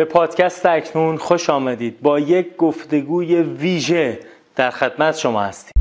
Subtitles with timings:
[0.00, 2.00] به پادکست اکنون خوش آمدید.
[2.02, 4.18] با یک گفتگوی ویژه
[4.56, 5.72] در خدمت شما هستیم.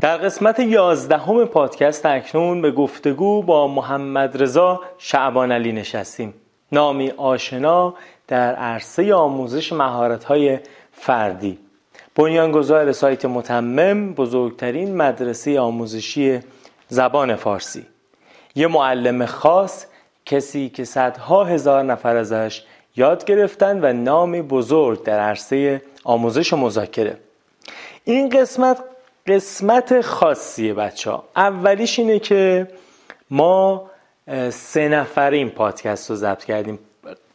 [0.00, 6.34] در قسمت یازدهم پادکست اکنون به گفتگو با محمد رضا شعبان علی نشستیم.
[6.72, 7.94] نامی آشنا
[8.28, 10.58] در عرصه آموزش مهارت‌های
[10.92, 11.58] فردی.
[12.14, 16.40] بنیانگذار سایت متمم بزرگترین مدرسه آموزشی
[16.88, 17.86] زبان فارسی.
[18.54, 19.86] یه معلم خاص
[20.26, 22.62] کسی که صدها هزار نفر ازش
[22.96, 27.16] یاد گرفتن و نامی بزرگ در عرصه آموزش و مذاکره.
[28.04, 28.78] این قسمت
[29.26, 32.68] قسمت خاصیه بچه ها اولیش اینه که
[33.30, 33.90] ما
[34.50, 36.78] سه نفر این پادکست رو ضبط کردیم.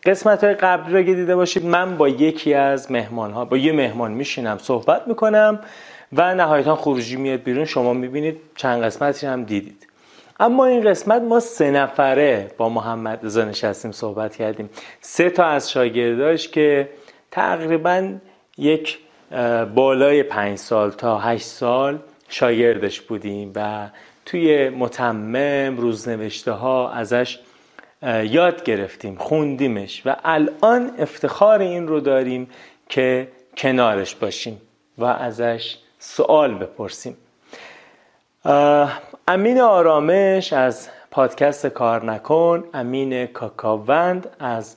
[0.07, 4.11] قسمت های قبلی رو دیده باشید من با یکی از مهمان ها با یه مهمان
[4.11, 5.59] میشینم صحبت می‌کنم
[6.13, 7.65] و نهایتا خروجی میاد بیرون.
[7.65, 9.87] شما می‌بینید چند قسمتی هم دیدید.
[10.39, 14.69] اما این قسمت ما سه نفره با محمد رضا نشستیم صحبت کردیم.
[15.01, 16.89] سه تا از شاگرداش که
[17.31, 18.13] تقریبا
[18.57, 18.99] یک
[19.75, 23.89] بالای پنج سال تا هشت سال شاگردش بودیم و
[24.25, 27.39] توی متمم روزنوشته ها ازش
[28.01, 32.49] یاد گرفتیم خوندیمش و الان افتخار این رو داریم
[32.89, 34.61] که کنارش باشیم
[34.97, 37.17] و ازش سوال بپرسیم.
[39.27, 44.75] امین آرامش از پادکست کار نکن امین کاکاوند از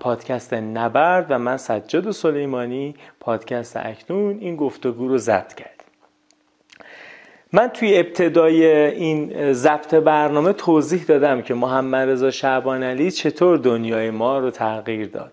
[0.00, 5.77] پادکست نبرد و من سجاد سلیمانی پادکست اکنون این گفتگو رو ضبط کردیم.
[7.52, 14.10] من توی ابتدای این ضبط برنامه توضیح دادم که محمد رضا شعبان علی چطور دنیای
[14.10, 15.32] ما رو تغییر داد.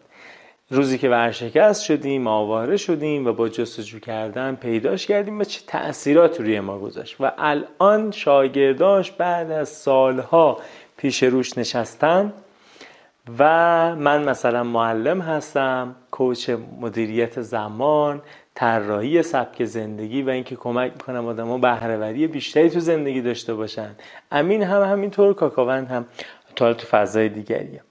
[0.69, 6.39] روزی که ورشکست شدیم آواره شدیم و با جستجو کردن پیداش کردیم و چه تأثیرات
[6.39, 7.15] روی ما گذاشت.
[7.19, 10.57] و الان شاگرداش بعد از سالها
[10.97, 12.33] پیش روش نشستن
[13.39, 13.45] و
[13.95, 16.49] من مثلا معلم هستم کوچ
[16.81, 18.21] مدیریت زمان
[18.55, 23.95] طراحی سبک زندگی و اینکه کمک می‌کنم آدما بهرهوری بیشتری تو زندگی داشته باشن.
[24.31, 26.05] امین هم همینطور کاکاوند هم
[26.55, 27.81] تا تو فضای دیگریه.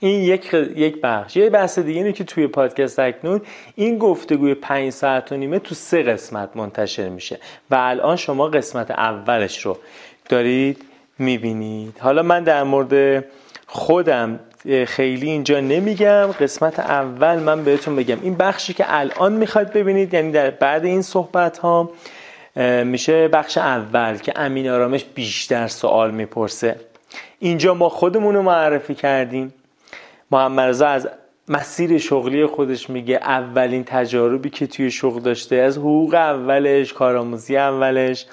[0.00, 1.36] این یک, یک بخش.
[1.36, 3.40] یه بحث دیگه اینه که توی پادکست اکنون
[3.74, 7.38] این گفتگوی پنج ساعت و نیمه تو سه قسمت منتشر میشه
[7.70, 9.78] و الان شما قسمت اولش رو
[10.28, 10.84] دارید
[11.18, 11.98] می‌بینید.
[11.98, 13.24] حالا من در مورد
[13.66, 14.40] خودم
[14.86, 16.26] خیلی اینجا نمیگم.
[16.40, 18.18] قسمت اول من بهتون بگم.
[18.22, 21.90] این بخشی که الان می‌خواید ببینید یعنی در بعد این صحبت ها
[22.84, 26.76] میشه بخش اول که امین آرامش بیشتر سوال می‌پرسه.
[27.38, 29.54] اینجا ما خودمون رو معرفی کردیم.
[30.30, 31.08] محمد رضا از
[31.48, 38.26] مسیر شغلی خودش میگه اولین تجاربی که توی شغل داشته از حقوق اولش کارآموزی اولش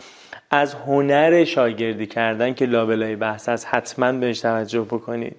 [0.51, 5.35] از هنر شاگردی کردن که لابلای بحث از حتما بهش توجه بکنید.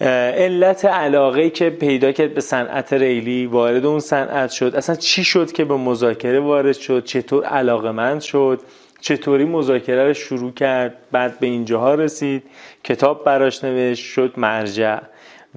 [0.00, 4.76] علت علاقه که پیدا کرد به صنعت ریلی وارد اون صنعت شد.
[4.76, 8.60] اصلا چی شد که به مذاکره وارد شد؟ چطور علاقه شد؟
[9.00, 12.42] چطوری مذاکره رو شروع کرد؟ بعد به اینجاها رسید.
[12.84, 14.98] کتاب براش نوشت شد مرجع.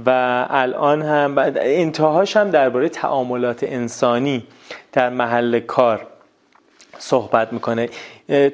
[0.06, 4.44] و الان هم انتهاش هم درباره تعاملات انسانی
[4.94, 6.08] در محل کار
[6.98, 7.90] صحبت می‌کنه.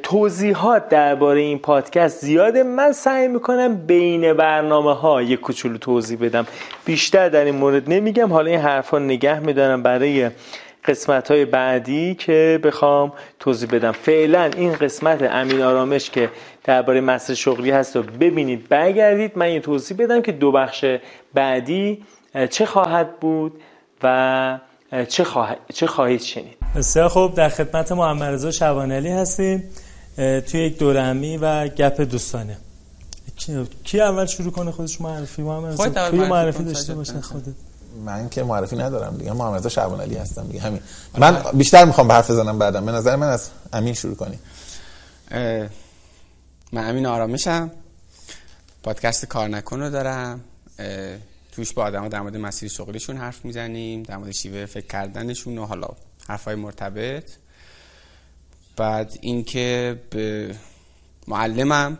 [0.03, 2.63] توضیحات درباره این پادکست زیاده.
[2.63, 6.47] من سعی می‌کنم بین برنامه ها یک کوچولو توضیح بدم.
[6.85, 8.33] بیشتر در این مورد نمیگم.
[8.33, 10.29] حالا این حرفا نگه میدارم برای
[10.85, 13.91] قسمت های بعدی که بخوام توضیح بدم.
[13.91, 16.29] فعلا این قسمت امین آرامش که
[16.63, 19.31] درباره مسئله شغلی هست رو ببینید برگردید.
[19.35, 20.85] من یه توضیح بدم که دو بخش
[21.33, 22.03] بعدی
[22.49, 23.61] چه خواهد بود
[24.03, 24.59] و
[25.09, 25.25] چه,
[25.73, 27.35] چه خواهید شنید؟ بسیار خوب.
[27.35, 29.63] در خدمت محمد رضا شبانلی هستیم
[30.15, 32.57] توی یک دورمی و گپ دوستانه.
[33.83, 37.53] کی اول شروع کنه خودش؟ معرفی محمد رضا کی معرفی داشته باشه خودت؟
[38.05, 39.33] من که معرفی ندارم دیگه.
[39.33, 40.59] محمد رضا شعبان هستم دیگه.
[40.59, 40.79] همین.
[41.17, 42.85] من بیشتر می‌خوام حرف بزنم بعدم.
[42.85, 44.39] به نظر من از امین شروع کنی
[46.71, 47.71] من امین آرامشم.
[48.83, 50.41] پادکست کار نکن رو دارم.
[51.55, 55.65] توش با آدم در مورد مسیر شغلیشون حرف می‌زنیم در مورد شیوه فکر کردنشون و
[55.65, 55.87] حالا
[56.27, 57.31] حرفای مرتبط.
[58.77, 60.55] بعد اینکه به
[61.27, 61.99] معلمم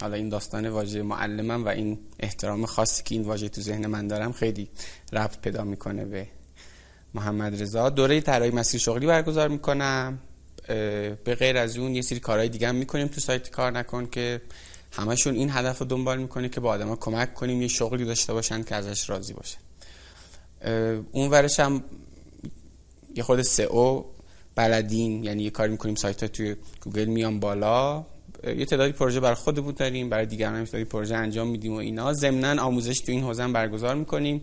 [0.00, 4.06] حالا این داستان واژه معلمم و این احترام خاصی که این واژه تو ذهن من
[4.06, 4.68] دارم خیلی
[5.12, 6.26] ربط پیدا می‌کنه به
[7.14, 7.90] محمد رضا.
[7.90, 10.18] دوره طراحی مسیر شغلی برگزار می‌کنم.
[11.24, 14.40] به غیر از اون یه سری کارهای دیگه هم می‌کنیم تو سایت کار نکن که
[14.92, 18.62] همشون این هدف رو دنبال می‌کنه که با آدما کمک کنیم یه شغلی داشته باشن
[18.62, 19.58] که ازش راضی باشن
[21.12, 21.84] اون ورش هم
[23.14, 24.04] یه خود سئو
[24.54, 28.04] بلدیم یعنی یه کاری می‌کنیم سایت ها توی گوگل میان بالا.
[28.46, 32.12] یه تعدادی پروژه برای خودمون داریم برای دیگران هم تعدادی پروژه انجام میدیم و اینا.
[32.12, 34.42] ضمنا آموزش تو این حوزه برگزار می‌کنیم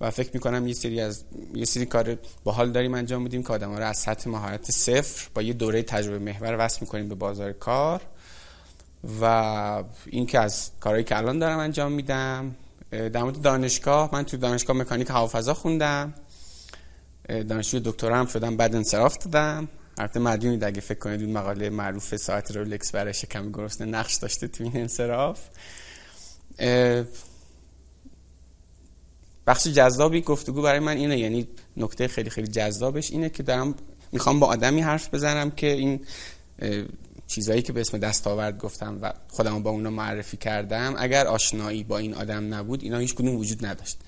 [0.00, 1.24] و فکر می‌کنم یه سری از
[1.54, 5.42] یه سری کار باحال داریم انجام میدیم که آدم‌ها رو از سطح مهارت صفر با
[5.42, 8.00] یه دوره تجربه محور وصل می‌کنیم به بازار کار.
[9.20, 12.56] و این که از کارهایی که الان دارم انجام میدم
[12.90, 16.14] در مورد دانشگاه من تو دانشگاه مکانیک هوافضا خوندم.
[17.28, 19.68] دانشجوی دکترا هم شدم بعد انصراف دادم.
[19.98, 24.48] البته مدیونید اگه فکر کنید اون مقاله معروف ساعت رولکس برای شکم گرسنه نقش داشته
[24.48, 25.40] تو این انصراف.
[29.46, 33.74] بخش جذابی گفتگو برای من اینه یعنی نکته خیلی خیلی جذابش اینه که دارم
[34.12, 36.00] می‌خوام با آدمی حرف بزنم که این
[37.28, 41.98] چیزایی که به اسم دستاورد گفتم و خودم با اونا معرفی کردم اگر آشنایی با
[41.98, 43.98] این آدم نبود اینا هیچ کدوم وجود نداشت.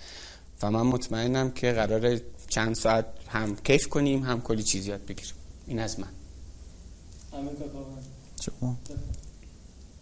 [0.63, 5.35] و من مطمئنم که قرار چند ساعت هم کیف کنیم هم کلی چیز یاد بگیریم.
[5.67, 6.09] این از من.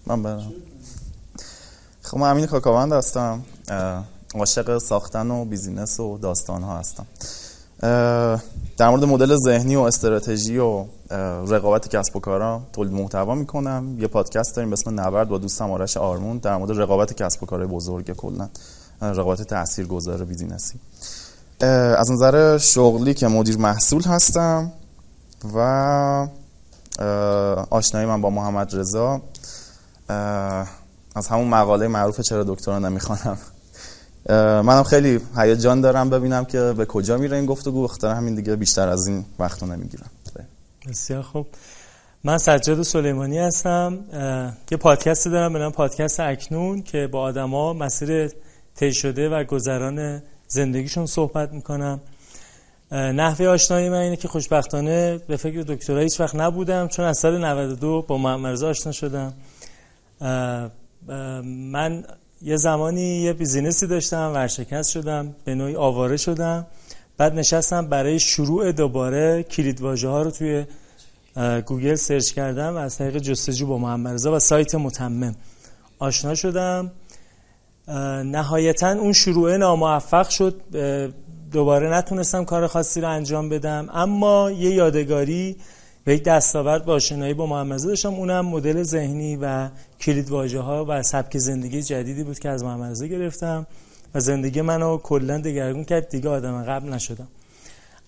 [0.07, 0.53] من برم.
[2.03, 3.45] خب من امین کاکاوند هستم.
[4.35, 7.07] عاشق ساختن و بیزینس و داستان ها هستم.
[7.81, 10.85] در مورد مدل ذهنی و استراتژی و
[11.49, 13.97] رقابت کسب و کارا تولید محتوا می‌کنم.
[13.99, 17.47] یه پادکست داریم به اسم نبرد با دوستم آرش آرمون در مورد رقابت کسب و
[17.47, 18.49] کارهای بزرگ کلا
[19.03, 20.79] رقابت تاثیرگذار بیزینسی.
[21.99, 24.73] از نظر شغلی که مدیر محصول هستم
[25.55, 25.59] و
[27.71, 29.21] آشنایی من با محمد رضا
[31.15, 33.39] از همون مقاله معروف چرا دکترا نمی‌خوانم.
[34.29, 37.83] منم خیلی هیجان دارم ببینم که به کجا میره این گفتگو.
[37.83, 40.11] بخاطر همین دیگه بیشتر از این وقتو نمی‌گیرم.
[40.89, 41.47] بسیار خوب.
[42.25, 43.99] من سجاد سلیمانی هستم.
[44.71, 48.31] یه پادکست دارم به نام پادکست اکنون که با آدما مسیر
[48.77, 52.01] طی شده و گذران زندگیشون صحبت می‌کنم.
[52.93, 57.45] نحوه آشنایی من اینه که خوشبختانه به فکر دکترا هیچ وقت نبودم چون از سال
[57.45, 59.33] 92 با محمد آشنا شدم.
[61.45, 62.05] من
[62.43, 66.67] یه زمانی یه بیزینسی داشتم ورشکست شدم به نوعی آواره شدم.
[67.17, 70.65] بعد نشستم برای شروع دوباره کلید واژه ها رو توی
[71.67, 75.35] گوگل سرچ کردم و از طریق جستجو با محمد رضا و سایت متمم
[75.99, 76.91] آشنا شدم.
[78.25, 80.61] نهایتا اون شروع ناموفق شد.
[81.53, 83.89] دوباره نتونستم کار خاصی رو انجام بدم.
[83.93, 85.57] اما یه یادگاری
[86.09, 88.15] و یک دستاورد با آشنایی با محمد داشتم.
[88.15, 89.69] اونم مدل ذهنی و
[90.01, 93.67] کلید واژه ها و سبک زندگی جدیدی بود که از محمد گرفتم
[94.15, 96.09] و زندگی منو کلا دگرگون کرد.
[96.09, 97.29] دیگه آدم قبل نشدم.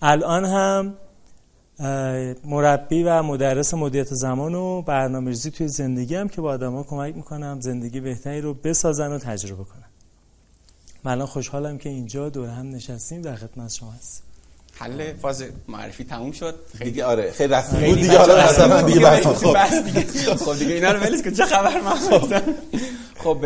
[0.01, 0.93] الان هم
[2.45, 7.61] مربی و مدرس مدیریت زمان و برنامه‌ریزی توی زندگی هم که با آدما کمک می‌کنم
[7.61, 9.89] زندگی بهتری رو بسازن و تجربه کنن.
[11.03, 13.21] من خوشحالم که اینجا دور هم نشستیم.
[13.21, 14.30] در خدمت شما هستیم
[14.81, 16.59] حل فاز معرفی تموم شد.
[16.83, 20.99] دیگه آره خیلی رسمی بود دیگه حالا مثلا دیگه بس خب خب دیگه اینا رو
[20.99, 21.31] ولش کن.
[21.31, 21.95] چه خبر من
[23.15, 23.45] خب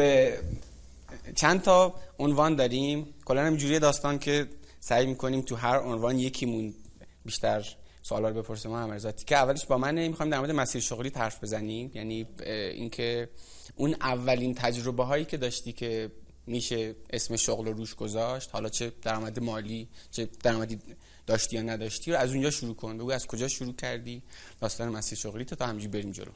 [1.35, 3.07] چند تا عنوان داریم.
[3.25, 4.47] کلا همینجوری داستان که
[4.79, 6.73] سعی می‌کنیم تو هر عنوان یکیمون
[7.25, 11.11] بیشتر سوالا رو بپرسیم ما امرزاتی که اولش با من می‌خوایم در مورد مسیر شغلی
[11.15, 11.91] حرف بزنیم.
[11.93, 13.29] یعنی اینکه
[13.75, 16.11] اون اولین تجربه هایی که داشتی که
[16.47, 20.79] میشه اسم شغل رو روش گذاشت حالا چه درآمد مالی چه درآمدی
[21.27, 22.97] داشتی یا نداشتی رو از اونجا شروع کن.
[22.97, 24.21] بگو از کجا شروع کردی؟
[24.61, 26.31] داستان مسیر شغلی تا تا همینجوری بریم جلو.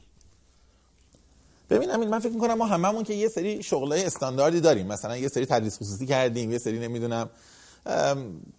[1.70, 4.88] ببینم من فکر می‌کنم ما هممون که یه سری شغلای استانداردی داریم.
[4.88, 7.30] مثلا یه سری تدریس خصوصی کردیم یه سری نمی‌دونم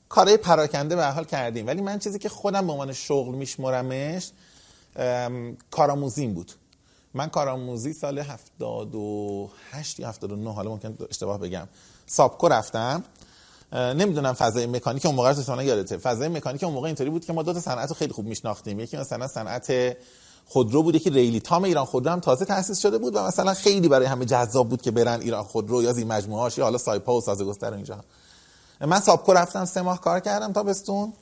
[0.09, 1.67] کارهای پراکنده به حال کردیم.
[1.67, 4.31] ولی من چیزی که خودم به عنوان شغل میشمرمش
[5.71, 6.53] کارآموزیم بود.
[7.15, 11.69] من کارآموزی سال 78 یا 79 حالا ممکن اشتباه بگم
[12.07, 13.05] سابکو رفتم.
[13.73, 15.97] نمی‌دونم فضای مکانیک اون موقع تو یادته.
[15.97, 18.81] فضای مکانیک اون موقع اینطوری بود که ما دو تا صنعت رو خیلی خوب میشناختیم.
[18.81, 19.97] یکی مثلا صنعت
[20.47, 21.41] خودرو بود که ریلی.
[21.41, 24.83] تام ایران خودرو هم تازه تاسیس شده بود و مثلا خیلی برای همه جذاب بود
[24.83, 28.05] که برن ایران خودرو یا زیر مجموعه یا حالا سایپا و سازگستر اینجا.
[28.81, 31.13] من سابکو رفتم سه ماه کار کردم تا بستون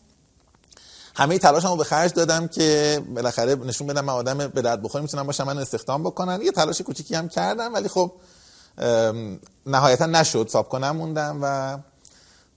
[1.15, 5.27] همه تلاشمو به خرج دادم که بالاخره نشون بدم من آدم به درد بخور می‌تونم
[5.27, 6.43] باشم من استخدام بکنن.
[6.43, 8.13] یه تلاش کوچیکی هم کردم ولی خب
[9.67, 10.49] نهایتا نشد.
[10.49, 11.79] سابکو نموندم و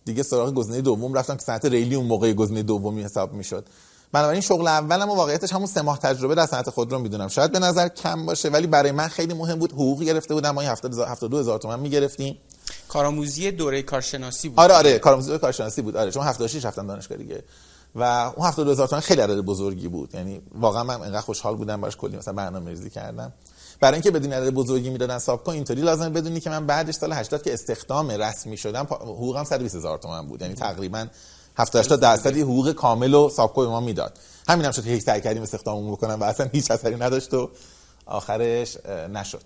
[0.05, 3.65] دیگه سراغ گزینه دوم رفتم که صنعت ریلی اون موقع گزینه دومی حساب می‌شد.
[4.12, 7.27] بنابراین شغل اولم و واقعیتش همون سه ماه تجربه در صنعت خودرو می‌دونم.
[7.27, 9.72] شاید به نظر کم باشه ولی برای من خیلی مهم بود.
[9.72, 10.51] حقوقی گرفته بودم.
[10.51, 12.38] ما 72 هزار تومان می‌گرفتیم.
[12.88, 14.60] کارآموزی دوره کارشناسی بود.
[14.60, 15.98] آره آره کارآموزی دوره کارشناسی بود.
[15.98, 17.43] آره چون 76 رفتم دانشگاه دیگه.
[17.96, 20.15] و اون 72 هزار تومان خیلی عدد بزرگی بود.
[20.15, 23.34] یعنی واقعا من انقدر خوشحال بودم باش کلی مثلا برنامه‌ریزی کردم.
[23.82, 27.44] برای اینکه بدونی عدد بزرگی می‌دادن سابکو اینطوری لازم بدونی که من بعدش سال 80
[27.44, 30.42] که استخدام رسمی شدم حقوقم 120 هزار تومان بود.
[30.42, 31.08] یعنی تقریبا
[31.58, 34.20] 70 80 درصدی حقوق کامل و سابکو به ما می‌داد.
[34.48, 37.50] همین هم شد که هیچ سعی کردیم استخداممون بکنم و اصلا هیچ اثری نداشت و
[38.06, 38.78] آخرش
[39.14, 39.42] نشد.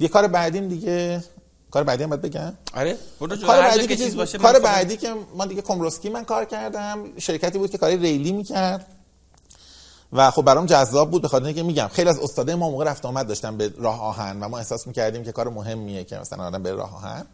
[0.00, 1.24] یه کار بعدیم دیگه
[1.70, 3.36] کار بعدی هم باید بگم؟ آره برو.
[3.36, 6.98] کار بعدی که چیز باشه کار من بعدی که ما دیگه کمروسکی من کار کردم
[7.18, 8.86] شرکتی بود که کاری ریلی می‌کرد.
[10.12, 13.06] و خب برام جذاب بود به خاطر اینکه میگم خیلی از استادای ما موقع رفت
[13.06, 16.62] آمد داشتن به راه آهن و ما احساس می‌کردیم که کار مهمیه که مثلا آدم
[16.62, 17.26] به راه آهن.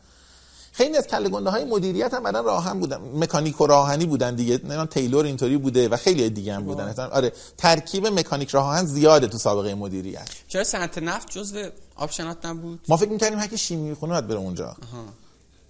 [0.73, 2.99] خیلی از کله گنده های مدیریت هم بعدن راه آهن بودن.
[3.15, 4.59] مکانیک و راه آهنی بودن دیگه.
[4.59, 6.89] نمی‌دونم تیلور اینطوری بوده و خیلی دیگه هم بودن.
[6.89, 10.29] احتمال- آره ترکیب مکانیک راه آهن زیاده تو سابقه مدیریت.
[10.49, 14.39] چرا صنعت نفت جزو آپشنات نبود؟ ما فکر می‌کردیم هر کی شیمی می‌خونه باید بره
[14.39, 14.77] اونجا.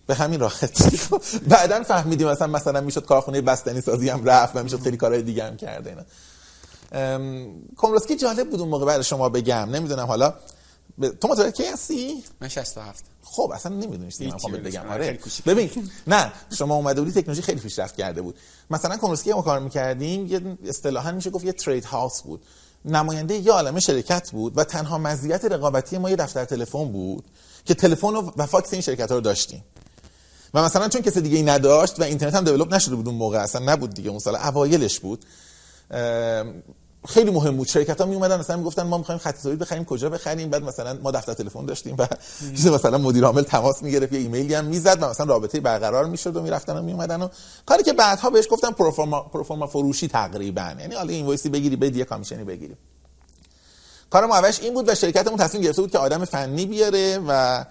[0.07, 1.01] به همین راحتی.
[1.49, 5.45] بعدا فهمیدیم مثلا مثلا می‌شد کارخونه بستنی سازی هم رفت و می‌شد خیلی کارهای دیگه
[5.45, 6.03] هم کرده اینا.
[6.95, 9.69] ام، کمروسکی جالب بود اون موقع برای شما بگم.
[9.71, 10.35] نمی‌دونم حالا.
[11.01, 11.09] ب...
[11.09, 14.91] تو متولد کی هستی؟ من 67 خب اصلا نمی‌دونی من ولش بگم.
[14.91, 15.19] آره.
[15.47, 15.71] ببین
[16.07, 18.37] نه شما اومده بودی تکنولوژی خیلی پیشرفت کرده بود.
[18.71, 22.43] مثلا کمروسکی ما کار می‌کردیم یه اصطلاحا میشه گفت یه trade house بود.
[22.85, 27.25] نماینده یه عالمه شرکت بود و تنها مزیت رقابتی ما یه دفتر تلفن بود
[27.65, 29.65] که تلفن و فاکس این شرکت ها رو داشتیم.
[30.55, 33.39] و مثلا چون کسی دیگه ای نداشت و اینترنت هم develop نشده بود اون موقع
[33.39, 35.25] اصلا نبود دیگه اون سال اوایلش بود
[37.09, 37.69] خیلی مهم بود.
[37.69, 40.99] شرکت ها می اومدن مثلا می‌گفتن ما می‌خوایم خط تولید بخریم کجا بخریم بعد مثلا
[41.03, 42.07] ما دفتر تلفن داشتیم و
[42.75, 46.43] مثلا مدیر عامل تماس می‌گرفت یه ایمیلی هم می‌زد و مثلا رابطه برقرار می‌شد و
[46.43, 47.29] می‌رفتن و میومدن و
[47.67, 50.75] کاری که بعدها بهش گفتن proforma proforma فروشی تقریبا.
[50.79, 52.77] یعنی حالا invoice ی بگیری بدی یه commission ی بگیری.
[54.11, 57.65] کار ما اولش این بود و شرکتمون تصمیم گرفته بود که آدم فنی بیاره و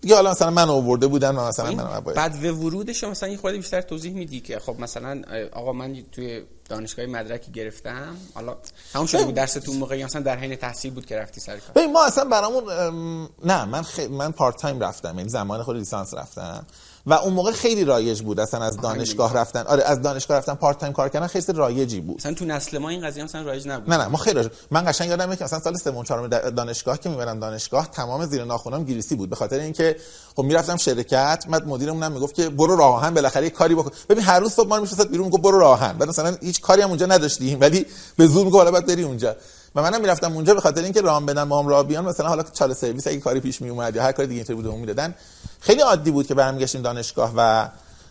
[0.00, 3.56] دیگه حالا مثلا من آورده بودن و مثلا من بعد ورودش رو مثلا یه خورده
[3.56, 8.16] بیشتر توضیح میدی که خب مثلا آقا من توی دانشگاه مدرکی گرفتم.
[8.34, 8.56] حالا
[8.94, 11.40] همون شده بود درس تو اون موقع یا مثلا در حین تحصیل بود که رفتی
[11.40, 11.72] سر کار.
[11.74, 14.00] ببین ما اصلا برامون ام، نه من خ...
[14.00, 16.66] من part-time رفتم یعنی زمان خود لیسانس رفتم.
[17.08, 19.62] و اون موقع خیلی رایج بود اصلا از دانشگاه رفتن.
[19.66, 22.16] آره از دانشگاه رفتن part-time کار کردن خیلی رایجی بود.
[22.16, 23.90] مثلا تو نسل ما این قضیه مثلا رایج نبود.
[23.90, 24.48] نه نه ما خیلی رایج.
[24.70, 28.84] من قشنگ یادمه که مثلا سال سوم چهارم دانشگاه که می‌برم دانشگاه تمام زیر ناخونام
[28.84, 29.30] گریسی بود.
[29.30, 29.96] به خاطر اینکه
[30.36, 33.90] خب می‌رفتم شرکت بعد مدیرمون هم می‌گفت که برو راه آهن بالاخره یه کاری بکن.
[34.08, 36.82] ببین هر روز صبح ما میفرستاد بیرون می‌گفت برو راه آهن بعد مثلا هیچ کاری
[36.82, 37.86] هم اونجا نداشتیم ولی
[38.16, 39.36] به زور می‌گفت حالا باید بری اونجا.
[39.78, 42.42] و منم می‌رفتم اونجا به خاطر اینکه راه بدن با هم راه بیان مثلا حالا
[42.42, 45.14] چاله سرویس اگه کاری پیش می اومد یا هر کاری دیگه اینطوری بود می‌دادن
[45.60, 47.68] خیلی عادی بود که برمیگشتیم دانشگاه و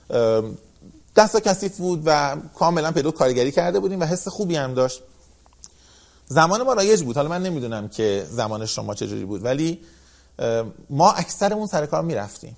[0.10, 0.58] ام،
[1.16, 5.02] دست کثیف بود و کاملا پیدو کارگری کرده بودیم و حس خوبی هم داشت.
[6.28, 7.16] زمان ما رایج بود.
[7.16, 9.80] حالا من نمی‌دونم که زمان شما چجوری بود ولی
[10.90, 12.58] ما اکثرمون سر کار می‌رفتیم.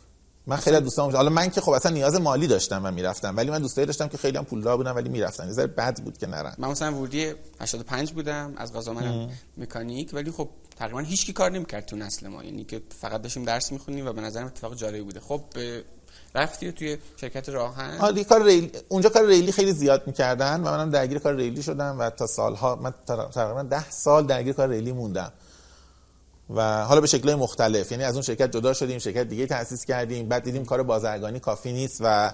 [0.50, 3.52] من خیلی از دوستان حالا من که خب اصلا نیاز مالی داشتم و می‌رفتم ولی
[3.52, 5.48] من دوستایی داشتم که خیلی هم پولدار بودن ولی می‌رفتن.
[5.48, 6.56] یه ذره بد بود که نرن.
[6.58, 11.52] من مثلا ورودی 85 بودم از غذا منم مکانیک ولی خب تقریبا هیچ کی کار
[11.52, 12.44] نمی‌کرد تو نسل ما.
[12.44, 15.20] یعنی که فقط داشتیم درس می‌خونیم و به نظرم اتفاق جالبی بوده.
[15.20, 15.42] خب
[16.36, 20.90] رفتی توی شرکت راهن؟ آره کار ریلی اونجا کار ریلی خیلی زیاد می‌کردن و منم
[20.90, 25.32] درگیر کار ریلی شدم و تا سالها من تقریبا ده سال درگیر کار ریلی موندم.
[26.56, 27.92] و حالا به شکلهای مختلف.
[27.92, 30.28] یعنی از اون شرکت جدا شدیم شرکت دیگه تأسیس کردیم.
[30.28, 32.34] بعد دیدیم کار بازرگانی کافی نیست و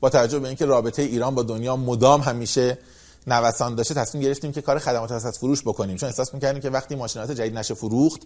[0.00, 2.78] با توجه به اینکه رابطه ایران با دنیا مدام همیشه
[3.26, 5.96] نوسان داشته تصمیم گرفتیم که کار خدمات پس از فروش بکنیم.
[5.96, 8.20] چون احساس می‌کردیم که وقتی ماشینات جدید نشه فروخت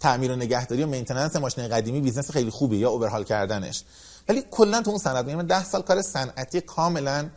[0.00, 3.84] تعمیر و نگهداری و maintenance ماشین قدیمی business خیلی خوبه یا overhaul کردنش.
[4.28, 7.28] ولی کلا تو اون صنعت یعنی من 10 سال کار صنعتی کاملا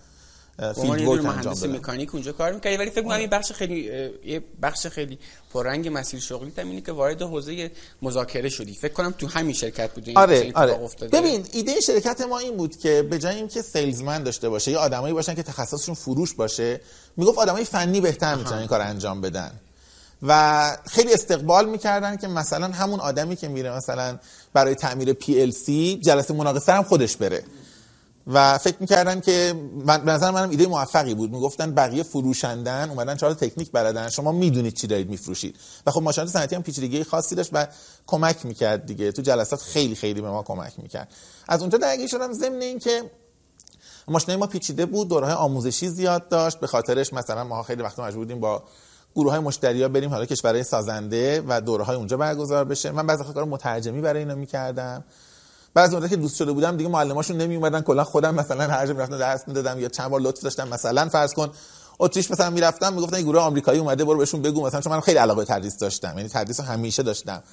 [0.58, 3.52] field work دونه انجام مهندس دادم مکانیک اونجا کار می‌کردی ولی فکر می‌کنم یه بخش
[3.52, 3.92] خیلی
[4.26, 5.20] یه بخش خیلی
[5.54, 8.74] پررنگ مسیر شغلی اینه که وارد حوزه مذاکره شدی.
[8.74, 10.74] فکر کنم تو همین شرکت بودی این آره آره.
[10.74, 11.20] افتاده.
[11.20, 15.14] ببین ایده شرکت ما این بود که به جای اینکه salesman داشته باشه یا آدمایی
[15.14, 16.82] باشن که تخصصشون فروش باشه
[17.18, 19.52] می‌گفت آدمای فنی بهتر می‌تونن این کار انجام بدن.
[20.28, 24.20] و خیلی استقبال می‌کردن که مثلا همون آدمی که میره مثلا
[24.54, 25.70] برای تعمیر PLC
[26.02, 27.44] جلسه مناقصه هم خودش بره.
[28.28, 29.54] و فکر می‌کردن که
[29.86, 31.32] من به نظر منم ایده موفقی بود.
[31.32, 34.10] می‌گفتن بقیه فروشندن اومدن چهار تکنیک بلدن.
[34.10, 35.56] شما می‌دونید چی دارید میفروشید.
[35.86, 37.68] و خب ماشینات صنعتی هم پیچیدگی خاصی داشت و
[38.08, 39.12] کمک می‌کرد دیگه.
[39.12, 41.12] تو جلسات خیلی خیلی به ما کمک می‌کرد.
[41.48, 43.12] از اونجا درگیر شدم ضمن اینکه
[44.08, 45.08] ماشینای ما پیچیده بود.
[45.08, 46.60] دورهای آموزشی زیاد داشت.
[46.60, 48.64] به خاطرش مثلا ما خیلی وقت مجبور بودیم با
[49.16, 52.92] گروه های مشتری ها بریم حالا کشورهای سازنده و دوره های اونجا برگزار بشه.
[52.92, 55.04] من بعضی وقتا کار مترجمی برای اینا می‌کردم.
[55.74, 58.94] بعضی مدت که دوست شده بودم دیگه معلماشون نمی اومدن کلا خودم مثلا هر جا
[58.94, 61.52] می‌رفتم درس می‌دادم یا چند بار لطف داشتم مثلا فرض کن
[62.00, 65.18] اتریش مثلا می‌رفتم می‌گفتن این گروه آمریکایی اومده برو بهشون بگو مثلا چون من خیلی
[65.18, 67.44] علاقه تدریس داشتم یعنی تدریس همیشه داشتم.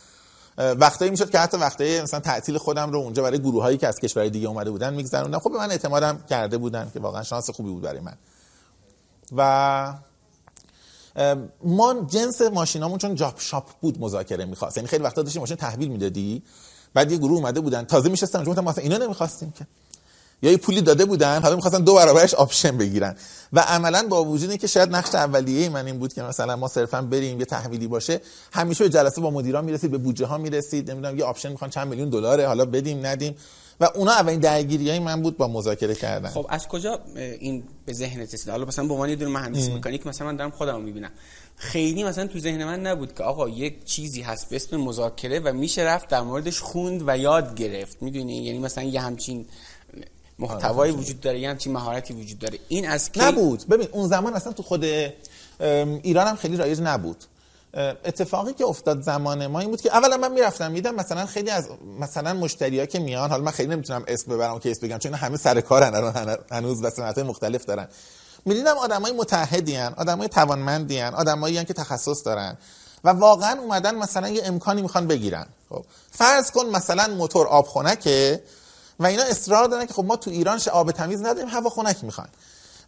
[0.58, 3.88] اه، وقتایی می‌شد که حتی وقتایی مثلا تعطیل خودم رو اونجا برای گروه هایی که
[3.88, 5.38] از کشورهای دیگه اومده بودن میگذروندم.
[5.38, 8.14] خب به من اعتمادم کرده بودن که واقعا شانس خوبی بود برای من.
[9.36, 9.94] و
[11.64, 14.76] ما جنس ماشینامون چون job shop بود مذاکره می‌خواست.
[14.76, 16.42] یعنی خیلی وقتا داشتی ماشین تحویل می‌دادی.
[16.94, 17.84] بعد یه گروه اومده بودن.
[17.84, 19.66] تازه میشستن چون ما اینا نمی‌خواستیم که.
[20.42, 23.16] یا یه پولی داده بودن حالا می‌خواستن دو برابرش option بگیرن.
[23.52, 27.02] و عملا با وجودی که شاید نقش اولیه من این بود که مثلا ما صرفا
[27.02, 28.20] بریم یه تحویلی باشه
[28.52, 30.90] همیشه به جلسه با مدیران می‌رسید به بودجه ها می‌رسید.
[30.90, 33.36] نمی‌دونم یه option می‌خوان چند میلیون دلاره حالا بدیم ندیم.
[33.80, 36.28] و اونا اولین درگیری های من بود با مذاکره کردن.
[36.28, 40.06] خب از کجا این به ذهنت رسید حالا مثلا به عنوان یه دونه مهندس مکانیک
[40.06, 41.10] مثلا من دارم خودم می‌بینم.
[41.56, 45.52] خیلی مثلا تو ذهن من نبود که آقا یک چیزی هست به اسم مذاکره و
[45.52, 48.02] میشه رفت در موردش خوند و یاد گرفت.
[48.02, 49.46] می‌دونی؟ یعنی مثلا یه همچین
[50.38, 52.58] محتوایی وجود داره یه همچین مهارتی وجود داره.
[52.68, 53.68] این از کی؟ نبود.
[53.68, 54.84] ببین اون زمان اصلا تو خود
[56.02, 57.16] ایران هم خیلی رایج نبود.
[57.74, 61.68] اتفاقی که افتاد زمان ما این بود که اولا من می‌رفتم میدم مثلا خیلی از
[62.00, 65.36] مثلا مشتریا که میان حالا من خیلی نمی‌تونم اسم ببرم که اسم بگم چون همه
[65.36, 66.12] سر کارن
[66.50, 67.88] هنوز و صنعت مختلف دارن.
[68.44, 72.58] می‌دیدم آدمای متحدی ان آدمای توانمندی ان آدمایی که تخصص دارن
[73.04, 75.46] و واقعا اومدن مثلا یه امکانی می‌خوان بگیرن.
[75.68, 78.42] خب فرض کن مثلا موتور آب خنکه
[79.00, 82.28] و اینا اصرار دارن که خب ما تو ایران آب تمیز نداریم هوا خنک می‌خوان.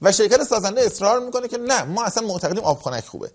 [0.03, 3.31] و شرکت سازنده اصرار می‌کنه که نه ما اصلا معتقدیم آب خنک خوبه.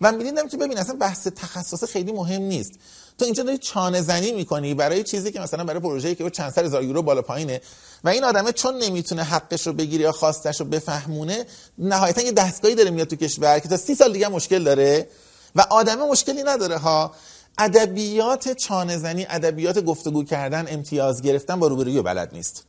[0.00, 2.72] و می‌دیدم که ببین اصلا بحث تخصص خیلی مهم نیست.
[3.18, 6.64] تو اینجا داری چانه زنی می‌کنی برای چیزی که مثلا برای پروژه‌ای که چند سر
[6.64, 7.60] هزار یورو بالا پایینه
[8.04, 11.46] و این آدمه چون نمی‌تونه حقش رو بگیره یا خواستش رو بفهمونه
[11.78, 15.08] نهایتا یه دستگاهی داره میاد تو کشور که تا سی سال دیگه مشکل داره
[15.54, 17.14] و آدمه مشکلی نداره ها.
[17.58, 22.64] ادبیات چانه زنی ادبیات گفتگو کردن امتیاز گرفتن با روبرویی بلد نیست.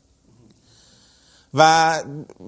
[1.54, 2.02] و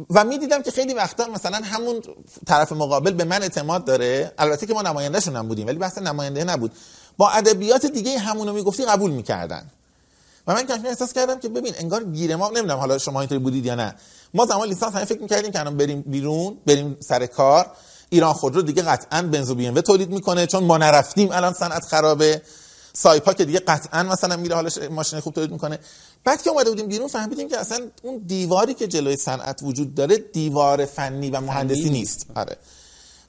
[0.09, 2.01] و می‌دیدم که خیلی وقتا مثلا همون
[2.47, 4.31] طرف مقابل به من اعتماد داره.
[4.37, 6.71] البته که ما نمایندهشون هم بودیم ولی بحث نماینده نبود.
[7.17, 9.65] با ادبیات دیگه همونو می‌گفتی قبول می‌کردن.
[10.47, 13.65] و من کنم احساس کردم که ببین انگار گیر ما نمی‌دونم حالا شما اینطوری بودید
[13.65, 13.95] یا نه.
[14.33, 17.71] ما زمان لیسانس همه فکر می‌کردیم که الان بریم بیرون بریم سر کار.
[18.09, 22.41] ایران خودرو دیگه قطعا بنز و بی تولید می‌کنه چون ما نرفتیم الان صنعت خرابه.
[22.95, 25.79] سایپا که دیگه قطعا مثلا میره حالا ماشین خوب تولید می‌کنه.
[26.23, 30.17] بعد که اومده بودیم بیرون فهمیدیم که اصلا اون دیواری که جلوی صنعت وجود داره
[30.17, 32.25] دیوار فنی و مهندسی نیست.
[32.35, 32.57] آره.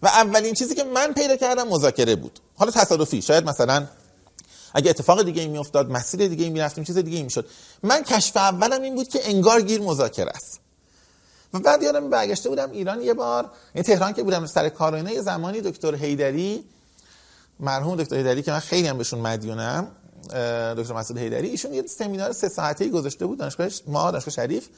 [0.03, 2.41] و اولین چیزی که من پیدا کردم مذاکره بود.
[2.57, 3.23] حالا تصادفی.
[3.23, 3.87] شاید مثلا
[4.75, 7.47] اگه اتفاق دیگه ای میافتاد مسیر دیگه ای می‌رفتیم چیز دیگه ای می‌شد.
[7.83, 10.61] من کشف اولم این بود که انگار گیر مذاکره است.
[11.55, 15.23] و بعد یادم برگشته بودم ایران یه بار این تهران که بودم سر کار یه
[15.23, 16.65] زمانی دکتر هیدری
[17.61, 19.89] مرحوم دکتر هیدری که من خیلی هم بهشون مدیونم
[20.77, 24.69] دکتر مسعود هیدری ایشون یه سمینار سه ساعته ای گذاشته بود دانشگاه ما دانشگاه شریف.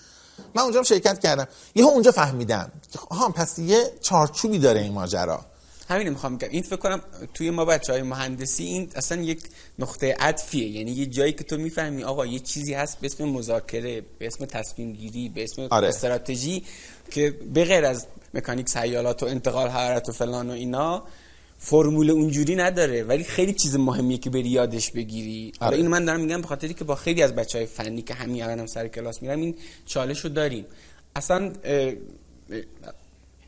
[0.55, 1.49] من اونجا شرکت کردم.
[1.75, 5.45] یهو اونجا فهمیدم که ها پس یه چارچوبی داره این ماجرا.
[5.89, 6.49] همین می‌خوام بگم.
[6.51, 7.01] این فکر کنم
[7.35, 9.43] توی ما بچه های مهندسی این اصلا یک
[9.79, 10.69] نقطه عطفیه.
[10.69, 14.45] یعنی یه جایی که تو می‌فهمی آقا یه چیزی هست به اسم مذاکره به اسم
[14.45, 15.89] تصمیم گیری به اسم آره.
[15.89, 16.65] استراتژی
[17.11, 21.03] که به غیر از مکانیک سیالات و انتقال حرارت و فلان و اینا
[21.59, 23.03] فرمول اونجوری نداره.
[23.03, 25.53] ولی خیلی چیز مهمیه که بری یادش بگیری.
[25.61, 25.77] حالا آره.
[25.77, 28.43] اینو من دارم میگم به خاطری که با خیلی از بچه های فنی که همین
[28.43, 29.55] الان هم سر کلاس میرم این
[29.87, 30.65] چالش رو داریم.
[31.17, 31.53] اصلا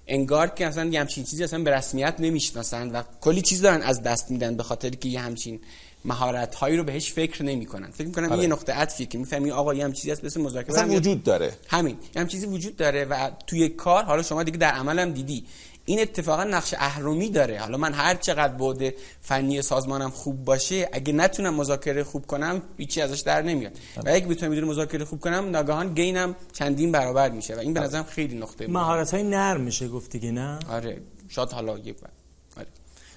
[0.07, 4.03] انگار که اصلا یه همچین چیزی اصلا به رسمیت نمی‌شناسن و کلی چیز دارن از
[4.03, 5.61] دست میدن به خاطر که یه همچین
[6.05, 7.91] مهارت هایی رو بهش فکر نمی‌کنن.
[7.91, 8.43] فکر می‌کنن آره.
[8.43, 11.53] یه نقطه عطفیه که می‌فهمی آقا یه هم چیزی هست مثل مذاکره وجود داره.
[11.69, 15.13] همین یه هم چیزی وجود داره و توی کار حالا شما دیگه در عمل هم
[15.13, 15.45] دیدی.
[15.89, 17.59] این اتفاقا نقش اهرمی داره.
[17.59, 23.01] حالا من هر چقدر بوده فنی سازمانم خوب باشه اگه نتونم مذاکره خوب کنم هیچی
[23.01, 23.73] ازش در نمیاد.
[23.97, 27.81] و اگه بتونم می‌دونم مذاکره خوب کنم ناگهان گینم چندین برابر میشه و این به
[27.81, 31.01] نظرم خیلی نقطه مهارت های نرم میشه گفت دیگه نه؟ آره.
[31.29, 32.11] شاید حالا یک بار
[32.57, 32.67] آره.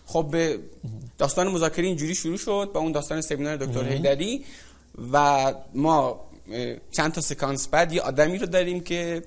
[0.05, 0.36] خب
[1.17, 4.45] داستان مذاکره اینجوری شروع شد با اون داستان سمینار دکتر هیدری
[5.13, 6.19] و ما
[6.91, 9.23] چند تا سکانس بعد یه آدمی رو داریم که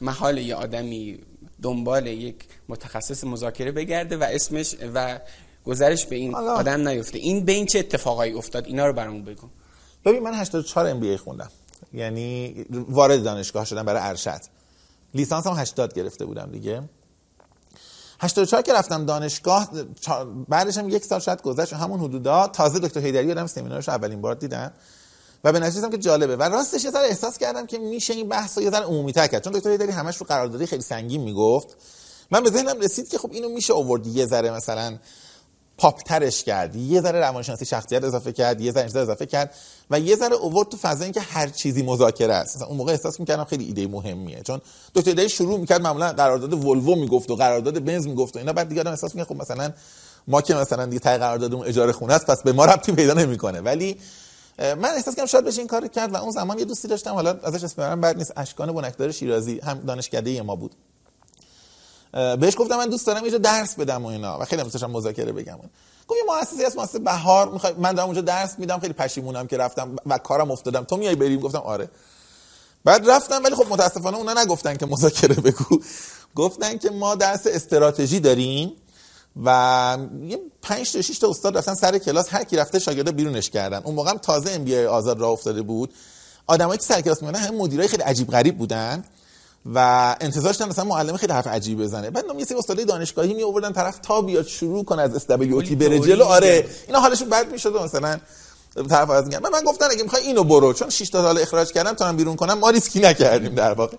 [0.00, 1.18] محال یه آدمی
[1.62, 2.36] دنبال یک
[2.68, 5.20] متخصص مذاکره بگرده و اسمش و
[5.64, 7.18] گذرش به این آدم نیفته.
[7.18, 9.48] این به این چه اتفاقایی افتاد؟ اینا رو برامون بگو.
[10.04, 11.50] ببین من 84 ام بی خوندم.
[11.92, 14.40] یعنی وارد دانشگاه شدم برای ارشد.
[15.14, 16.82] لیسانس هم 80 گرفته بودم دیگه.
[18.20, 19.70] 84 که رفتم دانشگاه
[20.48, 24.34] بعدش هم یک سال شاید گذشت همون حدودا تازه دکتر هیدری آدم سمینارش اولین بار
[24.34, 24.72] دیدم.
[25.46, 26.36] و به نتیجه که جالبه.
[26.36, 29.26] و راستش یه ذره احساس کردم که میشه این بحث رو یه ذره عمومی تر
[29.26, 29.44] کرد.
[29.44, 31.76] چون دکتر هیدری همش رو قراردادی خیلی سنگین می‌گفت.
[32.30, 34.06] من به ذهنم رسید که خب اینو میشه آورد.
[34.06, 34.98] یه ذره مثلا
[35.78, 36.76] پاپ ترش کرد.
[36.76, 38.60] یه ذره روانشناسی شخصیت اضافه کرد.
[38.60, 39.54] یه ذره اضافه کرد.
[39.90, 42.56] و یه ذره اوورد تو فضا که هر چیزی مذاکره است.
[42.56, 44.42] مثلا اون موقع احساس می‌کردم خیلی ایده مهمیه.
[44.42, 44.60] چون
[44.94, 48.52] دکتر هیدری شروع می‌کرد معمولا قرارداد ولوو می‌گفت و قرارداد بنز می‌گفت و اینا.
[48.52, 49.72] بعد دیگه آدم احساس می‌کنه خب مثلا
[50.28, 53.60] ما که مثلا دیگه تای قراردادمون اجاره خونه است پس به ما ربطی پیدا نمی‌کنه.
[53.60, 53.96] ولی
[54.58, 57.14] من احساس کردم شاید بشه این کار کرد و اون زمان یه دوستی داشتم.
[57.14, 60.74] حالا ازش اسم بعد نیست اشکان بنکدار شیرازی هم دانشکده ما بود.
[62.12, 64.38] بهش گفتم من دوست دارم اینجا درس بدم و اینا.
[64.38, 65.58] و خیلی دوست داشتم مذاکره بگم
[66.08, 67.48] گفت یه مؤسسه هست مؤسسه بهار.
[67.48, 68.78] می‌خوای من دارم اونجا درس میدم.
[68.78, 70.84] خیلی پشیمونم که رفتم و کارم افتادم.
[70.84, 71.88] تو میای بریم؟ گفتم آره.
[72.84, 75.80] بعد رفتم ولی خب متاسفانه اونا نگفتن که مذاکره بگو.
[76.34, 78.72] گفتن که ما درس استراتژی داریم.
[79.44, 83.50] و یه 5 تا 6 تا استاد رفتن سر کلاس هر کی رفته شاگردا بیرونش
[83.50, 83.82] کردن.
[83.84, 85.94] اون موقع هم تازه MBA آزاد راه افتاده بود.
[86.46, 89.04] آدمایی که سر کلاس میمونن هم مدیرای خیلی عجیب غریب بودن
[89.74, 92.10] و انتظار داشتن مثلا معلم خیلی حرف عجیب بزنه.
[92.10, 95.98] بعد یه سری استادای دانشگاهی می آوردن طرف تا بیاد شروع کنه از SWOT بره
[95.98, 96.24] جلو.
[96.24, 98.20] آره اینا حالشون بد می‌شد مثلا
[98.90, 100.72] طرف از من, من گفتن اگه می‌خوای اینو برو.
[100.72, 103.96] چون 6 تا سال اخراج کردم تا من بیرون کنم ما ریسکی نکردیم در واقع.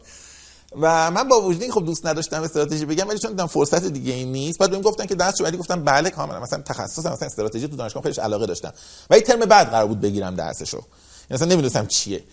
[0.81, 4.31] و من با وجود خب دوست نداشتم استراتژی بگم ولی چون دیدم فرصت دیگه این
[4.31, 7.75] نیست بعد بهم گفتن که درس ولی گفتم بله کاملا مثلا تخصص مثلا استراتژی تو
[7.75, 8.73] دانشگاه خیلیش علاقه داشتم.
[9.09, 10.77] و ترم بعد قرار بود بگیرم درسشو.
[10.77, 10.85] یعنی
[11.31, 12.23] مثلا نمی‌دونستم چیه.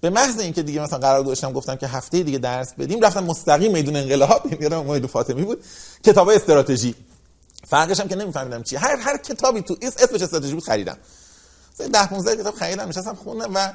[0.00, 3.72] به محض اینکه دیگه مثلا قرار گذاشتم گفتم که هفته دیگه درس بدیم رفتم مستقیم
[3.72, 5.64] میدون انقلاب یادم موید فاطمی بود
[6.04, 6.94] کتاب استراتژی.
[7.68, 8.78] فرقش هم که نمیفهمیدم چیه.
[8.78, 10.96] هر هر کتابی تو اسمش استراتژی بود خریدم.
[11.92, 13.72] 10 15 کتاب خریدم نشستم خوندم و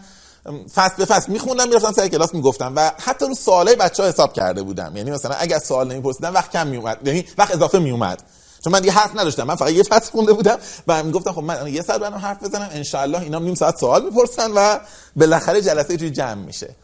[0.74, 4.34] فصل به فصل میخوندم می‌رفتم سر کلاس می‌گفتم و حتی رو سوالای بچه ها حساب
[4.34, 4.98] کرده بودم.
[4.98, 8.24] یعنی مثلا اگر سوال نمیپرسیدم وقت کم میومد یعنی وقت اضافه میومد
[8.64, 9.44] چون من دیگه حرف نداشتم.
[9.44, 10.58] من فقط یه فصل خونده بودم
[10.88, 14.52] و می‌گفتم خب من یه ساعت برام حرف بزنم ان اینا نیم ساعت سوال می‌پرسن
[14.52, 14.80] و
[15.16, 16.76] بالاخره جلسه توی جمع میشه.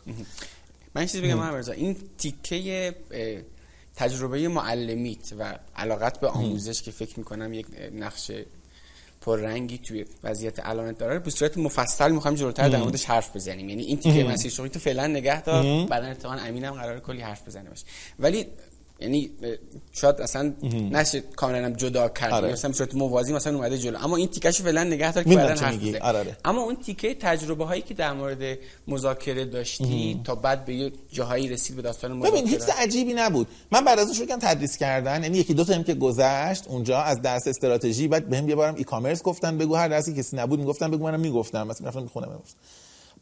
[0.95, 2.95] من چیزی بگم محمد این تیکه
[3.95, 8.31] تجربه معلمیت و علاقت به آموزش که فکر می‌کنم یک نقش
[9.25, 11.19] پررنگی توی وضعیت الان داره.
[11.19, 13.69] به صورت مفصل می‌خوایم جلوتر در موردش حرف بزنیم.
[13.69, 15.87] یعنی این تیکه مسیر شغلی تو فعلا نگه دار.
[15.87, 17.85] بعدا اتفاقا امینم قرار کلی حرف بزنه باشه.
[18.19, 18.47] ولی
[19.03, 19.31] یعنی
[19.91, 20.53] شاید اصلا
[20.91, 22.33] نشه کاملا جدا کرد.
[22.33, 22.51] آره.
[22.51, 23.97] مثلا صورت موازی مثلا اومده جلو.
[24.03, 26.37] اما این تیکش فعلا نگه دار که بعدن حرف آره،, آره.
[26.45, 31.49] اما اون تیکه تجربه هایی که در مورد مذاکره داشتی تا بعد به یه جاهایی
[31.49, 33.47] رسید به داستان مذاکره ببین هیچ عجیبی نبود.
[33.71, 35.23] من بعد از اون تدریس کردن.
[35.23, 38.75] یعنی یکی دو تا هم که گذشت اونجا از درس استراتژی بعد بهم یه بارم
[38.75, 39.75] ای کامرس گفتن بگو.
[39.75, 41.03] هر درسی کسی نبود می‌گفتن بگو.
[41.03, 41.67] منم می‌گفتم.
[41.67, 42.39] مثلا رفتم می‌خونم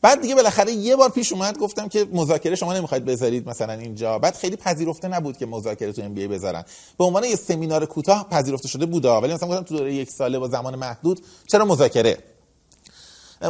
[0.02, 4.20] بعد دیگه بالاخره یه بار پیش اومد گفتم که مذاکره شما نمی‌خواید بذارید مثلا اینجا.
[4.20, 6.64] بعد خیلی پذیرفته نبود که مذاکره تو ام بی بذارن.
[6.98, 9.22] به عنوان یه سمینار کوتاه پذیرفته شده بودا.
[9.22, 12.18] ولی مثلا گفتم تو دوره یک ساله با زمان محدود چرا مذاکره؟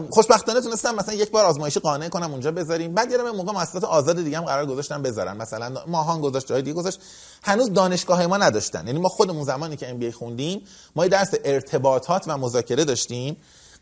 [0.09, 2.93] خوشبختانه تونستم مثلا یک بار آزمایشی قانع کنم اونجا بذاریم.
[2.93, 5.37] بعد یادم موقع مؤسسات آزاد دیگه هم قرار گذاشتن بذارن.
[5.37, 6.99] مثلا ماهان گذاشت جای دیگه گذاشت.
[7.43, 8.87] هنوز دانشگاه ما نداشتن.
[8.87, 10.61] یعنی ما خودمون زمانی که ام خوندیم
[10.95, 13.37] ما درس ارتباطات و مذاکره داشتیم.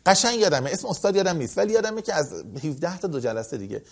[0.06, 0.70] قشنگ یادمه.
[0.70, 1.58] اسم استاد یادم نیست.
[1.58, 2.32] ولی یادمه که از
[2.64, 3.82] 17 تا دو جلسه دیگه.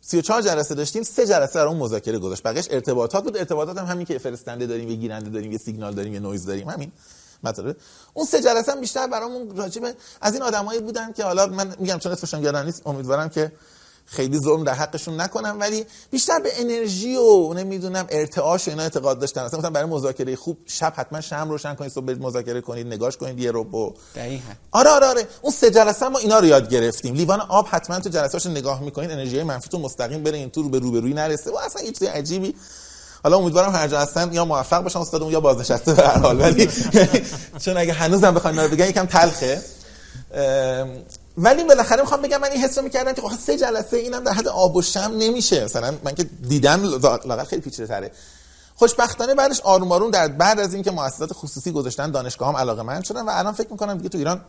[0.00, 2.42] 34 جلسه داشتیم سه جلسه رو اون مذاکره گذاشت.
[2.42, 3.36] بقیش ارتباطات بود.
[3.36, 6.68] ارتباطات هم همین که فرستنده داریم یه گیرنده داریم یه سیگنال داریم یه نویز داریم.
[6.68, 6.92] همین
[7.42, 7.76] مطلب
[8.14, 11.98] اون سه جلسه هم بیشتر برامون راجبه از این آدمایی بودن که حالا من میگم
[11.98, 13.52] چون اسمشون یادم نیست امیدوارم که
[14.06, 19.18] خیلی ظلم در حقشون نکنم ولی بیشتر به انرژی و نمی‌دونم ارتعاش و اینا اعتقاد
[19.18, 19.40] داشتن.
[19.40, 23.16] اصلا مثلا برای مذاکره خوب شب حتما شمع روشن کنید صبح برید مذاکره کنید نگاش
[23.16, 23.52] کنید یه
[24.16, 24.52] دقیقاً.
[24.72, 25.26] آره آره آره.
[25.42, 27.14] اون سه جلسه ما اینا رو یاد گرفتیم.
[27.14, 30.78] لیوان آب حتما تو جلسه‌اش نگاه می‌کنید انرژی منفیتون مستقیم بره این تو رو به
[30.78, 31.50] روبرویی نرسه.
[31.50, 32.54] و اصلا هیچ عجیبی.
[33.22, 36.40] حالا امیدوارم هر جا هستن یا موفق باشن استادمون یا بازنشسته به هر حال.
[36.40, 36.68] ولی
[37.64, 39.62] چون اگه هنوزم بخواید اینا بگن یکم تلخه.
[41.36, 44.48] ولی بالاخره می‌خوام بگم من این حسو می‌کردم که خب سه جلسه اینم در حد
[44.48, 45.64] آب و شم نمیشه.
[45.64, 48.12] مثلا من که دیدم لاقل خیلی پیچیده تره.
[48.74, 53.02] خوشبختانه بعدش آروم آروم در بعد از اینکه مؤسسات خصوصی گذاشتن دانشگاه هم علاقه من
[53.02, 54.40] شدن و الان فکر می‌کنم دیگه تو ایران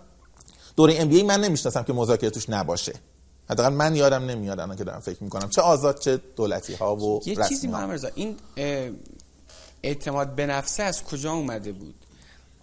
[0.75, 2.93] دوره ام بی من نمی‌شناسم که مذاکره توش نباشه.
[3.49, 5.49] حداقل من یادم نمیاد الان که دارم فکر می‌کنم.
[5.49, 7.69] چه آزاد چه دولتی ها و یه چیزی
[8.15, 8.35] این
[9.83, 11.95] اعتماد به نفسه از کجا اومده بود؟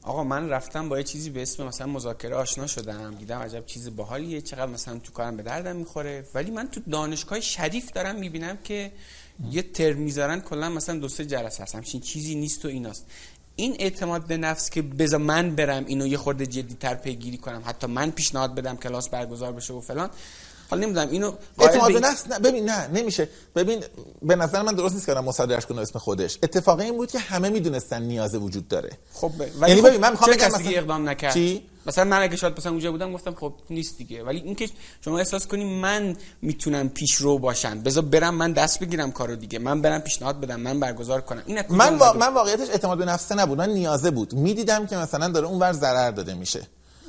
[0.05, 3.97] آقا من رفتم با یه چیزی به اسم مثلا مذاکره آشنا شدم دیدم عجب چیز
[3.97, 6.27] باحالیه چقدر مثلا تو کارم به دردم می‌خوره.
[6.35, 8.93] ولی من تو دانشگاه شریف دارم می‌بینم که
[9.51, 13.07] یه ترم می‌ذارن کلا مثلا دو سه جلسه هست همچین چیزی نیست و ایناست.
[13.57, 17.63] این اعتماد به نفس که بذار من برم اینو یه خورده جدی تر پیگیری کنم
[17.67, 20.11] حتی من پیشنهاد بدم کلاس برگزار بشه و فلان
[20.71, 23.29] حالا نمی‌دونم اینو اعتماد به نفس نه ببین نه نمیشه.
[23.57, 23.85] ببین
[24.23, 26.39] به نظر من درست نیست که مصادرهش کنه اسم خودش.
[26.43, 28.91] اتفاقی این بود که همه می‌دونستن نیاز وجود داره.
[29.13, 32.55] خب ولی یعنی ببین من می‌خوام بگم مثلا اقدام نکرد؟ چی؟ مثلا من اگه شاید
[32.59, 34.23] مثلا اونجا بودم گفتم خب نیست دیگه.
[34.23, 34.69] ولی اینکه
[35.05, 37.81] شما احساس کنی من می‌تونم پیشرو باشم.
[37.81, 39.59] بذار برم من دست بگیرم کارو دیگه.
[39.59, 41.43] من برم پیشنهاد بدم من برگزار کنم.
[41.47, 41.95] این من.
[41.95, 43.59] من واقعیتش اعتماد به نفس نبود.
[43.59, 44.35] من نیازه بود.
[44.35, 46.67] می‌دیدم که مثلا داره اونور ضرر داده میشه.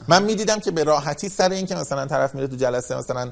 [0.08, 3.32] من می‌دیدم که به راحتی سر این که مثلا طرف میره تو جلسه مثلا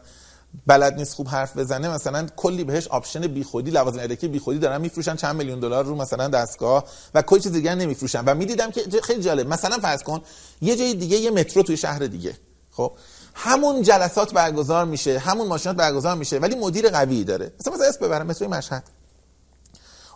[0.67, 5.15] بلد نیست خوب حرف بزنه مثلا کلی بهش option بیخودی لوازم الکی بیخودی دارن میفروشن
[5.15, 8.25] چند میلیون دلار رو مثلا دستگاه و کلی چیز دیگه نمیفروشن.
[8.25, 10.21] و می‌دیدم که خیلی جالب مثلا فرض کن
[10.61, 12.37] یه جای دیگه یه مترو توی شهر دیگه
[12.71, 12.91] خب؟
[13.33, 17.51] همون جلسات برگزار میشه همون ماشینات برگزار میشه ولی مدیر قوی داره.
[17.59, 18.83] مثلا مثلا اسم ببرم متروی مشهد.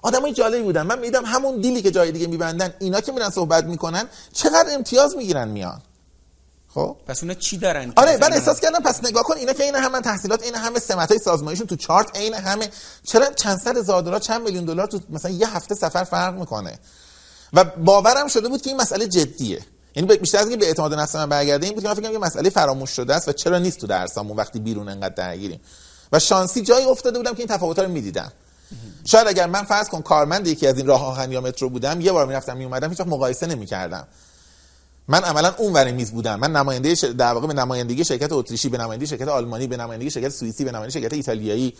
[0.02, 0.82] آدمای جالبی بودن.
[0.82, 5.16] من میدم همون دیلی که جای دیگه میبندن اینا که میرن صحبت می‌کنن چقدر امتیاز
[5.16, 5.82] می‌گیرن میان.
[6.74, 8.80] خب؟ پس اونا چی دارن آره من احساس کردم.
[8.80, 12.18] پس نگاه کن اینا که این همه تحصیلات این همه سمت های سازمانیشون تو چارت
[12.18, 12.70] این همه
[13.04, 16.80] چرا چند صد هزار دلار چند میلیون دلار تو مثلا یه هفته سفر فرق می‌کنه؟
[17.54, 19.62] و باورم شده بود که این مسئله جدیه.
[19.96, 22.22] یعنی بیشتر از اینکه به اعتماد نفس من برگرده این بود که من فکر کنم
[22.22, 25.62] مسئله فراموش شده است و چرا نیست تو درسامون وقتی بیرون انقدر درگیریم.
[26.12, 28.32] و شانسی جایی افتاده بودم که این تفاوت‌ها رو می‌دیدم.
[29.06, 32.12] شاید اگر من فرض کن کارمند یکی از این راه آهن یا مترو بودم یه
[32.12, 34.08] بار می‌رفتم میومدم هیچ مقایسه نمی‌کردم.
[35.08, 36.40] من عملا اون ور میز بودم.
[36.40, 37.04] من نماینده ش...
[37.04, 40.72] در واقع به نمایندگی شرکت اتریشی به نمایندگی شرکت آلمانی به نمایندگی شرکت سوئیسی به
[40.72, 41.74] نمایندگی شرکت ایتالیایی.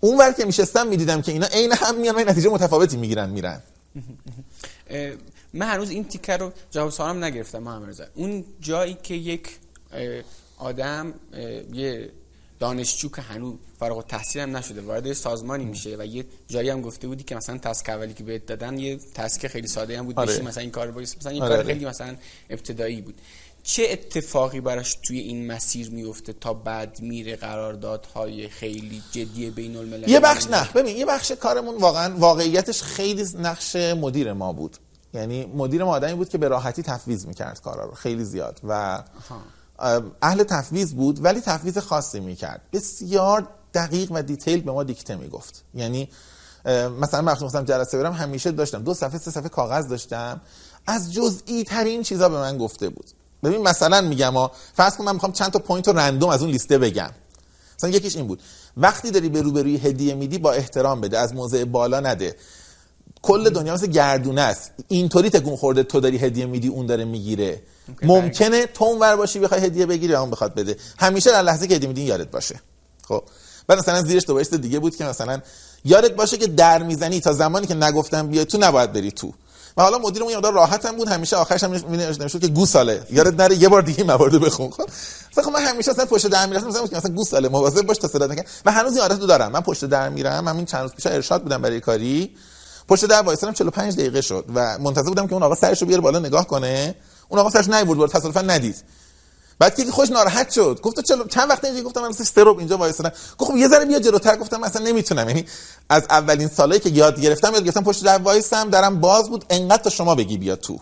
[0.00, 3.62] اون ور که میشستم می‌دیدم که اینا عین هم میان نتیجه متفاوتی می‌گیرن میرن.
[5.54, 9.48] من هنوز این تیکر رو جواب سوالم نگرفتم محمد رضا اون جایی که یک
[10.58, 11.14] آدم
[11.72, 12.10] یه
[12.62, 17.08] دانشجو که هنوز فارغ التحصیل هم نشده وارد سازمانی میشه و یه جایی هم گفته
[17.08, 20.32] بودی که مثلا تسک اولی که بهت دادن یه تسک خیلی ساده هم بود آره.
[20.32, 21.56] بشی مثلا این کار باید مثلا این آره.
[21.56, 22.16] کار خیلی مثلا
[22.50, 23.14] ابتدایی بود.
[23.62, 30.12] چه اتفاقی براش توی این مسیر میفته تا بعد میره قراردادهای خیلی جدی بین المللی؟
[30.12, 34.76] یه بخش نه ببین یه بخش کارمون واقعا واقعیتش خیلی نقش مدیر ما بود.
[35.14, 38.60] یعنی مدیر ما آدمی بود که به راحتی تفویض می‌کرد کارا رو خیلی زیاد.
[38.64, 39.02] و
[40.22, 42.60] اهل تفویض بود ولی تفویض خاصی می‌کرد.
[42.72, 45.64] بسیار دقیق و detail به ما دیکته می‌گفت.
[45.74, 46.08] یعنی
[47.00, 48.82] مثلا وقتی مثلا جلسه برم همیشه داشتم.
[48.82, 50.40] دو صفحه سه صفحه کاغذ داشتم.
[50.86, 53.06] از جزئی ترین چیزا به من گفته بود.
[53.42, 54.34] ببین مثلا میگم
[54.74, 57.10] فرض کن من می‌خوام چند تا point رو random از اون لیسته بگم.
[57.78, 58.42] مثلا یکیش این بود.
[58.76, 61.18] وقتی داری به روبروی هدیه میدی با احترام بده.
[61.18, 62.36] از موضع بالا نده.
[63.22, 64.70] کل دنیا مثل گردونه است.
[64.88, 67.62] اینطوری تکون خورده تو داری هدیه میدی اون داره می‌گیره.
[68.02, 70.76] ممکنه تو اونور باشی بخوای هدیه بگیری اون بخواد بده.
[70.98, 72.60] همیشه در لحظه که هدیه میدی یادت باشه.
[73.08, 73.22] خب.
[73.66, 75.40] بعد مثلا زیرش تو دیگه بود که مثلا
[75.84, 79.32] یادت باشه که در می‌زنی تا زمانی که نگفتم بیا تو نباید بری تو.
[79.76, 81.08] و حالا مدیرمون یه راحت هم بود.
[81.08, 84.70] همیشه آخرش هم نمی‌شد که گوساله یادت نره یه بار دیگه موارد بخون.
[84.70, 84.88] خب.
[85.42, 88.42] خب من همیشه اصلا پشت در می‌رفتم مثلا مثلا گوساله مواظب باش تا صدا نکن
[88.64, 89.52] و هنوز این عادت رو دارم.
[89.52, 90.48] من پشت در میرم.
[90.48, 92.36] همین چند روز پیش ارشاد بودم برای کاری.
[92.92, 96.18] پشت در وایسادم 45 دقیقه شد و منتظر بودم که اون آقا سرشو بیاره بالا
[96.18, 96.94] نگاه کنه.
[97.28, 98.76] اون آقا سرش نیورد بالا تصادفا ندید.
[99.58, 100.80] بعد که خوش ناراحت شد.
[100.82, 103.12] گفت چلو چند وقت اینجا؟ گفتم من سه اینجا وایسادم.
[103.38, 104.36] گفت خب یه ذره بیا جلوتر.
[104.36, 105.28] گفتم مثلا نمی‌تونم.
[105.28, 105.44] یعنی
[105.88, 109.44] از اولین سالایی که یاد گرفتم یاد گرفتم پشت در وایسم درم باز بود.
[109.50, 110.78] انقدر تا شما بگی بیا تو.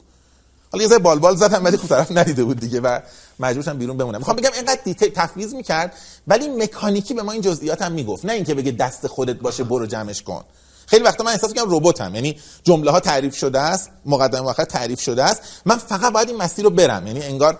[0.72, 3.00] حالا یه ذره بال بال زدم ولی خوب طرف ندیده بود دیگه و
[3.40, 4.18] مجبور شدم بیرون بمونم.
[4.18, 5.94] می‌خوام بگم اینقدر دیتیل تفویض می‌کرد
[6.26, 8.24] ولی مکانیکی به ما این جزئیات هم می‌گفت.
[8.24, 10.44] نه اینکه بگه دست خودت باشه برو جمعش کن.
[10.90, 12.14] خیلی وقتا من احساس کنم رباتم.
[12.14, 15.42] یعنی جمله ها تعریف شده است مقدمه آخر تعریف شده است.
[15.64, 17.06] من فقط باید این مسیر رو برم.
[17.06, 17.58] یعنی انگار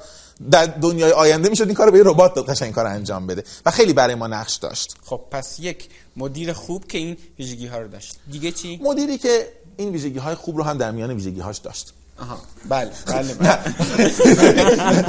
[0.51, 3.93] در دنیای آینده می‌شد این کارو به ربات داد قشنگ کار انجام بده و خیلی
[3.93, 4.95] برای ما نقش داشت.
[5.05, 8.17] خب پس یک مدیر خوب که این ویژگی ها رو داشت.
[8.31, 11.93] دیگه چی؟ مدیری که این ویژگی های خوب رو هم در میان ویژگی هاش داشت.
[12.21, 12.39] آها.
[12.69, 13.35] بله بله,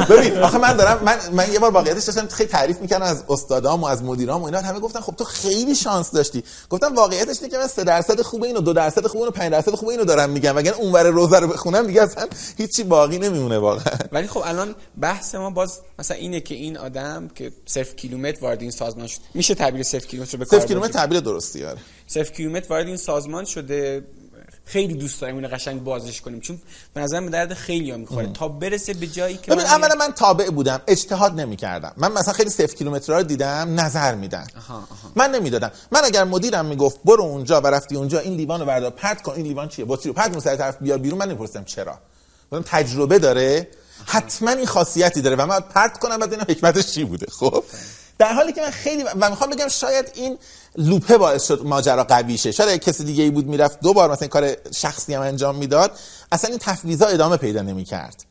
[0.10, 3.82] ببین آخه من دارم من من یه بار واقعیتش داشتم خیلی تعریف می‌کردم از استادام
[3.82, 6.44] و از مدیرام و اینا همه گفتن خب تو خیلی شانس داشتی.
[6.70, 9.72] گفتم واقعیتش اینه که من 3 درصد خوب اینو 2 درصد خوب اینو 5 درصد
[9.72, 10.58] خوب اینو دارم میگم.
[10.58, 13.98] اگر اونور روزه رو بخونم دیگه اصلا هیچی باقی نمیمونه واقعا.
[14.12, 18.62] ولی خب الان بحث ما باز مثلا اینه که این آدم که 0 کیلومتر وارد
[18.62, 21.78] این سازمان شد میشه تعبیر 0 کیلومتر به کار 0 کیلومتر تعبیر درستی آره.
[22.08, 24.04] 0 کیلومتر وارد این سازمان شده
[24.72, 26.40] خیلی دوست داریم اینو قشنگ بازش کنیم.
[26.40, 26.62] چون
[26.94, 28.28] به نظر من درد خیلی ها می‌خوره.
[28.28, 30.82] تا برسه به جایی که ببین اولا من تابع بودم.
[30.88, 31.94] اجتهاد نمی‌کردم.
[31.98, 34.48] من مثلا خیلی صفر کیلومترها رو دیدم نظر میدن.
[35.16, 35.72] من نمی‌دادم.
[35.92, 38.90] من اگر مدیرم می‌گفت برو اونجا و رفتی اونجا این لیوان رو بردار.
[38.92, 40.14] پرت کن این لیوان چیه؟ بطری رو.
[40.14, 41.20] پرت سر طرف بیار بیرون.
[41.20, 42.00] من نمی‌پرسم چرا.
[42.52, 43.68] من تجربه داره.
[44.06, 47.64] حتما این خاصیتی داره و من پرت کنم بعد اینا حکمتش چی بوده؟ خب؟
[48.22, 50.38] در حالی که من خیلی و می‌خوام بگم شاید این
[50.78, 52.52] لوپه باعث شد ماجرا قوی شه.
[52.52, 55.92] شاید کسی دیگه ای بود می‌رفت دو بار مثلا کار شخصی هم انجام می‌داد
[56.32, 58.26] اصلا این تفویضا ادامه پیدا نمی‌کرد.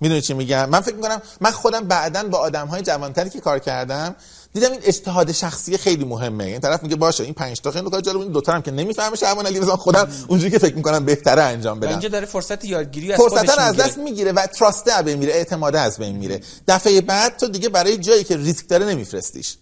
[0.00, 3.58] می‌دونی چی میگم؟ من فکر می‌کنم من خودم بعدا با آدم های جوانتری که کار
[3.58, 4.16] کردم
[4.54, 6.44] دیدم این اجتهاد شخصی خیلی مهمه.
[6.44, 8.70] این طرف میگه باشه این پنج تا خیلی کار جالب این دو تا هم که
[8.70, 11.90] نمی‌فهمه شعبان علی مثلا خودم اونجوری که فکر می‌کنم بهتره انجام بدم.
[11.90, 15.76] اینجا داره فرصت یادگیری از فرصت از دست می‌گیره و تراست از بین میره اعتماد
[15.76, 16.40] از بین میره.
[16.68, 19.56] دفعه بعد تو دیگه برای جایی که ریسک داره نمیفرستیش.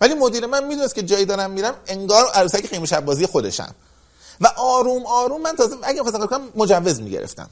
[0.00, 3.74] ولی مدیر من می‌دونست که جایی دارم میرم انگار عروسک خیمه شب بازی خودشم.
[4.40, 7.50] و آروم آروم من تازه اگه مثلا کنم مجوز می‌گرفتم.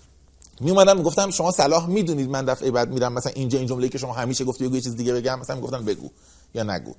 [0.60, 3.98] می اومدم می‌گفتم شما صلاح می‌دونید من دفعه بعد میرم مثلا اینجا این جمله‌ای که
[3.98, 6.10] شما همیشه گفتی یه چیز دیگه بگم مثلا می‌گفتن بگو
[6.54, 6.94] یا نگو.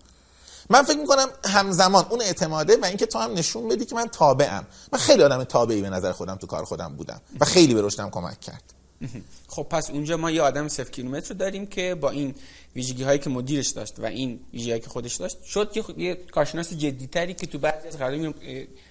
[0.69, 4.67] من فکر می‌کنم همزمان اون اعتماده و اینکه تو هم نشون بدی که من تابعم.
[4.93, 8.09] من خیلی آدم تابعی به نظر خودم تو کار خودم بودم و خیلی به رشدم
[8.09, 8.63] کمک کرد.
[9.47, 12.35] خب پس اونجا ما یه آدم صفر کیلومتر داریم که با این
[12.75, 16.73] ویژگی هایی که مدیرش داشت و این ویژگی که خودش داشت شد یه, یه کارشناس
[16.73, 18.35] جدی تری که تو بعضی از قرارداد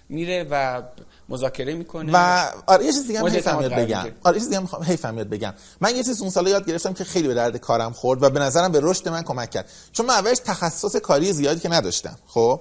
[0.09, 0.83] میره و
[1.29, 2.13] مذاکره می‌کنه.
[2.15, 4.07] و آره یه چیز دیگه هم حیفم یاد بگم.
[4.25, 5.55] آره یه چیز دیگه هم می‌خوام حیفم یاد بگم.
[5.81, 8.41] من یه چیز اون سالا یاد گرفتم که خیلی به درد کارم خورد و به
[8.41, 9.69] نظرم به رشد من کمک کرد.
[9.93, 12.61] چون من اولش تخصص کاری زیادی که نداشتم خب؟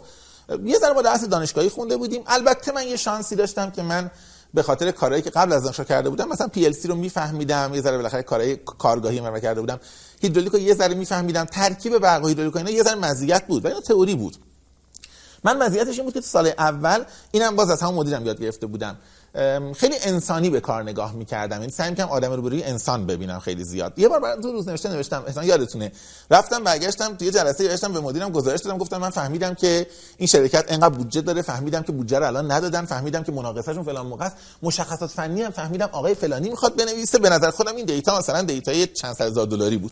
[0.66, 2.24] یه ذره با درس دانشگاهی خونده بودیم.
[2.28, 4.12] البته من یه شانسی داشتم که من
[4.54, 7.72] به خاطر کارهایی که قبل از دانشگاه کرده بودم مثلا پی ال سی رو میفهمیدم
[7.74, 9.80] یه ذره بالاخره کارهای کارگاهی من کرده بودم.
[10.22, 11.46] هیدرولیک رو یه ذره میفهمیدم.
[11.46, 14.38] ترکیب برق و هیدرولیک اینا یه ذره مزیت بود و اینا تئوری بود.
[15.44, 18.68] من مزیتش این بود که تو سال اول اینم باز از همون مدیرم یاد گرفته
[18.68, 18.98] بودم.
[19.76, 21.60] خیلی انسانی به کار نگاه می‌کردم.
[21.60, 24.00] یعنی سعی می‌کردم آدم رو بروی انسان ببینم خیلی زیاد.
[24.00, 25.92] یه بار برای تو روز نوشته نوشتم احتمال یادتونه.
[26.32, 30.66] رفتم برگشتم توی جلسه نوشتم به مدیرم گزارش دادم گفتم من فهمیدم که این شرکت
[30.68, 34.36] انقدر بودجه داره فهمیدم که بودجه رو الان ندادن فهمیدم که مناقصهشون فلان موقع است.
[34.62, 37.20] مشخصات فنی هم فهمیدم آقای فلانی می‌خواد بنویسه.
[37.20, 39.92] به نظر خودم این data مثلا data ی چند هزار دلاری بود.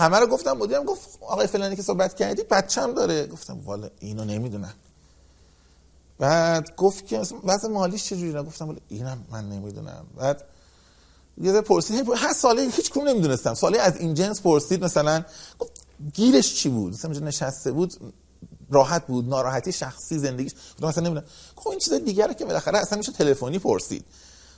[0.00, 3.26] همه رو گفتم مدیرم گفت آقای فلانی که صحبت کردی بچه‌م داره.
[3.26, 4.74] گفتم والا اینو نمی‌دونم.
[6.18, 10.06] بعد گفت که وضع مالیش چجوریه گفتم ولی اینم من نمی‌دونم.
[10.16, 10.44] بعد
[11.38, 13.54] یه پرسید هر ساله هیچ کدوم نمی‌دونستم.
[13.54, 15.24] ساله از این جنس پرسید مثلا
[15.58, 15.72] گفت
[16.14, 17.94] گیرش چی بود؟ مثلا نشسته بود
[18.70, 21.26] راحت بود ناراحتی شخصی زندگیش گفتم نمی‌دونم.
[21.56, 24.04] خب این چیز دیگره که بالاخره اصلا میشه تلفنی پرسید.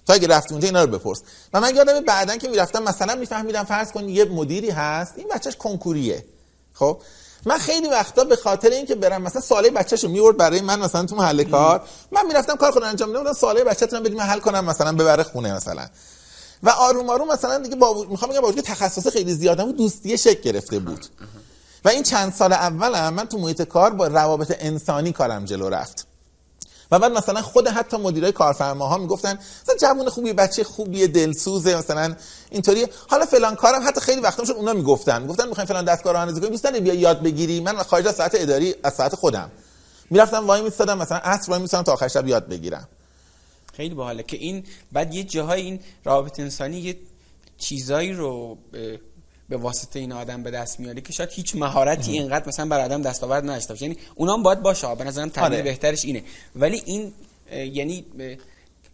[0.06, 1.22] تا اگه رفتی اونجا اینا رو بپرس.
[1.52, 5.56] و من یادم بعدا که می‌رفتم مثلا میفهمیدم فرض کن یه مدیری هست این بچهش
[5.56, 6.24] کنکوریه.
[6.74, 7.00] خب؟
[7.46, 11.16] من خیلی وقتا به خاطر اینکه برم مثلا ساله بچه‌شو میورد برای من مثلا تو
[11.16, 15.22] محل کار من می‌رفتم کار خودم انجام می‌دادم ساله بچه‌تون بدیم حل کنم مثلا ببره
[15.22, 15.86] خونه مثلا.
[16.62, 20.18] و آروم آروم مثلا دیگه با می‌خوام بگم با وجود تخصص خیلی زیادم بود دوستی
[20.18, 21.06] شکل گرفته بود.
[21.84, 26.06] و این چند سال اولم من تو محیط کار با روابط انسانی کارم جلو رفت.
[26.92, 32.16] و بعد مثلا خود حتی مدیرای کارفرماها می‌گفتن مثلا جوون خوبی بچه خوبیه دلسوزه مثلا
[32.50, 35.22] اینطوری حالا فلان کارم حتی خیلی وقتا شد اونا می‌گفتن.
[35.22, 36.50] می‌گفتن می‌خوایم فلان دستگاه رانندگی کنیم.
[36.50, 39.50] دوست داری بیا یاد بگیری من خارج از ساعت اداری از ساعت خودم.
[40.10, 42.88] می‌رفتم وای میستادم مثلا عصر وای میستادم تا آخر شب یاد بگیرم.
[43.76, 46.96] خیلی باحاله که این بعد یه جاهای این روابط انسانی یه
[47.58, 48.58] چیزایی رو
[49.52, 53.02] به, واسطه این آدم به دست میاره که شاید هیچ مهارتی اینقدر مثلا بر آدم
[53.02, 53.82] دستاورد نداشته باشه.
[53.82, 54.94] یعنی اونا هم باید باشه.
[54.94, 55.62] به نظرم تمرین آره.
[55.62, 56.22] بهترش اینه.
[56.56, 57.12] ولی این
[57.52, 58.04] یعنی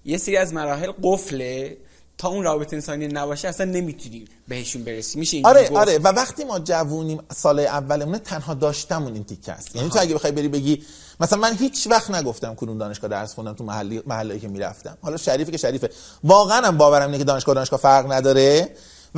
[0.04, 1.76] یه سری از مراحل قفله.
[2.18, 5.18] تا اون رابطه انسانی نباشه اصلا نمی‌تونی بهشون برسی.
[5.18, 5.76] میشه اینجوری آره گفت.
[5.76, 5.98] آره.
[5.98, 9.76] و وقتی ما جوونیم سال اولمون تنها داشتمون این تیکه است.
[9.76, 10.82] یعنی تو اگه بخوای بری بگی
[11.20, 14.98] مثلا من هیچ وقت نگفتم کدوم دانشگاه درس خوندم تو محلی محلهایی که می‌رفتم.
[15.02, 15.90] حالا شریفه که شریفه.
[16.24, 18.68] واقعا هم باورم اینه که دانشگاه دانشگاه فرق نداره.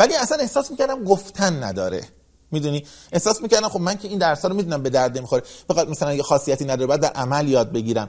[0.00, 2.04] ولی اصلا احساس می‌کردم گفتن نداره.
[2.52, 5.42] می‌دونی؟ احساس می‌کردم خب من که این درس رو می‌دونم به درد نمی‌خوره.
[5.68, 8.08] فقط مثلا یه خاصیتی نداره بعد در عمل یاد بگیرم.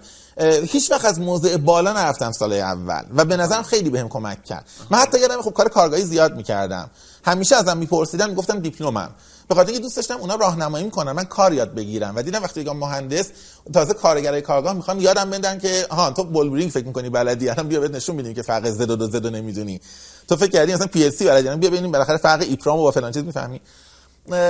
[0.64, 4.66] هیچ وقت از موضع بالا نرفتم سال اول و به نظرم خیلی بهم کمک کرد.
[4.90, 6.90] من حتی یادم خب کار کارگاهی زیاد می‌کردم.
[7.26, 9.10] همیشه ازم میپرسیدن می‌گفتم دیپلمم.
[9.52, 11.12] به خاطر اینکه دوست داشتم اونا راهنمایی می‌کنن.
[11.12, 12.14] من کار یاد بگیرم.
[12.16, 13.30] و دیدم وقتی بگم مهندس
[13.74, 17.80] تازه کارگرای کارگاه می‌خوان یادم بندن که ها تو بولبرینگ فکر می‌کنی بلدی؟ الان بیا
[17.80, 19.82] بهت نشون میدیم که فرق زد و زد نمی‌دونی
[20.28, 22.92] تو فکر کردی مثلا پی ال سی بلدی؟ بیا ببینیم بالاخره فرق ایپرام و با
[22.92, 23.62] فلان چیز می‌فهمی.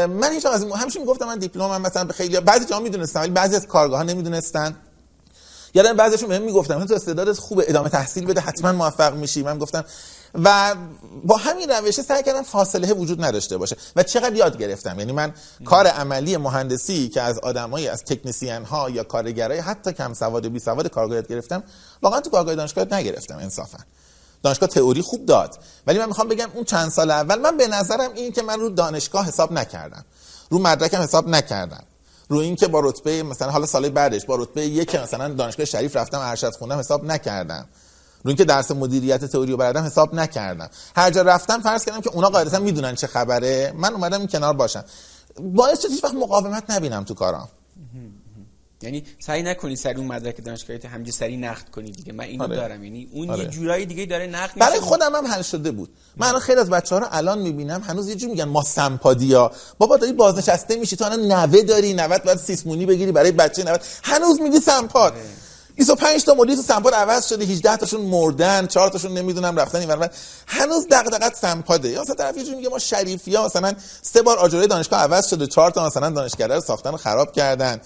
[0.08, 3.56] من هیچ از همیشه می‌گفتم من دیپلمم مثلا به خیلی بعضی جا می‌دونستم ولی بعضی
[3.56, 4.76] از کارگاه ها نمی‌دونستن.
[5.74, 9.44] یادم بعضیشون بهم می‌گفتن تو استعدادت خوبه ادامه تحصیل بده حتما موفق میشی.
[9.44, 9.86] من گفتم
[10.34, 10.76] و
[11.24, 13.76] با همین روشه سعی کردم فاصله وجود نداشته باشه.
[13.96, 15.34] و چقدر یاد گرفتم؟ یعنی من
[15.66, 20.50] کار عملی مهندسی که از آدمایی از تکنسین ها یا کارگرای حتی کم سواد و
[20.50, 21.64] بی سواد کارگاه گرفتم
[22.02, 23.78] واقعا تو کارگاه دانشگاه نگرفتم انصافا.
[24.44, 25.60] دانشگاه تئوری خوب داد.
[25.88, 28.70] ولی من می‌خوام بگم اون چند سال اول من به نظرم این که من رو
[28.70, 30.06] دانشگاه حساب نکردم.
[30.50, 31.84] رو مدرکم حساب نکردم.
[32.28, 35.96] رو این که با رتبه مثلا حالا سال بعدش با رتبه یک مثلا دانشگاه شریف
[35.96, 37.68] رفتم ارشد خوندم حساب نکردم.
[38.24, 40.70] رو اینکه درس مدیریت تئوری رو بردم حساب نکردم.
[40.96, 43.74] هر جا رفتم فرض کردم که اونا قاعدتا می‌دونن چه خبره.
[43.76, 44.84] من اومدم این کنار باشم.
[45.40, 47.50] باعث شد هیچ وقت مقاومت نبینم تو کارام.
[48.84, 52.14] یعنی سعی نکنی سری اون مدرک دانشگاهی همینجوری سری نقد کنی دیگه.
[52.14, 52.56] من اینو آره.
[52.56, 52.84] دارم.
[52.84, 53.44] یعنی اون آره.
[53.44, 54.80] یه جورایی دیگه داره نقد برای.
[54.80, 55.90] خودم هم حل شده بود.
[56.18, 59.52] من الان خیلی از بچه ها رو الان می‌بینم هنوز یه جور میگن ما سمپادیا.
[59.78, 63.82] بابا داری بازنشسته میشی تو الان نوه داری 90 باید سیسمونی بگیری برای بچه 90
[64.04, 65.14] هنوز میگی سمپاد.
[65.82, 70.10] 25 تا مدیر تو سمپاد عوض شده 18 تاشون مردن 4 تاشون نمی‌دونم رفتن اینور
[70.48, 71.90] هنوز دغدغت سمپاده.
[71.90, 75.48] یا مثلا طرف یه میگه ما شریفی ها مثلا سه بار آجرای دانشگاه عوض شده
[75.48, 77.82] 4 تا مثلا دانشگاه رو ساختن و خراب کردن.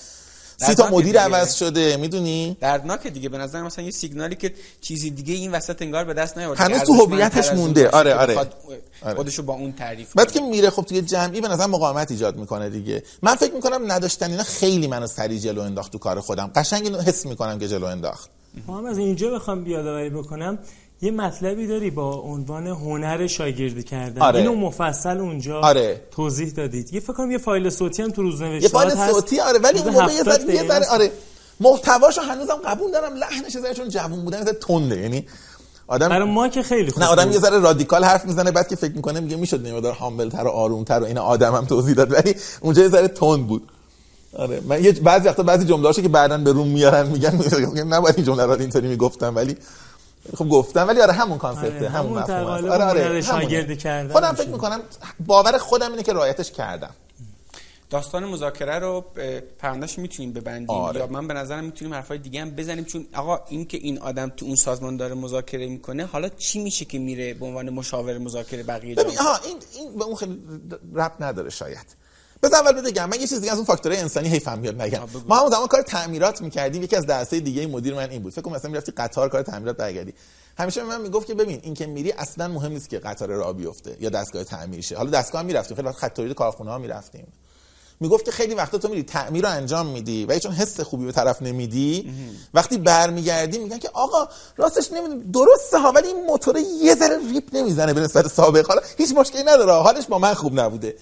[0.58, 1.20] سی تا مدیر دیگه.
[1.20, 5.82] عوض شده می‌دونی دردناکه دیگه به نظر مثلا یه سیگنالی که چیزی دیگه این وسط
[5.82, 7.89] انگار به دست نیاورده هنوز تو هویتش مونده.
[7.89, 8.38] آره، آره.
[8.38, 9.16] آره.
[9.16, 10.32] خودشو با اون تعریف بعد.
[10.32, 14.32] که میره خب توی جمعی به نظر مقاومت ایجاد می‌کنه دیگه من فکر می‌کنم نداشتن
[14.32, 17.86] اینا خیلی منو سری جلو انداخت تو کار خودم قشنگ اینو حس می‌کنم که جلو
[17.86, 18.30] انداخت
[18.68, 20.60] ما هم از اینجا بخوام بیادآوری بکنم
[21.02, 24.22] یه مطلبی داری با عنوان هنر شاگردی کردن.
[24.22, 24.39] آره.
[24.39, 26.02] اینو مفصل اونجا آره.
[26.12, 26.93] توضیح دادید.
[26.93, 29.14] یه فکر کنم یه فایل صوتی هم تو یه روزنوشتات فایل هست.
[29.14, 30.86] صوتی آره ولی اون موقع یه 70 ذره یه ذره.
[30.91, 31.12] آره.
[31.60, 33.16] محتواشو هنوزم قبول دارم.
[33.16, 35.00] لحنش زره چون جوون بودن زره تنده.
[35.00, 35.26] یعنی
[35.88, 37.32] آدم برای ما که خیلی خوب نه آدم.
[37.32, 40.50] یه ذره رادیکال حرف می‌زنه بعد که فکر می‌کنه میگه می‌شد نمیدار هامبل تر و
[40.50, 43.64] آروم تر و این آدم هم توضیح داد ولی اونجا یه ذره تند بود.
[44.38, 44.62] آره.
[44.68, 47.39] من یه بعضی وقتا بعضی جمله‌هاشو که بعدن به روم میارن میگن
[47.88, 49.58] نباید این جمله رو اینطوری می‌گفتم ولی
[50.38, 53.22] خب گفتم ولی آره همون کانسپته آره، همون همون مفهوم آره آره.
[53.22, 54.34] شاگردی کردن خودم.
[54.34, 54.82] فکر می‌کنم
[55.26, 56.90] باور خودم اینه که رعایتش کردم
[57.90, 61.00] داستان مذاکره رو اه، پروندهش می‌تونیم ببندیم آره.
[61.00, 64.30] یا من به نظرم می‌تونیم حرفای دیگه هم بزنیم چون آقا این که این آدم
[64.38, 68.64] تو اون سازمان داره مذاکره می‌کنه حالا چی میشه که میره به عنوان مشاور مذاکره
[68.64, 70.42] بقیه جا این این به اون خیلی
[70.94, 72.05] رب نداره شاید
[72.46, 75.00] بس اول بگم من یه چیز دیگه از اون فاکتورهای انسانی هی فهم بیاد نگم.
[75.28, 78.34] ما همون زمان کار تعمیرات می‌کردیم یکی از درسای دیگه مدیر من این بود.
[78.34, 80.14] فکر کنم مثلا می‌رفتی قطار کار تعمیرات برگردی.
[80.58, 83.54] همیشه به من می‌گفت که ببین این که میری اصلا مهم نیست که قطار راه
[83.54, 84.98] بیفته یا دستگاه تعمیر شه.
[84.98, 87.28] حالا دستگاه هم می‌رفتیم خیلی وقت خط تولید کارخونه ها می‌رفتیم.
[88.00, 91.12] می‌گفت که خیلی وقتا تو میری تعمیر رو انجام میدی و چون حس خوبی به
[91.12, 92.14] طرف نمیدی
[92.54, 94.28] وقتی برمیگردی میگن که آقا
[94.58, 98.68] راستش نمی‌دونم درسته ها ولی این موتور یه ذره ریپ نمی‌زنه به نسبت سابق.
[98.68, 100.96] حالا هیچ مشکلی نداره حالش با من خوب نبوده.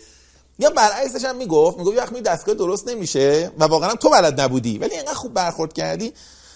[0.63, 4.95] یا برعکسش هم می‌گفت می‌گفت وقتی دستگاه درست نمیشه و واقعا تو بلد نبودی ولی
[4.95, 6.13] اینقدر خوب برخورد کردی.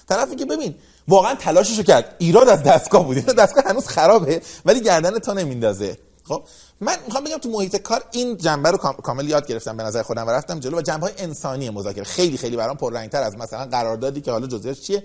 [0.09, 0.75] طرفی که ببین
[1.07, 2.15] واقعا تلاششو کرد.
[2.17, 3.17] ایراد از دستگاه بود.
[3.17, 5.97] دستگاه هنوز خرابه ولی گردن تو نمیندازه.
[6.23, 6.43] خب
[6.81, 10.01] من می‌خوام بگم تو محیط کار این جنبه رو کام- کامل یاد گرفتم به نظر
[10.03, 12.03] خودم و رفتم جلو و جنبه های انسانی مذاکره.
[12.03, 15.03] خیلی خیلی برام پررنگتر از مثلا قراردادی که حالا جزئیاش چیه.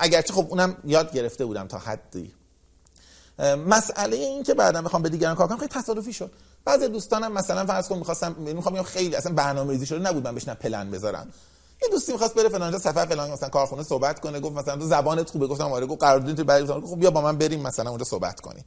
[0.00, 2.32] اگرچه خب اونم یاد گرفته بودم تا حدی.
[3.66, 6.30] مسئله این که بعدا می‌خوام به دیگران کار کنم خیلی تصادفی شد.
[6.66, 10.90] بعضی دوستانم مثلا فرض کن می‌خواستم می‌خوام خیلی اصلا برنامه‌ریزی شده نبود من بشنم پلن
[10.90, 11.28] بذارم.
[11.82, 15.30] یه دوستی می‌خواست بره فلانجا سفر فلان مثلا کارخونه صحبت کنه گفت مثلا تو زبانت
[15.30, 18.40] خوبه گفتم آره گفت قرارداد تو برای خب بیا با من بریم مثلا اونجا صحبت
[18.40, 18.64] کنیم.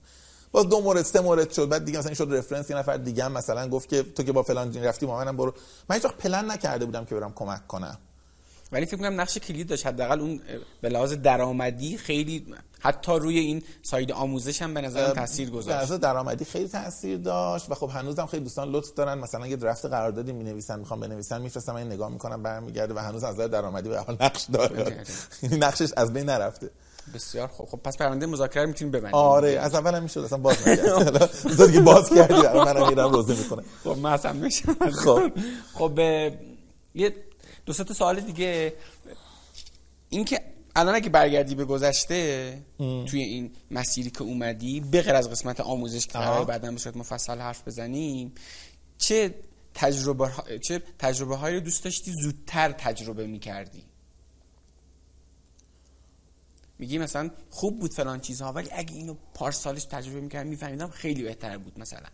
[0.52, 3.24] باز دو مورد سه مورد شد بعد دیگه مثلا این شد رفرنس یه نفر دیگه
[3.24, 5.54] هم مثلا گفت که تو که با فلان رفتی با منم برو.
[5.89, 7.97] من هیچ پلن نکرده بودم که برم کمک کنم.
[8.72, 9.88] ولی فکر کنم نقش کلید داشت.
[9.88, 10.41] حداقل اون
[10.82, 12.45] به لحاظ درآمدی خیلی
[12.80, 15.78] حتی روی این ساید آموزش هم به نظرم تاثیر گذاشت.
[15.78, 19.17] اساس درآمدی خیلی تاثیر داشت و خب هنوزم خیلی دوستان لطف دارن.
[19.17, 23.36] مثلا یه درفت قراردادی می‌نویسن می‌خوام بنویسن میفرستم من نگاه می‌کنم برمیگرده و هنوز از
[23.36, 25.03] نظر درآمدی به حال نقش داره.
[25.43, 26.70] یعنی نقشش از بین نرفته.
[27.13, 27.70] بسیار خوب.
[27.70, 29.15] خب پس پرونده مذاکره می‌تونیم ببندیم.
[29.15, 31.26] آره از اول هم می‌شد اصلا باز نکرد.
[31.57, 34.76] تو دیگه باز کردی منم میرم روزه می‌کنه خب من اصلا میشم.
[34.91, 35.32] خب.
[35.74, 35.99] خب
[36.95, 37.15] یه
[37.70, 38.74] دو سه تا سوال دیگه.
[40.09, 40.41] این که
[40.76, 46.07] الان اگه برگردی به گذشته توی این مسیری که اومدی به غیر از قسمت آموزش
[46.07, 46.45] که قراره آها.
[46.45, 48.34] بعدا به صورت مفصل حرف بزنیم
[48.97, 49.36] چه
[49.74, 53.84] تجربه ها- چه تجربه هایی رو دوست داشتی؟ زودتر تجربه می‌کردی.
[56.80, 61.57] میگی مثلا خوب بود فلان چیزها ولی اگه اینو پارسالش تجربه می‌کردم میفهمیدم خیلی بهتر
[61.57, 62.07] بود مثلا.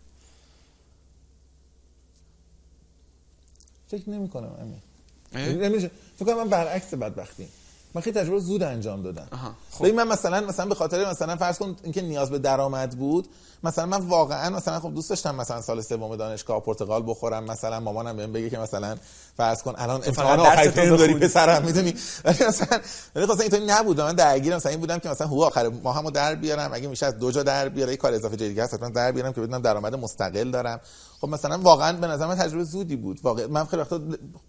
[3.88, 4.95] فکر نمی‌کنم امین اه؟
[5.34, 5.90] نمیشه.
[6.16, 7.48] فکر کنم من برعکس بدبختی.
[7.94, 9.28] من خیلی تجربه زود انجام دادم.
[9.70, 9.84] خب.
[9.84, 13.28] ببین من مثلا مثلا به خاطر مثلا فرض کن اینکه نیاز به درآمد بود
[13.64, 18.16] مثلا من واقعا مثلا خب دوست داشتم مثلا سال سوم دانشگاه پرتغال بخورم مثلا مامانم
[18.16, 18.96] بهم بگه که مثلا
[19.36, 21.14] فرض کن الان امتحان فقط آخر ترم داری.
[21.14, 21.94] پسرم می‌دونی.
[22.24, 22.80] ولی مثلا
[23.16, 24.00] ولی خاصا اینطوری نبود.
[24.00, 27.18] من درگیرم مثلا این بودم که مثلا حقوق آخر ماهمو در بیارم اگه میشه از
[27.18, 29.94] دو جا در بیارم یه کار اضافه دیگه هست حتما در بیارم که بدونم درآمد
[29.94, 30.80] مستقل دارم.
[31.20, 33.20] خب مثلا واقعا به نظر من تجربه زودی بود.
[33.22, 34.00] واقعا من خیلی وقتا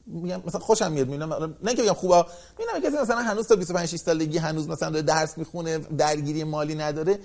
[0.07, 2.25] میگم مثلا خوشم میاد می‌بینم نه که بگم خوبه
[2.59, 6.75] می‌بینم کسی مثلا هنوز تا 25 6 سالگی هنوز مثلا داره درس می‌خونه درگیری مالی
[6.75, 7.19] نداره.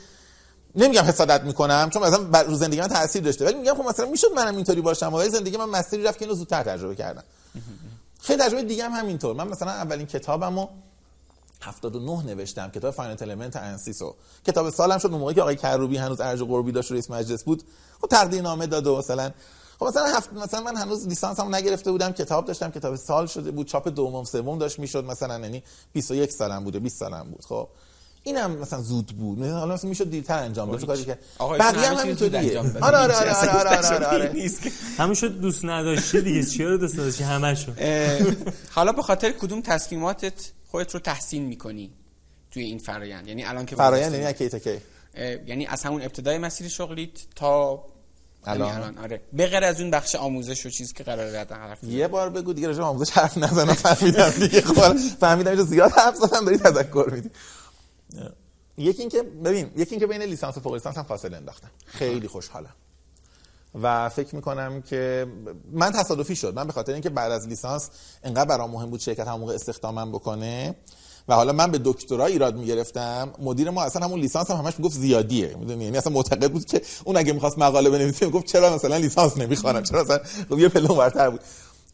[0.76, 3.44] نمیگم حسادت می‌کنم چون مثلا بر رو زندگی من تاثیر داشته.
[3.44, 6.34] ولی میگم خب مثلا می‌شد منم اینطوری باشم ولی زندگی من مسیری رفت که اینو
[6.34, 7.22] زودتر تجربه کردم.
[8.20, 9.34] خیلی تجربه دیگه هم همینطور.
[9.34, 10.68] من مثلا اولین کتابمو
[11.62, 14.14] 79 نوشتم کتاب finite element ANSYS و
[14.46, 17.44] کتاب سالم شد اون موقعی که آقای کروبی هنوز ارج و قربی داشت رئیس مجلس
[17.44, 17.62] بود.
[18.00, 19.32] خب تقدیر نامه داد و مثلا
[19.78, 23.66] خب مثلا هفت مثلا من هنوز لیسانسمو نگرفته بودم کتاب داشتم کتاب سال شده بود
[23.66, 27.68] چاپ دوم سوم داشت می‌شد مثلا یعنی 21 سالم بوده 20 سالم بود خب.
[28.22, 29.42] اینم مثلا زود بود.
[29.46, 30.86] حالا مثلا می‌شد دیرتر انجام بده.
[30.86, 31.18] کاری که
[31.58, 32.82] بقیه هم همینطوریه بدن.
[32.86, 34.32] آره آره آره آره آره آره, آره.
[34.34, 36.42] نیست که- همون شد دوست نداشتی دیگه.
[36.42, 38.18] چیا رو دوست داشتی همشو اه،
[38.70, 41.90] حالا به خاطر کدوم تصمیماتت خودت رو تحسین می‌کنی
[42.50, 44.78] توی این فرایند؟ یعنی الان که فرایند یعنی کی تا کی؟
[45.46, 47.84] یعنی از همون ابتدای مسیر شغلیت تا
[48.44, 48.98] الان؟ الان.
[48.98, 49.20] آره.
[49.32, 51.84] به غیر از اون بخش آموزش و چیز که قراره بعدا حرف.
[51.84, 54.60] یه بار بگو دیگه راجع آموزش حرف نزنم فهمیدم دیگه.
[54.60, 57.30] خب فهمیدم زیاد حرف زدم داری تذکر میدی.
[58.78, 62.74] یکی اینکه ببین یکی اینکه بین لیسانس و فوق لیسانس هم فاصله انداختم خیلی خوشحالم.
[63.82, 65.26] و فکر می‌کنم که
[65.72, 66.54] من تصادفی شد.
[66.54, 67.90] من به خاطر اینکه بعد از لیسانس
[68.24, 70.74] انقدر برام مهم بود شرکت هم موقع استخدامم بکنه
[71.28, 74.94] و حالا من به دکترا ایراد می‌گرفتم مدیر ما اصلا همون لیسانس هم همش می‌گفت
[74.94, 75.56] زیادیه.
[75.58, 79.36] می‌دونی؟ یعنی اصلا معتقد بود که اون اگه می‌خواست مقاله بنویسه می‌گفت چرا مثلا لیسانس
[79.36, 81.40] نمی‌خوانم؟ چرا مثلا؟ خب یه پله اونورتر بود.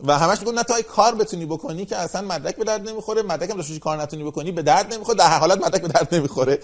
[0.00, 3.50] و همش میگم نه تا کار بتونی بکنی که اصلا مدرک به درد نمی‌خوره مدرک
[3.50, 6.58] هم کار نتونی بکنی به درد نمی‌خوره در حالت مدرک به درد نمی‌خوره.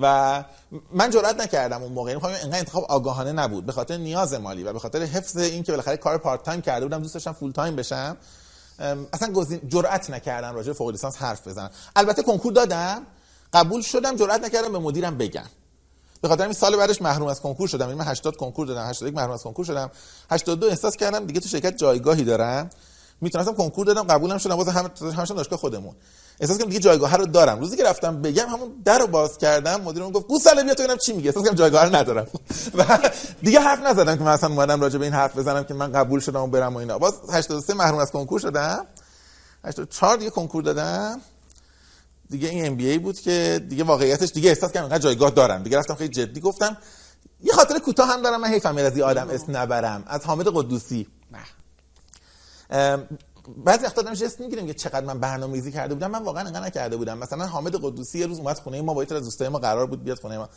[0.00, 0.44] و
[0.92, 2.14] من جرئت نکردم اون موقع.
[2.14, 3.66] می‌خوام انقدر انتخاب آگاهانه نبود.
[3.66, 6.86] به خاطر نیاز مالی و به خاطر حفظ این که بالاخره کار part time کرده
[6.86, 8.16] بودم دوست داشتم full time بشم.
[9.12, 11.70] اصلا گزین جرئت نکردم راجع فوق لیسانس حرف بزنم.
[11.96, 13.02] البته کنکور دادم
[13.52, 15.46] قبول شدم جرئت نکردم به مدیرم بگم.
[16.22, 17.86] به خاطر این سال بعدش محروم از کنکور شدم.
[17.86, 19.90] یعنی من 80 کنکور دادم 81 محروم از کنکور شدم.
[20.30, 22.70] 82 احساس کردم دیگه تو شرکت جایگاهی دارم.
[23.20, 25.94] می‌تونستم کنکور دادم قبولم شدم باز هم همش دانشگاه خودمون.
[26.40, 27.60] احساس کردم دیگه جایگاه رو دارم.
[27.60, 31.12] روزی که رفتم بگم همون در باز کردم مدیرم گفت گوساله بیا تو ببینم چی
[31.12, 31.28] میگه.
[31.28, 32.26] احساس کردم جایگاه رو ندارم.
[32.78, 32.98] و
[33.42, 36.20] دیگه حرف نزدم که من اصلا اومدم راجع به این حرف بزنم که من قبول
[36.20, 36.98] شدم و برم و اینا.
[36.98, 38.86] باز 83 محروم از کنکور شدم.
[39.64, 41.20] 84 دیگه کنکور دادم.
[42.32, 45.62] دیگه این ام بی ای بود که دیگه واقعیتش دیگه احساس کردم انقدر جایگاه دارم.
[45.62, 46.76] دیگه رفتم خیلی جدی گفتم
[47.42, 50.04] یه خاطر کوتاه هم دارم من حیفم از آدم اسم نبرم.
[50.06, 51.06] از حامد قدوسی.
[53.64, 56.10] بعضی وقتا دارم جست می‌گیریم که چقدر من برنامه‌ریزی کرده بودم.
[56.10, 57.18] من واقعا انقدر نکرده بودم.
[57.18, 60.04] مثلا حامد قدوسی یه روز اومد خونه ما با یه از دوستای ما قرار بود
[60.04, 60.48] بیاد خونه ما.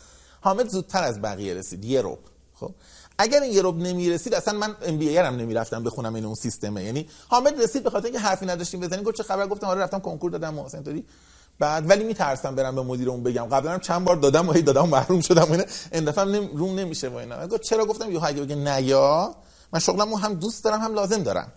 [0.42, 2.20] حامد زودتر از بقیه رسید یه رب
[2.54, 2.72] خب؟
[3.18, 6.84] اگر این یه رب نمی‌رسید اصلا من ام بی هم نمی‌رفتم بخونم این اون سیستمه.
[6.84, 10.00] یعنی حامد رسید به خاطر اینکه حرفی نداشتیم بزنیم گفت چه خبر؟ گفتم آره رفتم
[10.00, 11.06] کنکور دادم و اینطوری
[11.60, 13.46] بعد ولی میترسم برم به مدیرمون بگم.
[13.46, 15.64] قبلا هم چند بار دادم و هی دادم محروم شدم اینا.
[15.92, 17.58] این دفعه نم روم نمیشه و اینا.
[17.58, 19.36] چرا گفتم؟ یه اگه بگه نیا
[19.74, 21.52] من شغلمو هم دوست دارم هم لازم دارم.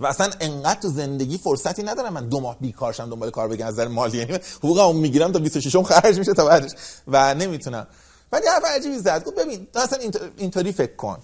[0.00, 3.66] و اصلا انقدر تو زندگی فرصتی ندارم من دو ماه بیکار شم دنبال کار بگم
[3.66, 4.18] از نظر مالی.
[4.18, 6.70] یعنی حقوقمو می‌گیرم تا 26 م خرج میشه تا بعدش.
[7.08, 7.86] و نمی‌تونم.
[8.32, 9.24] ولی حرف عجیبی زد.
[9.24, 9.98] گفت ببین اصلا
[10.36, 11.18] اینطوری فکر کن.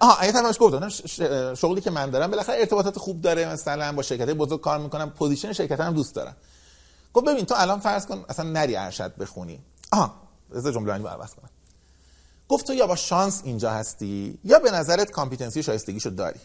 [0.00, 0.88] آها اگه همش گفتم
[1.54, 5.52] شغلی که من دارم بالاخره ارتباطات خوب داره مثلا با شرکت بزرگ کار می‌کنم position
[5.52, 6.36] شرکت هم دوست دارم
[7.14, 9.60] گفت ببین تو الان فرض کن اصلا نری ارشد بخونی.
[9.92, 10.14] آها
[10.54, 11.50] از جمله رو عوض کنم.
[12.48, 16.40] گفت تو یا با شانس اینجا هستی یا به نظرت competency شایستگیشو داری.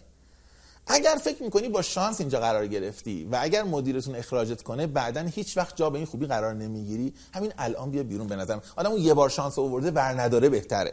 [0.88, 5.57] اگر فکر می‌کنی با شانس اینجا قرار گرفتی و اگر مدیرتون اخراجت کنه بعدا هیچ
[5.57, 7.13] وقت جا به این خوبی قرار نمی‌گیری.
[7.34, 8.61] همین الان بیا بیرون به نظرم.
[8.76, 10.91] آدم اون یه بار شانس آورده ور نداره بهتره.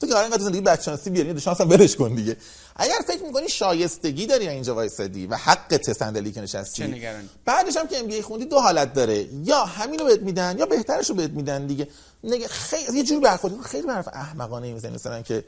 [0.00, 2.36] تو که اینقدر زندگی بچانسی بیاری شانس هم برش کن دیگه.
[2.76, 7.02] اگر فکر می‌کنی شایستگی داری اینجا وایسادی و حق صندلی که نشستی
[7.44, 9.28] بعدش هم که ام بی خوندی دو حالت داره.
[9.44, 11.88] یا همینو بهت میدن یا بهترشو بهت میدن دیگه.
[12.24, 15.44] نگه خیلی یه جوری برخورد خیلی حرف احمقانه می‌زنی مثلا که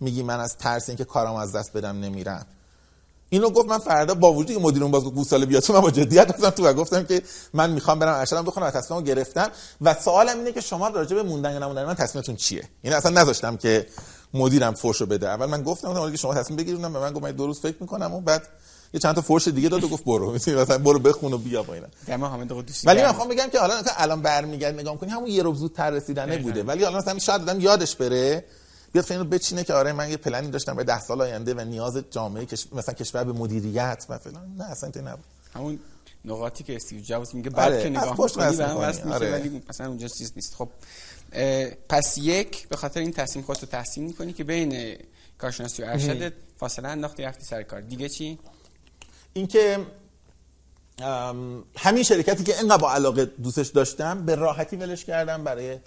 [0.00, 2.46] میگی من از ترس اینکه کارم از دست بدم نمیرم.
[3.30, 6.28] اینو گفت من فردا با وجودی که مدیرم باز گوساله بیاد تو من با جدیت
[6.28, 7.22] گفتم تو و گفتم که
[7.54, 9.50] من می‌خوام برم ارشدم بخونم و تصمیمو گرفتم.
[9.80, 13.20] و سوالم اینه که شما راجع به موندن یا نموندن من تصمیمتون چیه؟ یعنی اصلا
[13.20, 13.86] نذاشتم که
[14.34, 15.28] مدیرم فوشو بده.
[15.28, 18.14] اول من گفتم که شما تصمیم بگیرید به من گفت من دو روز فکر می‌کنم
[18.14, 18.42] و بعد
[18.94, 20.32] یه چند تا فوش دیگه داد و گفت برو.
[20.32, 21.86] مثلا برو بخون و بیا با اینا.
[22.84, 26.38] ولی من خواهم بگم که حالا الان برمیگرد نگاه کنی همون یه روز زودتر رسیدنه
[26.38, 28.44] بوده ولی حالا مثلا شاید آدم یادش بره
[28.92, 31.96] بیاد خیلی بچینه که آره من یه پلنی داشتم به 10 سال آینده و نیاز
[32.10, 32.66] جامعه کش...
[32.72, 34.54] مثلا کشور به مدیریت و فلان.
[34.56, 35.24] نه اصلا اینطوری نبود.
[35.54, 35.78] همون
[36.24, 37.82] نقاطی که استیو جابز میگه بعد آره.
[37.82, 39.32] که نگاه کنی به هم آره.
[39.32, 40.54] ولی مثلا اونجا چیز نیست.
[40.54, 40.68] خب
[41.88, 44.96] پس یک به خاطر این تصمیم خودتو تحسین می‌کنی که بین
[45.38, 47.80] کارشناسی و ارشد فاصله انداختی رفتی سر کار.
[47.80, 48.38] دیگه چی؟
[49.32, 49.86] اینکه
[51.76, 55.78] همین شرکتی که اینقدر با علاقه دوستش داشتم به راحتی ولش کردم برای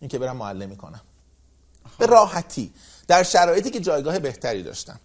[0.00, 1.00] اینکه برم معلمی کنم
[1.98, 2.72] به راحتی
[3.08, 5.00] در شرایطی که جایگاه بهتری داشتم.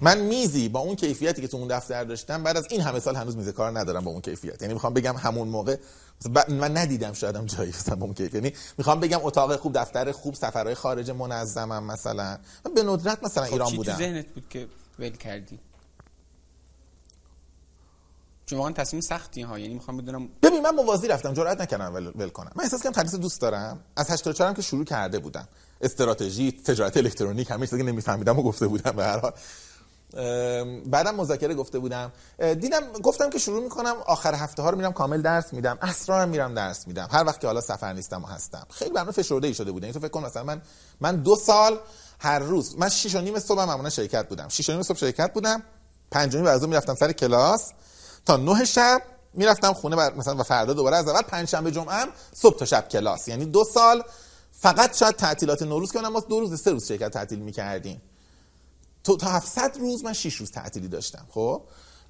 [0.00, 3.16] من میزی با اون کیفیتی که تو اون دفتر داشتم بعد از این همه سال
[3.16, 4.62] هنوز میز کار ندارم با اون کیفیت.
[4.62, 5.76] یعنی می‌خوام بگم همون موقع
[6.48, 8.34] من ندیدم شایدم جایی هستم با اون کیفیت.
[8.34, 12.38] یعنی می‌خوام بگم اتاق خوب دفتر خوب سفرهای خارج منظمم مثلا.
[12.66, 13.96] من به ندرت مثلا خب ایران بودم.
[13.96, 14.68] ذهنت بود که
[14.98, 15.58] ول کردی؟
[18.50, 22.12] چون واقعا تصمیم سختی ها یعنی می‌خوام بدونم ببین من موازی رفتم جرئت نکردم ول,
[22.14, 22.52] ول کنم.
[22.54, 23.80] من احساس کردم تدریس دوست دارم.
[23.96, 25.48] از 84 هم که شروع کرده بودم.
[25.80, 29.32] استراتژی تجارت الکترونیک همه چیزی که نمیفهمیدم و گفته بودم به هر حال.
[30.86, 32.12] بعدم مذاکره گفته بودم.
[32.38, 35.78] دیدم گفتم که شروع می‌کنم آخر هفته ها رو میرم کامل درس میدم.
[35.82, 37.08] اسرار میرم درس میدم.
[37.12, 38.66] هر وقت که حالا سفر نیستم و هستم.
[38.70, 39.84] خیلی برنامه فشرده ای شده بود.
[39.84, 40.62] این یعنی تو فکر کن مثلا من
[41.00, 41.78] من دو سال
[42.18, 44.48] هر روز من 6 و نیم صبح معمولا شرکت بودم.
[44.48, 45.62] 6 و نیم صبح شرکت بودم.
[46.10, 47.72] 5 و نیم می‌رفتم سر کلاس.
[48.26, 49.02] تا 9 شب
[49.34, 52.64] می‌رفتم خونه بر مثلا و فردا دوباره از اول پنج شنبه جمعه هم صبح تا
[52.64, 53.28] شب کلاس.
[53.28, 54.02] یعنی دو سال
[54.52, 58.02] فقط شاید تعطیلات نوروز که ما دو روز سه روز شرکت تعطیل می‌کردیم.
[59.04, 61.62] تو تا 700 روز من 6 روز تعطیلی داشتم خب؟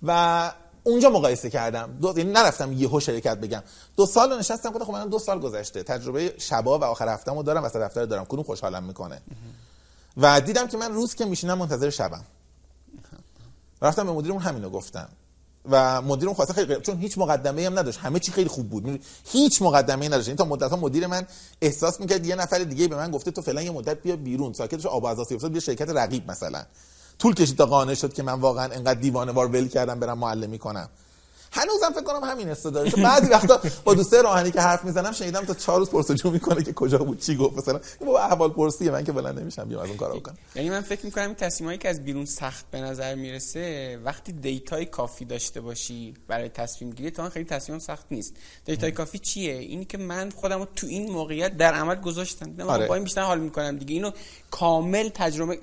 [0.02, 0.52] و
[0.84, 1.98] اونجا مقایسه کردم.
[2.00, 3.62] دو یعنی نرفتم یهو شرکت بگم.
[3.96, 5.82] دو سال نشستم گفتم خب من دو سال گذشته.
[5.82, 8.24] تجربه شبا و آخر هفتهمو دارم واسه دفتر دارم.
[8.24, 9.22] کدوم خوشحالم می‌کنه؟
[10.16, 12.24] و دیدم که من روز که میشینم منتظر شبم.
[13.82, 15.08] رفتم به مدیرمون همینو گفتم.
[15.70, 17.98] و مدیرم خواسته خیلی چون هیچ مقدمه هم نداشت.
[17.98, 19.04] همه چی خیلی خوب بود.
[19.24, 20.28] هیچ مقدمه ای نداشت.
[20.28, 21.26] این تا مدت مدیر من
[21.62, 24.52] احساس می‌کرد یه نفر دیگه به من گفته تو فعلا یه مدت بیا بیرون.
[24.52, 26.62] ساکتش آب از افتاد بیا شرکت رقیب مثلا.
[27.18, 30.58] طول کشید تا قانع شد که من واقعا انقدر دیوانه وار ول کردم برم معلمی
[30.58, 30.88] کنم
[31.52, 35.54] هنوزم فکر کنم همین استعداد بعضی وقتا با دوسته راهنی که حرف می‌زنم شنیدم تا
[35.54, 37.80] چهار روز پرسجو می‌کنه که کجا بود چی گفت مثلا.
[38.00, 40.36] این بابا احوال پرسیه من که بلند نمیشم بیام از اون کارا بکنم.
[40.54, 44.75] یعنی من فکر می‌کنم این تصمیمایی که از بیرون سخت به نظر می‌رسه وقتی data
[44.75, 48.34] ی کافی داشته باشی برای تصمیم گیری تا خیلی تصمیم سخت نیست.
[48.64, 52.54] data ی کافی چیه؟ اینی که من خودم تو این موقعیت در عمل گذاشتم.
[52.68, 52.86] آره.
[52.86, 53.94] با این بیشتر حال می‌کنم دیگه.
[53.94, 54.10] اینو
[54.50, 55.58] کامل تجربه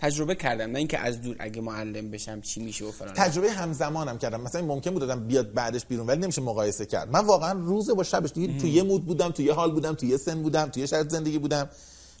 [0.00, 3.14] تجربه کردم نه اینکه از دور اگه معلم بشم چی میشه و فلان.
[3.14, 4.40] تجربه همزمانم کردم.
[4.40, 7.10] مثلا ممکن بود آدم بیاد بعدش بیرون ولی نمیشه مقایسه کرد.
[7.10, 10.06] من واقعا روز با شبش دیگه تو یه مود بودم تو یه حال بودم تو
[10.06, 11.68] یه سن بودم تو یه شرط زندگی بودم.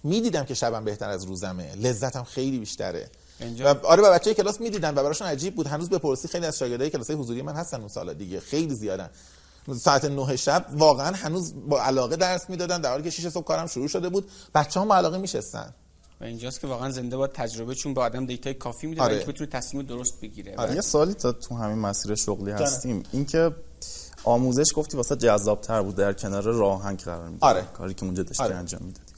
[0.04, 1.74] می‌دیدم که شبم بهتر از روزمه.
[1.74, 3.10] لذتم خیلی بیشتره.
[3.64, 5.66] و آره با بچه کلاس می‌دیدن و براشون عجیب بود.
[5.66, 8.40] هنوز بپرسی خیلی از شاگردای کلاسای حضوری من هستن اون سالا دیگه.
[8.40, 9.10] خیلی زیادن.
[9.78, 12.80] ساعت 9 شب واقعا هنوز با علاقه درس می‌دادن.
[12.80, 14.30] در حالی که 6 صبح کارم شروع شده بود.
[14.54, 15.74] بچه‌ها با علاقه میشستن.
[16.20, 19.22] و اینجاست که واقعا زنده با تجربه چون به آدم دیتای کافی میده آره.
[19.22, 20.74] و بتونه تصمیم درست بگیره آره.
[20.74, 23.50] یه سوالی تا تو همین مسیر شغلی هستیم اینکه
[24.24, 27.62] آموزش گفتی واسه جذابتر بود در کنار راهنگ قرار می‌دادی آره.
[27.62, 28.54] کاری که اونجا داشتی آره.
[28.54, 29.10] انجام می‌دادی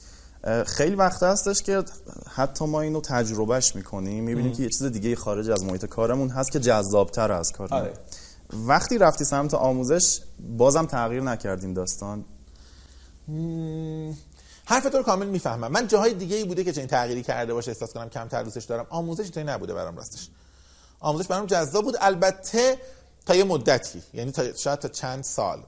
[0.65, 1.83] خیلی وقت هستش که
[2.29, 6.51] حتی ما اینو تجربهش می‌کنیم می‌بینیم که یه چیز دیگه خارج از محیط کارمون هست
[6.51, 7.93] که جذابتر از کار آره.
[8.53, 10.19] وقتی رفتی سمت آموزش
[10.57, 12.25] بازم تغییر نکردیم داستان
[14.69, 15.71] مم، حرف رو کامل می‌فهمم.
[15.71, 18.87] من جاهای دیگه ای بوده که چنین تغییری کرده باشه احساس کنم کمتر دوستش دارم.
[18.89, 20.29] آموزش اینطوری نبوده برام راستش.
[20.99, 21.95] آموزش برام جذاب بود.
[22.01, 22.77] البته
[23.25, 25.63] تا یه مدتی یعنی تا شاید تا چند سال.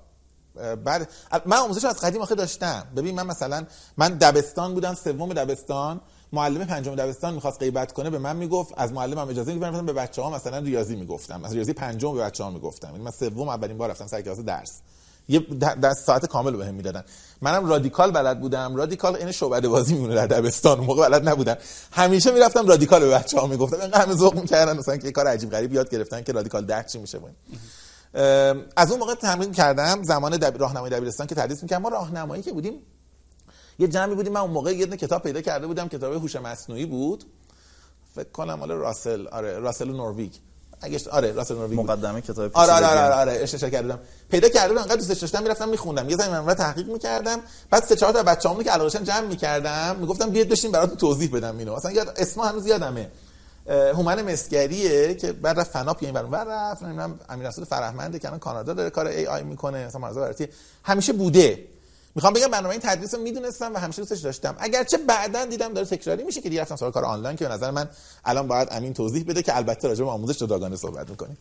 [0.83, 1.09] بعد
[1.45, 2.87] من آموزش از قدیم آخه داشتم.
[2.95, 3.65] ببین من مثلا
[3.97, 6.01] من دبستان بودم سوم دبستان.
[6.33, 10.21] معلم پنجم دبستان می‌خواست غیبت کنه به من می‌گفت از معلمم اجازه می‌گرفتم به بچه
[10.21, 11.45] ها مثلا ریاضی می‌گفتم.
[11.45, 12.91] از ریاضی پنجم به بچه ها می‌گفتم.
[12.91, 14.81] یعنی من سوم اولین بار رفتم سر کلاس درس.
[15.27, 17.03] یه د- در ساعت کامل بهم می‌دادن.
[17.41, 18.75] منم رادیکال بلد بودم.
[18.75, 20.79] رادیکال این شعبده بازی میمونه در دبستان.
[20.79, 21.57] موقع بلد نبودم.
[21.91, 23.79] همیشه می‌رفتم رادیکال به بچه‌ها می‌گفتم.
[23.79, 24.77] اینقدر همه ذوق می‌کردن.
[24.77, 27.59] مثلا که کار عجیب غریب یاد گرفتن که رادیکال ده چی میشه با این.
[28.23, 30.03] ام، از اون موقع تمرین کردم.
[30.03, 30.61] زمان دب...
[30.61, 31.81] راهنمای دبیرستان که تدریس می‌کردم.
[31.81, 32.73] ما راهنمایی که بودیم
[33.79, 34.33] یه جمعی بودیم.
[34.33, 35.87] من اون موقع یه کتاب پیدا کرده بودم.
[35.87, 37.23] کتاب هوش مصنوعی بود.
[38.15, 39.27] فکر کنم مال راسل.
[39.27, 40.33] آره راسل نورویگ.
[40.81, 41.91] اگه آره نورویگ بود.
[41.91, 42.99] مقدمه کتاب آره آره پیچیدگی.
[42.99, 43.99] آره, آره اشتباه کردم.
[44.29, 46.09] پیدا کرده بودم انقدر دوستش داشتم می‌رفتم میخوندم.
[46.09, 47.39] یه زمین من تحقیق می‌کردم.
[47.69, 49.95] بعد سه چهار تا بچه‌امون که علاقه جمع می‌کردم.
[49.99, 51.75] می‌گفتم بیاد بشین براتون توضیح بدم اینو.
[51.75, 53.09] مثلا یاد اسم هنوز یادمه.
[53.69, 58.39] هومن مسگریه که بعد رفت فناپ یعنی برون رفت نمی‌دونم امیر رسول فرهمنده که الان
[58.39, 59.85] کانادا داره کار ای آی می‌کنه.
[59.85, 60.33] مثلا مرزا
[60.83, 61.59] همیشه بوده.
[62.15, 64.55] می‌خوام بگم برنامه این تدریس رو می‌دونستم و همیشه دوستش داشتم.
[64.59, 67.71] اگرچه بعدا دیدم داره تکراری میشه که دیگه رفتم سراغ کار آنلاین که به نظر
[67.71, 67.89] من
[68.25, 71.37] الان باید امین توضیح بده که البته راجع به آموزش جداگانه صحبت می‌کنیم.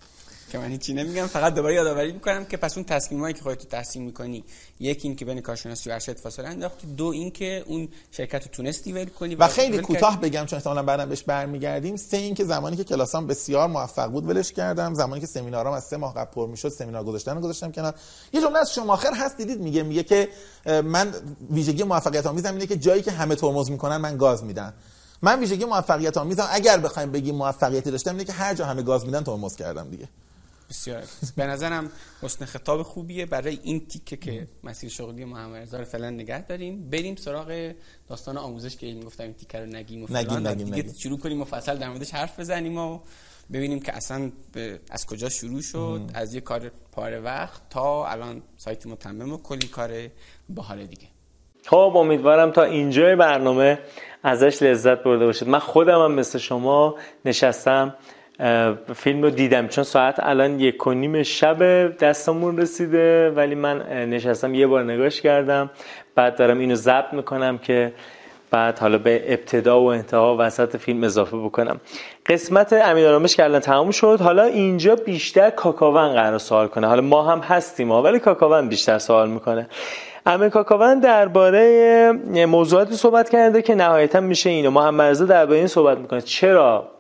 [0.55, 3.65] که من هیچی نمیگم فقط دوباره یادآوری می‌کنم که پس اون تصمیمایی که خودت تو
[3.69, 4.45] تصمیم می‌کنی
[4.81, 8.49] یک این که بین کارشناسی و ارشد فاصله انداختی دو این که اون شرکت رو
[8.53, 10.21] تونستی ول کنی و خیلی کوتاه.
[10.21, 11.97] بگم چون احتمالاً بعدم بهش برمیگردیم.
[11.97, 14.95] سه این که زمانی که کلاسام بسیار موفق بود ولش کردم.
[14.95, 17.95] زمانی که سمینارام از سه ماه قبل پر می‌شد سمینار گذاشتن رو گذاشتم کنار.
[18.33, 20.29] یه جمله از شماخر هست دیدید میگه میگه که
[20.67, 21.15] من
[21.51, 24.75] ویژگی موفقیت آمیزم اینه که جایی که همه ترمز می‌کنن من گاز میدم.
[25.23, 29.07] من ویژگی موفقیت آمیزم اگر بخوایم بگیم موفقیتی داشتم اینه که هر جا همه گاز
[29.07, 30.09] میدن ترمز کردم دیگه.
[30.71, 31.03] بسیار.
[31.37, 31.91] به نظرم
[32.23, 36.91] حسن خطاب خوبیه برای این تیکه که مسیر شغلی محمد رضا رو فعلا نگه داریم.
[36.91, 37.73] بریم سراغ
[38.09, 40.25] داستان آموزش که این گفتم این تیکه رو نگیم و فلان.
[40.25, 40.95] نگیم، نگیم، دیگه نگیم.
[40.99, 43.01] شروع کنیم مفصل در موردش حرف بزنیم و
[43.53, 46.11] ببینیم که اصلا به- از کجا شروع شد.
[46.15, 49.91] از یه کار پاره وقت تا الان سایت متمم و کلی کار
[50.49, 51.07] باحال دیگه.
[51.67, 53.79] خب امیدوارم تا اینجای برنامه
[54.23, 55.49] ازش لذت برده باشید.
[55.49, 57.95] من خودم هم مثل شما نشستم
[58.95, 59.69] فیلم رو دیدم.
[59.69, 65.21] چون ساعت الان یک و نیم شب دستمون رسیده ولی من نشستم یه بار نگاش
[65.21, 65.71] کردم.
[66.15, 67.93] بعد دارم اینو ضبط می‌کنم که
[68.51, 71.81] بعد حالا به ابتدا و انتها وسط فیلم اضافه بکنم.
[72.27, 76.87] قسمت امین آرامش که الان تموم شد حالا اینجا بیشتر کاکاون قرار سوال کنه.
[76.87, 79.69] حالا ما هم هستیم ها ولی کاکاون بیشتر سوال می‌کنه.
[80.27, 82.13] امین کاکاون درباره
[82.49, 84.71] موضوعاتی صحبت کرده که نهایتا میشه اینو.
[84.71, 86.21] محمد رضا درباره این صحبت می‌کنه.
[86.21, 86.94] چرا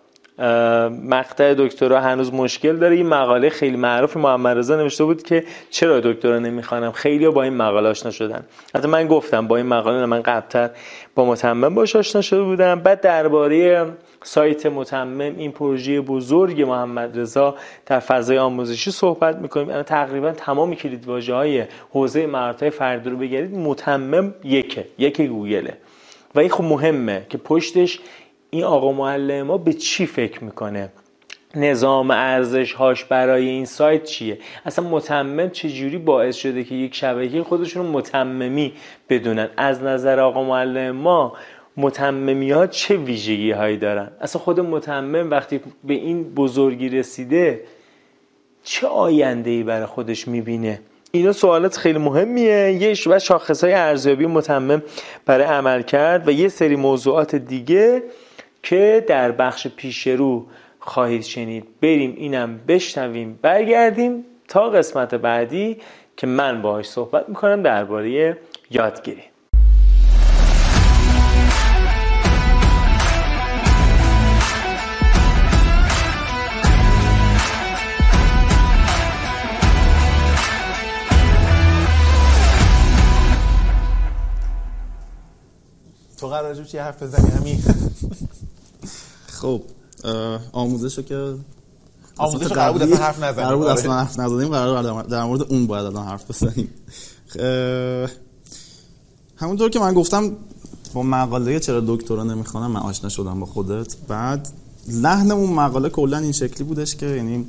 [1.08, 2.96] مقطع دکترا هنوز مشکل داره.
[2.96, 7.54] این مقاله خیلی معروف محمد رضا نوشته بود که چرا دکترا نمی‌خوانم؟ خیلی با این
[7.54, 8.44] مقاله آشنا شدن.
[8.74, 10.70] حتی من گفتم با این مقاله من قبلتر
[11.14, 12.80] با متمم باش آشنا شده بودم.
[12.80, 13.86] بعد درباره
[14.22, 17.54] سایت متمم این پروژه بزرگ محمد رضا
[17.86, 19.68] در فضای آموزشی صحبت می‌کنیم.
[19.68, 23.54] الان تقریبا تمام کلید های حوزه مهارت‌های فردی رو بگیرید.
[23.54, 25.76] متمم یکه یک گوگله.
[26.34, 28.00] و این خب مهمه که پشتش
[28.54, 30.88] این آقا معلم ما به چی فکر می‌کنه؟
[31.54, 37.42] نظام ارزش هاش برای این سایت چیه؟ اصلا متمم چجوری باعث شده که یک شبکه
[37.42, 38.72] خودشون رو متممی
[39.08, 41.32] بدونن؟ از نظر آقا معلم ما
[41.76, 47.60] متممی ها چه ویژگی هایی دارن؟ اصلا خود متمم وقتی به این بزرگی رسیده
[48.64, 50.80] چه آینده ای برای خودش می‌بینه؟
[51.12, 52.72] اینا سوالات خیلی مهمیه.
[52.72, 54.82] یه و شاخص های ارزیابی متمم
[55.26, 58.02] برای عمل کرد و یه سری موضوعات دیگه
[58.64, 60.46] که در بخش پیش رو
[60.78, 61.64] خواهید شنید.
[61.80, 63.38] بریم اینم بشنویم.
[63.42, 65.76] برگردیم تا قسمت بعدی
[66.16, 68.38] که من باهاش صحبت می‌کنم درباره
[68.70, 69.22] یادگیری.
[86.24, 87.62] تو قرار چی حرف بزنی همین
[89.40, 89.62] خب
[90.52, 91.34] آموزش رو که
[92.16, 93.46] آموزش قرار بود اصلا حرف نزنیم.
[93.46, 93.78] قرار بود آره.
[93.78, 96.68] اصلا حرف نزنیم قرار در مورد اون باید الان حرف بزنیم.
[99.36, 100.32] همونطور که من گفتم
[100.94, 103.96] با مقاله چرا دکترا نمی‌خوانم من آشنا شدم با خودت.
[104.08, 104.48] بعد
[104.88, 107.46] لحن اون مقاله کلا این شکلی بودش که یعنی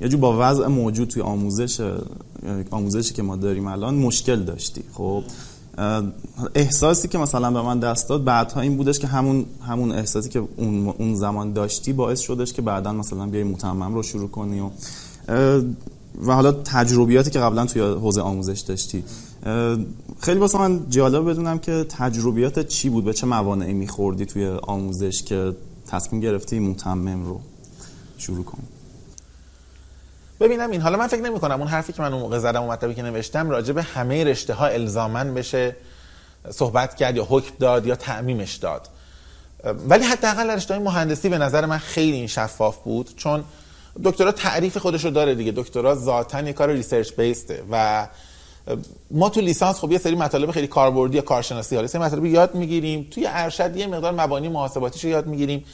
[0.00, 1.92] یه جو با وضع موجود توی آموزش
[2.70, 4.84] آموزشی که ما داریم الان مشکل داشتی.
[4.92, 5.24] خب
[6.54, 10.48] احساسی که مثلا به من دست داد بعدها این بودش که همون همون احساسی که
[10.56, 14.70] اون زمان داشتی باعث شدش که بعدا مثلا بیای متمم رو شروع کنی و
[16.22, 19.04] و حالا تجربیاتی که قبلا توی حوزه آموزش داشتی.
[20.20, 25.22] خیلی واسه من جالب بدونم که تجربیات چی بود؟ به چه موانعی میخوردی توی آموزش
[25.22, 25.56] که
[25.86, 27.40] تصمیم گرفتی متمم رو
[28.18, 28.64] شروع کنی؟
[30.44, 32.72] ببینم این حالا من فکر نمی کنم اون حرفی که من اون موقع زدم و
[32.72, 35.76] مطلبی که نوشتم راجع به همه رشته ها الزامن بشه
[36.50, 38.88] صحبت کرد یا حکم داد یا تعمیمش داد.
[39.88, 43.44] ولی حداقل رشته مهندسی به نظر من خیلی این شفاف بود چون
[44.04, 45.52] دکترا تعریف خودش رو داره دیگه.
[45.52, 48.06] دکترا ذاتا یه کار research based ه و
[49.10, 52.54] ما تو لیسانس خب یه سری مطالب خیلی کاربردی یا کارشناسی حالا سری مطالب یاد
[52.54, 53.08] می‌گیریم.
[53.10, 55.64] توی ارشد یه مقدار مبانی محاسباتیش رو یاد می‌گیریم.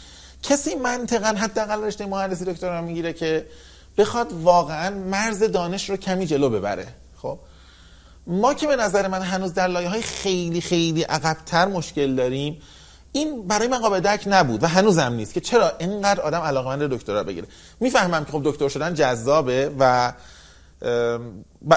[0.42, 3.46] کسی منطقا حداقل رشته مهندسی دکترا می‌گیره که
[3.98, 6.86] بخواد واقعا مرز دانش رو کمی جلو ببره.
[7.16, 7.38] خب؟
[8.26, 12.62] ما که به نظر من هنوز در لایه های خیلی خیلی عقبتر مشکل داریم
[13.12, 17.24] این برای من قابل درک نبود و هنوزم نیست که چرا اینقدر آدم علاقمند دکترا
[17.24, 17.46] بگیره.
[17.80, 20.12] می‌فهمم که خب دکتر شدن جذابه و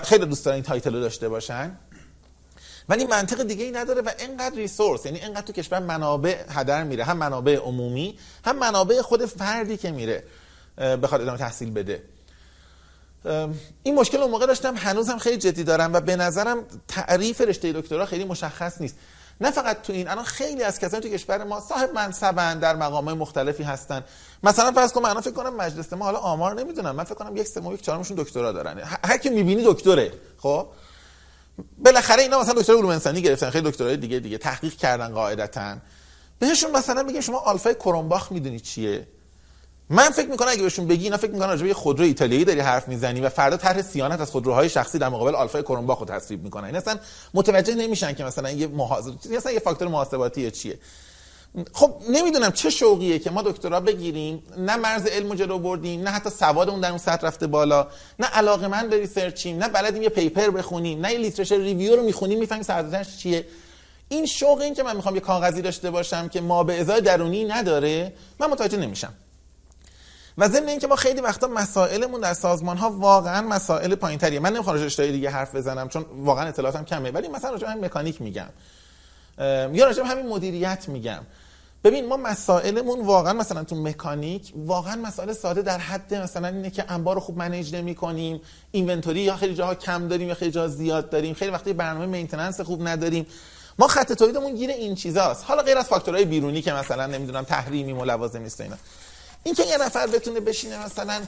[0.04, 1.78] خیلی دوست دارن این title رو داشته باشن
[2.90, 7.04] ولی منطق دیگه ای نداره و اینقدر resource یعنی اینقدر تو کشور منابع هدر میره.
[7.04, 10.24] هم منابع عمومی هم منابع خود فردی که میره.
[10.78, 12.04] بخواد ادامه تحصیل بده.
[13.84, 17.74] این مشکل اون موقع داشتم هنوز هم خیلی جدی دارم و به نظرم تعریف رشته
[17.74, 18.96] دکترا خیلی مشخص نیست.
[19.42, 23.14] نه فقط تو این الان خیلی از کسانی تو کشور ما صاحب منصبن در مقام
[23.14, 24.04] مختلفی هستن.
[24.44, 26.96] مثلا فرض کن من فکر کنم مجلس ما حالا آمار نمی‌دونم.
[26.96, 28.80] من فکر کنم یک سوم یک چهارمشون دکترا دارن.
[29.04, 30.68] هر کی می‌بینی دکتره خب؟
[31.78, 35.78] بالاخره اینا مثلا دکترا علوم انسانی گرفتن خیلی دکترای دیگه دیگه تحقیق کردن قاعدتا.
[36.40, 39.08] بهشون مثلا بگین شما آلفای کرونباخ می‌دونی چیه؟
[39.90, 42.88] من فکر می‌کنم اگه بهشون بگی اینا فکر می‌کنن راجع به خودرو ایتالیایی داری حرف
[42.88, 46.64] می‌زنی و فردا طرح صیانت از خودروهای شخصی در مقابل آلفای کرونباخ رو تصویب می‌کنن.
[46.64, 47.00] این اصلا
[47.34, 50.80] متوجه نمیشن که مثلا یه محاسبه مثلا یه فاکتور محاسباتی چیه.
[51.74, 54.44] خب نمی‌دونم چه شوقیه که ما دکترا بگیریم.
[54.58, 57.88] نه مرز علم جلو بردیم نه حتی سوادمون در اون سطح رفته بالا.
[58.20, 61.96] نه علاقه من به research یم نه بلدیم یه paper بخونیم نه یه literature review
[61.96, 63.46] رو می‌خونیم می‌فهمیم سرزنش چیه.
[64.10, 67.46] این شوق این که من می‌خوام یه کاغذی داشته باشم که ما به ازای درونی
[67.46, 69.14] نداره من متوجه نمیشم.
[70.38, 74.40] و ضمن اینکه ما خیلی وقتا مسائلمون در سازمان ها واقعا مسائل پایینتریه.
[74.40, 77.12] من نمی‌خوام راجع دیگه حرف بزنم چون واقعا اطلاعاتم کمه.
[77.12, 78.50] ولی مثلا راجع همین مکانیک میگم.
[79.74, 81.24] یا راجع همین مدیریت میگم.
[81.84, 86.92] ببین ما مسائلمون واقعا مثلا تو مکانیک واقعا مسائل ساده در حد مثلا اینه که
[86.92, 90.68] انبار رو خوب manage نمی کنیم inventory یا خیلی جاها کم داریم یا خیلی جاها
[90.68, 93.26] زیاد داریم خیلی وقتی برنامه maintenance خوب نداریم.
[93.80, 95.46] ما خط تولیدمون گیر این چیزاست.
[95.48, 98.76] حالا غیر از فاکتورهای بیرونی که مثلا نمی‌دونم تحریمی و لوازم نیست اینا.
[99.44, 101.22] این که یه نفر بتونه بشینه مثلا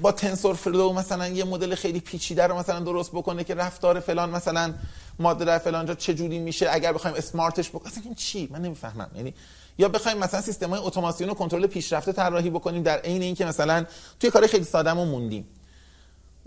[0.00, 4.30] با تنسور فلو مثلا یه مدل خیلی پیچیده رو مثلا درست بکنه که رفتار فلان
[4.30, 4.74] مثلا
[5.18, 9.10] ماده فلان جا چه جوری میشه اگر بخوایم اسمارتش بکنیم اصلا چی؟ من نمی‌فهمم.
[9.14, 9.34] یعنی
[9.78, 13.86] یا بخوایم مثلا سیستم های اتوماسیون و کنترل پیشرفته طراحی بکنیم در عین اینکه مثلا
[14.20, 15.48] توی کار خیلی سادهمون موندیم.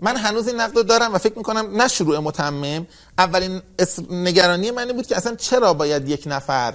[0.00, 2.86] من هنوز این نقد دارم و فکر می‌کنم نه شروع متمم.
[3.18, 3.62] اولین
[4.10, 6.74] نگرانی من بود که اصلا چرا باید یک نفر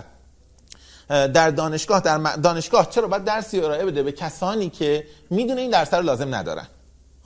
[1.09, 5.93] در دانشگاه در دانشگاه چرا باید درسی ارائه بده به کسانی که می‌دونه این درس
[5.93, 6.67] رو لازم ندارن.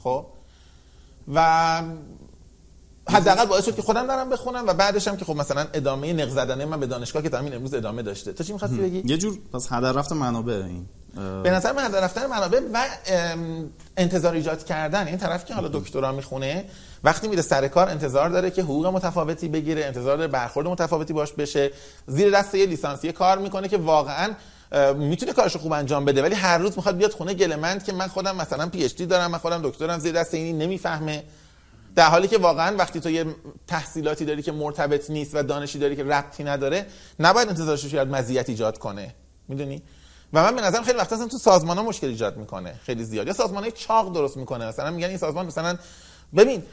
[0.03, 0.25] خب؟
[1.34, 1.82] و
[3.09, 6.29] حداقل باعث شد که خودم دارم بخونم و بعدش هم که خب مثلا ادامه نق
[6.29, 8.33] زدنه من به دانشگاه که همین امروز ادامه داشته.
[8.33, 10.85] تو چی می‌خواستی بگی؟ یه جور پس هدر رفت منابع این.
[11.43, 12.85] به نظر من هدر رفتن منابع و
[13.97, 15.07] انتظار ایجاد کردن.
[15.07, 16.65] این طرف که حالا دکترا می‌خونه
[17.03, 21.33] وقتی میره سر کار انتظار داره که حقوق متفاوتی بگیره انتظار داره برخورد متفاوتی باش
[21.33, 21.71] بشه.
[22.07, 24.31] زیر دست یه لیسانسیه کار می‌کنه که واقعا
[24.95, 26.21] می‌تونه کارشو خوب انجام بده.
[26.21, 29.31] ولی هر روز می‌خواد بیاد خونه گلمند که من خودم مثلا پی اچ دی دارم
[29.31, 31.23] من خودم دکترم زیر دست اینی نمی‌فهمه.
[31.97, 33.25] در حالی که واقعا وقتی تو یه
[33.67, 36.85] تحصیلاتی داری که مرتبط نیست و دانشی داری که ربطی نداره
[37.19, 39.15] نباید انتظارش رو مزیت ایجاد کنه.
[39.47, 39.81] می‌دونی؟
[40.33, 43.27] و من به نظرم خیلی وقتا اصلا تو سازمان ها مشکل ایجاد می‌کنه خیلی زیاد.
[43.27, 44.67] یا سازمان های چاق درست می‌کنه.
[44.67, 45.77] مثلا میگن این سازمان مثلا
[46.35, 46.63] ببین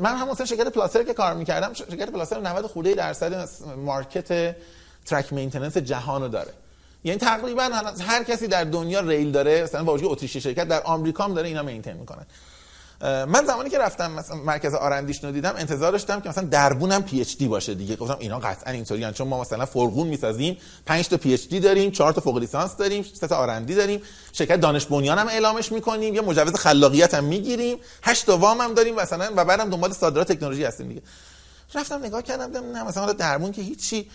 [0.00, 4.56] من هم مثلا شرکت پلاسر که کار می‌کردم شرکت پلاسر 90 خورده درصد market
[5.04, 6.52] track maintenance جهان رو داره.
[7.04, 7.70] یعنی تقریبا
[8.00, 11.48] هر کسی در دنیا ریل داره مثلا با وجود اتریشی شرکت در آمریکا هم داره
[11.48, 12.26] اینا maintain می‌کنن
[13.02, 17.02] من زمانی که رفتم مثلا مرکز R&D ش رو دیدم انتظار داشتم که مثلا دربونم
[17.02, 17.96] PhD باشه دیگه.
[17.96, 22.20] گفتم اینا قطعا اینطوریان چون ما مثلا فرغون می‌سازیم 5 تا PhD داریم 4 تا
[22.20, 26.54] فوق لیسانس داریم 3 تا R&D داریم شرکت دانش بنیان هم اعلامش می‌کنیم یه مجوز
[26.54, 30.88] خلاقیت هم می‌گیریم 8 تا وام هم داریم مثلا و بعدم دنبال صادرات تکنولوژی هستیم
[30.88, 31.02] دیگه.
[31.74, 34.10] رفتم نگاه کردم دیدم نه مثلا دربون که هیچی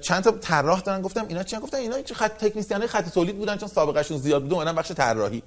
[0.00, 1.02] چند تا طراح دارن.
[1.02, 4.52] گفتم اینا چی؟ گفتن اینا خط تکنسین خط تولید بودن چون سابقه شون زیاد بود
[4.52, 5.42] اومدن بخش طراحی.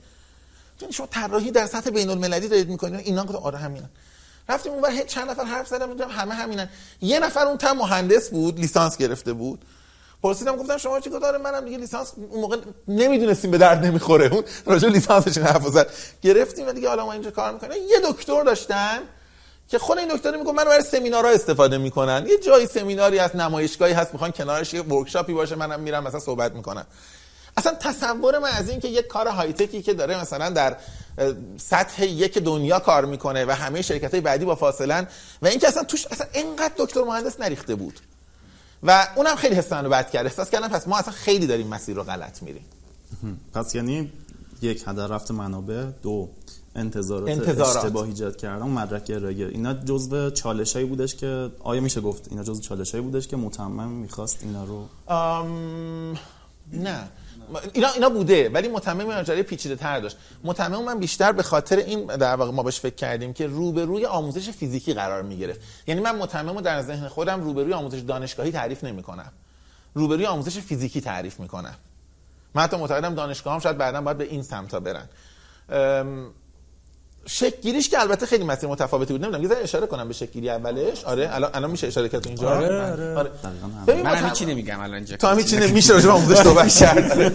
[0.82, 3.00] یعنی شما طراحی در سطح بین المللی دارید می‌کنید.
[3.00, 3.90] اینا گفت آره همینن.
[4.50, 6.70] رفتیم اونور چند نفر حرف زدم میگم همه همینن.
[7.02, 9.66] یه نفر اون تم مهندس بود لیسانس گرفته بود.
[10.24, 12.58] پرسیدم گفتم شما چیکار داره منم دیگه لیسانس اون موقع
[12.88, 14.26] نمی‌دونستیم به درد نمی‌خوره.
[14.26, 15.90] اون راجع لیسانسش حرف زد.
[16.22, 17.78] گرفتیم و دیگه حالا ما اینجا کار می‌کنیم.
[17.90, 19.00] یه دکتر داشتن
[19.68, 22.26] که خود این دکتر میگه من برای سمینارها استفاده می‌کنن.
[22.28, 26.52] یه جایی سمیناری هست نمایشگاهی هست می‌خوان کنارش یه ورکشاپی باشه منم میرم مثلا صحبت
[26.52, 26.86] می‌کنم.
[27.58, 30.78] اصلا تصور من از این که یک کار های تکی که داره مثلا در
[31.58, 35.08] سطح یک دنیا کار می‌کنه و همه شرکت های بعدی با فاصله
[35.42, 38.00] و اینکه اصلا توش اصلا اینقدر دکتر مهندس نریخته بود.
[38.84, 40.26] و اونم خیلی حس رو بد کرد.
[40.26, 42.66] احساس کردم پس ما اصلا خیلی داریم مسیر رو غلط میریم.
[43.54, 44.12] پس یعنی
[44.62, 45.84] یک هدر رفت منابع.
[46.04, 46.30] دو
[46.76, 47.78] انتظارات, انتظارات.
[47.78, 52.62] اشتباه ایجاد کردن مدرک ارائه اینا جزء چالشایی بودش که آیا میشه گفت اینا جزء
[52.62, 56.18] چالشایی بودش که متمم می‌خواست اینا رو؟ آم...
[56.74, 57.10] نه.
[57.74, 60.18] اینا اینا بوده ولی متمم ماجرای پیچیده تر داشت.
[60.44, 64.50] متمم من بیشتر به خاطر این در واقع ما بهش فکر کردیم که روبروی آموزش
[64.50, 69.04] فیزیکی قرار می گرفت یعنی من متمم در ذهن خودم روبروی آموزش دانشگاهی تعریف نمی
[69.04, 69.32] کنم
[69.94, 71.76] روبروی آموزش فیزیکی تعریف می کنم
[72.56, 75.10] من حتی معتقدم دانشگاه هم شاید بعدا باید به این سمتا برن.
[77.28, 79.22] شک گیریش که البته خیلی مسیر متفاوتی بود.
[79.22, 81.04] نمی‌دونم یه ذره اشاره کنم به شک گیری اولش.
[81.04, 83.30] آره الان الان میشه اشاره کرد اینجا؟ آره آره, آره.
[83.88, 85.18] ببین من هیچی نمیگم الان اینجا.
[85.18, 87.34] تو هم هیچی نمیشه راجع به آموزش صحبت کرد.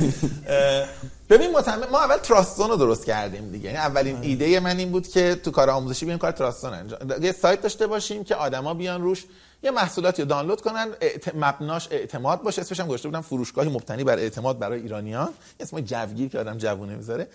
[1.30, 3.64] ببین متمم ما اول تراستون رو درست کردیم دیگه.
[3.64, 7.32] یعنی اولین ایده من این بود که تو کار آموزشی بیایم کار تراستون انجام یه
[7.32, 9.24] سایت داشته باشیم که آدما بیان روش
[9.62, 11.34] یه محصولاتی رو دانلود کنن اعت...
[11.34, 12.61] مبناش اعتماد باشه.
[12.61, 15.28] اسمش هم گذاشته بودم فروشگاهی مبتنی بر اعتماد برای ایرانیان.
[15.61, 17.28] اسم جوگیر که آدم جوونه می‌ذاره.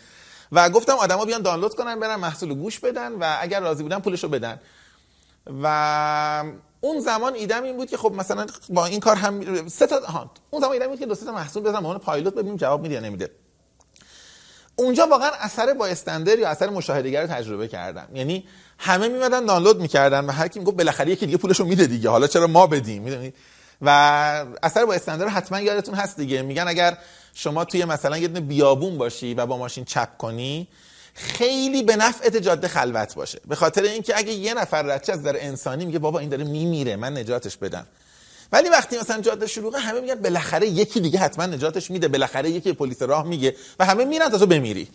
[0.51, 4.27] و گفتم آدما بیان دانلود کنن برن محصول گوش بدن و اگر راضی بودن پولشو
[4.27, 4.59] بدن.
[5.63, 6.43] و
[6.81, 10.31] اون زمان ایدم این بود که خب مثلا با این کار هم سه تا ها
[10.49, 12.81] اون زمان ایدم بود که دو سه تا محصول بزنم به عنوان پایلوت ببینیم جواب
[12.81, 13.31] میده یا نمیده.
[14.75, 18.07] اونجا واقعا اثر با استندر یا اثر مشاهدهگر رو تجربه کردم.
[18.13, 22.09] یعنی همه میمدن دانلود می‌کردن و هر کی می‌گفت بالاخره یکی دیگه پولشو میده دیگه.
[22.09, 23.35] حالا چرا ما بدیم؟ می‌دونید
[23.81, 23.89] و
[24.63, 26.41] اثر با استندر حتما یادتون هست دیگه.
[26.41, 26.97] میگن اگر
[27.37, 30.67] شما توی مثلا یه بیابون باشی و با ماشین چپ کنی
[31.13, 33.41] خیلی به نفعت جاده خلوت باشه.
[33.47, 36.95] به خاطر اینکه اگه یه نفر رچه از در انسانی میگه بابا این داره میمیره
[36.95, 37.87] من نجاتش بدم.
[38.51, 42.73] ولی وقتی مثلا جاده شلوغه همه میگن بالاخره یکی دیگه حتما نجاتش میده بالاخره یکی
[42.73, 44.87] پلیس راه میگه و همه میرن تا تو بمیری.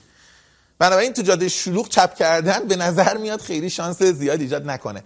[0.79, 5.05] بنابراین تو جاده شلوغ چپ کردن به نظر میاد خیلی شانس زیاد ایجاد نکنه.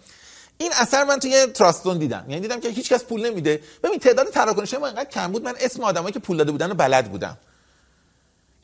[0.59, 2.25] این اثر من توی تراستون دیدم.
[2.29, 3.61] یعنی دیدم که هیچ کس پول نمیده.
[3.83, 5.45] ببین تعداد تراکنش ما اینقدر کم بود.
[5.45, 7.37] من اسم آدمایی که پول داده بودن رو بلد بودم.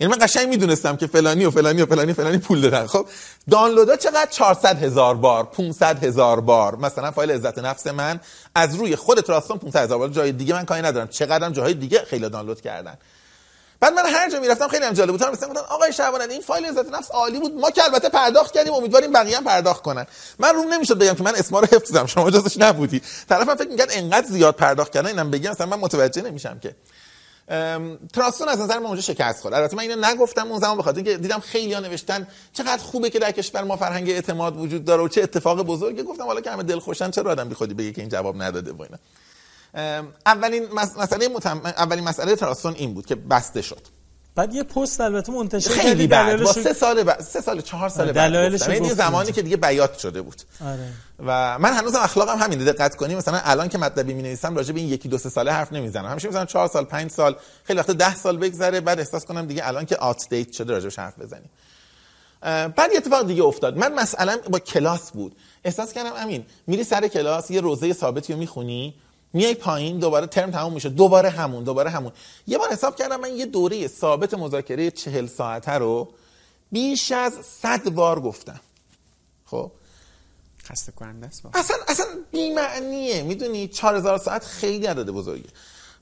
[0.00, 2.86] یعنی من قشنگ می‌دونستم که فلانی و فلانی و فلانی فلانی پول دادن.
[2.86, 3.06] خب
[3.50, 6.76] دانلودا چقدر 400 هزار بار 500 هزار بار.
[6.76, 8.20] مثلا فایل عزت نفس من
[8.54, 10.08] از روی خود تراستون 500 هزار بار.
[10.08, 11.08] جای دیگه من کاری ندارم.
[11.08, 12.98] چقدرم جاهای دیگه خیلی دانلود کردن.
[13.80, 15.22] بعد من هر جا می‌رفتم خیلی هم جالب بود.
[15.22, 17.54] مثلا گفتن آقای شعبان این فایل عزت نفس عالی بود.
[17.54, 20.06] ما که البته پرداخت کردیم امیدواریم بقیه هم پرداخت کنن.
[20.38, 23.02] من روم نمی‌شد بگم که من اسما رو حفظم شما جزش نبودی.
[23.28, 26.76] طرفم فکر میگن انقدر زیاد پرداخت کردن اینم بگم مثلا من متوجه نمیشم که.
[28.12, 29.54] تراستون از نظر ما اونجا شکست خورد.
[29.54, 33.18] البته من اینو نگفتم اون زمان بخاطر اینکه دیدم خیلی ها نوشتن چقدر خوبه که
[33.18, 36.62] در کشور ما فرهنگ اعتماد وجود داره و چه اتفاق بزرگی گفتم حالا که همه
[36.62, 38.98] دلخوشن چرا آدم بی خودی بگه که این جواب نداده و اینا.
[40.26, 41.60] اولین مسئله متم...
[41.64, 43.80] اولین مسئله تراستون این بود که بسته شد.
[44.34, 48.12] بعد یه پست البته منتشر خیلی بعد با سه سال بعد سه سال چهار سال
[48.12, 49.32] بعد یعنی زمانی.
[49.32, 50.42] که دیگه بیات شده بود.
[50.64, 50.88] آره.
[51.26, 53.14] و من هنوزم اخلاقم همین دقت کنی.
[53.14, 56.06] مثلا الان که مطلبی می نویسم راجع به این یکی دو سه ساله حرف نمی‌زنم.
[56.06, 59.68] همیشه مثلا 4 سال 5 سال خیلی وقت 10 سال بگذره بعد احساس کنم دیگه
[59.68, 61.50] الان که آت دیت شده راجعش حرف بزنیم
[62.42, 63.76] اه، بعد یه اتفاق دیگه افتاد.
[63.76, 65.36] من مثلا با کلاس بود.
[65.64, 68.94] احساس کردم امین میری سر کلاس یه روزه ثابتی رو می‌خونی
[69.32, 70.88] میای پایین دوباره ترم تموم میشه.
[70.88, 72.12] دوباره همون دوباره همون.
[72.46, 76.08] یه بار حساب کردم من یه دوره ثابت مذاکره چهل ساعته رو
[76.72, 78.60] بیش از 100 بار گفتم.
[79.44, 79.72] خب؟
[80.64, 81.42] خسته کننده است.
[81.54, 83.22] اصلا اصلا بی‌معنیه.
[83.22, 85.48] می‌دونی 4000 ساعت خیلی عدد بزرگه.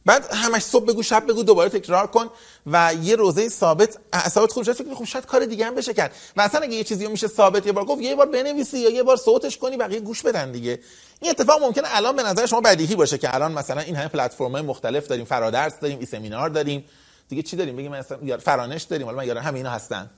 [0.09, 2.27] بعد همش صبح بگو شب بگو دوباره تکرار کن
[2.67, 4.73] و یه روزه ثابت اعصابت خوب شد.
[4.73, 6.15] فکر خب شاید کار دیگه هم بشه کرد.
[6.37, 8.91] و اصلا اگه یه چیزی رو میشه ثابت یه بار گفت یه بار بنویسی یا
[8.91, 10.81] یه بار صوتش کنی بقیه گوش بدن دیگه.
[11.21, 14.63] این اتفاق ممکنه الان به نظر شما بدیهی باشه که الان مثلا این همه پلتفرم‌های
[14.63, 16.85] مختلف داریم فرادرس داریم ای سمینار داریم.
[17.29, 20.11] دیگه چی داریم؟ بگیم مثلا فرانش داریم حالا من یارا همه اینا هستن.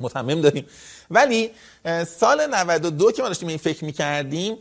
[0.00, 0.66] متمم داریم.
[1.10, 1.50] ولی
[2.20, 4.56] سال 92 که ما داشتیم این فکر می‌کردیم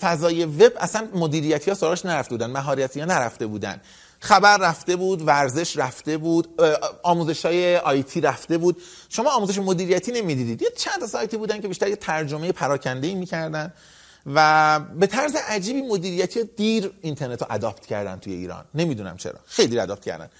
[0.00, 3.80] فضای وب اصلا مدیریتی ها سراغش نرفته بودن مهارتی ها نرفته بودن.
[4.20, 6.60] خبر رفته بود ورزش رفته بود
[7.02, 8.82] آموزش های آیتی رفته بود.
[9.08, 10.62] شما آموزش مدیریتی نمی‌دیدید.
[10.62, 13.72] یه چند تا سایتی بودن که بیشتر یه ترجمه پراکنده ای می‌کردن
[14.26, 18.64] و به طرز عجیبی مدیریتی دیر اینترنت رو adopt کردن توی ایران.
[18.74, 19.38] نمی‌دونم چرا.
[19.46, 20.30] خیلی adopt کردن.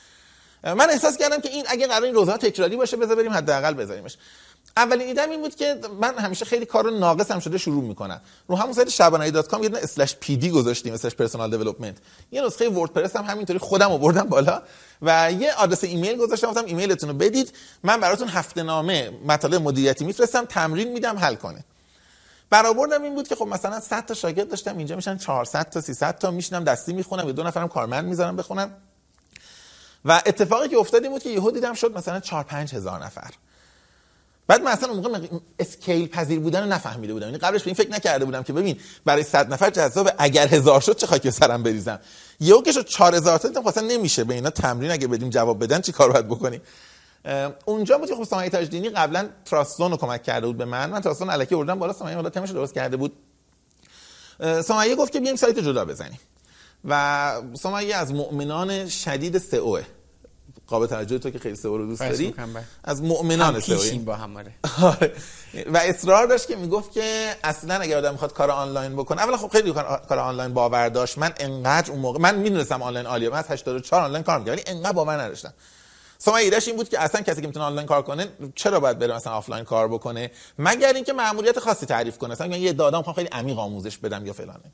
[0.65, 4.17] من احساس کردم که این اگه قرار این روزها تکراری باشه بذار حداقل بذاریمش.
[4.77, 8.21] اولین ایدم این بود که من همیشه خیلی کار رو ناقص هم شده شروع می‌کنم.
[8.49, 11.97] رو همون سایت شعبانعلی dot com یه دونه slash PD گذاشتیم slash personal development
[12.33, 14.63] یه نسخه وردپرس هم همینطوری خودم آوردم بالا
[15.03, 17.53] و یه آدرس ایمیل گذاشتم گفتم ایمیلتون رو بدید.
[17.83, 21.65] من براتون هفته نامه مطالب مدیریتی میفرستم تمرین میدم حل کنه.
[22.51, 26.19] برآوردم این بود که خب مثلا 100 تا شاگرد داشتم اینجا میشن 400 تا 300
[26.19, 28.71] تا میشینم دستی می‌خونم یه دو نفرم کارمند می‌ذارم بخونم.
[30.05, 33.31] و اتفاقی که افتاد این بود که یهو دیدم شد مثلا 4 5 هزار نفر.
[34.49, 35.29] بعد من اصلا اون موقع
[35.59, 37.27] اسکیل پذیر بودن رو نفهمیده بودم.
[37.27, 40.81] یعنی قبلش به این فکر نکرده بودم که ببین برای 100 نفر جذاب اگر هزار
[40.81, 42.01] شد چه خاک سرم بریزم؟
[42.41, 45.65] یهو که شد 4000 تا دیدم خب اصلا نمیشه به اینا تمرین اگه بدیم جواب
[45.65, 46.61] بدن چی کار باید بکنیم؟
[47.65, 50.91] اونجا بود که خب سامعه تاجدینی قبلا تراستون رو کمک کرده بود به من.
[50.91, 53.13] من تراستون الکی بردم بالا سامعه حالا تمش درست کرده بود.
[54.65, 56.21] سامعه گفت که بیایم سایت جدا بزنیم.
[56.85, 59.81] و سامعه از مؤمنان شدید سئو
[60.69, 62.35] قابل توجه تو که خیلی سئو رو دوست داری
[62.85, 63.99] از مؤمنان سئو.
[63.99, 64.53] با هم آره.
[65.67, 69.49] و اصرار داشت که می‌گفت که اصلا اگه آدم می‌خواد کار آنلاین بکنه اولا خب
[69.49, 69.73] خیلی
[70.09, 71.19] کار آنلاین باور داشت.
[71.19, 73.29] من انقدر اون موقع من می‌دونستم آنلاین عالیه.
[73.31, 75.55] من از 84 آنلاین کار می‌کردم ولی انقدر باور نداشتم.
[76.19, 79.15] سما ایدهش این بود که اصلا کسی که می‌تونه آنلاین کار کنه چرا باید بره
[79.15, 82.31] مثلا آفلاین کار بکنه؟ مگر اینکه مأموریت خاصی تعریف کنه.
[82.31, 84.73] مثلا یه دادام خیلی عمیق آموزش بدم یا فلانه.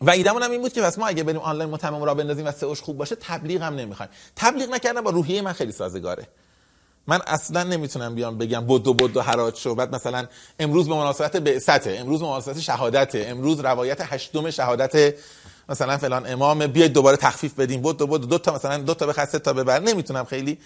[0.00, 2.52] و ایدمون هم این بود که پس ما اگه بریم آنلاین متمم را بندازیم و
[2.52, 4.12] سئوش خوب باشه تبلیغ هم نمی‌خوایم.
[4.36, 6.26] تبلیغ نکردن با روحیه من خیلی سازگاره.
[7.06, 9.74] من اصلا نمی‌تونم بیام بگم بدو بدو حراج شو.
[9.74, 10.26] بعد مثلا
[10.58, 15.14] امروز به مناسبت بعثته امروز به مناسبت شهادته امروز روایت هشتم شهادت
[15.68, 17.82] مثلا فلان امام بیاید دوباره تخفیف بدیم.
[17.82, 19.78] بود دو بود دو تا مثلا دو تا بخره سه تا ببر.
[19.80, 20.58] نمی‌تونم خیلی.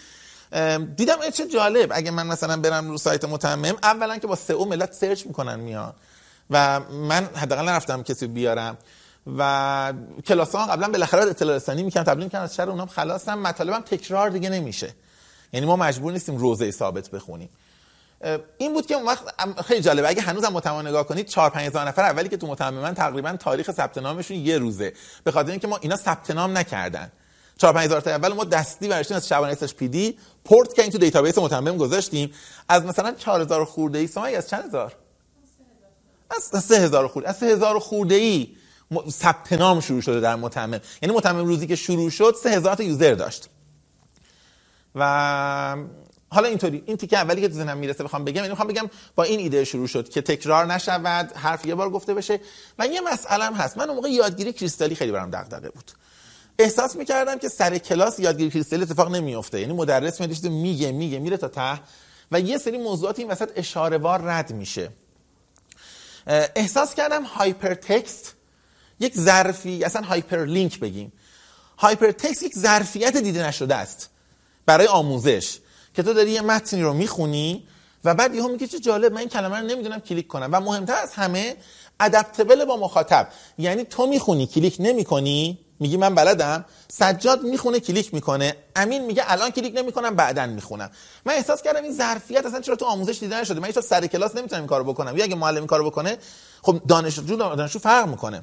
[0.97, 1.89] دیدم چه جالب.
[1.95, 5.93] اگه من مثلا برم رو سایت متمم اولا که با سئو ملت سرچ می‌کنن میان.
[6.51, 8.79] و من حداقل نرفتم کسی بیارم.
[9.39, 9.93] و
[10.27, 12.89] کلاس ها قبلا بالاخره اطلاع رسانی می‌کنم تبلیغ می‌کنم از شر اونام.
[12.89, 14.95] خلاصم مطالبم تکرار دیگه نمیشه.
[15.53, 17.49] یعنی ما مجبور نیستیم روزه ثابت بخونیم.
[18.59, 19.25] این بود که اون وقت
[19.63, 20.09] خیلی جالبه.
[20.09, 23.99] اگه هنوزم متمم نگاه کنید 4 5000 نفر اولی که تو متمم تقریبا تاریخ ثبت
[23.99, 24.93] نامشون یه روزه.
[25.25, 27.13] به خاطر اینکه ما اینا ثبت نام نکردن.
[27.59, 30.99] 4 5000 تا اول ما دستی برشتیم از شبانه اس پی دی پورت کردیم تو
[30.99, 32.33] دیتابیس متمم گذاشتیم.
[32.69, 34.95] از مثلا 4000 خورده ای سمای از چند هزار
[36.31, 38.49] از 3000 خورده از 3000 خورده ای
[39.11, 40.81] ثبت نام شروع شده در متمم.
[41.03, 43.49] یعنی متمم روزی که شروع شد 3000 تا یوزر داشت.
[44.95, 45.77] و
[46.29, 46.83] حالا اینطوری.
[46.87, 49.65] این تیکه اولی که تو ذهنم می‌رسه بخوام بگم یعنی می‌خوام بگم با این ایده
[49.65, 52.41] شروع شد که تکرار نشود حرف یه بار گفته بشه.
[52.79, 53.79] و یه مسئله هست.
[53.79, 55.91] من اون موقع یادگیری کریستالی خیلی برام دغدغه بود.
[56.59, 61.37] احساس می‌کردم که سر کلاس یادگیری کریستالی اتفاق نمیفته یعنی مدرس میاد میگه میگه میره
[61.37, 61.81] تا ته
[62.33, 64.91] و یه سری موضوعات این وسط اشاره وار رد میشه.
[66.27, 68.35] احساس کردم هایپر تکست
[69.01, 71.13] یک ظرفی اصلا هایپر لینک بگیم.
[71.79, 74.11] هایپر تکست یک ظرفیت دیده نشده است
[74.67, 75.59] برای آموزش
[75.95, 77.69] که تو داری یه متنی رو می‌خونی
[78.05, 80.49] و بعد یهو میگی چه جالب من این کلمه رو نمی‌دونم کلیک کنم.
[80.53, 81.57] و مهمتر از همه
[82.01, 83.29] adaptable با مخاطب.
[83.59, 85.59] یعنی تو می‌خونی کلیک نمی‌کنی.
[85.81, 86.65] میگی من بلدم.
[86.89, 88.57] سجاد می‌خونه کلیک می‌کنه.
[88.77, 90.91] امین میگه الان کلیک نمی‌کنم بعدن می‌خونم.
[91.25, 94.37] من احساس کردم این ظرفیت اصلا چرا تو آموزش دیده نشده؟ من تا سر کلاس
[94.37, 95.17] نمی‌تونم این کارو بکنم.
[95.17, 96.19] یا اگه معلم کارو بکنه
[96.63, 98.43] خب دانشجو دانشجو فرق می‌کنه.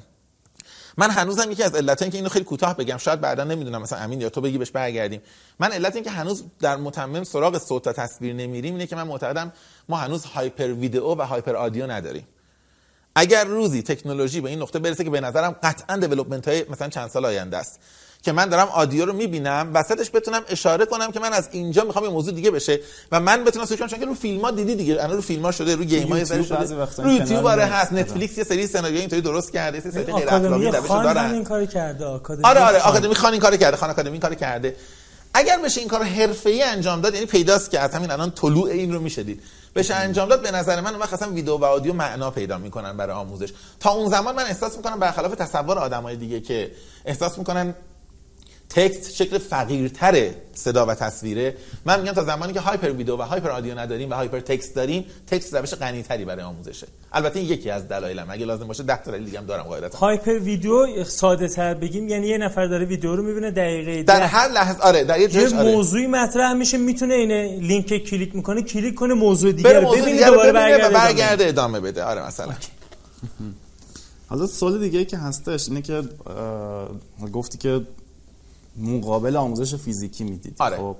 [0.98, 4.20] من هنوزم یکی از علتایی که اینو خیلی کوتاه بگم شاید بعدا نمی‌دونم مثلا امین
[4.20, 5.20] یا تو بگی بهش برگردیم.
[5.60, 9.02] من علت این که هنوز در متمم سراغ صوت و تصویر نمیریم اینه که من
[9.02, 9.52] معتقدم
[9.88, 12.26] ما هنوز hyper video و hyper audio نداریم.
[13.14, 17.10] اگر روزی تکنولوژی به این نقطه برسه که به نظرم قطعا development های مثلا چند
[17.10, 17.80] سال آینده است.
[18.22, 22.04] که من دارم audio رو می‌بینم وسطش بتونم اشاره کنم که من از اینجا می‌خوام
[22.04, 22.80] یه موضوع دیگه بشه
[23.12, 25.42] و من بتونم سوچ کنم چون که رو فیلم ها دیدی دیگه الان رو فیلم
[25.42, 28.98] ها شده رو گیم های سری شده رو یوتیوب آره هست نتفلیکس یه سری سناریو
[28.98, 31.30] اینطوری درست کرده یه سری غیر اخلاقی روش دارن.
[31.30, 34.34] این کارو کرده آکادمی آره آره آکادمی خان این کارو کرده خان آکادمی این کارو
[34.34, 34.76] کرده.
[35.34, 38.92] اگر بشه این کار حرفه‌ای انجام داد یعنی پیداست که از همین الان طلوع این
[38.92, 39.42] رو می‌شدید
[39.76, 43.16] بشه انجام داد به نظر من وقت اصلا ویدیو و آدیو معنا پیدا می‌کنن برای
[43.16, 43.52] آموزش.
[43.80, 46.70] تا اون زمان من احساس می‌کنم برخلاف تصور آدمای دیگه که
[47.04, 47.74] احساس می‌کنن
[48.74, 51.56] تکست شکل فقیرتر صدا و تصویره.
[51.84, 55.04] من میگم تا زمانی که هایپر ویدیو و هایپر آدیو نداریم و هایپر تکست داریم
[55.26, 56.86] تکست روش غنی تری برای آموزشه.
[57.12, 58.26] البته این یکی از دلایلم.
[58.30, 59.98] اگه لازم باشه 10 تا دلیل دیگه هم دارم قاعدتا.
[59.98, 64.48] hyper video ساده تر بگیم یعنی یه نفر داره ویدیو رو می‌بینه دقیقه در هر
[64.48, 65.72] لحظه آره در یه یه آره.
[65.74, 70.52] موضوعی مطرح میشه می‌تونه اینه لینک کلیک می‌کنه کلیک کنه موضوع دیگه رو ببینه دوباره
[70.52, 71.04] برگرده ادامه.
[71.04, 72.04] برگرده ادامه بده.
[72.04, 72.52] آره مثلا.
[74.28, 76.02] حالا سوال دیگه که هستش اینه که
[77.32, 77.80] گفتی که
[78.76, 80.76] مقابل آموزش فیزیکی می‌دید آره.
[80.76, 80.96] خب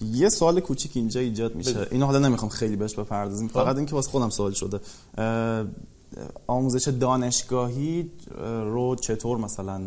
[0.00, 1.86] یه سوال کوچیک اینجا ایجاد میشه.
[1.90, 3.54] اینو حالا نمی‌خوام خیلی بهش بپردازیم خب.
[3.54, 4.80] فقط اینکه واسه خودم سوال شده
[6.46, 8.10] آموزش دانشگاهی
[8.40, 9.80] اه، رو چطور مثلا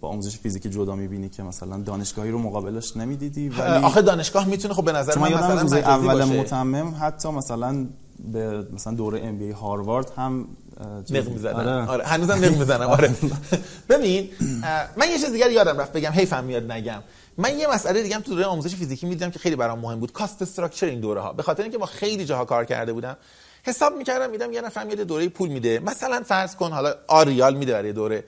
[0.00, 4.74] با آموزش فیزیکی جدا می‌بینی که مثلا دانشگاهی رو مقابلش نمی‌دیدی ولی آخه دانشگاه می‌تونه
[4.74, 6.24] خب به نظر من مثلا روز اول.
[6.24, 7.86] متمم حتی مثلا
[8.32, 10.48] به مثلا دوره ام بی هاروارد هم
[11.10, 11.54] نق می‌زنم.
[11.56, 11.86] آره.
[11.86, 13.14] آره هنوزم نق می‌زنم آره.
[13.90, 14.30] ببین
[14.96, 17.02] من یه چیز دیگه یادم رفت بگم حیفم میاد نگم.
[17.38, 20.12] من یه مسئله دیگه هم تو دوره آموزش فیزیکی می‌دیدم که خیلی برام مهم بود
[20.12, 21.32] کاست استراکچر این دوره ها.
[21.32, 23.16] به خاطر اینکه با خیلی جاها کار کرده بودم
[23.62, 25.78] حساب می‌کردم میدم یه نفر میاد دوره پول میده.
[25.78, 28.24] مثلا فرض کن حالا آریال میده برای دوره.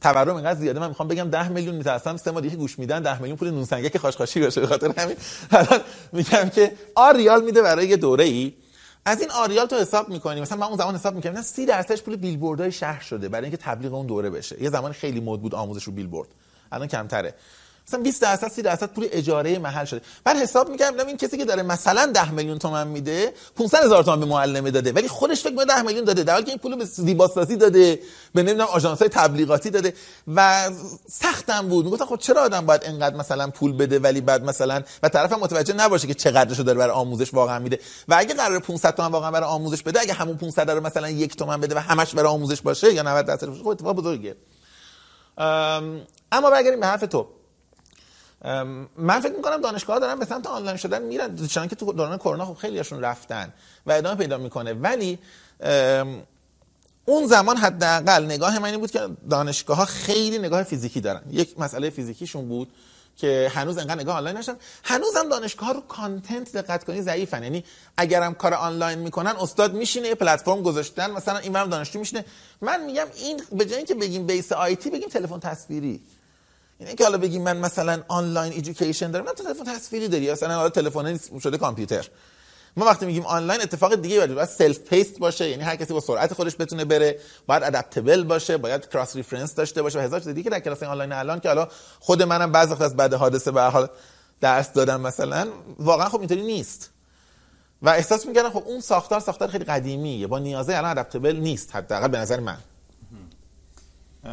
[0.00, 3.18] تورم اینقدر زیاده من می‌خوام بگم 10 میلیون میترسم سه ماه دیگه گوش میدن 10
[3.18, 5.16] میلیون پول نون سنگک خاشخاشی باشه به خاطر همین.
[5.50, 5.80] الان
[6.12, 8.52] میگم که آریال میده برای یه دوره ای
[9.04, 11.42] از این آریال تو حساب می‌کنی؟ مثلا من اون زمان حساب می‌کردم.
[11.42, 14.62] 30 درصدش پول بیلبوردهای شهر شده برای اینکه تبلیغ اون دوره بشه.
[14.62, 16.28] یه زمان خیلی مد بود آموزش رو بیلبورد.
[16.72, 17.34] الان کمتره.
[17.90, 20.00] مثلا 20 درصد 30 درصد پول اجاره محل شده.
[20.24, 24.20] بعد حساب می‌کردم این کسی که داره مثلا 10 میلیون تومن میده 500 هزار تومن
[24.20, 26.22] به معلمه داده ولی خودش فکر می‌کنه 10 میلیون داده.
[26.22, 28.00] در حالی که این پول به زیباسازی داده
[28.34, 29.94] به نمی‌دونم آژانس های تبلیغاتی داده.
[30.36, 30.70] و
[31.10, 31.84] سختم بود.
[31.84, 35.74] می‌گفتم خب چرا آدم باید انقدر مثلا پول بده ولی بعد مثلا و طرفم متوجه
[35.74, 37.78] نباشه که چقدرشو داره برای آموزش واقعا میده.
[38.08, 41.36] و اگه قرار 500 تومن واقعا برای آموزش بده اگه همون 500 رو مثلا یک
[41.36, 44.36] تومن بده و همش برای آموزش باشه یا 90 درصد باشه خب اتفاق بزرگیه.
[45.38, 46.00] ام،
[46.32, 47.39] اما برگردیم به حرف تو.
[48.96, 51.46] من فکر می‌کنم دانشگاه دارن به سمت آنلاین شدن میرن.
[51.46, 53.52] چون که تو دوران کرونا خب خیلیشون رفتن
[53.86, 54.72] و ادامه پیدا می‌کنه.
[54.72, 55.18] ولی
[57.04, 61.22] اون زمان حداقل نگاه من این بود که دانشگاه ها خیلی نگاه فیزیکی دارن.
[61.30, 62.68] یک مسئله فیزیکیشون بود
[63.16, 64.56] که هنوز انقدر نگاه آنلاین نشدن.
[64.84, 67.42] هنوز هم دانشگاه ها رو content دقت کنی ضعیفن.
[67.42, 67.64] یعنی
[67.96, 72.24] اگرم کار آنلاین می‌کنن استاد میشینه یه پلتفرم گذاشتن مثلا این برم دانشجو میشینه.
[72.60, 76.00] من میگم این به جای اینکه بگیم based IT بگیم تلفن تصویری.
[76.80, 80.54] یعنی که حالا بگیم من مثلا آنلاین education دارم من تو تلفن تصویری داری مثلا
[80.54, 82.08] حالا تلفن شده کامپیوتر.
[82.76, 86.34] ما وقتی میگیم آنلاین اتفاق دیگه باید باید self-paced باشه یعنی هر کسی با سرعت
[86.34, 90.50] خودش بتونه بره باید adaptable باشه باید cross reference داشته باشه و هزار چیز دیگه
[90.50, 91.68] در کلاس آنلاین الان که حالا
[92.00, 93.88] خود منم بعضی وقت از بعد حادثه به حال
[94.40, 96.90] درس دادم مثلا واقعا خب اینطوری نیست.
[97.82, 102.08] و احساس می‌کردم خب اون ساختار ساختار خیلی قدیمیه با نیازه الان adaptable نیست حداقل
[102.08, 102.58] به نظر من
[104.24, 104.32] اه،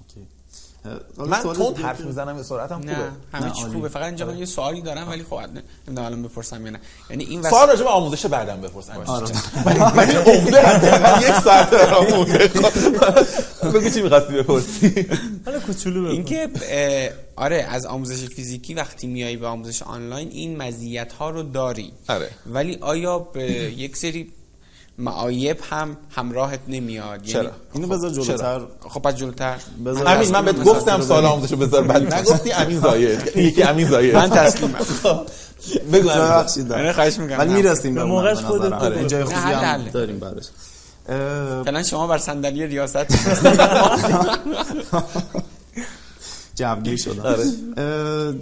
[0.00, 0.20] okay.
[0.20, 0.71] اه، حالا
[1.16, 1.42] من
[1.74, 3.62] دیگه حرف می‌زنم یه سرعتم نه خوبه همه چی.
[3.62, 5.40] خوبه فقط اینجا من یه سوالی دارم ولی خب
[5.86, 6.80] نمی‌دونم الان بپرسم یا نه
[7.10, 9.26] یعنی این سوال راجع به آموزش بعدم بپرسم آره.
[9.96, 12.24] من این عمده حداقل یک ساعت دارم.
[13.74, 15.06] بگو چی می‌خواستی بپرسی
[15.46, 16.10] حالا کوچولو بگو.
[16.12, 16.48] اینکه
[17.36, 22.30] آره از آموزش فیزیکی وقتی میای به آموزش آنلاین این مزیت ها رو داری آره.
[22.46, 24.32] ولی آیا به یک سری
[24.98, 27.22] معایب هم همراهت نمیاد.
[27.22, 28.60] چرا؟ اینو بذار جلوتر.
[28.80, 29.56] خب پس جلوتر.
[29.86, 31.26] بذار امین من بهت گفتم بریم.
[31.26, 32.14] آموزشو بذار بعد.
[32.14, 33.36] نگفتی امین زاید.
[33.36, 34.14] یکی امین زاید.
[34.14, 34.74] من تسلیمم.
[35.92, 36.24] بگو امین.
[36.24, 36.72] ببخشید.
[36.72, 37.38] من خواهش می‌کنم.
[37.38, 39.06] ولی می‌رسیم به موقعش خودت بگو.
[39.06, 39.84] جای نه، خوبی هم.
[39.92, 40.20] داریم
[41.08, 43.06] اه، فعلا شما بر صندلی ریاست
[46.54, 47.26] جوگیر شدم.
[47.26, 48.34] آره.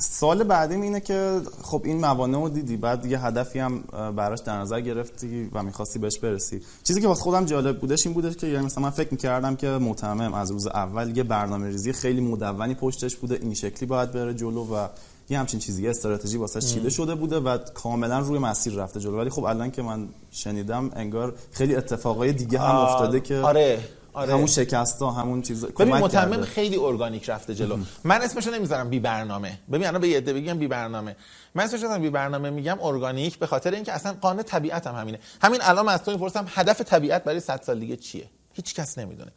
[0.00, 3.80] سال بعدیم اینه که خب این موانع رو دیدی بعد یه هدفی هم
[4.16, 6.60] براش در نظر گرفتی و می‌خواستی بهش برسی.
[6.84, 9.68] چیزی که واسه خودم جالب بودش این بودش که یعنی مثلا من فکر می‌کردم که
[9.68, 14.34] متمم از روز اول یه برنامه ریزی خیلی مدونی پشتش بوده این شکلی باید بره
[14.34, 14.88] جلو و
[15.30, 19.18] یه همچین چیزی یه استراتژی واسه چیده شده بوده و کاملا روی مسیر رفته جلو.
[19.18, 23.80] ولی خب الان که من شنیدم انگار خیلی اتفاقای دیگه هم افتاده که آره.
[24.12, 24.32] آره.
[24.32, 26.44] همون شکست ها همون چیز ببین متمم.
[26.44, 27.78] خیلی ارگانیک رفته جلو.
[28.04, 29.58] من اسمشو نمی‌ذارم بی برنامه.
[29.72, 31.16] ببین الان به یه عده بگم بی برنامه.
[31.54, 35.18] من اسمشو نمی‌ذارم بی برنامه میگم ارگانیک به خاطر اینکه اصلا قانون طبیعت هم همینه.
[35.42, 38.98] همین الان من از تو می‌پرسم هدف طبیعت برای 100 سال دیگه چیه؟ هیچ کس
[38.98, 39.32] نمی‌دونه.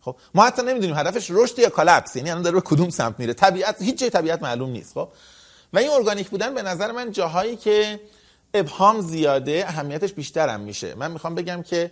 [0.00, 3.34] خب ما حتی نمی‌دونیم هدفش رشد یا collapse یعنی الان داره به کدوم سمت میره.
[3.34, 4.94] طبیعت هیچ جای طبیعت معلوم نیست.
[4.94, 5.08] خب
[5.72, 8.00] و این ارگانیک بودن به نظر من جاهایی که
[8.54, 10.94] ابهام زیاده اهمیتش بیشتر هم میشه.
[10.94, 11.90] من می‌خوام بگم که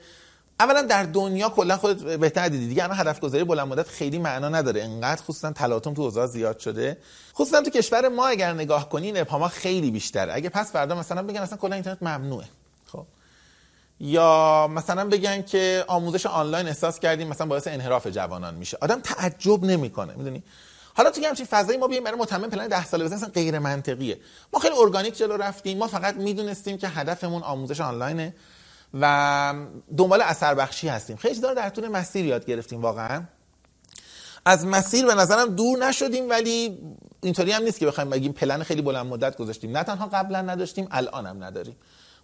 [0.61, 2.69] اولا در دنیا کلا خودت بهتر دیدی.
[2.69, 4.83] دیگه الان هدف گذاری بلند مدت خیلی معنا نداره.
[4.83, 6.97] انقدر خصوصا تلاطم تو اوضاع زیاد شده.
[7.35, 10.35] خصوصا تو کشور ما اگر نگاه کنی این ابهاما خیلی بیشتره.
[10.35, 12.47] اگه پس فردا مثلا بگن اصلا کلا اینترنت ممنوعه.
[12.87, 13.07] خب.
[14.01, 18.79] یا مثلا بگن که آموزش آنلاین احساس کردیم مثلا باعث انحراف جوانان میشه.
[18.81, 20.43] آدم تعجب نمی‌کنه می‌دونی؟
[20.95, 24.21] حالا تو همچین فضایی ما بیایم برای متمم پلن 10 ساله بزنیم غیر منطقیه
[24.53, 25.79] ما خیلی ارگانیک جلو رفتیم.
[25.79, 28.35] ما فقط می‌دونستیم که هدفمون آموزش آنلاینه.
[29.01, 29.55] و
[29.97, 31.17] دنبال اثر بخشی هستیم.
[31.17, 33.23] خیلی رو در طول مسیر یاد گرفتیم واقعا.
[34.47, 36.79] از مسیر به نظرم دور نشدیم ولی
[37.23, 39.77] اینطوری هم نیست که بخوایم بگیم پلن خیلی بلند مدت گذاشتیم.
[39.77, 41.77] نه تنها قبلا نداشتیم الان هم نداریم.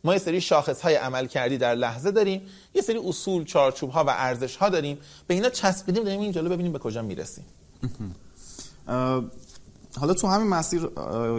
[0.05, 2.43] ما یه سری شاخص های عمل کردی در لحظه داریم.
[2.75, 4.99] یه سری اصول چارچوب ها و ارزش ها داریم.
[5.27, 7.45] به اینا چسبیدیم داریم این جلو ببینیم به کجا می‌رسیم.
[9.97, 10.87] حالا تو همین مسیر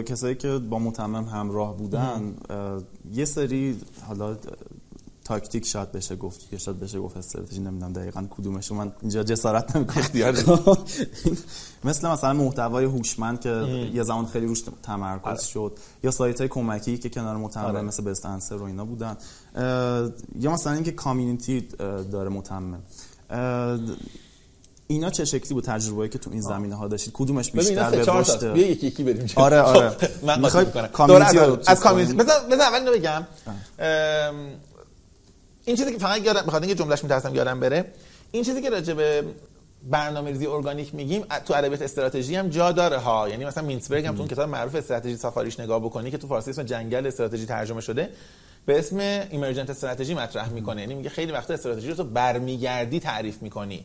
[0.02, 2.34] کسایی که با متمم همراه بودن
[3.12, 4.36] یه سری حالا
[5.32, 9.76] تاکتیک شاید بشه گفت یا شاید بشه گفت استراتژی نمی‌دونم دقیقا کدومش من اینجا جسارت
[9.76, 9.98] نمی‌کنم.
[9.98, 10.32] اختیار
[11.84, 13.50] مثل مثلا محتوای هوشمند که
[13.94, 15.72] یه زمان خیلی روش تمرکز شد.
[16.02, 17.82] یا سایت های کمکی که کنار متمم آره.
[17.82, 19.16] مثل بست انسر و اینا بودن.
[20.40, 21.60] یا مثلا اینکه کامیونیتی
[22.12, 22.78] داره متمم.
[24.86, 28.52] اینا چه شکلی بود تجربه‌ای که تو این زمینه ها داشتید؟ کدومش بیشتر به رشد؟
[28.52, 29.26] بیا یکی یکی بریم.
[29.36, 29.96] آره، آره.
[30.26, 30.86] من می‌کنم.
[30.86, 33.26] کامیونیتی از- کامیونیتی؟ بذار بذار اول بگم.
[35.64, 37.84] این چیزی که فقط یادم بخاطر اینکه جملهش میترسم یادم بره.
[38.32, 39.24] این چیزی که راجع به
[39.90, 43.28] برنامه‌ریزی ارگانیک میگیم تو ادبیات استراتژی هم جا داره ها.
[43.28, 46.50] یعنی مثلا مینسبرگ هم تو اون کتاب معروف استراتژی سافاریش نگاه بکنی که تو فارسی
[46.50, 48.10] اسم جنگل استراتژی ترجمه شده
[48.66, 48.98] به اسم
[49.30, 50.80] emergent strategy مطرح می‌کنه.
[50.80, 53.84] یعنی میگه خیلی وقتا استراتژی رو تو برمیگردی تعریف می‌کنی.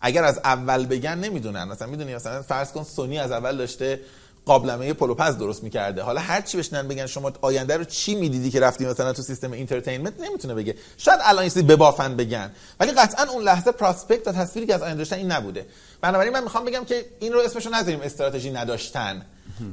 [0.00, 1.64] اگر از اول بگن نمی‌دونن.
[1.64, 4.00] مثلا می‌دونی مثلا فرض کن سونی از اول داشته
[4.46, 6.02] قابلمه پلوپز درست می‌کرده.
[6.02, 9.52] حالا هر چی بشینن بگن شما آینده رو چی می‌دیدی که رفتی مثلا تو سیستم
[9.52, 10.74] entertainment نمی‌تونه بگه.
[10.98, 12.50] شاید الان این چیزی ببافن بگن.
[12.80, 15.66] ولی قطعا اون لحظه prospect و تصویری که از آینده داشتن این نبوده.
[16.00, 19.22] بنابراین من می‌خوام بگم که این رو اسمشو نذاریم استراتژی نداشتن.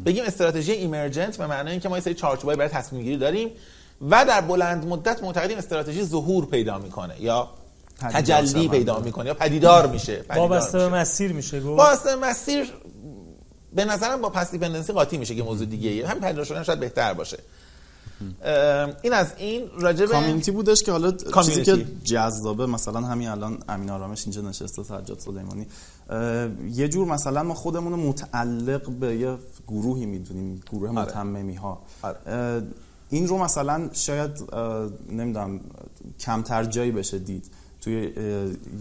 [0.05, 3.51] بگیم استراتژی ایمرجنت به معنای اینکه ما یه سری چارچوبای برای تصمیم گیری داریم
[4.09, 7.49] و در بلند مدت معتقدیم استراتژی ظهور پیدا می‌کنه یا
[7.99, 8.67] تجلی.
[8.67, 10.15] پیدا می‌کنه یا پدیدار میشه.
[10.15, 10.89] پدیدار وابسته به.
[10.89, 12.73] مسیر میشه گفت؟ واسه مسیر
[13.75, 16.07] به نظرم با پس دیپندنسی قاطی میشه که موضوع دیگه ایه.
[16.07, 17.37] همین پدیدار شدن شاید بهتر باشه
[19.01, 21.11] این از این راجع به کامیونیتی بودش که حالا
[21.45, 21.63] چیزی.
[21.63, 25.67] که جذابه مثلا همین الان امین آرامش اینجا نشسته سجاد سلیمانی
[26.73, 29.37] یه جور مثلا ما خودمون رو متعلق به یه
[29.67, 30.99] گروهی می‌دونیم گروه آره.
[30.99, 32.63] متممی ها آره.
[33.09, 34.31] این رو مثلا شاید
[35.09, 35.59] نمی‌دونم
[36.19, 37.51] کمتر جایی بشه دید
[37.81, 38.13] توی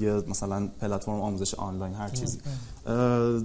[0.01, 2.39] یه مثلا پلتفرم آموزش آنلاین هر چیزی
[2.86, 3.43] اه،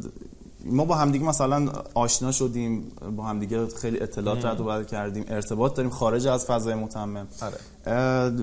[0.69, 5.75] ما با همدیگه مثلا آشنا شدیم با همدیگه خیلی اطلاعات رد و بدل کردیم ارتباط
[5.75, 7.27] داریم خارج از فضای متمم.
[7.41, 8.33] آره.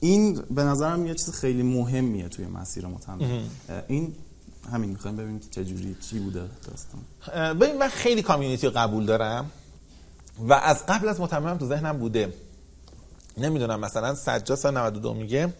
[0.00, 3.18] این به نظرم یه چیز خیلی مهمیه توی مسیر متمم.
[3.88, 4.14] این
[4.72, 7.54] همین می‌خوایم ببینیم که چجوری چی بوده داستان.
[7.54, 9.50] ببین من خیلی کامیونیتی رو قبول دارم
[10.48, 12.32] و از قبل از متمم تو ذهنم بوده.
[13.38, 15.52] نمی‌دونم مثلا سجاد سال 92 میگه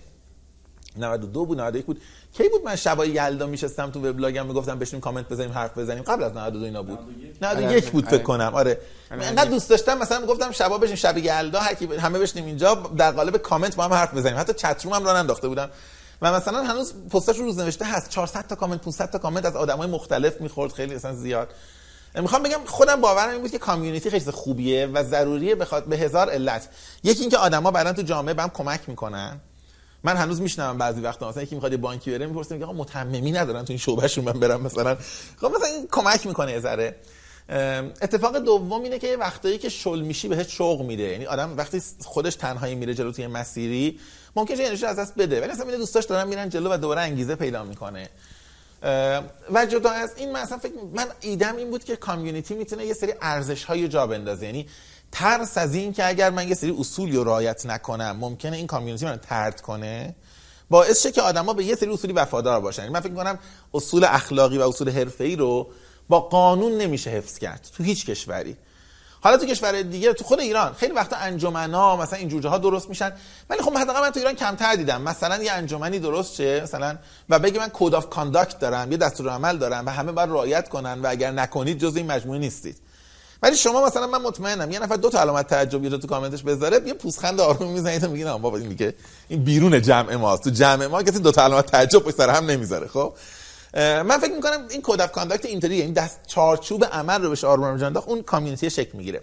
[0.97, 2.01] 92 بود 91 بود.
[2.33, 6.23] کی بود من شبای یلدا میشستم تو وبلاگم می‌گفتم بشینیم کامنت بزنیم حرف بزنیم؟ قبل
[6.23, 6.99] از 92 اینا بود.
[7.43, 8.25] 91 بود فکر آره.
[8.25, 8.55] کنم.
[8.55, 8.81] آره.
[9.11, 9.27] آره.
[9.27, 13.11] انقدر دوست داشتم مثلا گفتم شبا بشیم شب یلدا هر کی همه بشینیم اینجا در
[13.11, 14.39] قالب کامنت با هم حرف بزنیم.
[14.39, 15.71] حتی چت روم هم راه انداخته بودم.
[16.23, 18.11] و مثلا هنوز پستاش رو روز نوشته هست.
[18.11, 20.73] 400 تا کامنت 500 تا کامنت از آدمای مختلف می‌خورد.
[20.73, 21.49] خیلی مثلا زیاد.
[22.15, 26.31] می‌خوام بگم خودم باورم این بود که کامیونیتی خیلی خوبیه و ضروریه بخواد به هزار
[26.31, 26.69] علت.
[27.05, 29.41] یکی اینکه آدما بعدن تو جامعه به هم کمک می‌کنن.
[30.05, 31.29] من هنوز میشنوم بعضی وقتا.
[31.29, 34.61] مثلا یکی می‌خواد بانکی بره می‌پرسه میگه آقا متممی ندارن تو این شعبهشون من برم
[34.61, 34.97] مثلا.
[35.37, 36.97] خب مثلا این کمک می‌کنه یه ذره.
[38.03, 41.03] اتفاق دوم اینه که وقتایی که شل میشی بهش شوق میده.
[41.03, 44.01] یعنی آدم وقتی خودش تنهایی میره جلو توی مسیری
[44.37, 45.41] ممکنه انرژی از دست بده.
[45.41, 48.09] ولی میره دوستاش دارن میرن جلو و دوباره انگیزه پیدا می‌کنه.
[49.53, 52.95] و جدا از این من اصلا فکر من ایدم این بود که کامیونیتی می‌تونه یه
[52.95, 54.47] سری ارزش های جا بندازه.
[54.47, 54.67] یعنی
[55.13, 59.05] ترس از این که اگر من یه سری اصولی رو رعایت نکنم ممکنه این کامیونیتی
[59.05, 60.15] من ترد کنه؟
[60.71, 62.83] باعث شه که آدما به یه سری اصولی وفادار باشن.
[62.83, 63.39] یعنی من فکر کنم
[63.75, 65.69] اصول اخلاقی و اصول حرفه‌ای رو
[66.09, 68.57] با قانون نمیشه حفظ کرد تو هیچ کشوری.
[69.21, 72.89] حالا تو کشور دیگه تو خود ایران خیلی وقتا انجمنا مثلا این جوجه ها درست
[72.89, 73.13] میشن
[73.51, 75.03] ولی خب حداقل من تو ایران کمتر دیدم.
[75.03, 76.99] مثلا یه انجمنی درست شه مثلا
[77.29, 81.01] و بگی من code of conduct دارم یه دستورالعمل دارم و همه باید رعایت کنن
[81.03, 82.77] و اگر نکنید جز این مجموعه نیستید.
[83.43, 86.81] ولی شما مثلا من مطمئنم یه نفر دو تا علامت تعجب رو تو کامنتش بذاره
[86.87, 88.95] یه پوزخند آروم می‌زنید و میگین بابا این دیگه
[89.29, 90.45] این بیرون جمع ماست.
[90.45, 93.15] تو جمع ما کسی دو تا علامت تعجب پشت سر هم نمی‌ذاره خب؟
[93.75, 97.77] من فکر می‌کنم این code of conduct اینطوری این دست چارچوب عمل رو بهش آروم
[97.77, 99.23] جان اون community شکل می‌گیره.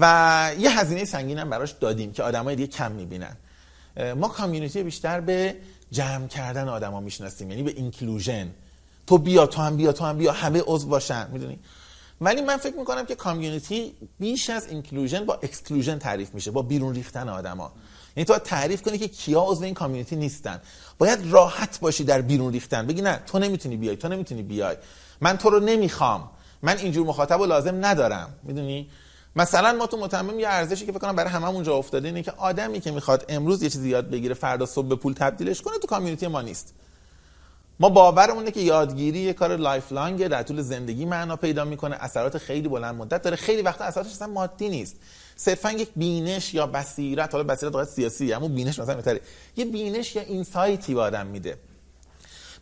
[0.00, 3.36] و یه هزینه سنگین هم براش دادیم که آدمای دیگه کم می‌بینن.
[4.16, 5.56] ما community بیشتر به
[5.90, 8.50] جمع کردن آدما می‌شناسیم یعنی به inclusion
[9.06, 11.58] تو بیا تو هم بیا تو هم بیا همه عضو باشن می‌دونی؟
[12.20, 16.94] ولی من فکر می‌کنم که community بیش از inclusion با exclusion تعریف میشه با بیرون
[16.94, 17.72] ریختن آدما.
[18.16, 20.60] یعنی تو تعریف کنی که کیا عضو این community نیستن.
[20.98, 22.86] باید راحت باشی در بیرون ریختن.
[22.86, 24.76] بگی نه تو نمی‌تونی بیای تو نمی‌تونی بیای.
[25.20, 26.30] من تو رو نمی‌خوام.
[26.62, 28.34] من اینجور مخاطب رو لازم ندارم.
[28.42, 28.90] می‌دونی؟
[29.36, 32.32] مثلا ما تو متمم یه ارزشی که فکر کنم برای هممون جا افتاده اینه که
[32.36, 35.86] آدمی که می‌خواد امروز یه چیزی یاد بگیره فردا صبح به پول تبدیلش کنه تو
[35.86, 36.74] community ما نیست.
[37.80, 41.96] ما باورمونه که یادگیری یه کار lifelong ه در طول زندگی معنا پیدا می‌کنه.
[42.00, 43.36] اثرات خیلی بلند مدت داره.
[43.36, 44.96] خیلی وقتا اثراتش اصلا مادی نیست.
[45.36, 49.20] صرفا یک بینش یا بصیرت حالا بصیرت واقعا سیاسی اما بینش مثلا بهتره.
[49.56, 51.58] یه بینش یا insight ی به آدم میده.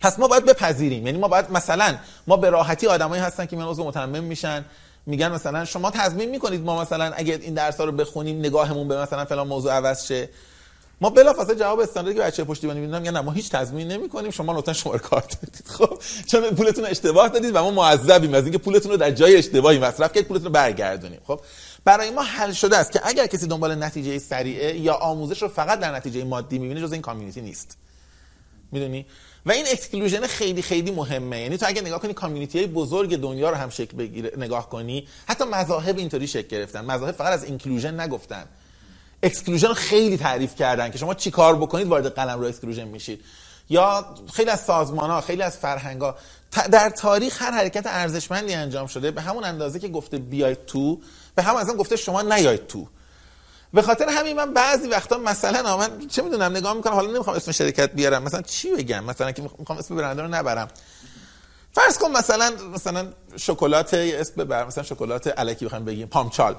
[0.01, 1.07] پس ما باید بپذیریم.
[1.07, 4.65] یعنی ما باید مثلا ما به راحتی آدمایی هستن که میان عضو متمم میشن.
[5.07, 9.25] میگن مثلا شما تضمین می‌کنید ما مثلا اگه این درس رو بخونیم نگاهمون به مثلا
[9.25, 10.29] فلان موضوع عوض شه.
[11.01, 14.31] ما بلافاصله جواب استانداردی که بچه پشتیبانی می‌دونم میگن نه ما هیچ تضمین نمی کنیم
[14.31, 18.59] شما لطفا شماره کارت بدید خب چون پولتون اشتباه دادید و ما معذبیم از اینکه
[18.59, 21.21] پولتون رو در جای اشتباهی مصرف کردید پولتون رو برگردونیم.
[21.27, 21.41] خب
[21.85, 25.81] برای ما حل شده است که اگر کسی دنبال نتیجه سریعه یا آموزش رو فقط
[25.81, 27.77] در نتیجه مادی می‌بینه جز این کامیونیتی نیست.
[28.73, 29.07] می‌دونی؟
[29.47, 31.41] و این exclusion خیلی خیلی مهمه.
[31.41, 35.45] یعنی تو اگه نگاه کنی community بزرگ دنیا رو هم شکل بگیره نگاه کنی حتی
[35.45, 36.85] مذاهب اینطوری شکل گرفتن.
[36.85, 38.45] مذاهب فقط از inclusion نگفتن.
[39.23, 43.25] exclusion خیلی تعریف کردن که شما چی کار بکنید وارد قلمرو exclusion میشید.
[43.69, 46.17] یا خیلی از سازمان ها خیلی از فرهنگ ها
[46.71, 51.01] در تاریخ هر حرکت ارزشمندی انجام شده به همون اندازه که گفته بیاید تو
[51.35, 52.87] به همون اندازه گفته شما نیاید تو.
[53.73, 57.53] به خاطر همین من بعضی وقتا مثلا من چه می‌دونم نگاه می‌کنم حالا نمی‌خوام اسم
[57.53, 60.69] شرکت بیارم مثلا چی بگم؟ مثلا که می‌خوام اسم برند رو نبرم.
[61.73, 66.57] فرض کن مثلا مثلا شکلات اسم ببر مثلا شکلات الکی بخوام بگیم پامچال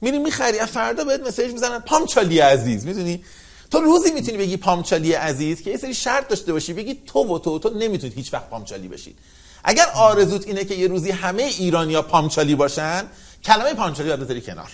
[0.00, 3.24] میری می‌خری فردا بهت مسیج می‌زنن پامچالی عزیز می‌دونی؟
[3.70, 7.38] تو روزی می‌تونی بگی پامچالی عزیز که یه سری شرط داشته باشی بگی تو و
[7.38, 9.18] تو تو نمی‌تونید هیچ وقت پامچالی بشید
[9.64, 13.04] اگر آرزوت اینه که یه روزی همه ایرانیا پامچالی باشن
[13.44, 14.70] کلمه پامچالی یاد بذاری کنار.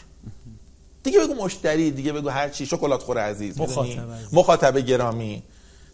[1.03, 5.43] دیگه بگو مشتری دیگه بگو هر چی شکلات خور عزیز مخاطب, مخاطب گرامی.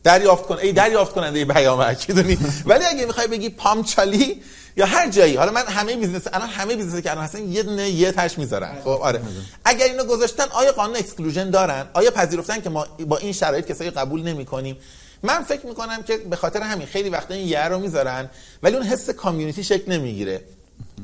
[0.04, 4.42] دریافت کن ای دریافت کننده پیامک می‌دونی؟ ولی اگه می‌خوای بگی پامچالی
[4.76, 7.90] یا هر جایی حالا من همه بیزنس الان همه بیزنس که الان هستن یه دونه
[7.90, 8.76] یه تاش می‌ذارن.
[8.84, 9.20] خب آره.
[9.64, 13.90] اگر اینو گذاشتن آیا قانون اکسکلوژن دارن؟ آیا پذیرفتن که ما با این شرایط کسایی
[13.90, 14.76] قبول نمی‌کنیم؟
[15.22, 18.30] من فکر می‌کنم که به خاطر همین خیلی وقتا این یه رو می‌ذارن
[18.62, 20.40] ولی اون حس کامیونیتی شکل نمی‌گیره.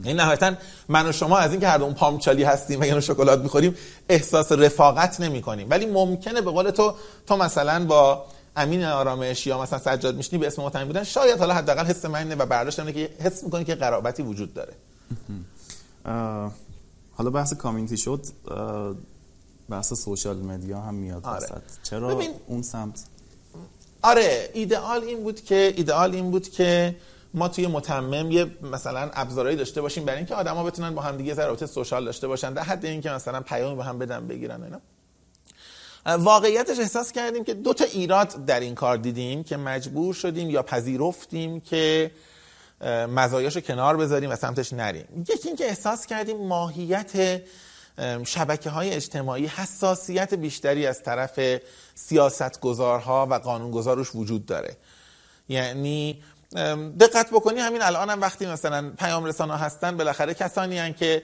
[0.04, 0.52] این نهایتا
[0.88, 3.76] من و شما از اینکه هر اون پامچالی هستیم و یا شکلات می‌خوریم
[4.08, 6.94] احساس رفاقت نمی کنیم ولی ممکنه به قول تو
[7.26, 8.24] تو مثلا با
[8.56, 12.40] امین آرامش یا مثلا سجاد میشنی به اسم متهم بودن شاید حالا حداقل حس من
[12.40, 14.72] و برداشت که حس می‌کنی که قرابتی وجود داره.
[17.16, 18.26] حالا بحث کامیونیتی شد
[19.68, 21.46] بحث سوشال مدیا هم میاد آره.
[21.82, 22.30] چرا ببین...
[22.46, 23.04] اون سمت؟
[24.02, 26.96] آره ایدئال این بود که ایدئال این بود که
[27.34, 31.34] ما توی متمم یه مثلا ابزارهایی داشته باشیم برای اینکه آدما بتونن با هم دیگه
[31.34, 34.80] رابطه سوشال داشته باشن در حد اینکه مثلا پیامی با هم بدن بگیرن اینا.
[36.06, 40.62] واقعیتش احساس کردیم که دو تا ایراد در این کار دیدیم که مجبور شدیم یا
[40.62, 42.10] پذیرفتیم که
[43.08, 45.24] مزایاشو کنار بذاریم و سمتش نریم.
[45.28, 47.42] یکی اینکه احساس کردیم ماهیت
[48.24, 51.60] شبکه های اجتماعی حساسیت بیشتری از طرف
[51.94, 54.76] سیاستگزارها و قانونگذارش وجود داره.
[55.48, 56.22] یعنی
[57.00, 61.22] دقت بکنی همین الان هم وقتی مثلا پیام رسانه هستن بالاخره کسانی هن که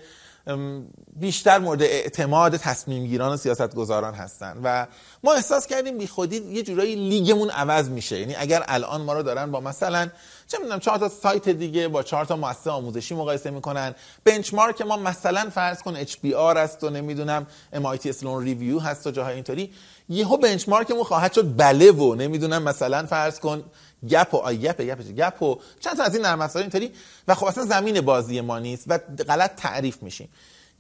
[1.16, 4.60] بیشتر مورد اعتماد تصمیم گیران و سیاست گذاران هستن.
[4.64, 4.86] و
[5.24, 8.20] ما احساس کردیم بی خودی یه جورایی لیگمون عوض میشه.
[8.20, 10.08] یعنی اگر الان ما رو دارن با مثلا
[10.48, 13.94] چه می‌دونم چهار تا سایت دیگه با چهار تا مؤسسه آموزشی مقایسه می‌کنن.
[14.24, 19.34] benchmark ما مثلا فرض کن HBR است و نمی‌دونم MIT Sloan Review هست و جاهای
[19.34, 19.72] اینطوری.
[20.08, 23.64] یهو benchmark مون خواهد شد بله و نمی‌دونم مثلا فرض کن
[24.08, 26.92] گپ و آی گپ گپ گپ و چند تا از این نرم افزار اینطوری.
[27.28, 28.98] و خب اصلا زمین بازی ما نیست و
[29.28, 30.28] غلط تعریف میشیم.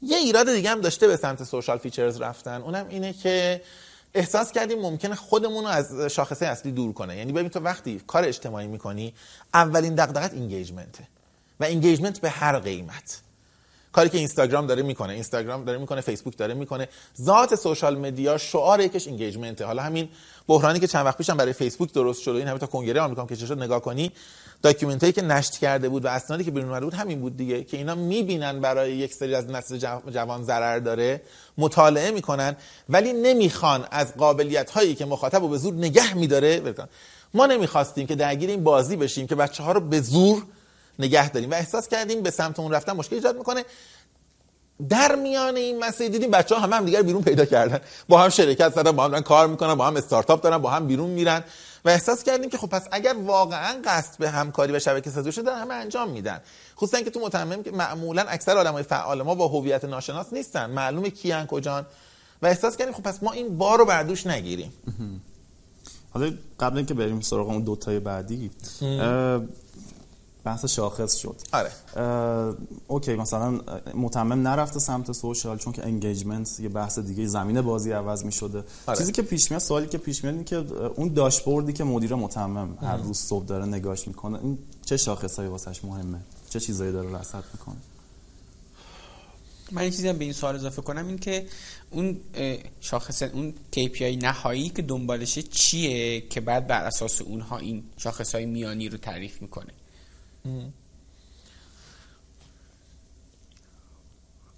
[0.02, 2.62] یه ایراد دیگه هم داشته به سمت social features رفتن.
[2.62, 3.62] اونم اینه که
[4.14, 7.16] احساس کردیم ممکنه خودمون رو از شاخصه اصلی دور کنه.
[7.16, 9.14] یعنی ببین تو وقتی کار اجتماعی می‌کنی
[9.54, 11.08] اولین دغدغت engagement ه
[11.60, 13.23] و engagement به هر قیمت.
[13.94, 15.12] کاری که اینستاگرام داره می‌کنه.
[15.12, 16.88] اینستاگرام داره می‌کنه فیسبوک داره می‌کنه.
[17.22, 20.08] ذات social media شعار یکش engagement ه حالا همین
[20.48, 23.34] بحرانی که چند وقت پیشم برای فیسبوک درست شد این همه تا کنگره آمریکا که
[23.34, 24.12] شد نگاه کنی
[24.62, 27.76] داکیومنتایی که نشر کرده بود و اسنادی که بیرون اومده بود همین بود دیگه که
[27.76, 29.78] اینا می‌بینن برای یک سری از نسل
[30.10, 31.22] جوان ضرر داره
[31.58, 32.56] مطالعه می‌کنن
[32.88, 36.74] ولی نمی‌خوان از قابلیت هایی که مخاطب رو به زور نگه میداره
[37.34, 40.42] ما نمی‌خواستیم که درگیر این بازی بشیم که بچه ها رو به زور
[40.98, 43.64] نگه داریم و احساس کردیم به سمت اون رفتن مشکل ایجاد می‌کنه.
[44.88, 47.80] در میان این مسئله دیدیم بچه ها همه هم دیگر بیرون پیدا کردن.
[48.08, 51.10] با هم شرکت زدن با هم کار می‌کنن با هم استارتاپ دارن با هم بیرون
[51.10, 51.44] میرن
[51.84, 55.44] و احساس کردیم که خب پس اگر واقعا قصد به همکاری و شبکه سازی شده
[55.44, 56.40] دارن همه انجام میدن.
[56.76, 60.70] خصوصا که تو متمم که معمولا اکثر آدمای فعال ما با هویت ناشناس نیستن.
[60.70, 61.86] معلومه کیان کجان.
[62.42, 64.72] و احساس کردیم خب پس ما این بار رو بر دوش نگیریم.
[66.10, 68.50] حالا قبل اینکه بریم سراغ اون دو تای بعدی
[70.44, 71.36] بحث شاخص شد.
[71.52, 71.72] آره.
[72.88, 73.60] okay مثلا
[73.94, 78.64] متمم نرفته سمت social چون که engagement یه بحث دیگه زمین بازی عوض می شده
[78.86, 78.98] آره.
[78.98, 82.96] چیزی که پیش میاد سوالی که پیش میاد که اون داشبوردی که مدیر متمم هر
[82.96, 87.76] روز صبح داره نگاش می‌کنه این چه شاخصایی واسش مهمه؟ چه چیزایی داره رصد می‌کنه؟
[89.72, 91.46] من این چیزی به این سوال اضافه کنم این که
[91.90, 92.20] اون
[92.80, 98.46] شاخص اون KPI نهایی که دنبالشه چیه که بعد بر اساس اونها این شاخص های
[98.46, 99.72] میانی رو تعریف می‌کنه؟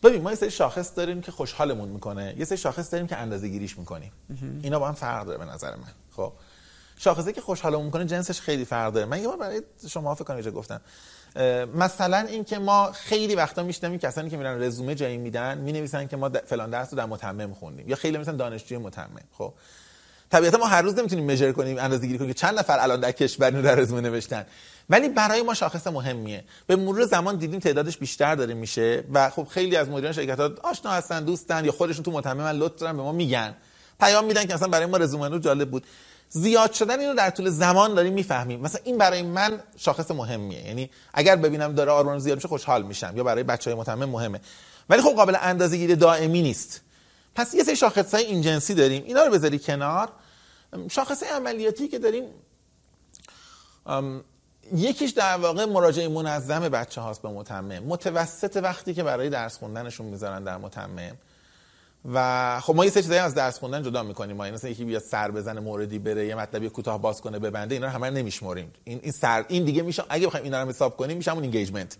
[0.02, 2.34] ببین ما یه سری شاخص داریم که خوشحالمون می‌کنه.
[2.38, 4.12] یه سری شاخص داریم که اندازه گیریش می‌کنیم
[4.62, 5.92] اینا با هم فرق داره به نظر من.
[6.16, 6.32] خب
[6.98, 9.06] شاخصی که خوشحالمون می‌کنه جنسش خیلی فرق داره.
[9.06, 10.80] من یه بار برای شما فکر کنم گفتم.
[11.74, 16.28] مثلا اینکه ما خیلی وقتا میشنویم کسانی که میرن رزومه جایی میدن می‌نویسن که ما
[16.28, 17.88] فلان درس رو در متمم خوندیم.
[17.88, 19.20] یا خیلی مثلا دانشجوی متمم.
[19.38, 19.52] خب
[20.30, 23.12] طبیعتا ما هر روز نمی‌تونیم مژر کنیم اندازه گیری کنیم که چند نفر الان در
[23.12, 24.46] کشور اینو در رزومه نوشتن.
[24.90, 26.44] ولی برای ما شاخص مهمیه.
[26.66, 30.50] به مرور زمان دیدیم تعدادش بیشتر داره میشه و خب خیلی از مدیران شرکت ها
[30.64, 33.54] آشنا هستن دوستن یا خودشون تو متمم لطف دارن به ما میگن.
[34.00, 35.86] پیام میدن که مثلا برای ما رزومه جالب بود.
[36.28, 38.60] زیاد شدن اینو در طول زمان داریم می‌فهمیم.
[38.60, 40.66] مثلا این برای من شاخص مهمیه.
[40.66, 44.40] یعنی اگر ببینم داره آرمان زیاد میشه خوشحال میشم یا برای بچهای متمم مهمه.
[44.90, 46.80] ولی خب قابل اندازه‌گیری دائمی نیست.
[47.34, 49.04] پس یه سری شاخص های این جنسی داریم.
[49.04, 50.08] اینا رو بذاری کنار.
[50.90, 52.24] شاخص عملیاتی که داریم
[54.74, 57.82] یکیش در واقع مراجعه منظم بچه هاست به متمم.
[57.82, 61.16] متوسط وقتی که برای درس خوندنشون می‌ذارن در متمم.
[62.12, 64.36] و خب ما یه سری چیزایی از درس خوندن جدا می‌کنیم.
[64.36, 67.74] ما این مثلا یکی بیاد سر بزنه موردی بره یه مطلبی کوتاه باز کنه ببنده
[67.74, 68.72] اینا رو همه نمیشمریم.
[68.84, 71.96] این این سر این دیگه میشه اگه بخوایم اینا رو حساب کنیم میشه اون engagement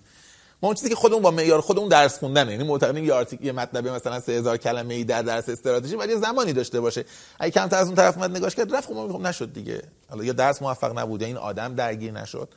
[0.63, 3.53] ما اون چیزی که خودمون با معیار خودمون درس خوندن یعنی معتقدیم یه article یه
[3.53, 7.05] مطلبی مثلا 3000 کلمه ای در درس استراتژی ولی زمانی داشته باشه.
[7.41, 9.83] اگه کمتر از اون طرف اومد نگاش کرد رفت خب نشد دیگه.
[10.11, 12.49] حالا یا درس موفق نبود این آدم درگیر نشد.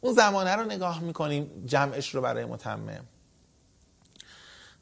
[0.00, 3.04] اون زمانه رو نگاه می‌کنیم جمعش رو برای متمم.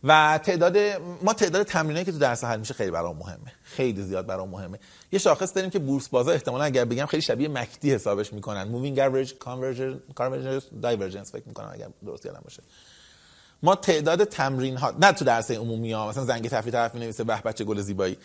[0.05, 0.77] و تعداد
[1.23, 3.53] ما تعداد تمرینایی که تو درس حل میشه خیلی برام مهمه.
[3.63, 4.79] خیلی زیاد برام مهمه.
[5.13, 8.69] یه شاخص داریم که بورس بازا احتمالا اگر بگم خیلی شبیه MACD حسابش می‌کنن.
[8.69, 10.01] moving average convergence
[10.83, 12.63] divergence فکر می‌کنم اگر درست یادم باشه.
[13.63, 17.43] ما تعداد تمرین ها نه تو درس عمومی ها مثلا زنگ تفریح طرف نویسه به
[17.45, 18.19] به چه گل زیبایی.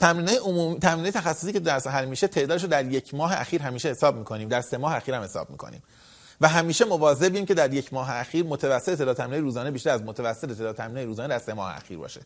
[0.00, 3.88] تمرین عمومی تمرین تخصصی که درس حل میشه تعدادش رو در یک ماه اخیر همیشه
[3.88, 4.48] حساب می‌کنیم.
[4.48, 5.82] در سه ماه اخیر هم حساب می‌کنیم.
[6.42, 10.48] و همیشه مواظبیم که در یک ماه اخیر متوسط تعداد تمرین روزانه بیشتر از متوسط
[10.48, 12.20] تعداد تمرین روزانه در سه ماه اخیر باشه.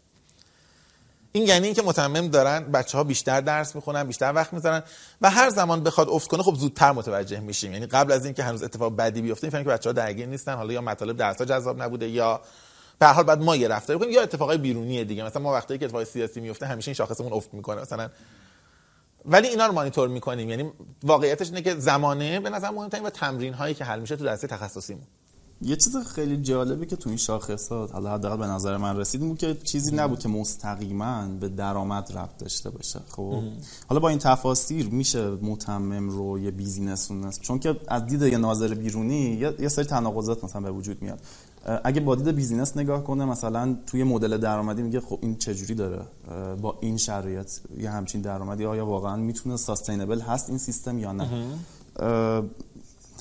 [1.32, 4.82] این یعنی اینکه متمم دارن بچه ها بیشتر درس می‌خونن بیشتر وقت می‌ذارن
[5.20, 7.72] و هر زمان بخواد افت کنه خب زودتر متوجه میشیم.
[7.72, 10.54] یعنی قبل از اینکه هنوز اتفاق بدی بیفته می‌فهمیم که بچه ها درگیر نیستن.
[10.54, 12.40] حالا یا مطالب درس ها جذاب نبوده یا
[12.98, 15.24] به حال بعد ما یه رفتاری کنیم یا اتفاقای بیرونی دیگه.
[15.24, 17.80] مثلا ما وقتی که اتفاق سیاسی میفته همیشه این شاخصمون افت می‌کنه.
[17.80, 18.10] مثلا
[19.26, 20.50] ولی اینا رو مانیتور می‌کنیم.
[20.50, 20.70] یعنی
[21.02, 24.40] واقعیتش اینه که زمانه به نظر مهمترین و تمرین هایی که حل میشه تو درس
[24.40, 25.04] تخصصیمون.
[25.62, 29.38] یه چیز خیلی جالبی که تو این شاخصات حالا حداقل به نظر من رسید بود
[29.38, 33.42] که چیزی نبود که مستقیما به درآمد ربط داشته باشه خب؟
[33.88, 38.74] حالا با این تفاسیر میشه متمم رو یه business چون که از دید یه ناظر
[38.74, 41.20] بیرونی یه سری تناقضات مثلا به وجود میاد.
[41.84, 46.02] اگه با دید business نگاه کنه مثلا توی مدل درآمدی میگه خب این چجوری داره؟
[46.62, 51.28] با این شرایط یه همچین درآمدی آیا واقعا می‌تونه sustainable هست این سیستم یا نه؟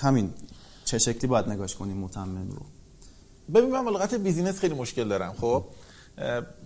[0.02, 0.30] همین.
[0.86, 2.62] چه شکلی باید نگاش کنیم متمم رو؟
[3.54, 5.66] ببین من لغت business خیلی مشکل دارم خب؟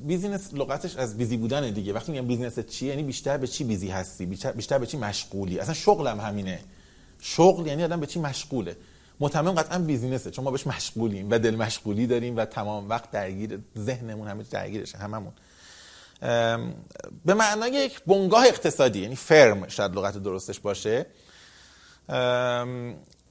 [0.08, 1.94] business لغتش از busy بودن دیگه.
[1.94, 5.74] وقتی میگم business چیه یعنی بیشتر به چی busy هستی؟ بیشتر به چی مشغولی؟ اصلا
[5.74, 6.60] شغلم همینه.
[7.20, 8.76] شغل یعنی آدم به چی مشغوله.
[9.20, 10.32] متمم قطعا business ه.
[10.32, 14.98] چون ما بهش مشغولیم و دل مشغولی داریم و تمام وقت درگیر ذهنمون همه درگیرشه
[14.98, 15.34] هممون.
[17.26, 21.06] به معنای یک بنگاه اقتصادی یعنی فرم شاید لغت درستش باشه.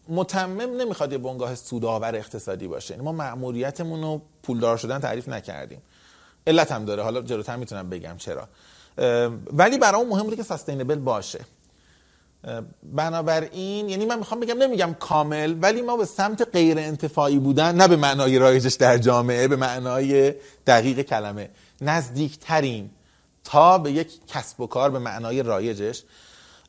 [0.08, 2.94] متمم نمی‌خواد یه بنگاه سودآور اقتصادی باشه.
[2.94, 5.82] یعنی ما مأموریتمون رو پولدار شدن تعریف نکردیم.
[6.46, 7.02] علت هم داره.
[7.02, 8.48] حالا جلوتر می‌تونم بگم چرا.
[9.52, 11.40] ولی برای مهم بوده که سستینبل باشه.
[12.82, 17.88] بنابراین یعنی من می‌خوام بگم نمیگم کامل ولی ما به سمت غیر انتفاعی بودن نه
[17.88, 20.34] به معنای رایجش در جامعه به معنای
[20.66, 21.50] دقیق کلمه.
[21.80, 22.90] نزدیکترین
[23.44, 26.02] تا به یک کسب و کار به معنای رایجش.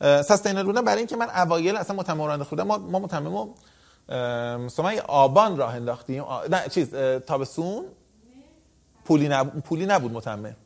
[0.00, 3.48] سستینبل بودن برای اینکه من اوایل اصلا متمم خودم ما ما متمم
[4.68, 6.24] سمای آبان راه انداختیم.
[6.50, 6.94] نه چیز
[7.26, 7.84] تابستون؟
[9.04, 10.56] پولی نبود پولی نبود متمم.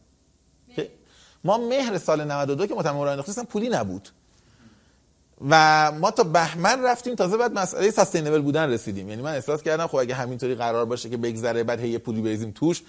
[1.44, 4.08] ما مهر سال 92 که متمم راه انداختیم پولی نبود.
[5.48, 9.08] و ما تا بهمن رفتیم تازه بعد مسئله سستینبل بودن رسیدیم.
[9.08, 12.50] یعنی من احساس کردم خب اگه همینطوری قرار باشه که بگذره بعد هی پولی بریزیم
[12.50, 12.82] توش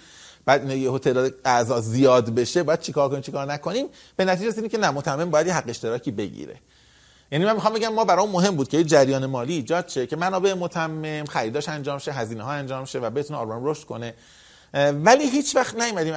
[0.44, 3.86] بعد یه هتل اعضا زیاد بشه بعد چیکار کنیم چیکار نکنیم؟
[4.16, 6.56] به نتیجه رسیدیم که نه متمم باید حق اشتراکی بگیره.
[7.32, 10.54] یعنی من می‌خوام بگم ما برای مهم بود که جریان مالی ایجاد شه که منابع
[10.54, 14.14] متمم خریداش انجام شه هزینه ها انجام شه و بتونه آرمان رشد کنه.
[14.74, 16.14] ولی هیچ وقت نیومدیم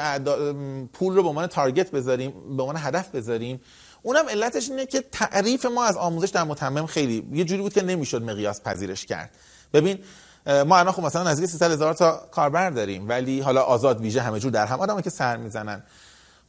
[0.93, 3.61] پول رو به عنوان تارگت بذاریم به عنوان هدف بذاریم.
[4.01, 7.83] اونم علتش اینه که تعریف ما از آموزش در متمم خیلی یه جوری بود که
[7.83, 9.29] نمی‌شد مقیاس پذیرش کرد.
[9.73, 9.99] ببین
[10.45, 14.39] ما الان خب مثلا نزدیک 300 هزار تا کاربر داریم ولی حالا آزاد ویژه همه
[14.39, 15.83] جور در هم آدمایی که سر می‌زنن.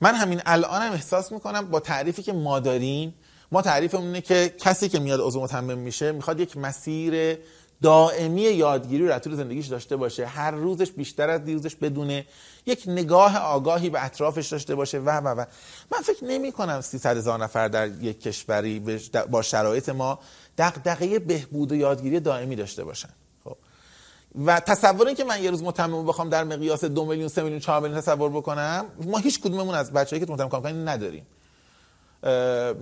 [0.00, 3.14] من همین الانم احساس می‌کنم با تعریفی که ما داریم
[3.52, 7.38] ما تعریفمون اینه که کسی که میاد عضو متمم میشه می‌خواد یک مسیر
[7.82, 10.26] دائمی یادگیری رو در طول زندگیش داشته باشه.
[10.26, 12.26] هر روزش بیشتر از دیروزش بدونه.
[12.66, 15.44] یک نگاه آگاهی به اطرافش داشته باشه و و و.
[15.92, 18.98] من فکر نمی کنم 300 هزار نفر در یک کشوری
[19.30, 20.18] با شرایط ما
[20.58, 23.08] دغدغه بهبود و یادگیری دائمی داشته باشن.
[23.44, 23.56] خب.
[24.46, 27.60] و تصور این که من یه روز متمم بخوام در مقیاس دو میلیون سه میلیون
[27.60, 31.26] چهار میلیون تصور بکنم ما هیچ کدوممون از بچه‌ای که متمم کار نداریم.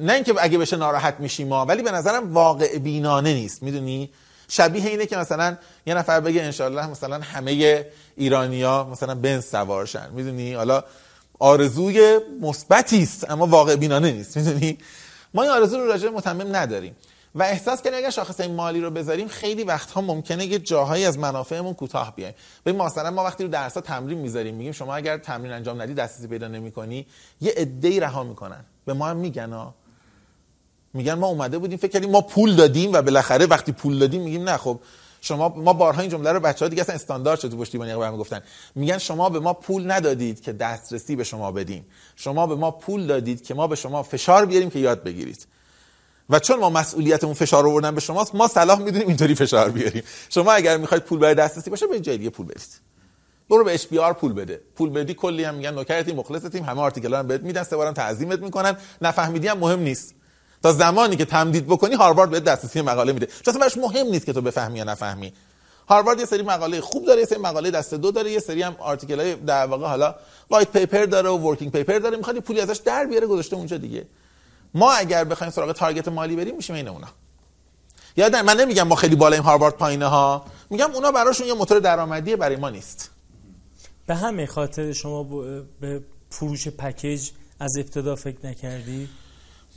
[0.01, 3.63] نه اینکه اگه بشه ناراحت میشیم ما ولی به نظرم واقع بینانه نیست.
[3.63, 4.11] می‌دونی؟
[4.49, 5.57] شبیه اینه که مثلا
[5.87, 10.85] یه نفر بگه انشالله مثلا همه ایرانیا مثلا بنز سوارشن می‌دونی؟ حالا
[11.39, 14.37] آرزوی مثبتی است اما واقع بینانه نیست.
[14.37, 14.79] می‌دونی؟
[15.35, 16.97] ما این آرزو رو راجع متمم نداریم.
[17.35, 21.75] و احساس کنیم اگر شاخص مالی رو بذاریم خیلی وقتها ممکنه یه جاهایی از منافعمون
[21.75, 22.35] کوتاه بیایم.
[22.67, 26.27] ببین مثلا ما وقتی رو درسا تمرین می‌ذاریم میگیم شما اگر تمرین انجام ندی دسترسی
[26.27, 27.07] پیدا نمی‌کنی
[27.41, 28.65] یه عده‌ای رها می‌کنن.
[28.85, 29.73] به ما هم میگن
[30.99, 34.49] میگن ما اومده بودیم فکر کردیم ما پول دادیم و بالاخره وقتی پول دادیم میگیم
[34.49, 34.81] نه خب
[35.21, 38.41] شما ما بارها این جمله رو بچه‌ها دیگه اصلا استاندارد شده پشتیبانی برام گفتن.
[38.75, 41.87] میگن شما به ما پول ندادید که دسترسی به شما بدیم.
[42.17, 45.47] شما به ما پول دادید که ما به شما فشار بیاریم که یاد بگیرید.
[46.31, 49.71] و چون ما مسئولیت اون فشار رو بردن به شماست ما صلاح می‌دونیم اینطوری فشار
[49.71, 50.03] بیاریم.
[50.29, 52.81] شما اگر می‌خواید پول برای دسترسی باشه به جای دیگه پول بدید.
[53.51, 53.87] برو به اچ
[54.21, 54.61] پول بده.
[54.77, 58.39] پول بدی کلی هم میگن نوکرتیم مخلصتیم همه آرتیکلا هم بهت میدن سه بارم تعظیمت
[58.39, 58.77] می‌کنن.
[59.03, 60.15] نفهمیدی هم مهم نیست.
[60.63, 63.29] تا زمانی که تمدید بکنی هاروارد بهت دسترسی مقاله میده.
[63.45, 65.33] چون اصلا مهم نیست که تو بفهمی یا نفهمی.
[65.89, 68.77] هاروارد یه سری مقاله خوب داره یه سری مقاله دست دو داره یه سری هم
[68.79, 70.15] آرتیکل های در واقع حالا
[70.51, 72.17] white paper داره و working paper داره.
[72.17, 74.07] می‌خواد پولی ازش در بیاره گذاشته اونجا دیگه.
[74.75, 77.09] ما اگر بخوایم سراغ target مالی بریم میشیم این اونا.
[78.17, 82.37] یاد من نمیگم ما خیلی بالایم هاروارد پایینه ها میگم اونا براشون یه موتور درآمدی
[82.37, 83.11] برای ما نیست.
[84.07, 85.23] به همین خاطر شما
[85.81, 87.31] به فروش پکیج
[87.61, 89.09] از ابتدا فکر نکردی؟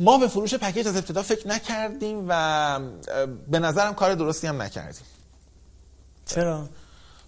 [0.01, 2.79] ما به فروش پکیج از ابتدا فکر نکردیم و
[3.49, 5.05] به نظرم کار درستی هم نکردیم
[6.25, 6.69] چرا؟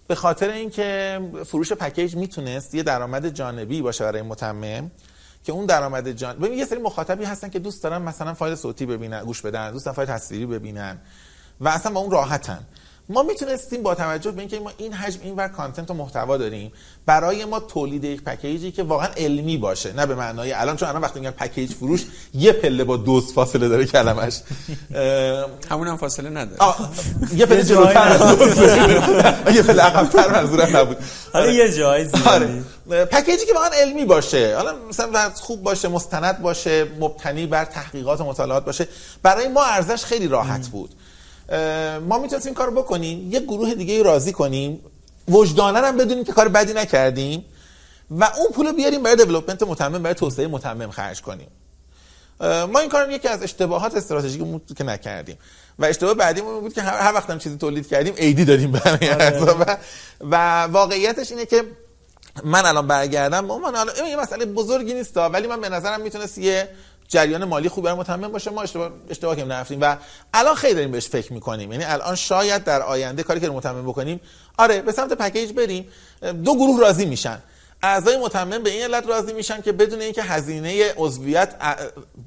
[0.06, 4.90] به خاطر اینکه فروش پکیج می‌تونست یه درآمد جانبی باشه برای متمم
[5.44, 8.86] که اون درآمد جان ببین یه سری مخاطبی هستن که دوست دارن مثلا فایل صوتی
[8.86, 10.98] ببینن گوش بدن دوست دارن فایل تصویری ببینن
[11.60, 12.66] و اصلا با اون راحتن
[13.08, 16.72] ما می‌تونستیم با توجه به اینکه ما این حجم این ور کانتنت و محتوا داریم
[17.06, 21.02] برای ما تولید یک پکیجی که واقعا علمی باشه نه به معنای الان چون الان
[21.02, 22.04] وقتی میگن پکیج فروش
[22.34, 24.40] یه پله با دوز فاصله داره کلمش
[25.70, 26.74] همون هم فاصله نداره.
[27.34, 28.38] یه پله جلوتر از
[29.54, 30.96] یه پله عقب‌تر منظورم نبود.
[31.32, 32.62] حالا یه جای آره.
[33.04, 34.56] پکیجی که واقعا علمی باشه.
[34.56, 38.88] حالا مثلا خوب باشه مستند باشه مبتنی بر تحقیقات و مطالعات باشه
[39.22, 40.90] برای ما ارزش خیلی راحت بود.
[42.08, 44.80] ما می‌تونستیم این کار بکنیم یه گروه دیگه راضی کنیم.
[45.28, 47.44] وجدانه هم بدونیم که کار بدی نکردیم
[48.10, 51.48] و اون پول بیاریم برای دیولپمنت متمم برای توسعه متمم خرج کنیم.
[52.40, 54.42] ما این کارم یکی از اشتباهات استراتژیک
[54.76, 55.38] که نکردیم.
[55.78, 59.78] و اشتباه بعدیمون بود که هر وقت هم چیزی تولید کردیم ایدی دادیم برای آره.
[60.20, 61.64] و واقعیتش اینه که
[62.44, 66.68] من الان برگردم من الان یه مسئله بزرگی نیست ولی من به نظرم می‌تونست یه
[67.08, 69.80] جریان مالی خوب برای متمم باشه ما اشتباه اشتباه کنیم نرفتیم.
[69.80, 69.96] و
[70.34, 71.72] الان خیلی داریم بهش فکر می‌کنیم.
[71.72, 74.20] یعنی الان شاید در آینده کاری که متمم بکنیم
[74.58, 75.88] آره به سمت پکیج بریم.
[76.44, 77.38] دو گروه راضی میشن.
[77.82, 81.54] اعضای متمم به این علت راضی میشن که بدون اینکه هزینه عضویت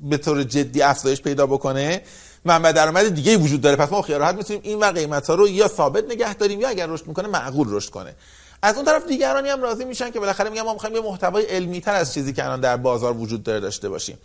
[0.02, 2.02] به طور جدی افزایش پیدا بکنه
[2.46, 3.76] منبع درآمد دیگه وجود داره.
[3.76, 6.70] پس ما خیال راحت می‌تونیم این و قیمت ها رو یا ثابت نگه داریم یا
[6.70, 8.16] اگر رشد می‌کنه معقول رشد کنه.
[8.62, 11.82] از اون طرف دیگرانی هم راضی میشن که بالاخره میگن ما می‌خوایم یه محتوای علمی
[11.82, 14.18] تر از چیزی که الان در بازار وجود داره داشته باشیم.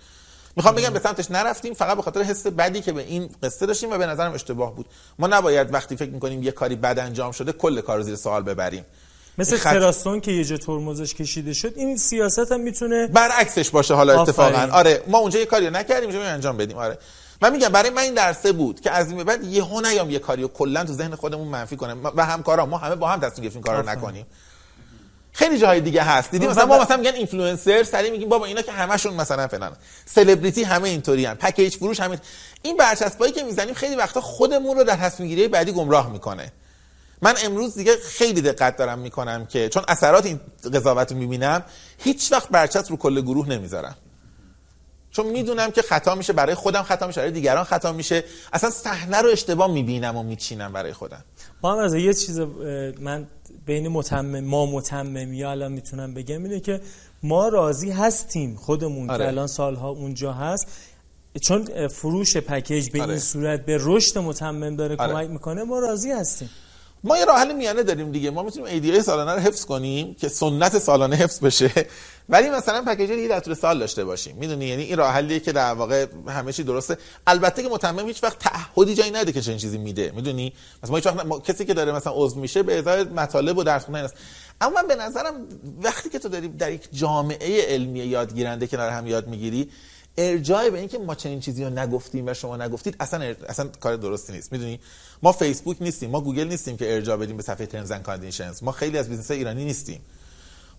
[0.56, 3.90] می‌خوام بگم به سمتش نرفتیم فقط به خاطر حس بدی که به این قصه داشتیم
[3.90, 4.86] و به نظرم اشتباه بود.
[5.18, 8.42] ما نباید وقتی فکر می‌کنیم یه کاری بد انجام شده کل کار رو زیر سوال
[8.42, 8.84] ببریم.
[9.38, 9.72] مثل خط...
[9.72, 14.48] تراستون که یه جا ترمزش کشیده شد این سیاست هم می‌تونه برعکسش باشه حالا اتفاقا.
[14.48, 14.70] آفرین.
[14.70, 16.78] آره ما اونجا یه کاری رو نکردیم اینجا انجام بدیم.
[16.78, 16.98] آره.
[17.42, 20.18] من میگم برای من این درسه بود که از این به بعد یهو نیام یه
[20.18, 22.00] کاری رو کلا تو ذهن خودمون منفی کنم.
[22.16, 23.88] و همکارا ما همه با هم تصمیم گرفتیم کارو.
[23.88, 24.26] نکنیم.
[25.32, 26.30] خیلی جاهای دیگه هست.
[26.30, 29.76] دیدی مثلا ما مثلا میگن اینفلوئنسر سری میگیم بابا اینا که همشون مثلا فلان.
[30.04, 32.18] سلبریتی همه اینطوری ان پکیج فروش همه
[32.62, 32.76] این.
[32.76, 36.52] برچسبایی که می‌زنیم خیلی وقتا خودمون رو در تصمیم گیری بعدی گمراه می‌کنه.
[37.22, 40.40] من امروز دیگه خیلی دقت دارم می‌کنم که چون اثرات این
[40.74, 41.64] قضاوت رو می‌بینم
[41.98, 43.96] هیچ وقت برچسب رو کل گروه نمی‌ذارم.
[45.10, 48.24] چون می‌دونم که خطا میشه برای خودم خطا میشه برای دیگران خطا میشه.
[48.52, 51.24] اصلا صحنه رو اشتباه می‌بینم و میچینم برای خودم.
[51.62, 52.38] ما هم از یه چیز
[53.00, 53.26] من
[53.66, 56.80] بین متمم ما متممی الان می‌تونم بگم اینه که
[57.22, 59.24] ما راضی هستیم خودمون آره.
[59.24, 60.66] که الان سالها اونجا هست
[61.43, 63.10] چون فروش پکیج به آره.
[63.10, 65.12] این صورت به رشد متمم داره آره.
[65.12, 66.51] کمک می‌کنه ما راضی هستیم
[67.04, 68.30] ما یه راه حل میانه داریم دیگه.
[68.30, 71.70] ما می‌تونیم ایدیای سالانه رو حفظ کنیم که سنت سالانه حفظ بشه.
[72.28, 74.36] ولی مثلا پکیج دیگه در طول سال داشته باشیم.
[74.36, 76.98] می‌دونی؟ یعنی این راه حلیه که در واقع همه چی درسته.
[77.26, 80.12] البته که متمم هیچ وقت تعهدی جایی نده که چنین چیزی میده.
[80.14, 80.52] می‌دونی؟
[80.82, 81.38] مثلا ما هیچ وقت ما...
[81.40, 84.14] کسی که داره مثلا عضو میشه به ازای مطالب و درس است
[84.60, 85.34] اما من به نظرم
[85.82, 89.70] وقتی که تو داری در یک جامعه علمی یادگیرنده کنار هم یاد می‌گیری
[90.18, 94.32] ارجاع به اینکه ما چنین چیزی رو نگفتیم و شما نگفتید اصلا اصلا کار درستی
[94.32, 94.52] نیست.
[94.52, 94.80] می‌دونی؟
[95.22, 98.62] ما فیسبوک نیستیم ما گوگل نیستیم که ارجاع بدیم به صفحه terms and conditions.
[98.62, 100.00] ما خیلی از business ایرانی نیستیم.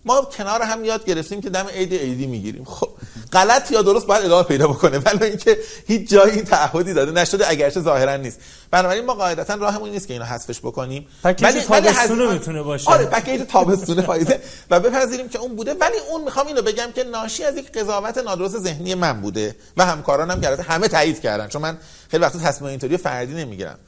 [0.06, 2.64] ما کنار هم یاد گرفتیم که دم عید عیدی می‌گیریم.
[2.64, 2.88] خب
[3.32, 4.98] غلط یا درست باید ادامه پیدا بکنه.
[4.98, 8.40] ولی اینکه هیچ جایی این تعهدی داده نشده اگرچه ظاهرا نیست.
[8.70, 11.06] بنابراین ما قاعدتا راهمون نیست که اینو حذفش بکنیم.
[11.24, 12.90] پکیج تابستونه می‌تونه باشه.
[12.90, 14.40] آره پکیج تابستونه پاییزه
[14.70, 15.74] و بپذیریم که اون بوده.
[15.74, 19.86] ولی اون می‌خوام اینو بگم که ناشی از یک قضاوت نادرست ذهنی من بوده و
[19.86, 21.48] همکارانم که البته همه تایید کردن.
[21.48, 23.78] چون من خیلی وقتا تصمیم اینطوری فردی نمی‌گیرم.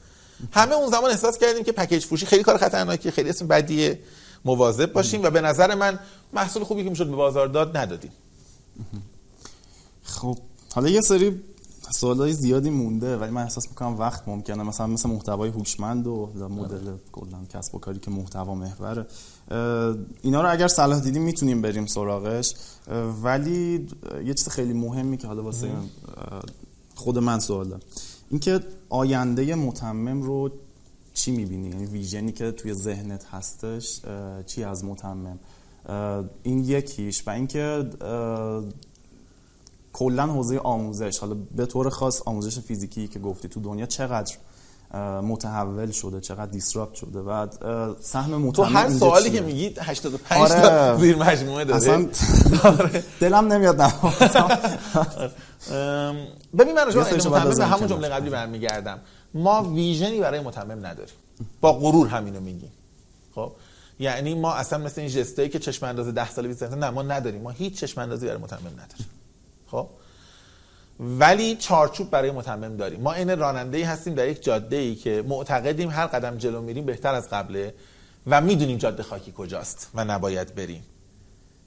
[0.51, 3.99] همه اون زمان احساس کردیم که پکیج فروشی خیلی کار خطرناکیه خیلی اسم بدیه
[4.45, 5.99] مواظب باشیم و به نظر من
[6.33, 8.11] محصول خوبی که می‌شد به بازار داد ندادیم.
[10.03, 10.37] خب
[10.75, 11.41] حالا یه سری
[11.91, 14.63] سوالای زیادی مونده ولی من احساس می‌کنم وقت ممکنه.
[14.63, 19.05] مثلا مثل محتوای هوشمند و مدل کلا کسب و کاری که محتوا محوره.
[20.21, 22.53] اینا رو اگر صلاح دیدیم می‌تونیم بریم سراغش.
[23.23, 23.87] ولی
[24.25, 25.71] یه چیز خیلی مهمی که حالا واسه
[26.95, 27.81] خود من سوال دارم.
[28.29, 28.59] اینکه
[28.89, 30.49] آینده متمم رو
[31.13, 34.01] چی می‌بینی؟ یعنی ویژنی که توی ذهنت هستش
[34.45, 35.39] چی از متمم؟
[36.43, 37.89] این یکیش و اینکه
[39.93, 41.19] کلا حوزه آموزش.
[41.19, 44.37] حالا به طور خاص آموزش فیزیکی که گفتی تو دنیا چقدر
[45.23, 47.19] متحول شده چقدر دیسراپت شده.
[47.19, 47.47] و
[47.99, 50.61] سهم تو هر سوالی؟ که میگی 85 آره.
[50.61, 52.07] تا زیر مجموعه داره اصلا
[53.19, 53.93] دلم نمیاد نه.
[55.71, 56.27] ام،
[56.57, 58.99] ببین من راجع به همون جمله قبلی برمیگردم.
[59.33, 61.15] ما ویژنی برای متمم نداریم.
[61.61, 62.71] با غرور همینو میگیم.
[63.35, 63.51] خب؟
[63.99, 67.01] یعنی ما اصلا مثل این جستایی که چشم انداز 10 ساله 20 ساله نه ما
[67.01, 67.41] نداریم.
[67.41, 69.07] ما هیچ چشم اندازی برای متمم نداریم.
[69.71, 69.87] خب؟
[70.99, 73.01] ولی چارچوب برای متمم داریم.
[73.01, 76.85] ما این راننده ای هستیم در یک جاده ای که معتقدیم هر قدم جلو میریم
[76.85, 77.73] بهتر از قبله
[78.27, 80.83] و می‌دونیم جاده خاکی کجاست و نباید بریم.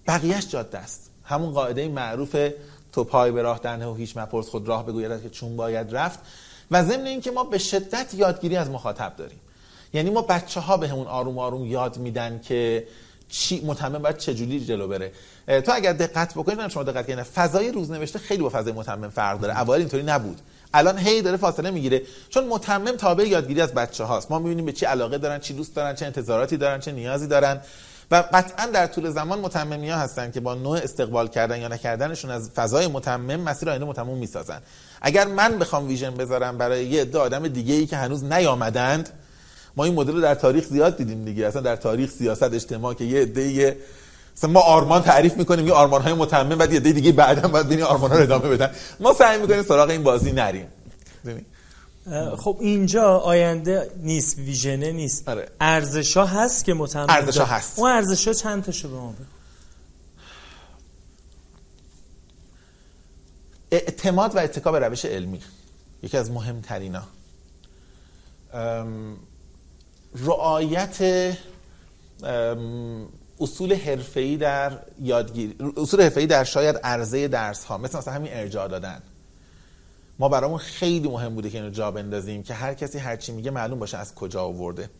[0.06, 1.10] بقیهش جاده است.
[1.24, 2.50] همون قاعده معروف
[2.92, 6.18] تو پای به راه دنه و هیچ مپرس خود راه بگوید که چون باید رفت
[6.70, 9.40] و ضمن اینکه ما به شدت یادگیری از مخاطب داریم.
[9.92, 12.86] یعنی ما بچه ها به همون آروم آروم یاد میدن که
[13.30, 15.12] چی متمم باید چجوری جلو بره.
[15.46, 19.40] تو اگر دقت بکنید من شما دقت کنید فضای روزنوشته خیلی با فضای متمم فرق
[19.40, 19.54] داره.
[19.54, 20.40] اول اینطوری نبود.
[20.74, 22.02] الان هی داره فاصله می‌گیره.
[22.28, 25.76] چون متمم تابع یادگیری از بچه هاست ما می‌بینیم به چی علاقه دارن چی دوست
[25.76, 27.60] دارن چه انتظاراتی دارن چه نیازی دارن.
[28.10, 32.30] و قطعا در طول زمان متممی ها هستن که با نوع استقبال کردن یا نکردنشون
[32.30, 34.60] از فضای متمم مسیر آینده متمم می‌سازن.
[35.00, 39.08] اگر من بخوام ویژن بذارم برای یه عده آدم دیگه ای که هنوز نیامدند
[39.80, 41.46] ما این مدل رو در تاریخ زیاد دیدیم دیگه.
[41.46, 43.76] اصلا در تاریخ سیاست اجتماع که یه عده
[44.36, 47.66] مثلا ما آرمان تعریف می‌کنیم یه آرمان های متمم بعد یه عده دیگه بعدا باید
[47.66, 48.70] ببینیم آرمان ها رو ادامه بدن.
[49.00, 50.66] ما سعی می‌کنیم سراغ این بازی نریم.
[52.36, 55.28] خب اینجا آینده نیست ویژنه نیست.
[55.28, 55.48] آره.
[55.60, 57.44] ارزشا هست که متمم ارزشا.
[57.44, 57.78] هست.
[57.78, 59.24] اون ارزشا چند تاشو به ما بگو؟
[63.70, 65.40] اعتماد و اتکا به روش علمی.
[66.02, 67.02] یکی از مهمترینا.
[70.14, 70.98] رعایت
[73.40, 78.68] اصول حرفه‌ای در یادگیری اصول حرفه‌ای در شاید عرضه درس ها مثل مثلا همین ارجاع
[78.68, 79.02] دادن.
[80.18, 83.50] ما برامون خیلی مهم بوده که اینو جا بندازیم که هر کسی هر چی میگه
[83.50, 84.90] معلوم باشه از کجا آورده.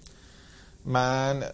[0.84, 1.44] من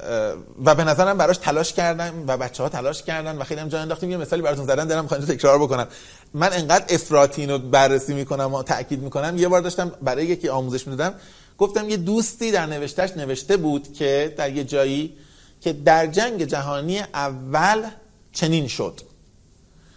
[0.65, 3.81] و به نظرم براش تلاش کردم و بچه ها تلاش کردن و خیلی هم جا
[3.81, 4.11] انداختیم.
[4.11, 5.87] یه مثالی براتون زدن دارم می‌خوام تکرار بکنم.
[6.35, 9.39] من انقدر افراطی رو بررسی می‌کنم و تاکید می‌کنم.
[9.39, 11.15] یه بار داشتم برای یکی آموزش می‌دادم.
[11.59, 15.17] گفتم یه دوستی در نوشتش نوشته بود که در یه جایی
[15.61, 17.87] که در جنگ جهانی اول
[18.33, 19.01] چنین شد.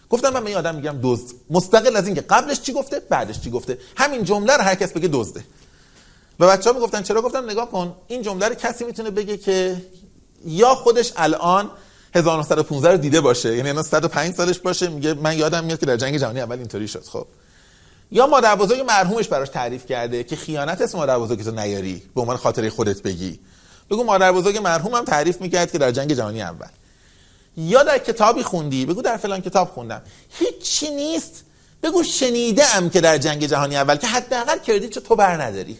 [0.09, 1.35] گفتم من به این آدم میگم دزد.
[1.49, 3.77] مستقل از اینکه قبلش چی گفته بعدش چی گفته.
[3.97, 5.43] همین جمله رو هر کس بگه دزده.
[6.39, 9.81] و بچه ها می‌گفتن چرا؟ گفتم نگاه کن این جمله رو کسی می‌تونه بگه که
[10.45, 11.71] یا خودش الان
[12.15, 15.97] 1915 رو دیده باشه یعنی الان 105 سالش باشه میگه من یادم میاد که در
[15.97, 17.27] جنگ جهانی اول اینطوری شد خب.
[18.11, 22.21] یا مادر بزرگ مرحومش براش تعریف کرده که خیانت اسم مادر بزرگ تو نیاری به
[22.21, 23.39] عنوان خاطره خودت بگی.
[23.89, 26.67] بگو مادر بزرگ مرحومم تعریف می‌کرد که در جنگ جهانی اول.
[27.57, 30.01] یا در کتابی خوندی بگو در فلان کتاب خوندم.
[30.29, 31.43] هیچی نیست.
[31.83, 35.77] بگو شنیده ام که در جنگ جهانی اول که حداقل کردیت تو بر نداری.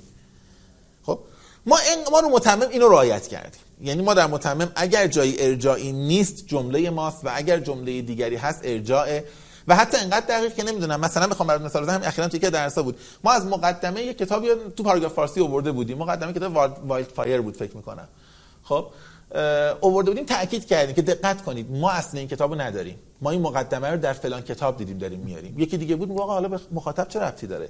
[1.05, 1.19] خب؟
[1.65, 3.61] ما این ما رو متمم اینو رعایت کردیم.
[3.81, 8.61] یعنی ما در متمم اگر جایی ارجاعی نیست جمله ماست و اگر جمله دیگری هست
[8.63, 9.21] ارجاع
[9.67, 10.99] و حتی انقدر دقیق که نمی‌دونم.
[10.99, 12.99] مثلا بخوام برات مثال بزنم اخیرا توی که درسا بود.
[13.23, 15.97] ما از مقدمه یک کتابی تو پاراگراف فارسی آورده بودیم.
[15.97, 18.07] مقدمه کتاب وایلد فایر بود فکر می‌کنم.
[18.63, 18.87] خب
[19.81, 22.99] آورده بودیم تاکید کردیم که دقت کنید ما اصل این کتابو نداریم.
[23.21, 25.59] ما این مقدمه رو در فلان کتاب دیدیم داریم میاریم.
[25.59, 27.69] یکی دیگه بود واقعا حالا مخاطب چه ربطی داره؟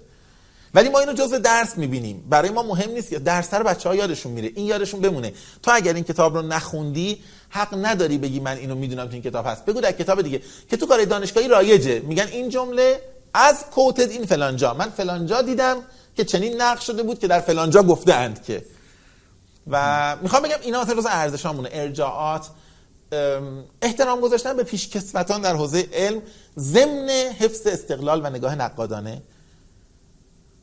[0.73, 2.23] ولی ما اینو جزء درس می‌بینیم.
[2.29, 4.51] برای ما مهم نیست که درس رو بچه ها یادشون میره.
[4.55, 5.33] این یادشون بمونه.
[5.63, 7.19] تو اگر این کتاب رو نخوندی
[7.49, 9.65] حق نداری بگی من اینو می‌دونم تو این کتاب هست.
[9.65, 10.41] بگو در کتاب دیگه.
[10.69, 11.99] که تو کار دانشگاهی رایجه.
[11.99, 13.01] میگن این جمله
[13.33, 14.73] از کوتد این فلانجا.
[14.73, 15.77] من فلانجا دیدم
[16.17, 18.65] که چنین نقش شده بود که در فلانجا گفته اند که.
[19.67, 22.47] و می‌خوام بگم اینا مثلا روز ارزشامونه ارجاعات
[23.81, 26.21] احترام گذاشتن به پیشکسوتان در حوزه علم
[26.59, 27.09] ضمن
[27.39, 29.21] حفظ استقلال و نگاه نقادانه.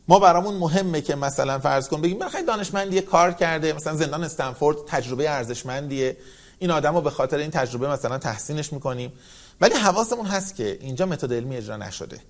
[0.09, 4.77] ما برامون مهمه که مثلا فرض کن بگیم بخیر دانشمندی کار کرده مثلا زندان استنفورد
[4.87, 6.17] تجربه ارزشمندیه.
[6.59, 9.13] این آدم رو به خاطر این تجربه مثلا تحسینش می‌کنیم.
[9.61, 12.21] ولی حواسمون هست که اینجا متد علمی اجرا نشده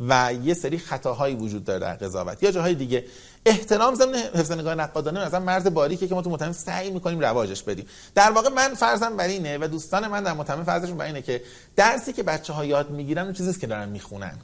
[0.00, 2.42] و یه سری خطاهایی وجود داره در قضاوت.
[2.42, 3.04] یا جاهای دیگه.
[3.46, 7.62] احترام ضمن حفظ نگاه نقادانه مثلا مرز باریکه که ما تو متمم سعی می‌کنیم رواجش
[7.62, 7.86] بدیم.
[8.14, 11.42] در واقع من فرضم بر اینه و دوستان من در متمم فرضشون بر اینه که
[11.76, 14.38] درسی که بچه ها یاد می‌گیرن اون چیزیست که دارن می‌خونن.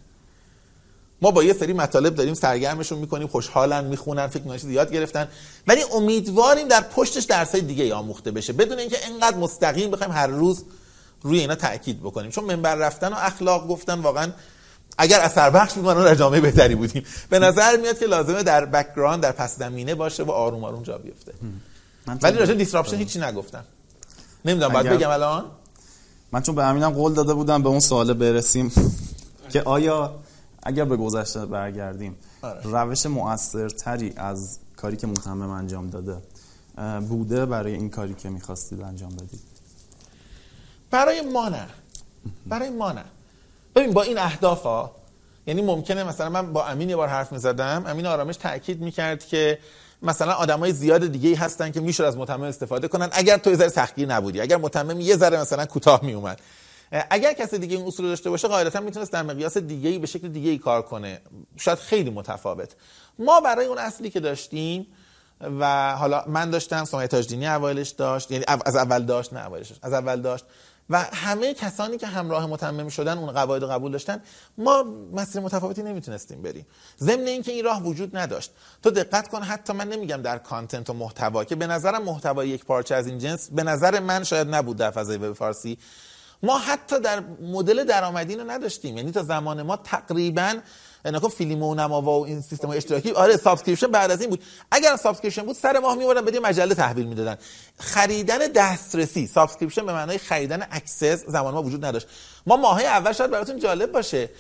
[1.23, 5.29] ما با یه سری مطالب داریم سرگرمشون می‌کنیم خوشحالن می‌خونن فکر ناشید یاد گرفتن.
[5.67, 8.53] ولی امیدواریم در پشتش درسای دیگه آموخته بشه.
[8.53, 10.65] بدون اینکه انقدر مستقیم بخوایم هر روز
[11.23, 12.31] روی اینا تاکید بکنیم.
[12.31, 14.33] چون منبر رفتن و اخلاق گفتن واقعا
[14.99, 17.05] اگر اثر بخش بودن در جامعه بهتری بودیم.
[17.31, 20.99] به نظر میاد که لازمه در background در پس زمینه باشه و آروم آروم جا
[20.99, 21.33] بیفته.
[22.23, 23.65] ولی راجع disruption هیچی نگفتم.
[24.45, 25.45] نمی‌دونم باید بگم الان؟
[26.33, 28.73] من چون به همینم قول داده بودم به اون سوال برسیم.
[29.53, 30.22] که آیا
[30.63, 32.61] اگر به گذشته برگردیم آره.
[32.65, 36.17] روش مؤثرتری از کاری که متمم انجام داده
[37.09, 39.41] بوده برای این کاری که می‌خواستید انجام بدید؟
[40.91, 41.67] برای ما نه.
[42.47, 43.05] برای ما نه.
[43.75, 44.91] ببین با این اهداف ها
[45.47, 49.59] یعنی ممکنه مثلا من با امین یه بار حرف می‌زدم امین آرامش تاکید می‌کرد که
[50.03, 53.57] مثلا آدمای زیاد دیگه ای هستن که می‌شد از متمم استفاده کنن اگر تو یه
[53.57, 54.41] ذره سختگیر نبودی.
[54.41, 56.41] اگر متمم یه ذره مثلا کوتاه میومد
[57.11, 60.51] اگر کسی دیگه این اصول داشته باشه قاعدتا می‌تونست در مقیاس دیگه به شکل دیگه
[60.51, 61.21] ای کار کنه.
[61.57, 62.71] شاید خیلی متفاوت.
[63.19, 64.87] ما برای اون اصلی که داشتیم
[65.61, 69.93] و حالا من داشتم سمیه تاجدینی اولش داشت یعنی از اول داشت نه اولش از
[69.93, 70.45] اول داشت
[70.91, 74.23] و همه کسانی که همراه متمم شدن اون قواعد قبول داشتن
[74.59, 76.67] ما مسیر متفاوتی نمی‌تونستیم بریم.
[77.01, 78.51] ضمن اینکه این راه وجود نداشت.
[78.83, 82.65] تو دقت کن حتی من نمیگم در کانتنت و محتوا که به نظرم محتوای یک
[82.65, 85.79] پارچه از این جنس به نظر من شاید نبود در فضای وب فارسی.
[86.43, 88.97] ما حتی در مدل درآمدی رو نداشتیم.
[88.97, 90.55] یعنی تا زمان ما تقریبا
[91.05, 94.43] نه که فیلیمو نماوا و این سیستم اشتراکی آره subscription بعد از این بود.
[94.71, 97.39] اگر subscription بود سر ماه میوردن بده مجله تحویل می‌دادن.
[97.79, 102.07] خریدن دسترسی subscription به معنای خریدن access زمان ما وجود نداشت.
[102.47, 104.31] ما ماه اول شاید براتون جالب باشه.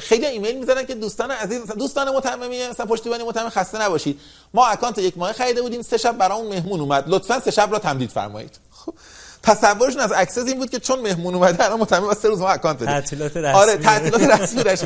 [0.00, 4.20] خیلی ایمیل می‌زنن که دوستان عزیز دوستان متممی مثلا پشتیبانی متمم خسته نباشید.
[4.54, 7.04] ما account یک ماه خریده بودیم سه شب برامون مهمون اومد.
[7.06, 8.58] لطفا سه شب را تمدید فرمایید.
[8.70, 8.94] خب
[9.42, 12.76] تصورشون از access این بود که چون مهمون اومده الان متمم سه روز ما account
[12.76, 12.86] بدیم.
[12.86, 13.60] تعطیلات رسمی.
[13.60, 14.84] آره تعطیلات رسمی داشت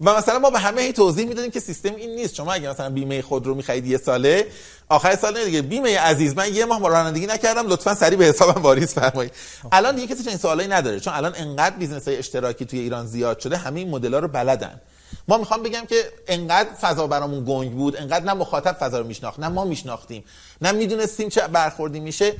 [0.00, 2.34] و مثلا ما به همه هی توضیح می‌دادیم که سیستم این نیست.
[2.34, 4.46] شما اگه مثلا بیمه خود رو می‌خرید یه ساله
[4.88, 5.62] آخر سال نه دیگه.
[5.62, 9.32] بیمه عزیز من یه ماه رانندگی نکردم لطفا سریع به حسابم واریز فرمایید.
[9.72, 13.38] الان دیگه کسی چنین سوالایی نداره چون الان انقدر business های اشتراکی توی ایران زیاد
[13.38, 14.80] شده همه این مدل رو بلدن.
[15.28, 19.40] ما می‌خوام بگم که انقدر فضا برامون گنگ بود انقدر نه مخاطب فضا رو میشناخت
[19.40, 20.24] نه ما میشناختیم.
[20.62, 22.34] نه می‌دونستیم چه برخوردی میشه.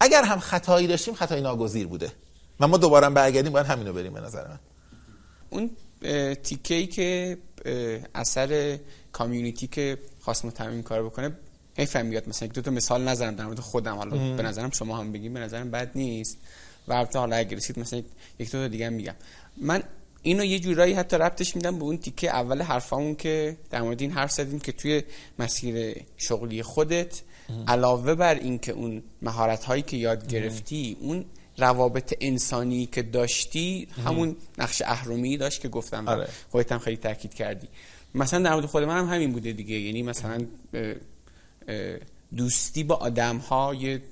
[0.00, 2.12] اگر هم خطایی داشتیم خطای ناگزیر بوده.
[2.60, 4.58] و ما دوباره برگردیم باید همینو بریم به نظر من.
[5.50, 5.70] اون
[6.34, 7.38] تیکه ای که
[8.14, 8.78] اثر
[9.12, 11.32] کامیونیتی که خواست متمم کار بکنه
[11.76, 12.28] حیفم میاد.
[12.28, 13.96] مثلا دو تا مثال نظرم در مورد خودم.
[13.96, 16.38] حالا به نظرم شما هم بگیم به نظرم بد نیست.
[16.88, 18.02] و البته حالا اگر رسید مثلا
[18.38, 19.14] یک دو تا دیگه هم میگم.
[19.56, 19.82] من
[20.22, 24.10] اینو یه جورایی حتی ربطش میدم به اون تیکه اول حرفامون که در مورد این
[24.10, 25.02] حرف زدیم که توی
[25.38, 27.20] مسیر شغلی خودت
[27.68, 31.24] علاوه بر اینکه اون مهارت هایی که یاد گرفتی اون
[31.58, 36.28] روابط انسانی که داشتی همون نقش اهرمی داشت که گفتم آره.
[36.50, 37.68] خودت هم خیلی تاکید کردی.
[38.14, 39.74] مثلا در مورد خود من هم همین بوده دیگه.
[39.74, 40.38] یعنی مثلا
[42.36, 44.02] دوستی با آدم ها یه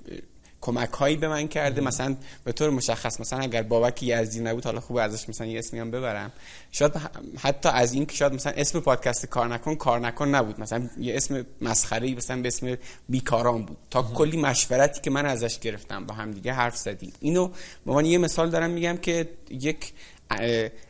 [0.65, 1.81] کمک هایی به من کرده.
[1.81, 5.81] مثلا به طور مشخص مثلا اگر بابک یزدی نبود حالا خوب ازش مثلا یه اسمی
[5.81, 6.33] هم ببرم.
[6.73, 6.93] شاید
[7.39, 10.61] حتی از این که شاید مثلا اسم پادکست کار نکن کار نکن نبود.
[10.61, 12.77] مثلا یه اسم مسخره مثلا به اسم
[13.09, 13.77] بیکاران بود.
[13.91, 17.13] تا کلی مشورتی که من ازش گرفتم با هم دیگه حرف زدیم.
[17.21, 19.93] اینو به عنوان یه مثال دارم میگم که یک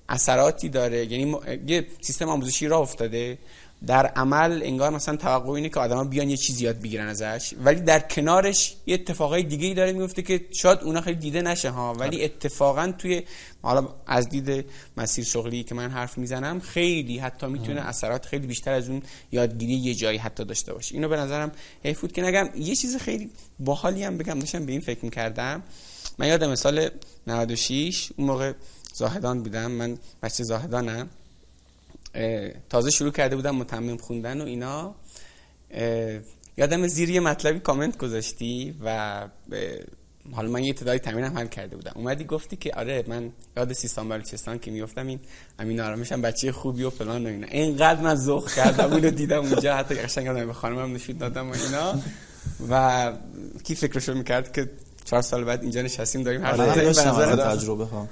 [0.09, 1.13] اثراتی داره.
[1.13, 1.37] یعنی
[1.67, 3.39] یه سیستم آموزشی راه افتاده.
[3.87, 7.81] در عمل انگار مثلا توقع اینه که آدما بیان یه چیزی یاد بگیرن ازش ولی
[7.81, 11.93] در کنارش یه اتفاقای دیگه ای داره میفته که شاید اونا خیلی دیده نشه ها.
[11.93, 13.23] ولی اتفاقا توی
[13.63, 14.65] حالا از دید
[14.97, 19.03] مسیر شغلی که من حرف می‌زنم خیلی حتی می‌تونه اثرات خیلی بیشتر از اون
[19.33, 20.95] یادگیری یه جایی حتی داشته باشه.
[20.95, 21.53] اینو به نظرم
[21.85, 25.63] حیف بود که نگم یه چیز خیلی باحالی هم بگم داشتم به این فکر می‌کردم.
[26.19, 26.89] من یادم سال
[27.27, 28.53] 96 اون موقع
[28.95, 29.71] زاهدان بودم.
[29.71, 30.99] من بچه زاهدانم.
[30.99, 31.22] اه،
[32.69, 34.95] تازه شروع کرده بودم متمم خوندن و اینا.
[36.57, 39.29] یادم زیر یه مطلبی کامنت گذاشتی و
[40.33, 41.93] حالا من یه تعدادی تمرینم حل کرده بودم.
[41.95, 45.21] اومدی گفتی که آره من یاد سیستان بلوچستان که میافتم این
[45.59, 47.47] امین آرامش هم بچه خوبی و فلان و اینا.
[47.47, 52.01] اینقدر من ذوق کردم اینو دیدم اونجا حتی قشنگ به خانمم نشون دادم و اینا.
[52.71, 53.13] و
[53.65, 54.71] کی فکرشو می‌کرد که
[55.05, 58.09] چهار سال بعد اینجا نشستیم داریم حرف آره تجربه هم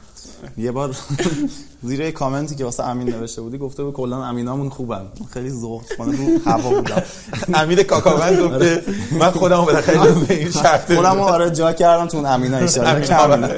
[0.59, 0.97] یه بار
[1.83, 5.07] زیر یه کامنتی که واسه امین نوشته بودی گفته بود کلا امینامون خوبن.
[5.33, 7.03] خیلی ذوق کنه رو هوا بودم.
[7.61, 12.17] امیر کاکاوند گفته من خودمو بالاخره به این شرط خودم رو آره جا کردم تو
[12.17, 13.55] اون امینا ایشالا که امینه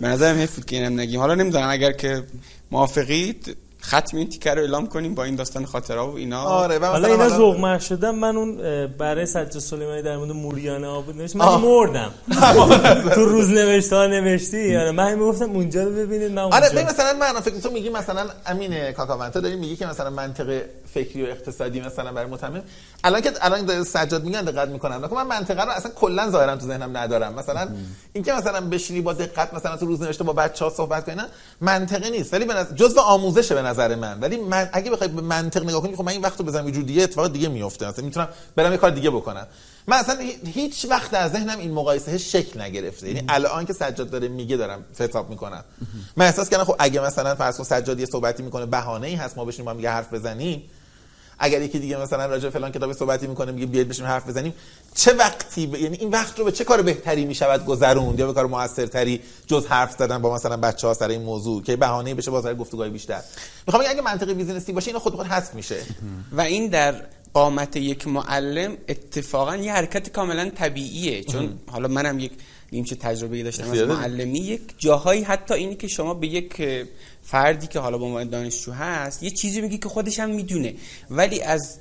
[0.00, 1.20] به نظرم حیف بود که اینم نگیم.
[1.20, 2.22] حالا نمی‌دونم اگر که
[2.70, 3.56] موافقید
[3.86, 6.42] ختم این تیکر رو اعلام کنیم با این داستان خاطره و اینا.
[6.42, 8.56] آره حالا مثلا اینا ذوق شدم من اون
[8.98, 11.46] برای سجاد سلیمانی در مورد موریانه آبود نوشت من.
[11.46, 12.10] مردم.
[13.14, 17.40] تو روز نوشته ها نوشتی؟ آره من می‌گفتم اونجا رو ببینید من آره مثلا من
[17.40, 20.62] فکر تو میگی مثلا امین کاکاوند تو داری میگی که مثلا منطق
[20.96, 22.62] فکری و اقتصادی مثلا برای متمم
[23.04, 25.08] الان که الان سجاد میگن دقت می‌کنم.
[25.12, 27.34] من منطقه رو اصلا کلا ظاهرا تو ذهنم ندارم.
[27.34, 27.68] مثلا
[28.12, 31.26] اینکه مثلا بشینی با دقت مثلا تو روز نوشته با بچه‌ها صحبت کنی نه.
[31.60, 32.34] منطقی نیست.
[32.34, 34.20] ولی به نظر جزء آموزشه به نظر من.
[34.20, 36.66] ولی من اگه بخوای به منطق نگاه کنی خب من این وقت رو بزنم.
[36.66, 39.46] یه جور دیگه اتفاق دیگه میفته مثلا می‌تونم برم یه کار دیگه بکنم.
[39.86, 43.08] من اصلا هی- هیچ وقت در ذهنم این مقایسه شکل نگرفته.
[43.08, 45.64] یعنی الان که سجاد داره میگه دارم فتاب می‌کنم.
[46.16, 49.38] من احساس کردم خب اگه مثلا فرض کن سجاد یه صحبتی می‌کنه بهانه ای هست
[49.38, 50.62] ما بشینیم با هم یه حرف بزنیم.
[51.38, 54.54] اگر یکی دیگه مثلا راجع فلان کتاب صحبتی می‌کنه میگه بیاید بشیم حرف بزنیم.
[54.94, 55.74] چه وقتی ب...
[55.74, 59.66] یعنی این وقت رو به چه کار بهتری می‌شود گذروند؟ یا به کار موثرتری جز
[59.66, 62.90] حرف زدن با مثلا بچه ها سر این موضوع که بهانه بشه باز برای گفتگوهای
[62.90, 63.20] بیشتر؟
[63.66, 65.76] می‌خوام اگه منطقی بیزینسی باشه اینو خود به خود حذف میشه.
[66.32, 66.94] و این در
[67.34, 71.24] قامت یک معلم اتفاقا یه حرکت کاملا طبیعیه.
[71.24, 72.32] چون حالا منم یک
[72.72, 73.78] نیمچه تجربه داشتم از.
[73.78, 76.62] معلمی یک جاهایی حتی اینی که شما به یک
[77.26, 80.74] فردی که حالا به عنوان دانشجو هست یه چیزی میگی که خودش هم می‌دونه.
[81.10, 81.78] ولی از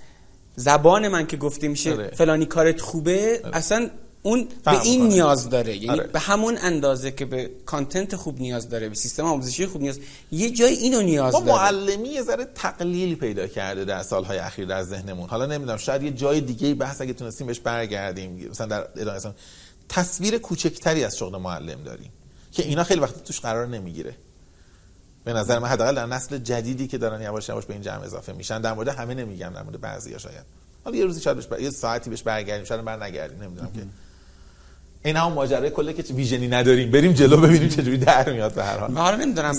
[0.56, 2.08] زبان من که گفته میشه آره.
[2.08, 3.90] فلانی کارت خوبه اصلا
[4.24, 5.16] اون به این می‌کنه.
[5.16, 5.76] نیاز داره.
[5.76, 6.08] یعنی آره.
[6.08, 10.00] به همون اندازه که به کانتنت خوب نیاز داره به سیستم آموزشی خوب نیاز
[10.32, 11.46] یه جای اینو نیاز داره.
[11.46, 15.30] معلمی یه ذره تقلیل پیدا کرده در سالهای اخیر در ذهنمون.
[15.30, 18.48] حالا نمی‌دونم شاید یه جای دیگه بحث اگه تونستیم بهش برگردیم.
[18.50, 19.36] مثلا در ادامه
[19.90, 22.10] تصویر کوچکتری از شغل معلم داریم
[22.52, 24.16] که اینا خیلی وقت توش قرار نمی‌گیره.
[25.26, 28.34] به نظر من حداقل در نسل جدیدی که دارن یواش یواش به این جمع اضافه
[28.34, 30.44] میشن در مورد همه نمیگم در مورد بعضیا شاید.
[30.84, 31.60] حالا یه روزی شاید بهش بر...
[31.60, 33.82] یه ساعتی بهش برگردیم شاید بر نگردیم نمی‌دونم که.
[35.04, 38.78] این هم ماجرای کله که ویژنی نداریم بریم جلو ببینیم چجوری در میاد به هر
[38.78, 38.92] حال.
[38.92, 39.54] من حالا نمی‌دونم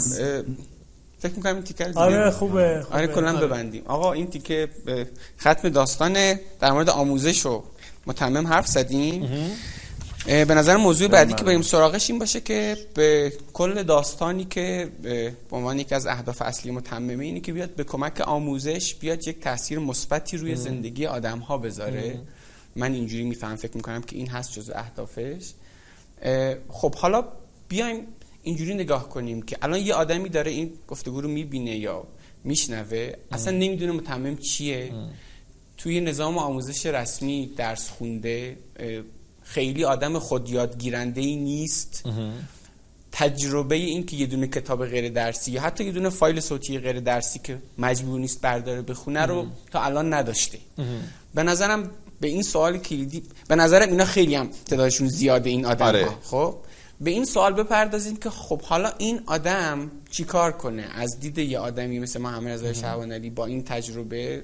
[1.18, 2.96] فکر می‌کنم این تیکر دیگه آره خوبه خوبه.
[2.96, 3.82] آره کلا ببندیم.
[3.86, 4.68] آقا این تیکه
[5.40, 7.62] ختم داستان در مورد آموزش و
[8.06, 9.30] متمم حرف زدیم.
[10.26, 15.32] به نظر موضوع بعدی که بریم سراغش این باشه که به کل داستانی که به
[15.52, 19.78] عنوان یکی از اهداف اصلی متممه اینه که بیاد به کمک آموزش بیاد یک تاثیر
[19.78, 22.20] مثبتی روی زندگی آدم ها بذاره
[22.76, 25.50] من اینجوری میفهم فکر می‌کنم که این هست جزو اهدافش.
[26.22, 27.24] اه، خب حالا
[27.68, 28.00] بیایم
[28.42, 32.06] اینجوری نگاه کنیم که الان یه آدمی داره این گفتگو رو می‌بینه یا
[32.44, 34.92] میشنوه اصلا نمی‌دونه متمم چیه.
[35.76, 38.56] توی نظام آموزش رسمی درس خونده
[39.46, 42.02] خیلی آدم خود یادگیرنده ای نیست.
[43.12, 47.00] تجربه این که یه دونه کتاب غیر درسی یا حتی یه دونه فایل صوتی غیر
[47.00, 50.58] درسی که مجبور نیست برداره بخونه رو تا الان نداشته.
[51.34, 51.90] به نظرم
[52.20, 56.04] به این سوال کلیدی به نظرم اینا خیلی هم تعدادشون زیاده این آدم آره.
[56.04, 56.56] ها خب؟
[57.00, 61.98] به این سوال بپردازیم که خب حالا این آدم چیکار کنه؟ از دید یه آدمی
[61.98, 64.42] مثل محمد رضا شعبان علی با این تجربه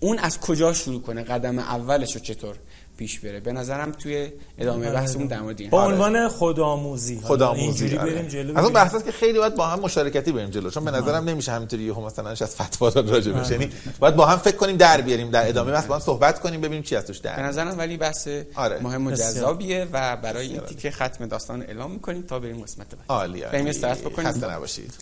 [0.00, 2.56] اون از کجا شروع کنه؟ قدم اولش رو چطور
[3.00, 4.28] پیش بره به نظرم توی
[4.58, 8.12] ادامه بحثمون در مورد این با عنوان خودآموزی خودآموزی اینجوری آره.
[8.12, 8.72] بریم جلو از اون ببینیم.
[8.72, 12.06] بحثاست که خیلی باید با هم مشارکتی بریم جلو چون به نظرم نمیشه همینطوری یهو
[12.06, 13.70] مثلا از فتوا داد راجع بهش یعنی
[14.00, 16.82] باید با هم فکر کنیم در بیاریم در ادامه بحث با هم صحبت کنیم ببینیم
[16.82, 17.42] چی از توش در به.
[17.42, 18.80] نظرم ولی بحث آره.
[18.82, 19.10] مهم و.
[19.10, 23.66] جذابیه و برای این تیکه ختم داستان اعلام می‌کنیم تا بریم قسمت بعد عالی بریم
[23.66, 24.94] استراحت بکنیم خسته نباشید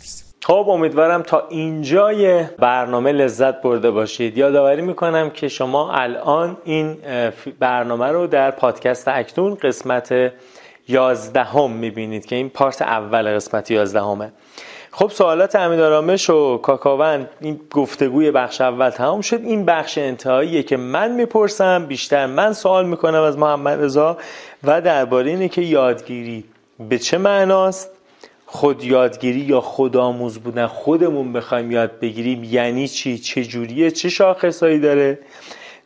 [0.44, 4.38] خب امیدوارم تا اینجای برنامه لذت برده باشید.
[4.38, 6.96] یادآوری می‌کنم که شما الان این
[7.58, 10.32] برنامه رو در پادکست اکنون قسمت
[10.88, 14.32] 11 هم می‌بینید که این پارت اول قسمت 11 همه
[14.90, 19.40] خب سوالات امیدارامش و کاکاوند این گفتگوی بخش اول تمام شد.
[19.44, 24.16] این بخش انتهاییه که من می‌پرسم بیشتر من سوال می‌کنم از محمد رضا
[24.64, 26.44] و درباره اینه که یادگیری
[26.88, 27.97] به چه معناست؟
[28.50, 34.78] خود یادگیری یا خودآموز بودن خودمون بخوایم یاد بگیریم یعنی چی؟ چه جوریه؟ چه شاخصهایی
[34.78, 35.18] داره؟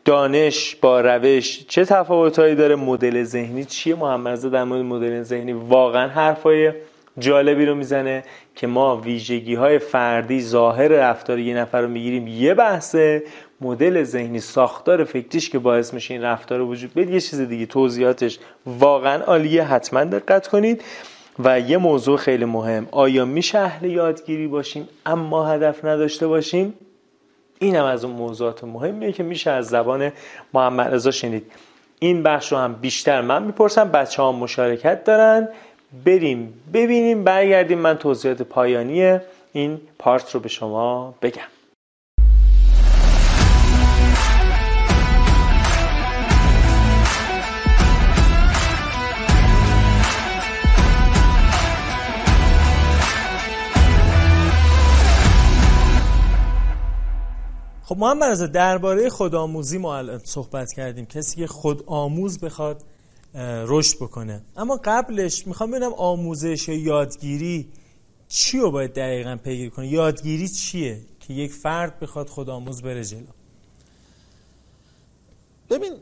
[0.05, 6.09] دانش با روش چه تفاوتهایی داره؟ مدل ذهنی چیه؟ محمد در مورد مدل ذهنی واقعا
[6.09, 6.73] حرفای
[7.19, 8.23] جالبی رو می‌زنه
[8.55, 12.27] که ما ویژگی های فردی ظاهر رفتار یه نفر رو می‌گیریم.
[12.29, 13.23] یه بحثه
[13.61, 17.67] مدل ذهنی ساختار فکریش که باعث میشه این رفتار رو وجود بیاد یه چیز دیگه
[17.67, 18.39] توضیحاتش.
[18.67, 20.83] واقعا عالیه حتما دقت کنید.
[21.39, 22.89] و یه موضوع خیلی مهم.
[22.91, 26.75] آیا میشه اهل یادگیری باشیم؟ اما هدف نداشته باشیم؟
[27.59, 30.13] این از اون موضوعات مهمیه که میشه از زبان
[30.55, 31.53] محمد رضا شنید.
[31.99, 33.91] این بخش رو هم بیشتر من می‌پرسم.
[33.91, 35.49] بچه ها مشارکت دارن.
[36.05, 37.79] بریم ببینیم برگردیم.
[37.79, 39.19] من توضیحات پایانی
[39.53, 41.43] این پارت رو به شما بگم.
[57.85, 61.07] خب محمد رضا درباره خودآموزی ما صحبت کردیم.
[61.07, 62.85] کسی که خودآموز بخواد
[63.35, 64.43] اه، رشد بکنه.
[64.57, 67.69] اما قبلش می‌خوام ببینم آموزش یا یادگیری
[68.29, 73.27] چی رو باید دقیقا پیگیری کنه؟ یادگیری چیه که یک فرد بخواد خودآموز بره جلو؟
[75.71, 75.93] ببین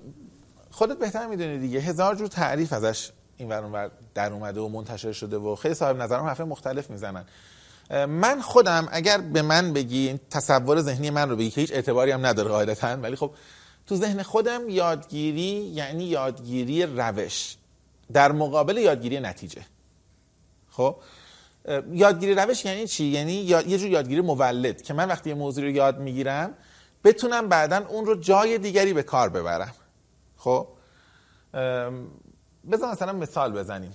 [0.70, 1.78] خودت بهتر می‌دونی دیگه.
[1.80, 6.24] هزار جور تعریف ازش این ور در اومده و منتشر شده و خیلی صاحب نظرم
[6.24, 7.24] حرف مختلف می‌زنن.
[7.90, 12.26] من خودم اگر به من بگی تصور ذهنی من رو بگی که هیچ اعتباری هم
[12.26, 13.30] نداره قاعدتا ولی خب
[13.86, 17.56] تو ذهن خودم یادگیری یعنی یادگیری روش
[18.12, 19.62] در مقابل یادگیری نتیجه.
[20.70, 20.96] خب؟
[21.92, 25.70] یادگیری روش یعنی چی؟ یعنی یه جور یادگیری مولد که من وقتی یه موضوع رو
[25.70, 26.54] یاد می‌گیرم
[27.04, 29.74] بتونم بعدا اون رو جای دیگری به کار ببرم.
[30.36, 30.68] خب؟
[32.70, 33.94] بذار مثلا مثال بزنیم.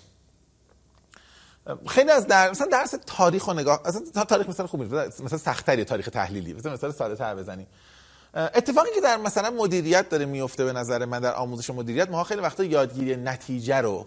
[1.87, 3.81] خیلی از در مثلا درس تاریخ و نگاه
[4.13, 4.93] تا- تاریخ مثلا خوب
[5.23, 6.53] مثلا سختری تاریخ تحلیلی.
[6.53, 7.67] مثلا مثال ساده تر بزنیم.
[8.35, 12.41] اتفاقی که در مثلا مدیریت داره میفته به نظر من در آموزش مدیریت ما خیلی
[12.41, 14.05] وقتا یادگیری نتیجه رو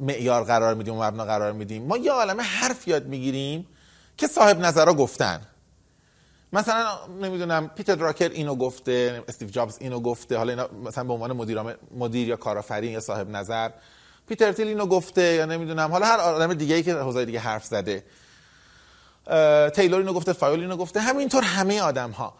[0.00, 1.82] معیار قرار میدیم و مبنا قرار میدیم.
[1.82, 3.66] ما یه عالمه حرف یاد می‌گیریم
[4.16, 5.40] که صاحب نظرها گفتن.
[6.52, 11.32] مثلا نمی‌دونم پیتر دراکر اینو گفته استیو جابز اینو گفته حالا اینا مثلا به عنوان
[11.32, 11.60] مدیر
[11.94, 13.70] مدیر یا کارآفرین یا صاحب نظر.
[14.28, 15.90] پیتر تیل اینو گفته یا نمی‌دونم.
[15.90, 18.04] حالا هر آدم دیگه ای که حوزه دیگه حرف زده.
[19.74, 21.00] تیلور اینو گفته فایول اینو گفته.
[21.00, 22.34] همینطور همه آدم ها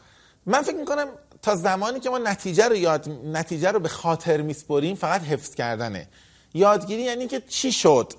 [0.46, 1.08] من فکر می‌کنم
[1.42, 6.08] تا زمانی که ما نتیجه رو یاد نتیجه رو به خاطر میسپریم فقط حفظ کردنه.
[6.54, 8.12] یادگیری یعنی که چی شد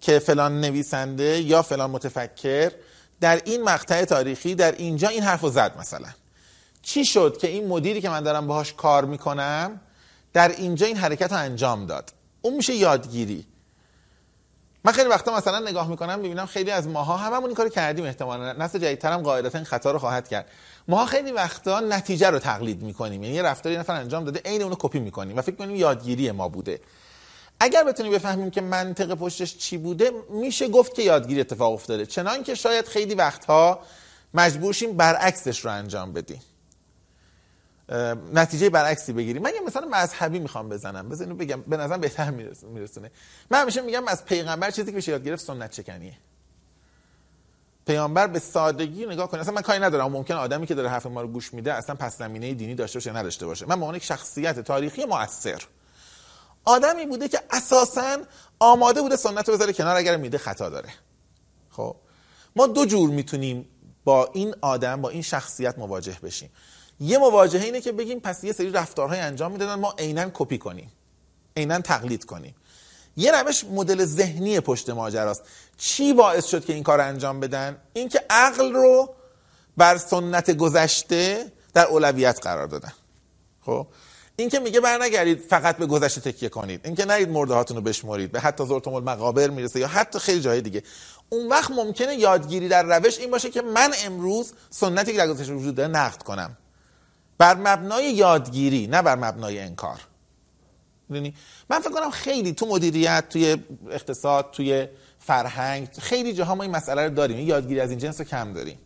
[0.00, 2.72] که فلان نویسنده یا فلان متفکر
[3.20, 6.08] در این مقطع تاریخی در اینجا این حرف رو زد مثلا.
[6.82, 9.80] چی شد که این مدیری که من دارم باهاش کار می‌کنم
[10.32, 12.12] در اینجا این حرکت رو انجام داد؟
[12.46, 13.46] اون میشه یادگیری.
[14.84, 18.52] من خیلی وقتا مثلا نگاه می‌کنم می‌بینم خیلی از ماها هممون این کارو کردیم احتمالا.
[18.52, 20.46] نسل جدیدترم قاعدتا این خطا رو خواهد کرد.
[20.88, 23.22] ماها خیلی وقتا نتیجه رو تقلید می‌کنیم.
[23.22, 26.30] یعنی یه رفتاری یه نفر انجام داده عین اونو کپی می‌کنیم و فکر کنیم یادگیری
[26.30, 26.80] ما بوده.
[27.60, 32.06] اگر بتونیم بفهمیم که منطق پشتش چی بوده میشه گفت که یادگیری اتفاق افتاده.
[32.06, 33.80] چنان که شاید خیلی وقتها
[34.34, 36.40] مجبور شیم برعکسش رو انجام بدیم.
[38.32, 41.08] نتیجه برعکسی بگیریم من یه مثلا مذهبی می‌خوام بزنم.
[41.08, 41.60] بزن اینو بگم.
[41.62, 43.10] به نظرم بهتر میرس- میرسونه.
[43.50, 46.14] من همیشه میگم از پیغمبر چیزی که بشه یاد گرفت سنت چکنیه.
[47.86, 49.40] پیامبر به سادگی نگاه کنه.
[49.40, 50.12] اصلا من کاری ندارم.
[50.12, 53.12] ممکن آدمی که داره حرف ما رو گوش میده اصلا پس زمینه دینی داشته باشه
[53.12, 53.66] نداشته باشه.
[53.66, 55.62] من به یک شخصیت تاریخی مؤثر.
[56.64, 58.18] آدمی بوده که اساسا
[58.58, 60.88] آماده بوده سنت رو بذاره کنار اگر میده خطا داره.
[61.70, 61.96] خب؟
[62.56, 63.68] ما دو جور می‌تونیم
[64.04, 66.50] با این آدم با این شخصیت مواجه بشیم.
[67.00, 70.92] یه مواجهه اینه که بگیم پس یه سری رفتارهای انجام می‌دادن ما عینا کپی کنیم.
[71.56, 72.54] عینا تقلید کنیم.
[73.16, 75.42] یه روش مدل ذهنی پشت ماجراست.
[75.76, 79.14] چی باعث شد که این کار انجام بدن؟ اینکه عقل رو
[79.76, 82.92] بر سنت گذشته در اولویت قرار دادن.
[83.66, 83.86] خب؟
[84.36, 86.80] این که میگه برنگردید فقط به گذشته تکیه کنید.
[86.84, 88.32] این که نرید مرده هاتون رو بشمرید.
[88.32, 90.82] به حتی زرتم المقابر می‌رسه یا حتی خیلی جای دیگه.
[91.28, 95.52] اون وقت ممکنه یادگیری در روش این باشه که من امروز سنتی که در گذشته
[95.52, 96.56] وجود داره نقد کنم.
[97.38, 100.00] بر مبنای یادگیری نه بر مبنای انکار.
[101.70, 103.56] من فکر کنم خیلی تو مدیریت توی
[103.90, 104.86] اقتصاد توی
[105.18, 107.36] فرهنگ خیلی جاها ما این مسئله رو داریم.
[107.36, 108.78] این یادگیری از این جنس رو کم داریم.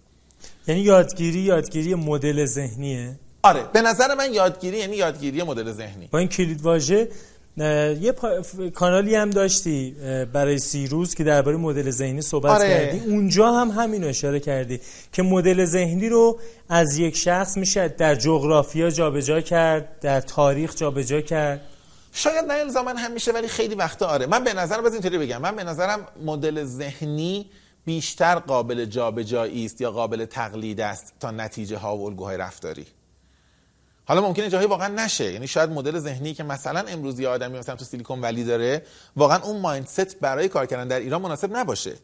[0.66, 3.62] یعنی یادگیری یادگیری مدل ذهنیه؟ آره.
[3.72, 6.06] به نظر من یادگیری یعنی یادگیری مدل ذهنی.
[6.06, 7.09] با این کلید واژه
[8.00, 8.42] یه پا...
[8.74, 9.96] کانالی هم داشتی
[10.32, 12.68] برای سی روز که درباره مدل ذهنی صحبت آره.
[12.68, 13.10] کردی.
[13.10, 14.80] اونجا هم همین اشاره کردی
[15.12, 16.38] که مدل ذهنی رو
[16.68, 21.60] از یک شخص میشه در جغرافیا جابجا کرد در تاریخ جابجا کرد.
[22.12, 24.26] شاید نه الزاما هم میشه ولی خیلی وقتا آره.
[24.26, 25.40] من به نظرم باز اینطوری بگم.
[25.40, 27.50] من به نظرم مدل ذهنی
[27.84, 32.86] بیشتر قابل جابجایی است یا قابل تقلید است تا نتیجه ها و الگوهای رفتاری.
[34.10, 35.32] حالا ممکنه جاهایی واقعا نشه.
[35.32, 38.82] یعنی شاید مدل ذهنی که مثلا امروز یه آدمی مثلا تو سیلیکون ولی داره
[39.16, 41.94] واقعا اون مایندست برای کار کردن در ایران مناسب نباشه.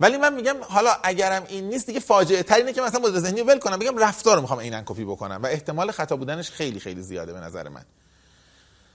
[0.00, 3.40] ولی من میگم حالا اگرم این نیست دیگه فاجعه تر اینه که مثلا مدل ذهنی
[3.42, 7.02] ول کنم بگم رفتار رو می‌خوام عیناً کپی بکنم و احتمال خطا بودنش خیلی خیلی
[7.02, 7.84] زیاده به نظر من.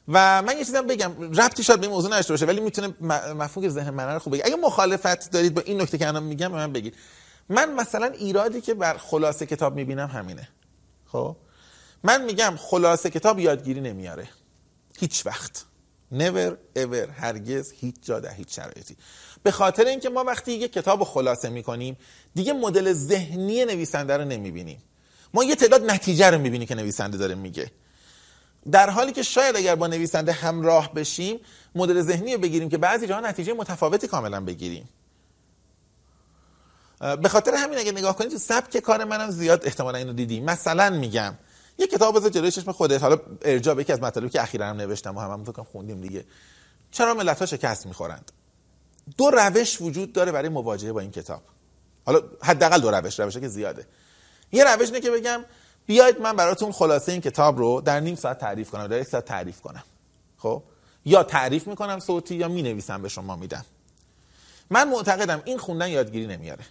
[0.07, 2.93] و من یه چیزم بگم ربطی شاید به این موضوع نداشته باشه ولی می‌تونه
[3.35, 4.43] مفهوم ذهن من رو خوب بگه.
[4.45, 6.95] اگه مخالفت دارید با این نکته که الان میگم من بگید.
[7.49, 10.47] من مثلا ایرادی که بر خلاصه کتاب می‌بینم همینه.
[11.05, 11.35] خب؟
[12.03, 14.27] من میگم خلاصه کتاب یادگیری نمیاره.
[14.99, 15.65] هیچ وقت.
[16.13, 18.97] Never ever هرگز هیچ جا در هیچ شرایطی.
[19.43, 21.97] به خاطر اینکه ما وقتی یه کتاب خلاصه می‌کنیم
[22.35, 24.83] دیگه مدل ذهنی نویسنده رو نمی‌بینیم.
[25.33, 27.71] ما یه تعداد نتیجه رو می‌بینیم که نویسنده داره میگه.
[28.71, 31.39] در حالی که شاید اگر با نویسنده همراه بشیم
[31.75, 34.89] مدل ذهنی رو بگیریم که بعضی جاها نتیجه متفاوتی کاملا بگیریم.
[36.99, 40.89] به خاطر همین اگه نگاه کنید تو سبک کار منم زیاد احتمالا اینو دیدیم مثلا
[40.89, 41.35] میگم
[41.77, 43.01] یه کتاب بذار جلوی چشم خودت.
[43.01, 46.25] حالا ارجاع به یکی از مطالبی که اخیرا هم نوشتم و هممون فکر خوندیم دیگه.
[46.91, 48.31] چرا ملت ها شکست می‌خورند؟
[49.17, 51.41] دو روش وجود داره برای مواجهه با این کتاب.
[52.05, 53.87] حالا حداقل دو روش روشه که زیاده.
[54.51, 55.45] یه روش اینه که بگم
[55.85, 59.25] بیاید من براتون خلاصه این کتاب رو در نیم ساعت تعریف کنم در یک ساعت
[59.25, 59.83] تعریف کنم.
[60.37, 60.63] خب؟
[61.05, 63.65] یا تعریف می‌کنم صوتی یا می‌نویسم به شما میدم.
[64.69, 66.63] من معتقدم این خوندن یادگیری نمیاره.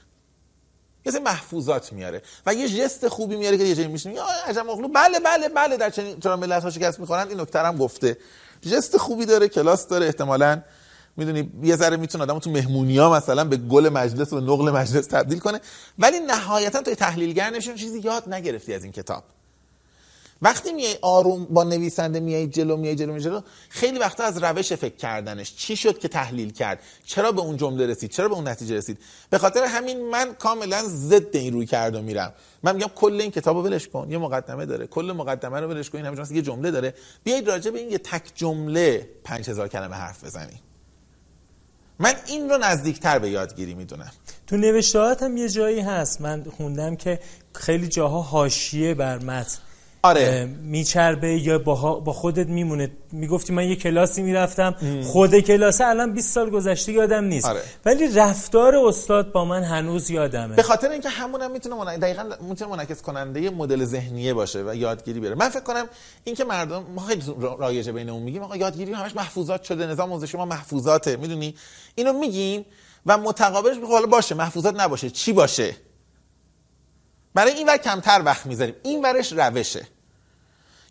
[1.06, 4.88] یه محفوظات میاره و یه جست خوبی میاره که یه جایی میشنیم یا عجب مغلو.
[4.88, 8.18] بله بله بله در چنین چرا ملت ها شکست می‌خورن این نکته هم گفته.
[8.70, 10.06] جست خوبی داره کلاس داره.
[10.06, 10.62] احتمالاً
[11.16, 15.06] می‌دونی یه ذره می‌تونه آدمو تو مهمونی ها مثلا به گل مجلس و نقل مجلس
[15.06, 15.60] تبدیل کنه.
[15.98, 19.24] ولی نهایتا توی تحلیلگر نمیشون چیزی یاد نگرفتی از این کتاب.
[20.42, 24.96] وقتی میای آروم با نویسنده میای جلو میای جلو میای خیلی وقتا از روش فکر
[24.96, 25.54] کردنش.
[25.56, 28.98] چی شد که تحلیل کرد؟ چرا به اون جمله رسید؟ چرا به اون نتیجه رسید؟
[29.30, 32.32] به خاطر همین من کاملا ضد این روی کرد و میرم.
[32.62, 34.10] من میگم کل این کتابو ولش کن.
[34.10, 34.86] یه مقدمه داره.
[34.86, 35.98] کل مقدمه رو ولش کن.
[35.98, 36.94] این همینجوری یه جمله داره.
[37.24, 40.60] بیاید راجع به این یه تک جمله 5000 کلمه حرف بزنیم.
[41.98, 44.12] من این رو نزدیکتر به یادگیری می‌دونم.
[44.46, 46.20] تو نوشتهات هم یه جایی هست.
[46.20, 47.20] من خوندم که
[47.54, 49.58] خیلی جاها حاشیه بر متن.
[50.04, 50.44] آره.
[50.62, 52.90] میچربه یا با, با خودت میمونه.
[53.12, 54.74] می‌گفتی من یه کلاسی می‌رفتم.
[55.02, 57.46] خود کلاسه الان 20 سال گذشته یادم نیست.
[57.46, 57.62] آره.
[57.84, 60.56] ولی رفتار استاد با من هنوز یادمه.
[60.56, 61.96] به خاطر اینکه همون هم می‌تونه من...
[61.96, 65.84] دقیقاً می‌تونه منعکس کننده مدل ذهنیه باشه و یادگیری بیاره من فکر کنم
[66.24, 67.22] اینکه مردم ما خیلی
[67.58, 69.86] رایجه بینمون میگیم آقا یادگیری همش محفوظات شده.
[69.86, 71.16] نظام آموزشی ما محفوظاته.
[71.16, 71.54] می‌دونی؟
[71.94, 72.64] اینو میگیم
[73.06, 74.34] و متقابلش میگه حالا باشه.
[74.34, 75.10] محفوظات نباشه.
[75.10, 75.76] چی باشه؟
[77.34, 78.74] برای این ور کمتر وقت می‌ذاریم.
[78.82, 79.86] این ورش روشه.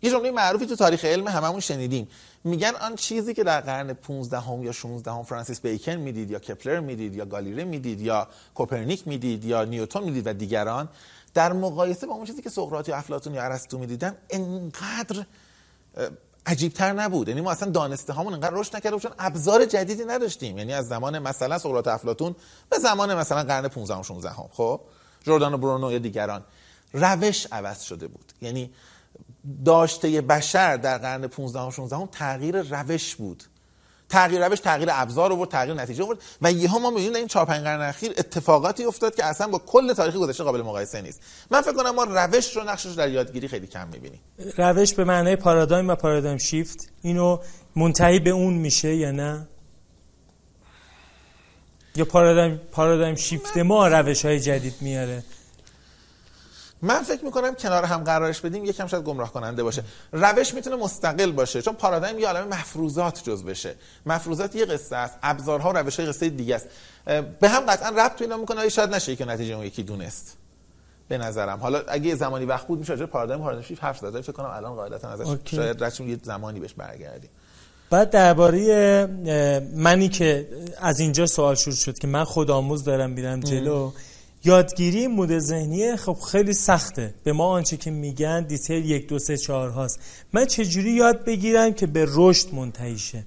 [0.02, 2.08] یه جمله معروفی تو تاریخ علم هممون شنیدیم.
[2.44, 6.38] میگن آن چیزی که در قرن 15 هم یا 16 هم فرانسیس بیکن می‌دید یا
[6.38, 10.88] کپلر می‌دید یا گالیله می‌دید یا کوپرنیک می‌دید یا نیوتن می‌دید و دیگران
[11.34, 15.26] در مقایسه با اون چیزی که سقراط یا افلاطون یا ارسطو می‌دیدن انقدر
[16.46, 17.28] عجیبتر نبود.
[17.28, 20.58] یعنی ما اصلا دانسته هامون انقدر رشد نکرده چون ابزار جدیدی نداشتیم.
[20.58, 22.36] یعنی از زمان مثلا سقراط افلاطون
[22.70, 24.80] به زمان مثلا قرن 15 و 16 هم خب؟
[25.24, 26.44] جردان برونو یا دیگران.
[26.92, 28.32] روش عوض شده بود.
[28.42, 28.70] یعنی
[29.64, 33.42] داشته بشر در قرن 15 و 16 هم تغییر روش بود.
[34.08, 37.62] تغییر روش تغییر ابزار آورد تغییر نتیجه آورد و یهو ما می‌بینیم این 4 5
[37.62, 41.20] قرن اخیر اتفاقاتی افتاد که اصلا با کل تاریخ گذشته قابل مقایسه نیست.
[41.50, 44.20] من فکر کنم ما روش رو نقشش در یادگیری خیلی کم می‌بینیم.
[44.56, 47.38] روش به معنای پارادایم و پارادایم شیفت اینو
[47.76, 49.48] منتهی به اون میشه یا نه؟
[51.96, 55.24] یا پارادایم پارادایم شیفت ما روش های جدید میاره؟
[56.82, 59.84] من فکر می‌کنم کنار هم قرارش بدیم یکم شاید گمراه کننده باشه.
[60.12, 63.74] روش می‌تونه مستقل باشه چون پارادایم یه عالم مفروضات جز بشه.
[64.06, 66.66] مفروضات یه قصه است ابزارها و روش های قصه دیگه است.
[67.40, 70.36] به هم قطعا ربط اینا می‌کنه شاید نشه که نتیجه اون یکی دونست.
[71.08, 71.58] به نظرم.
[71.58, 74.74] حالا اگه زمانی وقت بود میشه راجع پارادایم پارادایم شیفت حرف زد فکر کنم الان
[74.74, 75.56] قاعدتا ازش اوکی.
[75.56, 77.30] شاید رچون یه زمانی بهش برگردیم.
[77.90, 79.06] بعد درباره
[79.74, 80.48] منی که
[80.80, 83.92] از اینجا سوال شروع شد که من خودآموز دارم میرم جلو.
[84.44, 87.14] یادگیری این مدل ذهنی خب خیلی سخته.
[87.24, 90.00] به ما آنچه که میگن دیتیل یک دو سه چهار هاست.
[90.32, 93.24] من چجوری یاد بگیرم که به رشد منتهی شه؟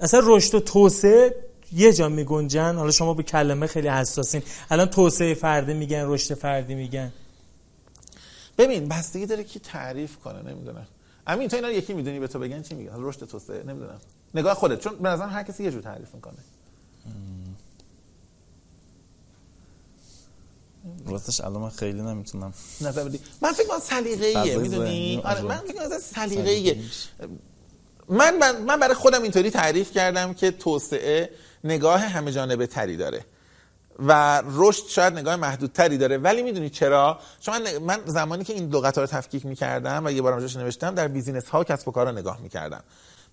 [0.00, 1.34] اصلا رشد و توسعه
[1.72, 2.76] یه جا میگنجن.
[2.76, 4.42] حالا شما به کلمه خیلی حساسین.
[4.70, 7.12] الان توسعه فردی میگن رشد فردی میگن.
[8.58, 10.86] ببین بستگی داره کی تعریف کنه نمی‌دونم.
[11.26, 13.98] امین تو اینا یکی می‌دونی به تو بگن چی میگن رشد توسعه نمی‌دونم.
[14.34, 16.38] نگاه خودت چون به نظرم هر کسی یه جور تعریف می‌کنه.
[21.06, 22.54] راستش الان من خیلی نمی‌تونم.
[22.80, 25.42] نظر بدی من فکر کنم سلیقه‌ایه می‌دونی؟ آره.
[25.42, 26.78] من فکر کنم سلیقه‌ایه.
[28.08, 31.30] من من من برای خودم اینطوری تعریف کردم که توسعه
[31.64, 33.24] نگاه همه جانبه تری داره
[33.98, 36.18] و رشد شاید نگاه محدودتری داره.
[36.18, 40.10] ولی می‌دونی چرا؟ چون من, من زمانی که این دو قطار رو تفکیک می‌کردم و
[40.10, 42.84] یه بار راجعش نوشتم در بیزینس ها کسب و کار رو نگاه می‌کردم.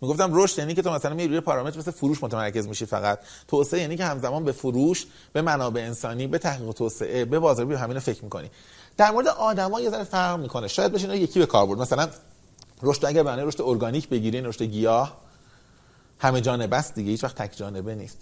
[0.02, 3.20] می‌گفتم رشد یعنی که تو مثلا میری روی پارامتر مثل فروش متمرکز میشی فقط.
[3.48, 7.80] توسعه یعنی که همزمان به فروش به منابع انسانی به تحقیق توسعه به بازاریابی به
[7.80, 8.52] همین فکر می‌کنی.
[8.98, 10.68] در مورد آدما یه ذره فرق می‌کنه.
[10.68, 11.80] شاید بشه یکی به کار برد.
[11.80, 12.10] مثلا
[12.84, 15.18] رشد اگر معنی رشد ارگانیک بگیرین رشد گیاه
[16.20, 18.18] همه جانبه است دیگه هیچ وقت تک جانبه نیست.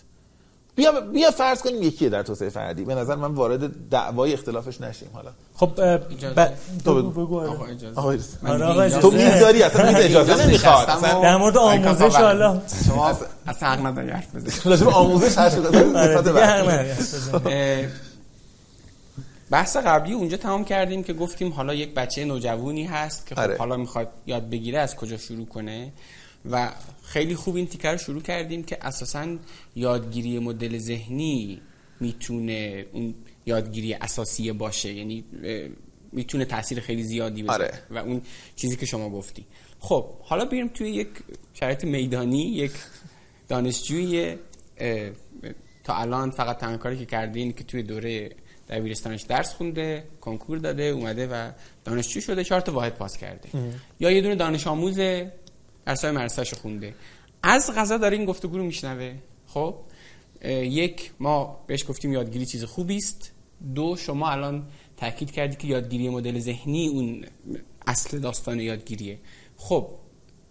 [0.76, 5.10] بیا بیا فرض کنیم یکیه در توسعه فردی به نظر من وارد دعوای اختلافش نشیم
[5.14, 5.98] حالا خب.
[6.36, 6.48] ب-
[6.86, 7.40] تو بگو بگو.
[7.40, 7.50] آره.
[7.50, 7.66] آقا
[8.12, 8.38] اجازه.
[8.42, 9.12] من آره، آقا تو.
[9.12, 13.08] میز داری اصلا میز اجازه نمی‌خواد در مورد آموزش حالا شما
[13.48, 17.54] اصلا حق نداری حرف بزنی راجع به آموزش حرف آره بزنی.
[17.54, 17.86] اه،
[19.50, 23.58] بحث قبلی اونجا تمام کردیم که گفتیم حالا یک بچه نوجوانی هست که خب آره.
[23.58, 25.92] حالا می‌خواد یاد بگیره از کجا شروع کنه
[26.52, 26.72] و
[27.04, 29.38] خیلی خوب این تیکر رو شروع کردیم که اساسا
[29.76, 31.62] یادگیری مدل ذهنی
[32.00, 33.16] می‌تونه اون
[33.46, 35.24] یادگیری اساسی باشه یعنی
[36.12, 37.66] می‌تونه تاثیر خیلی زیادی بذاره.
[37.66, 37.82] آره.
[37.90, 38.22] و اون
[38.56, 39.46] چیزی که شما گفتی.
[39.80, 41.08] خب حالا بریم توی یک
[41.54, 42.72] شرایط میدانی یک
[43.48, 44.36] دانشجوی
[45.84, 48.32] تا الان فقط تنها کاری که کرده اینه که توی دوره
[48.70, 51.52] دبیرستانش درس خونده کنکور داده اومده و
[51.86, 53.50] دانشجو شده چهار تا واحد پاس کرده.
[54.00, 55.00] یا یه دونه دانش آموز
[55.86, 56.96] درسای مدرسه‌ش خونده.
[57.44, 59.16] از غذا داره این گفتگو رو میشنوه.
[59.48, 59.76] خب؟
[60.64, 63.32] یک ما بهش گفتیم یادگیری چیز خوبی است.
[63.76, 64.68] دو شما الان
[64.98, 67.26] تاکید کردی که یادگیری مدل ذهنی اون
[67.88, 69.18] اصل داستان یادگیریه.
[69.58, 69.88] خب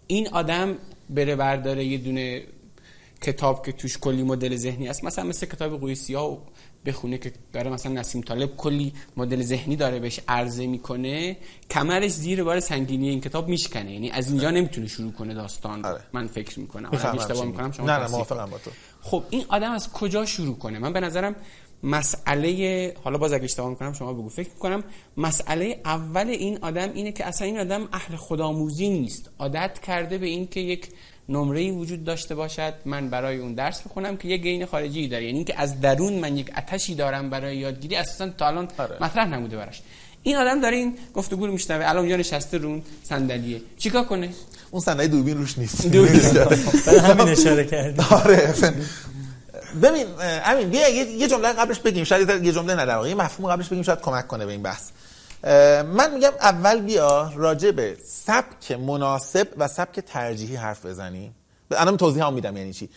[0.07, 0.77] این آدم
[1.09, 2.43] بره برداره یه دونه
[3.21, 5.03] کتاب که توش کلی مدل ذهنی است.
[5.03, 6.37] مثلا مثل کتاب قوی سیاه
[6.85, 11.37] بخونه که داره مثلا نسیم طالب کلی مدل ذهنی داره بهش عرضه می‌کنه
[11.69, 13.93] کمرش زیر بار سنگینی این کتاب میشکنه.
[13.93, 16.01] یعنی از اینجا نمی‌تونه شروع کنه داستان آره.
[16.13, 16.89] من فکر می‌کنم.
[16.93, 17.71] اشتباه می‌کنم.
[17.71, 18.71] شما نه نه موافقم با تو.
[19.01, 21.35] خب این آدم از کجا شروع کنه؟ من به نظرم
[21.83, 24.29] مسئله حالا باز اگه اشتباه می‌کنم شما بگو.
[24.29, 24.83] فکر می‌کنم
[25.17, 29.29] مسئله اول این آدم اینه که اصلا این آدم اهل خودآموزی نیست.
[29.39, 30.87] عادت کرده به این که یک
[31.29, 35.23] نمره وجود داشته باشد من برای اون درس بخونم که یه گین خارجی داره.
[35.23, 38.97] یعنی اینکه از درون من یک آتشی دارم برای یادگیری اساسا تا الان آره.
[39.01, 39.81] مطرح نبوده براش.
[40.23, 41.85] این آدم داره این گفتگو رو میشنوه.
[41.85, 43.61] الان اونجا نشسته رو صندلیه.
[43.77, 44.29] چیکار کنه؟
[44.71, 45.87] اون صندلی دوربین روش نیست.
[46.85, 48.01] برای همین اشاره کردی.
[48.11, 48.53] آره
[49.81, 50.05] ببین
[50.45, 52.03] امین بیا یه جمله قبلش بگیم.
[52.03, 53.09] شاید یه جمله نه در واقع.
[53.09, 54.89] یه مفهوم قبلش بگیم شاید کمک کنه به این بحث.
[55.85, 61.35] من میگم اول بیا راجع به سبک مناسب و سبک ترجیحی حرف بزنیم
[61.71, 62.89] الان توضیح هم میدم یعنی چی.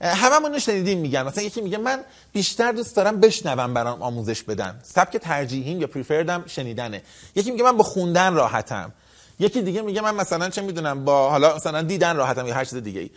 [0.00, 1.22] هممون شنیدیم میگن.
[1.22, 2.00] مثلا یکی میگه من
[2.32, 4.80] بیشتر دوست دارم بشنوم برام آموزش بدن.
[4.82, 7.02] سبک ترجیحیم یا پریفردم شنیدنه.
[7.34, 8.92] یکی میگه من با خوندن راحتم.
[9.38, 12.78] یکی دیگه میگه من مثلا چه می‌دونم با حالا مثلا دیدن راحتم یا هر چیز
[12.78, 13.10] دیگه ای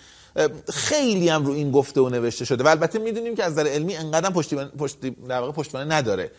[0.74, 2.64] خیلی هم رو این گفته و نوشته شده.
[2.64, 6.32] و البته می‌دونیم که از نظر علمی انقدر پشتی در واقع نداره.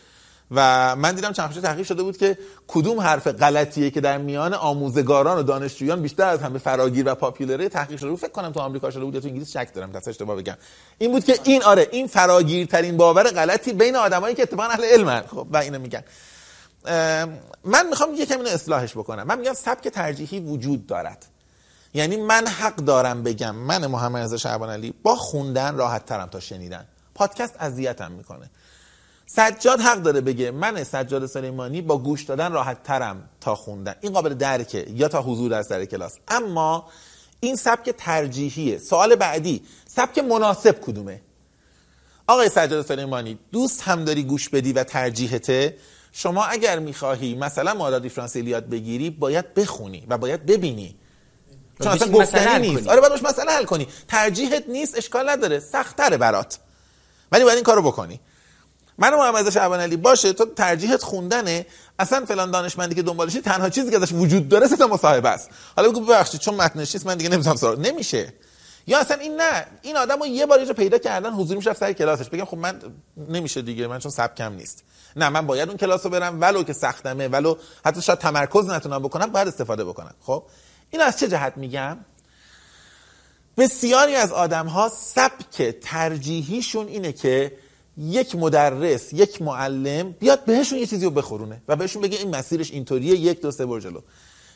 [0.51, 2.39] و من دیدم چند تحقیق شده بود که
[2.69, 7.69] کدوم حرف غلطیه که در میان آموزگاران و دانشجویان بیشتر از همه فراگیر و پاپولره
[7.69, 10.09] تحقیق شده بود؟ فکر کنم تو آمریکا شده بود یا تو انگلیس شک دارم دست
[10.09, 10.57] اشتباه بگم.
[10.99, 15.23] این بود که این آره این فراگیرترین باور غلطی بین آدمایی که اتفاقا اهل علمن.
[15.23, 16.03] خب و اینو میگن.
[17.65, 19.23] من می‌خوام یکم اینو اصلاحش بکنم.
[19.23, 21.27] من میگم سبک ترجیحی وجود دارد.
[21.95, 26.41] یعنی من حق دارم بگم من محمد رضا شعبان علی با خوندن راحت ترم تا
[26.41, 26.87] شنیدن.
[27.15, 28.51] پادکست اذیتم می‌کنه.
[29.27, 33.95] سجاد حق داره بگه من سجاد سلیمانی با گوش دادن راحت ترم تا خوندن.
[34.01, 36.19] این قابل درکه یا تا حضور در سر کلاس.
[36.29, 36.89] اما
[37.41, 38.79] این سبک ترجیحیه.
[38.79, 41.21] سوال بعدی سبک مناسب کدومه؟
[42.27, 45.77] آقای سجاد سلیمانی دوست هم داری گوش بدی و ترجیحته؟
[46.13, 50.97] شما اگر می‌خواهی مثلا معادلات دیفرانسیل یاد بگیری باید بخونی و باید ببینی.
[51.83, 52.89] چون اصلا گفتنی نیست.
[52.89, 53.89] آره باید مسئله حل کنی.
[54.09, 55.61] ترجیحت نیست اشکال نداره.
[55.61, 56.59] سختره برات.
[57.33, 58.21] ولی باید این کارو بکنی.
[58.99, 61.67] من محمد شعبان علی باشه تو ترجیحت خوندنه.
[61.99, 65.51] اصلا فلان دانشمندی که دنبالشی تنها چیزی که ازش وجود داره سه تا مصاحبه است.
[65.77, 68.33] حالا بگو ببخشید چون متنش نیست من دیگه نمی‌تونم سراغ نمیشه.
[68.87, 71.75] یا اصلا این نه این آدم رو یه بار یه جا پیدا کردن حضور میشه
[71.75, 72.29] سر کلاسش.
[72.29, 72.81] بگم خب من
[73.29, 74.85] نمیشه دیگه من چون سبکم نیست.
[75.17, 79.03] نه من باید اون کلاس رو برم ولو که سختمه ولو حتی شاید تمرکز نتونم
[79.03, 80.15] بکنم باید استفاده بکنم.
[80.21, 80.43] خب؟
[80.91, 81.99] این از چه جهت میگم؟
[83.57, 87.53] بسیاری از آدم ها سبک ترجیحیشون اینه که
[87.99, 92.71] یک مدرس یک معلم بیاد بهشون یه چیزی رو بخورونه و بهشون بگه این مسیرش
[92.71, 94.01] اینطوریه یک دو سه برو جلو.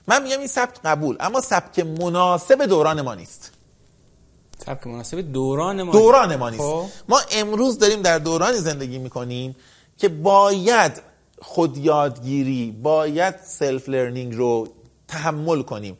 [0.06, 3.52] من میگم این سبک قبول اما سبک مناسب دوران ما نیست.
[4.66, 6.62] سبک مناسب دوران ما دوران ما نیست.
[6.62, 6.85] خب.
[7.09, 9.56] ما امروز داریم در دورانی زندگی می‌کنیم
[9.98, 10.93] که باید
[11.40, 14.69] خودیادگیری باید self learning رو
[15.09, 15.98] تحمل کنیم.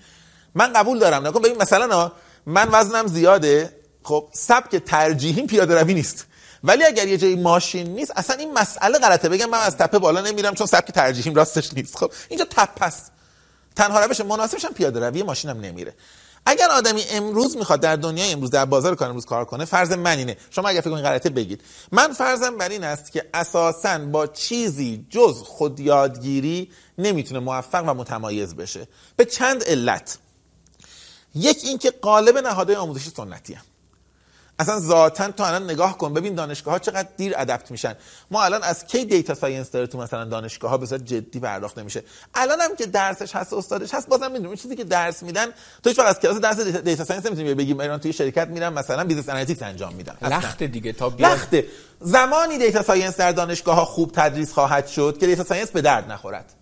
[0.55, 1.27] من قبول دارم.
[1.27, 2.13] نگاه کن ببین مثلا
[2.47, 3.73] من وزنم زیاده.
[4.03, 6.27] خب سبک ترجیحیم پیاده روی نیست.
[6.65, 9.29] ولی اگر یه جایی ماشین نیست اصلا این مسئله غلطه.
[9.29, 11.97] بگم من از تپه بالا نمیرم چون سبک ترجیحیم راستش نیست.
[11.97, 13.13] خب اینجا تپه است
[13.77, 15.95] تنها روش مناسبش هم پیاده روی ماشینم نمیره.
[16.47, 20.19] اگر آدمی امروز می‌خواد در دنیای امروز در بازار کار امروز کار کنه فرض من
[20.19, 20.37] اینه.
[20.51, 21.61] شما اگر فکر کنید غلطه بگید.
[21.93, 28.55] من فرضم بر این است که اساسا با چیزی جز خودیادگیری نمی‌تونه موفق و متمایز
[28.55, 28.89] بشه.
[29.17, 30.19] به چند علت.
[31.35, 33.59] یک اینکه غالب نهادهای آموزشی سنتی.
[34.61, 37.95] اصلا ذاتا تو الان نگاه کن ببین دانشگاه ها چقدر دیر adapt میشن.
[38.31, 41.83] ما الان از کی data science داره تو مثلا دانشگاه ها به صورت جدی پرداخته
[41.83, 42.03] میشه
[42.35, 45.47] الان هم که درسش هست استادش هست بازم می‌دونیم چیزی که درس میدن
[45.83, 49.05] تو هیچ وقت از کلاس درس data- science نمی‌تونی بگی من توی شرکت میرم مثلا
[49.05, 50.17] business analytics انجام میدم.
[50.23, 51.31] لخت دیگه تا بیاد.
[51.33, 51.65] لخته.
[52.01, 56.13] زمانی data science در دانشگاه ها خوب تدریس خواهد شد که data science به درد
[56.13, 56.53] نخورد.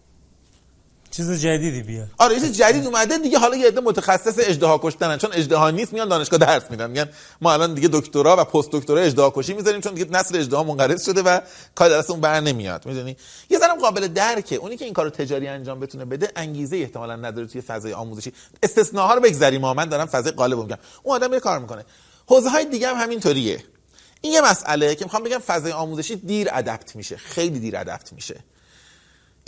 [1.16, 2.08] چیز جدیدی بیاد.
[2.18, 5.18] آره یه جدید اومده دیگه حالا یه عده متخصص اژدها کشتنن.
[5.18, 6.90] چون اژدها نیست میان دانشگاه درس میدن.
[6.90, 7.08] میگن
[7.40, 11.22] ما الان دیگه دکترا و پست‌دکترا اژدها کشی می‌ذاریم چون دیگه نسل اژدها منقرض شده
[11.22, 11.40] و
[11.74, 12.86] کار درس اون بر نمیاد.
[12.86, 13.16] می‌دونی؟
[13.50, 14.56] یه ذره قابل درکه.
[14.56, 18.32] اونی که این کارو تجاری انجام بتونه بده انگیزه احتمالا نداره توی فضای آموزشی.
[18.62, 19.64] استثناها رو بگذریم.
[19.64, 20.78] ها من دارم فضای غالب میگم.
[21.02, 21.84] اون آدم میره کار می‌کنه.
[22.26, 23.64] حوزه های دیگه هم همینطوریه.
[24.20, 27.16] این یه مسئله که می‌خوام بگم فضای آموزشی دیر ادپت میشه.
[27.16, 28.40] خیلی دیر ادپت میشه.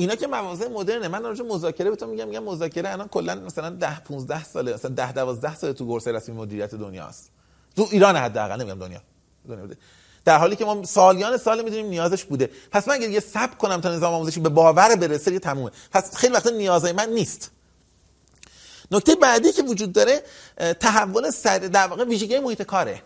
[0.01, 1.09] اینا که مواضع مدرنه.
[1.09, 5.13] من راجع مذاکره بهتون میگم میگم مذاکره الان کلا مثلا 10 15 ساله مثلا 10
[5.13, 7.31] 12 ساله تو کورس رسمی مدیریت دنیاست.
[7.77, 9.01] تو ایران حداقل نمیگم دنیا.
[9.49, 9.77] دنیا بوده.
[10.25, 12.51] در حالی که ما سالیان سال می‌دونیم نیازش بوده.
[12.71, 15.71] پس من اگه یه سب کنم تا نظام آموزشی به باور برسه یه تمومه.
[15.93, 17.51] پس خیلی وقتا نیازهای من نیست.
[18.91, 20.23] نکته بعدی که وجود داره
[20.81, 23.03] تحول سر در واقع ویژگی محیط کاره.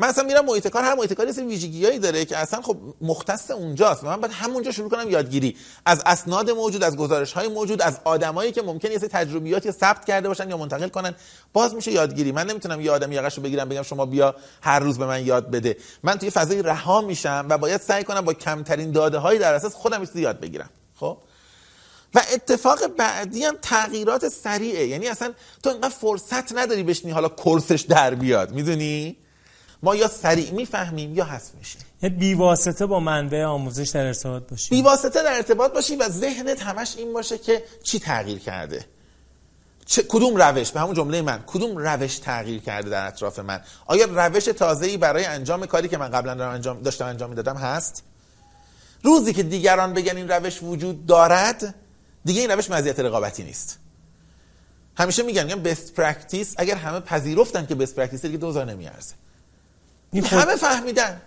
[0.00, 3.50] من اصلا میرم محیط کار هر محیط کاری سری ویژگیایی داره که اصلا خب مختص
[3.50, 4.04] اونجاست.
[4.04, 5.56] من باید همونجا شروع کنم یادگیری.
[5.86, 10.04] از اسناد موجود از گزارش های موجود از آدمایی که ممکن یه سری تجربیاتی ثبت
[10.04, 11.14] کرده باشن یا منتقل کنن.
[11.52, 12.32] باز میشه یادگیری.
[12.32, 15.50] من نمی‌تونم یه آدمی یقش رو بگیرم بگم شما بیا هر روز به من یاد
[15.50, 15.76] بده.
[16.02, 19.74] من توی فضای رها میشم و باید سعی کنم با کمترین داده هایی در اساس
[19.74, 20.70] خودم چیزی یاد بگیرم.
[20.94, 21.18] خب؟
[22.14, 24.86] و اتفاق بعدی هم تغییرات سریعه.
[24.86, 28.52] یعنی اصلا تو انقدر فرصت نداری بشنی حالا کورسش در بیاد.
[28.52, 29.16] می‌دونی؟
[29.82, 31.80] ما یا سریع می‌فهمیم یا حذف میشیم.
[32.18, 37.12] بیواسطه با منبع آموزش در ارتباط باشی بیواسطه در ارتباط باشی و ذهنت همش این
[37.12, 38.84] باشه که چی تغییر کرده.
[39.86, 44.06] چه کدوم روش؟ به همون جمله من کدوم روش تغییر کرده در اطراف من؟ آیا
[44.26, 48.02] روش تازه‌ای برای انجام کاری که من قبلا دارم انجام داشتم انجام می‌دادم هست؟
[49.02, 51.74] روزی که دیگران بگن این روش وجود دارد
[52.24, 53.78] دیگه این روش مزیت رقابتی نیست.
[54.96, 59.14] همیشه میگن میگن best practice اگر همه پذیرفتن که best practice دیگه دوزار نمیارزه.
[60.12, 61.22] این خود- همه فهمیدن.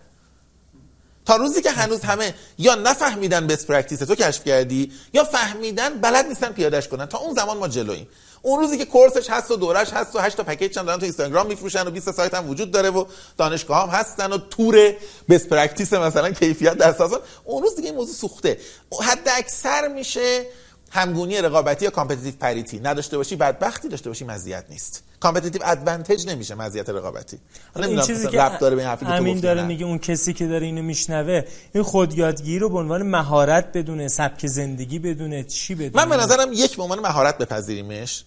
[1.25, 6.25] تا روزی که هنوز همه یا نفهمیدن best practice تو کشف کردی یا فهمیدن بلد
[6.27, 7.05] نیستن پیادش کنن.
[7.05, 8.07] تا اون زمان ما جلوییم.
[8.41, 11.03] اون روزی که کورسش هست و دورش هست و 8 تا پکیج هم دارن تو
[11.03, 13.05] اینستاگرام میفروشن و 20 سایت هم وجود داره و
[13.37, 14.93] دانشگاه هم هستن و توش
[15.29, 17.19] best practice مثلا کیفیت در سازمان.
[17.43, 18.57] اون روز دیگه این موضوع سوخته.
[19.03, 20.45] حد اکثر میشه
[20.89, 25.03] همگونی رقابتی یا competitive parity نداشته باشی بدبختی داشته باشی مزیت نیست.
[25.21, 27.39] competitive advantage نمیشه مزیت رقابتی.
[27.76, 29.64] این نمی‌دونم چیزی که داره به این حرفی گفتی داره.
[29.64, 31.43] میگه اون کسی که داره اینو میشنوه
[31.73, 36.06] این خودیادگیری رو به عنوان مهارت بدونه سبک زندگی بدونه چی بدونه.
[36.06, 38.23] من به نظرم یک به عنوان مهارت بپذیریمش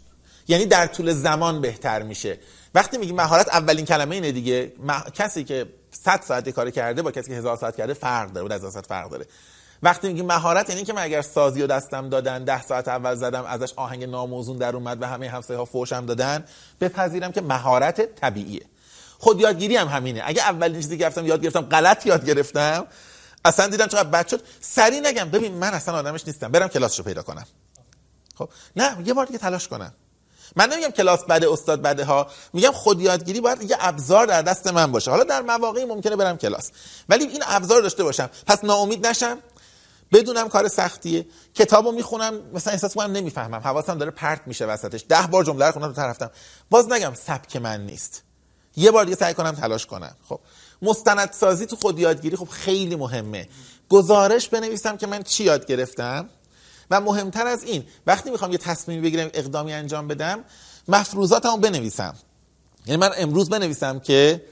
[0.49, 2.39] یعنی در طول زمان بهتر میشه.
[2.75, 7.11] وقتی میگی مهارت اولین کلمه اینه دیگه مح- کسی که 100 ساعت کار کرده با
[7.11, 9.27] کسی که 1000 ساعت کرده فرق داره و 1000 ساعت فرق داره.
[9.85, 13.44] وقتی میگی مهارت یعنی که من اگر سازی و دستم دادن 10 ساعت اول زدم
[13.44, 16.44] ازش آهنگ ناموزون در اومد و همه همسایه ها فوشم دادن
[16.81, 18.62] بپذیرم که مهارت طبیعیه.
[19.19, 20.23] خود یادگیری هم همینه.
[20.24, 22.86] اگه اولین چیزی گرفتم یاد گرفتم غلط یاد گرفتم
[23.44, 24.43] اصلا دیدم چقدر بد شد.
[24.61, 26.48] سری نگم ببین من اصلا آدمش نیستم.
[26.48, 27.47] برم کلاسشو پیدا کنم.
[28.35, 29.94] خب؟ نه یه بار دیگه تلاش کنم.
[30.56, 32.27] من نمیگم کلاس بده استاد بده ها.
[32.52, 35.11] میگم خود یادگیری باید یه ابزار در دست من باشه.
[35.11, 36.70] حالا در مواقعی ممکنه برم کلاس.
[37.09, 38.31] ولی این ابزار داشته باشم.
[38.47, 39.39] پس ناامید نشم.
[40.15, 41.27] بدونم کار سختیه.
[41.55, 43.61] کتابو می‌خونم مثلا احساس کنم نمی‌فهمم.
[43.61, 45.05] حواسم داره پرت میشه وسطش.
[45.09, 46.31] ده بار جمله رو خوندم تو رفتم.
[46.70, 48.23] باز نگم سبک من نیست.
[48.77, 50.16] یه بار دیگه سعی کنم تلاش کنم.
[50.28, 50.41] خب.
[50.82, 53.49] مستندسازی تو خود یادگیری خب خیلی مهمه.
[53.89, 56.28] گزارش بنویسم که من چی یاد گرفتم؟
[56.91, 60.45] و مهمتر از این وقتی می‌خوام یه تصمیم بگیرم اقدامی انجام بدم
[60.89, 62.15] مفروضاتمو بنویسم.
[62.86, 64.45] یعنی من امروز بنویسم که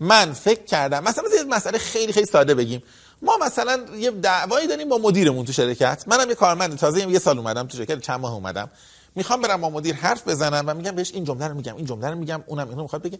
[0.00, 2.82] من فکر کردم مثلا یه مسئله خیلی خیلی ساده بگیم.
[3.22, 6.04] ما مثلا یه دعوایی داریم با مدیرمون تو شرکت.
[6.06, 8.70] منم یه کارمند تازه یه سال اومدم تو شرکت چند ماه اومدم.
[9.14, 12.10] می‌خوام برم با مدیر حرف بزنم و میگم بهش این جمله رو میگم این جمله
[12.10, 13.18] رو میگم اونم اینو می‌خواد بگه.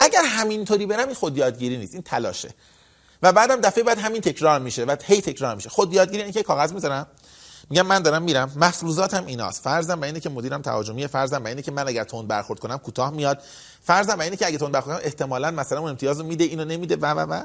[0.00, 1.94] اگر همینطوری برم این خود یادگیری نیست.
[1.94, 2.54] این تلاشه.
[3.22, 4.84] و بعدم دفعه بعد همین تکرار میشه.
[4.84, 5.68] و هی تکرار میشه.
[5.68, 7.06] خود یادگیری اینه که کاغذ می‌ذارم.
[7.70, 8.52] میگم من دارم میرم.
[8.56, 9.62] مفروضاتم ایناست.
[9.62, 12.76] فرضم بر اینه که مدیرم تهاجمیه فرضم بر اینه که من اگر تون برخورد کنم
[12.76, 13.42] کوتاه میاد.
[13.82, 17.06] فرضم اینه که اگه تون برخورد کنم احتمالاً مثلا اون امتیازو میده اینو نمیده و
[17.06, 17.42] و و.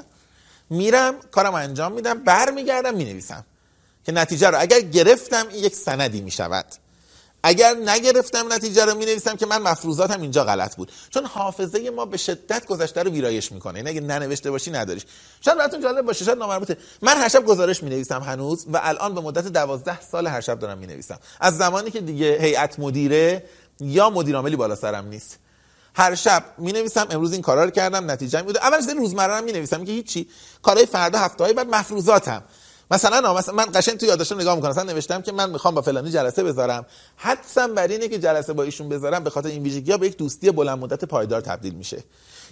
[0.70, 3.44] میرم کارم انجام میدم برمیگردم می‌نویسم.
[4.04, 6.66] که نتیجه رو اگر گرفتم این یک سندی می‌شود.
[7.42, 10.92] اگر نگرفتم نتیجه رو می نویسم که من مفروضاتم اینجا غلط بود.
[11.10, 13.78] چون حافظه ما به شدت گذشته رو ویرایش می‌کنه.
[13.78, 15.02] یعنی اگه ننوشته باشی نداریش.
[15.40, 19.14] شاید براتون جالب باشه شاید نامربوطه من هر شب گزارش می نویسم هنوز و الان
[19.14, 23.44] به مدت دوازده سال هر شب دارم می نویسم از زمانی که دیگه هیئت مدیره
[23.80, 25.38] یا مدیر عاملی بالا سرم نیست.
[25.94, 29.84] هر شب می نویسم امروز این کارا رو کردم نتیجه می اولش روزمره می نویسم
[29.84, 30.28] که هیچی.
[30.62, 32.42] کارهای فردا هفته بعد مفروضاتم.
[32.92, 34.70] مثلا مثلا من قشنگ تو یادداشتم نگاه می‌کنم.
[34.70, 36.86] مثلا نوشتم که من می‌خوام با فلانی جلسه بذارم.
[37.16, 40.50] حدسم بر اینه که جلسه با ایشون بذارم به خاطر این ویژگی‌ها به یک دوستی
[40.50, 42.04] بلند مدت پایدار تبدیل میشه.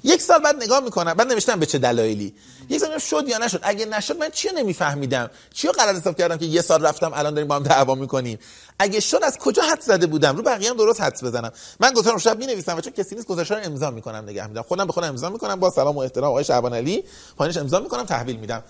[0.04, 2.34] یک سال بعد نگاه می‌کنم بعد نوشتم به چه دلایلی.
[2.68, 6.36] یک سال شد یا نشد؟ اگه نشد من چی نمیفهمیدم؟ چی رو قرار حساب کردم
[6.36, 8.38] که یه سال رفتم الان داریم با هم دعوا می‌کنیم؟
[8.78, 11.52] اگه شد از کجا حد زده بودم؟ رو بقیه هم درست حدس بزنم.
[11.80, 14.62] من گفتم شب می نویسم و چون کسی نیست گزارش رو امضا می‌کنم نگه میدم
[14.62, 17.04] خودم به خودم امضا می‌کنم با سلام و احترام آقای شعبان علی
[17.36, 18.62] پایینش امضا می‌کنم تحویل میدم.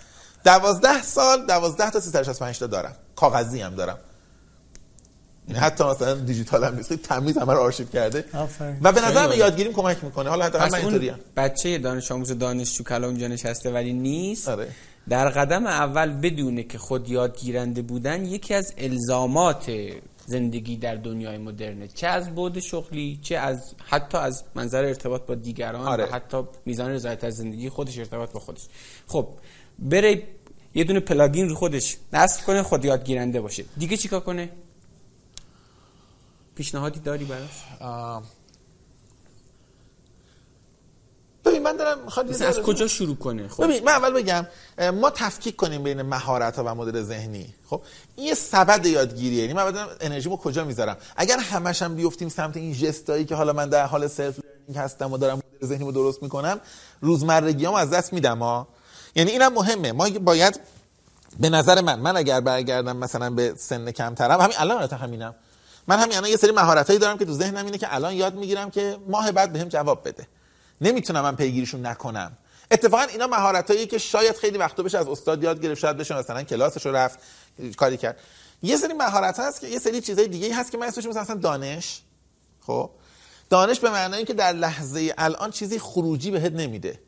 [0.44, 2.96] دوازده سال دوازده تا 365 تا دارم.
[3.16, 3.98] کاغذی هم دارم.
[5.48, 6.92] یعنی حتی مثلا دیجیتال هم نیست.
[6.92, 8.24] تمیز همه رو آرشیو کرده.
[8.82, 10.30] و به نظر یادگیریم کمک می‌کنه.
[10.30, 14.48] حالا حتی من اینطوری بچه دانش آموز دانشجو کلا اونجا نشسته ولی نیست.
[14.48, 14.68] آره.
[15.08, 19.72] در قدم اول بدونه که خود یادگیرنده بودن یکی از الزامات
[20.26, 21.88] زندگی در دنیای مدرنه.
[21.88, 26.04] چه از بود شغلی چه از حتی از منظر ارتباط با دیگران آره.
[26.04, 28.60] و حتی میزان رضایت از زندگی خودش ارتباط با خودش.
[29.06, 29.28] خب
[29.80, 30.28] بره
[30.74, 33.64] یه دونه plugin رو خودش نصب کنه خود یادگیرنده باشه.
[33.76, 34.50] دیگه چیکار کنه؟
[36.54, 37.64] پیشنهادی داری براش؟
[41.44, 43.64] ببین من دارم می‌خواد از کجا شروع کنه؟ خب.
[43.64, 44.46] ببین من اول بگم
[44.90, 47.54] ما تفکیک کنیم بین مهارت ها و مدل ذهنی.
[47.66, 47.82] خب
[48.16, 49.40] این یه سبد یادگیریه.
[49.40, 53.52] یعنی من بدونم انرژیمو کجا می‌ذارم؟ اگر همش هم بیفتیم سمت این ژستایی که حالا
[53.52, 56.60] من در حال self learning هستم و دارم مدل ذهنیمو درست می‌کنم
[57.00, 58.68] روزمرگیامو از دست میدم ها.
[59.14, 59.92] یعنی اینم مهمه.
[59.92, 60.60] ما باید
[61.40, 65.34] به نظر من من اگر برگردم مثلا به سن کمترم همین الان البته همینم.
[65.86, 68.70] من همین الان یه سری مهارتایی دارم که تو ذهنم اینه که الان یاد می‌گیرم
[68.70, 70.26] که ماه بعد بهم جواب بده.
[70.80, 72.32] نمی‌تونم من پیگیریشون نکنم.
[72.70, 76.42] اتفاقا اینا مهارتایی که شاید خیلی وقتا بشه از استاد یاد گرفت شاید بشه مثلا
[76.42, 77.18] کلاسش رو رفت
[77.76, 78.18] کاری کرد.
[78.62, 82.02] یه سری مهارت هست که یه سری چیزای دیگه هست که من اسمش مثلا دانش.
[82.60, 82.90] خب؟
[83.50, 87.00] دانش به معنای اینکه در لحظه الان چیزی خروجی بهت نمیده.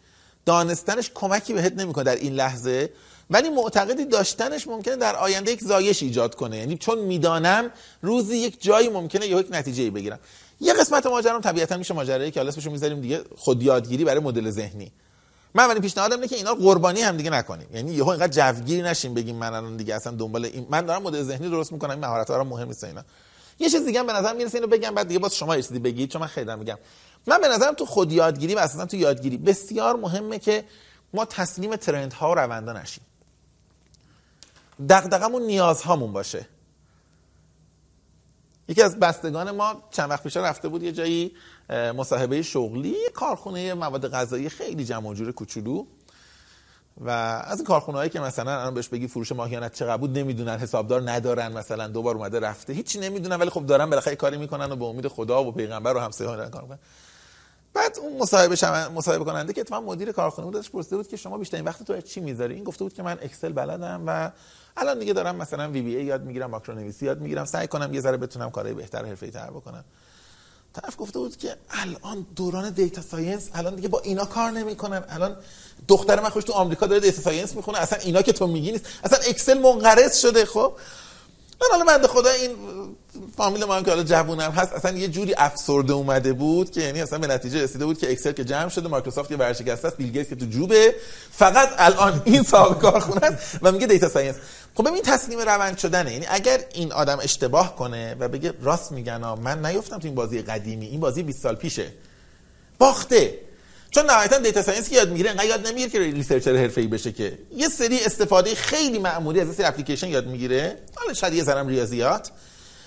[0.46, 2.92] دانستنش کمکی بهت نمی‌کنه در این لحظه
[3.30, 6.56] ولی معتقدی داشتنش ممکنه در آینده یک زایش ایجاد کنه.
[6.56, 7.70] یعنی چون می‌دانم
[8.02, 10.18] روزی یک جایی ممکنه یک نتیجه بگیرم.
[10.60, 14.92] یه قسمت ماجرا طبیعتا میشه ماجرایی که حالا می‌ذاریم دیگه خود یادگیری برای مدل ذهنی.
[15.54, 17.66] من ولی پیشنهادم اینه که اینا قربانی هم دیگه نکنیم.
[17.74, 21.22] یعنی یهو اینقدر جوگیری نشیم بگیم من الان دیگه اصلا دنبال این من دارم مدل
[21.22, 23.04] ذهنی درست می‌کنم این مهارت ها مهم نیست اینا.
[23.58, 26.20] یه چیز دیگه به نظر می‌رسه اینو بگم بعد دیگه باز شما چیزی بگید چون
[26.20, 26.78] من خیلی میگم.
[27.26, 30.64] من به نظرم تو خود یادگیری و اصلا تو یادگیری بسیار مهمه که
[31.14, 33.04] ما تسلیم ترند ها و روندا نشیم.
[34.88, 36.46] دغدغمون نیازهامون باشه.
[38.68, 41.32] یکی از بستگان ما چند وقت پیش رفته بود یه جایی
[41.70, 45.84] مصاحبه شغلی کارخونه مواد غذایی خیلی جمع جور کوچولو.
[47.00, 50.58] و از این کارخونه هایی که مثلا الان بهش بگی فروش ماهیانت چقدر بود نمی‌دونن
[50.58, 52.72] حسابدار ندارن مثلا دوبار اومده رفته.
[52.72, 56.00] هیچی نمی‌دونن ولی خب دارن بالاخره کاری می‌کنن و به امید خدا و پیغمبر و
[56.00, 56.78] همسایه‌ها دارن کار می‌کنن.
[57.74, 61.38] بعد اون مصاحبه شما مصاحبه کننده که اتفاقا مدیر کارخونه بود پرسیده بود که شما
[61.38, 64.30] بیشترین وقت تو چی می‌ذاری؟ این گفته بود که من Excel بلدم و
[64.76, 68.16] الان دیگه دارم مثلا VBA یاد می‌گیرم ماکرو نویسی یاد می‌گیرم سعی کنم یه ذره
[68.16, 69.84] بتونم کارهای بهتر حرفه‌ای تر بکنم.
[70.74, 75.04] طرف گفته بود که الان دوران data science الان دیگه با اینا کار نمی‌کنن.
[75.08, 75.36] الان
[75.88, 78.86] دختر من خودش تو آمریکا داره data science می‌خونه اصلا اینا که تو میگی نیست.
[79.04, 80.72] اصلا Excel منقرض شده خب؟
[81.62, 82.50] من حالا بنده خدا این
[83.36, 87.00] فامیل ما هم که حالا جوونم هست اصلا یه جوری افسرده اومده بود که یعنی
[87.00, 90.12] اصلا به نتیجه رسیده بود که Excel که جمع شده مایکروسافت یه ورشکسته است بیل
[90.12, 90.94] گیتس که تو جوبه.
[91.30, 94.36] فقط الان این صاحب کارخونه است و میگه data science
[94.74, 96.12] خب ببین تسلیم روند شدنه.
[96.12, 100.42] یعنی اگر این آدم اشتباه کنه و بگه راست میگن من نیفتم تو این بازی
[100.42, 101.92] قدیمی این بازی 20 سال پیشه.
[102.78, 103.38] باخته.
[103.92, 107.38] چون نهایتا data science که یاد می‌گیره انقدر یاد نمی‌گیره که researcher حرفه‌ای بشه که.
[107.56, 110.76] یه سری استفاده خیلی معمولی از سری اپلیکیشن یاد می‌گیره.
[110.94, 112.30] حالا شاید یه ذره ریاضیات.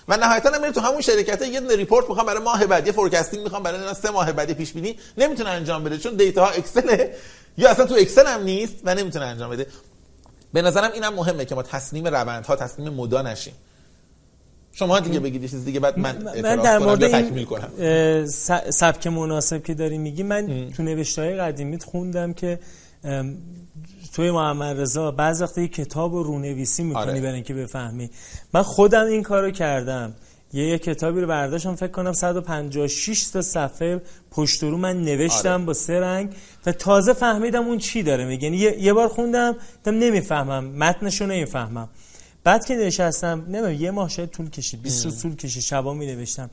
[0.08, 3.44] و نهایتا میره تو همون شرکت یه دونه report می‌خوام برای ماه بعد یه forecasting
[3.44, 5.00] می‌خوام برای سه ماه بعد پیش بینی.
[5.18, 7.08] نمی‌تونه انجام بده چون data ها Excel
[7.58, 9.68] یا اصلا تو Excel هم نیست و نمی‌تونه انجام بده.
[10.54, 13.54] به نظرم اینم مهمه که ما تسلیم روندها تسلیم مدا نشیم.
[14.76, 18.26] شما دیگه بگید چیز دیگه بعد من من در مورد کنم
[18.70, 20.70] سبک مناسب که داری میگی من ام.
[20.70, 22.60] تو نوشته های قدیمیت خوندم که
[24.14, 27.22] توی محمد رضا بعض وقتی کتاب رو رونویسی می‌کنی آره.
[27.22, 28.10] برای اینکه بفهمی
[28.54, 30.14] من خودم این کارو کردم
[30.54, 35.64] یه, یه کتابی رو برداشتم فکر کنم 156 تا صفحه پشت رو من نوشتم آره.
[35.64, 36.30] با سه رنگ
[36.66, 41.22] و تازه فهمیدم اون چی داره میگه یعنی یه،, یه بار خوندم دم نمی‌فهمم متنش
[41.22, 41.90] رو نمی‌فهمم
[42.46, 46.06] بعد که نشستم نمی‌دونم یه ماه شاید طول کشید 20 روز طول کشید شبا می
[46.06, 46.50] نوشتم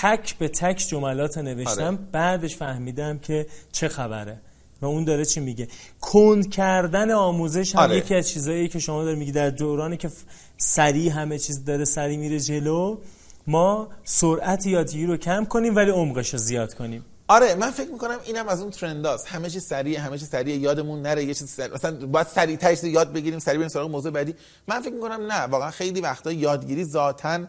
[0.00, 1.98] تک به تک جملات نوشتم آره.
[2.12, 4.40] بعدش فهمیدم که چه خبره
[4.82, 5.68] و اون داره چی میگه
[6.00, 7.96] کند کردن آموزش هم آره.
[7.96, 10.10] یکی از چیزایی که شما داره میگی در دورانی که
[10.56, 12.98] سریع همه چیز داره سریع میره جلو
[13.46, 18.18] ما سرعت یادگیری رو کم کنیم ولی عمقش رو زیاد کنیم آره من فکر می‌کنم
[18.24, 21.74] اینم از اون ترنداست همه چیز سریع همه چیز سریع یادمون نره یه چیز سریع.
[21.74, 24.34] مثلا باید سریع تاش یاد بگیریم سریع بریم سراغ موضوع بعدی.
[24.68, 27.48] من فکر می‌کنم نه واقعا خیلی وقتا یادگیری ذاتن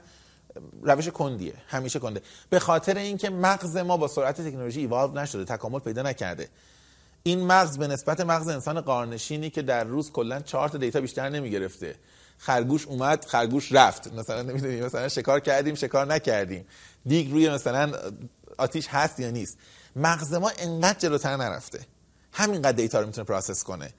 [0.81, 2.21] روش کندیه همیشه کنده.
[2.49, 6.49] به خاطر اینکه مغز ما با سرعت تکنولوژی ایوالو نشده تکامل پیدا نکرده.
[7.23, 11.29] این مغز به نسبت مغز انسان غارنشینی که در روز کلا 4 تا data بیشتر
[11.29, 11.95] نمی‌گرفته.
[12.37, 14.13] خرگوش اومد خرگوش رفت.
[14.13, 16.65] مثلا نمی‌دونی مثلا شکار کردیم شکار نکردیم.
[17.05, 17.91] دیگ روی مثلا
[18.61, 19.57] آتیش هست یا نیست.
[19.95, 21.79] مغز ما انقدر جلوتر نرفته.
[22.33, 23.93] همینقدر data رو می‌تونه process کنه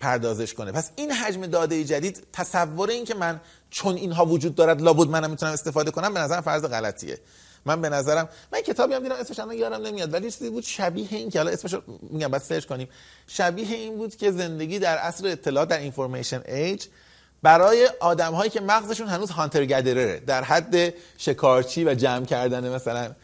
[0.00, 0.72] پردازش کنه.
[0.72, 5.30] پس این حجم داده جدید تصور این که من چون اینها وجود دارد لابد منم
[5.30, 7.18] می‌تونم استفاده کنم به نظرم فرض غلطیه.
[7.64, 11.08] من به نظرم من کتابی هم دیدم اسمش الان یادم نمیاد ولی چیزی بود شبیه
[11.10, 12.88] این که حالا اسمش میگم بعد سرچ کنیم.
[13.26, 16.86] شبیه این بود که زندگی در عصر اطلاعات در اینفورمیشن ایج
[17.42, 23.14] برای آدم هایی که مغزشون هنوز هانتر گدرره در حد شکارچی و جمع کردن مثلا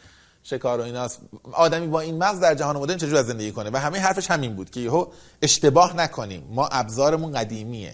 [0.49, 1.21] شکار و ایناست
[1.53, 4.69] آدمی با این مغز در جهان مدرن چجور زندگی کنه؟ و همه حرفش همین بود
[4.69, 5.07] که یهو
[5.41, 6.43] اشتباه نکنیم.
[6.51, 7.93] ما ابزارمون قدیمیه.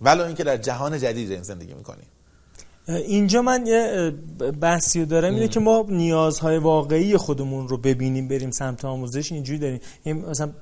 [0.00, 2.06] ولو اینکه در جهان جدید زندگی می‌کنیم.
[2.88, 4.12] اینجا من یه
[4.60, 9.80] بحثی دارم اینه که ما نیازهای واقعی خودمون رو ببینیم بریم سمت آموزش اینجوری داریم.
[10.30, 10.52] مثلا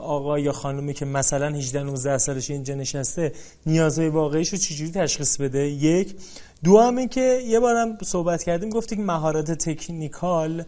[0.00, 3.32] آقا یا خانومی که مثلا 18 19 سالش اینجا نشسته
[3.66, 6.16] نیازهای واقعیش رو چجوری تشخیص بده؟ یک
[6.64, 10.64] دو هم که یه بارم صحبت کردیم گفتی که مهارت تکنیکال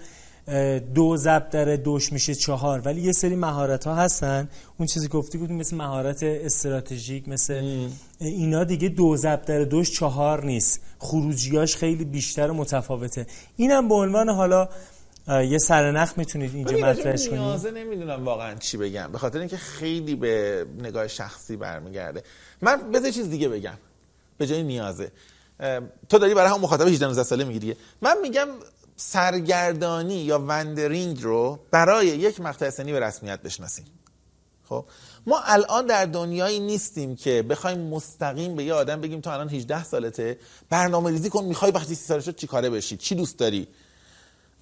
[0.94, 4.48] دو ضرب در دوش میشه چهار ولی یه سری مهارت ها هستن.
[4.78, 7.88] اون چیزی گفتی بودیم مثل مهارت استراتژیک مثل
[8.20, 10.80] اینا دیگه دو ضرب در دوش چهار نیست.
[10.98, 13.26] خروجیاش خیلی بیشتر و متفاوته.
[13.56, 14.68] اینم به عنوان حالا
[15.28, 17.40] یه سرنخ می‌تونید اینجا مطرحش کنید.
[17.40, 19.12] نیازه نمی‌دونم واقعا چی بگم.
[19.12, 22.22] به خاطر اینکه خیلی به نگاه شخصی برمیگرده.
[22.62, 23.78] من بذار چیز دیگه بگم.
[24.38, 25.10] به جای نیازه.
[26.08, 27.76] تو داری برای هم مخاطب 18 19 ساله می‌گیری.
[28.02, 28.48] من میگم
[28.96, 33.84] سرگردانی یا وندرینگ رو برای یک مقطع سنی به رسمیت بشناسیم.
[34.68, 34.84] خب
[35.26, 39.84] ما الان در دنیایی نیستیم که بخوایم مستقیم به یه آدم بگیم تو الان 18
[39.84, 40.38] سالته
[40.70, 43.68] برنامه ریزی کن می‌خوای وقتی 30 سالش شد چیکاره بشی؟ چی دوست داری؟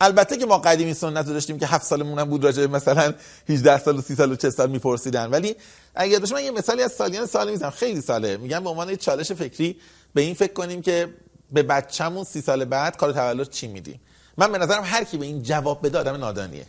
[0.00, 3.14] البته که ما قدیمی سنت داشتیم که 7 سالمون هم بود راجع مثلا
[3.48, 5.30] 18 سال و 30 سال و 40 سال میپرسیدن.
[5.30, 5.56] ولی
[5.94, 7.70] اگه باشه من یه مثالی از سالیان سال می‌زنم.
[7.70, 8.36] خیلی ساله.
[8.36, 9.76] میگم به عنوان چالش فکری
[10.14, 11.14] به این فکر کنیم که
[11.52, 14.00] به بچه‌مون 30 سال بعد کار تولد چی میدیم
[14.36, 16.66] من به نظرم هر کی به این جواب بده آدم نادانیه.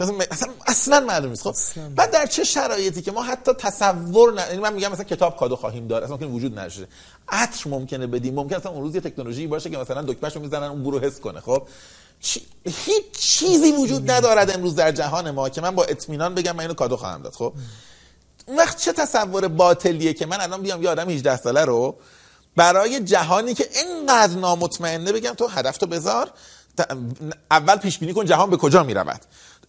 [0.00, 1.42] اصلا اصلا معلوم نیست.
[1.42, 1.54] خب
[1.94, 5.56] بعد در چه شرایطی که ما حتی تصور نه یعنی من میگم مثلا کتاب کادو
[5.56, 6.86] خواهیم دار اصلا ممکن وجود نشه
[7.28, 8.34] عطر ممکنه بدیم.
[8.34, 11.40] ممکن اصلا اون روز یه تکنولوژی باشه که مثلا دکمهشو می‌زنن اون برو حس کنه.
[11.40, 11.68] خب
[12.64, 16.74] هیچ چیزی وجود ندارد امروز در جهان ما که من با اطمینان بگم من اینو
[16.74, 17.32] کادو خواهم داد.
[17.32, 17.52] خب
[18.46, 21.96] اون وقت چه تصور باطلیه که من الان بیام یه آدم 18 ساله رو
[22.56, 26.30] برای جهانی که اینقدر نامطمئنه بگم تو هدف تو بذار.
[27.50, 29.20] اول پیش بینی کن جهان به کجا می‌رود.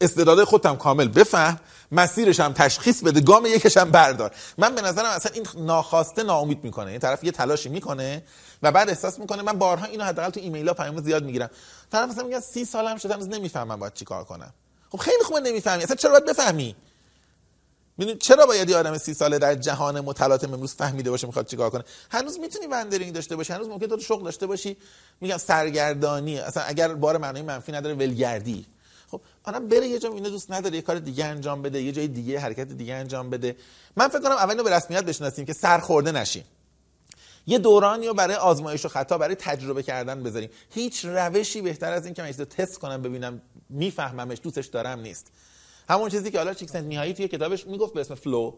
[0.02, 1.60] استعدادهای خودم کامل بفهم.
[1.92, 3.22] مسیرش هم تشخیص بده.
[3.22, 4.32] گام یکش هم بردار.
[4.58, 6.92] من به نظرم اصلا این ناخواسته ناامید می‌کنه.
[6.92, 8.24] این طرف یه تلاشی می‌کنه
[8.64, 11.50] و بعد احساس می‌کنه من بارها اینو حداقل تو ایمیل ها پیام زیاد می‌گیرم.
[11.92, 14.54] طرف مثلا میگه سی سالم هنوز نمی‌فهمم باید چیکار کنم.
[14.92, 15.84] خب خیلی خوبه نمی‌فهمی.
[15.84, 16.76] اصلا چرا باید بفهمی؟
[17.98, 21.70] می‌دونی چرا باید یه آدم سی ساله در جهان متلاطم امروز فهمیده باشه می‌خواد چیکار
[21.70, 24.78] کنه؟ هنوز می‌تونی وندرینگ داشته باشی هنوز ممکن تو شغل داشته باشی.
[25.22, 28.66] میگم سرگردانی اصلا اگر بار معنی منفی نداره ولگردی.
[29.12, 32.08] خب آدم بره یه جا اینو دوست نداره یه کار دیگه انجام بده یه جای
[32.08, 33.56] دیگه حرکت دیگه انجام بده.
[33.96, 36.44] من فکر کنم اول اینو به رسمیت بشناسیم که سرخورده نشیم.
[37.48, 40.50] یه دورانی رو برای آزمایش و خطا برای تجربه کردن بذاریم.
[40.70, 45.28] هیچ روشی بهتر از این که من تست کنم ببینم میفهممش دوستش دارم نیست.
[45.90, 48.54] همون چیزی که حالا چیکسنت میهایی توی کتابش می‌گفت به اسم flow.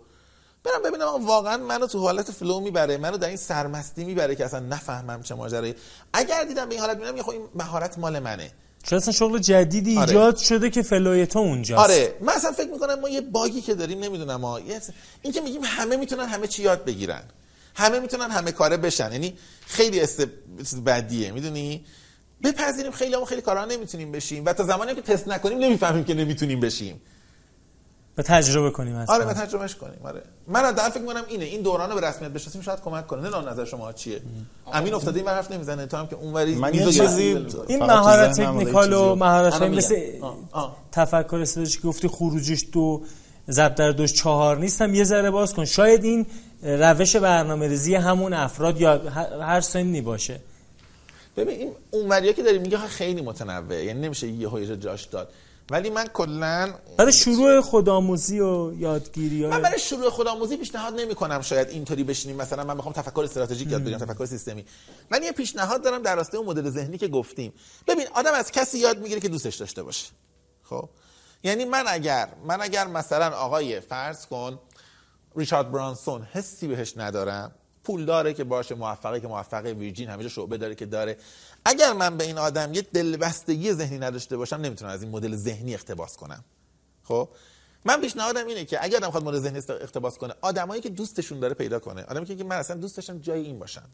[0.64, 4.60] برم ببینم واقعا منو تو حالت flow می‌بره منو در این سرمستی می‌بره که اصلا
[4.60, 5.76] نفهمم چه ماجرایی.
[6.14, 8.52] اگر دیدم به این حالت می‌بینم خب این مهارت مال منه.
[8.84, 10.10] چون اصلا شغل جدیدی آره.
[10.10, 11.84] ایجاد شده که flow ی تو اونجاست.
[11.84, 12.16] آره.
[12.22, 15.98] من اصلا فکر می‌کنم ما یه باگی که داریم نمی‌دونم ما این که میگیم همه
[15.98, 17.24] می‌تونن همه چی یاد بگیرن.
[17.76, 19.12] همه می‌تونن همه کاره بشن.
[19.12, 20.28] یعنی خیلی است
[20.86, 21.86] بدیه می‌دونی؟
[22.44, 24.46] بپذیریم خیلی هم خیلی کارا نمی‌تونیم بشیم.
[24.46, 27.02] و تا زمانی که تست نکنیم نمی‌فهمیم که نمی‌تونیم بشیم.
[28.20, 29.16] به تجربه کنیم اصلا.
[29.16, 30.22] آره به تجربهش کنیم آره.
[30.48, 33.30] من از فکر می‌کنم اینه این دوران رو به رسمیت بشناسیم شاید کمک کنه.
[33.30, 34.22] نه نظر شما چیه.
[34.74, 35.86] امین افتاده این حرف نمی‌زنه.
[35.86, 39.96] تو هم که اونوری من یه چیزی این مهارت تکنیکال و مهارت مثل
[40.92, 43.02] تفکر استراتژیک گفتی خروجیش دو
[43.50, 44.94] ضرب در دوش چهار نیستم.
[44.94, 45.66] یه ذره باز کن.
[45.66, 46.26] شاید این
[46.64, 49.02] روش برنامه ریزی همون افراد یا
[49.42, 50.40] هر سنی باشه.
[51.38, 53.86] ببین این اونوریا که داری میگه خیلی متنوعه.
[53.86, 55.30] یعنی نمیشه یه جاش داد.
[55.72, 61.42] ولی من کلا برای شروع خودآموزی و یادگیری من برای شروع خودآموزی پیشنهاد نمی کنم
[61.42, 62.38] شاید اینطوری بشینیم.
[62.38, 64.66] مثلا من بخوام تفکر استراتژیک یاد بگیرم تفکر سیستمی.
[65.12, 67.54] من یه پیشنهاد دارم در راسته اون مدل ذهنی که گفتیم.
[67.88, 70.08] ببین آدم از کسی یاد می‌گیره که دوستش داشته باشه.
[70.64, 70.90] خب؟
[71.44, 74.60] یعنی من اگر من اگر مثلا آقای فرض کن
[75.36, 77.52] ریچارد برانسون حسی بهش ندارم
[77.84, 81.18] پول داره که باشه موفقه که موفقه ویرجین همیشه شعبه داره که داره.
[81.66, 85.74] اگر من به این آدم یه دلبستگی ذهنی نداشته باشم نمی‌تونم از این مدل ذهنی
[85.74, 86.44] اقتباس کنم.
[87.04, 87.30] خب؟
[87.86, 91.54] من پیشنهادم اینه که اگر آدم خواهد مدل ذهنی اقتباس کنه آدمایی که دوستشون داره
[91.54, 92.04] پیدا کنه.
[92.04, 93.90] آدمی که من اصلا دوست داشتم جای این باشم.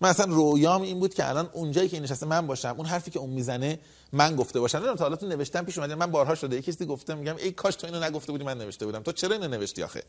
[0.00, 3.18] من اصلا رویام این بود که الان اونجایی که نشسته من باشم اون حرفی که
[3.18, 3.78] اون می‌زنه
[4.12, 4.78] من گفته باشم.
[4.78, 7.74] نمی‌دونم تا حالا نوشتم پیش اومده من بارها شده یکی چیزی گفتم میگم ای کاش
[7.74, 9.02] تو اینو نگفته بودی من نوشته بودم.
[9.02, 10.02] تو چرا اینو نوشتی آخه؟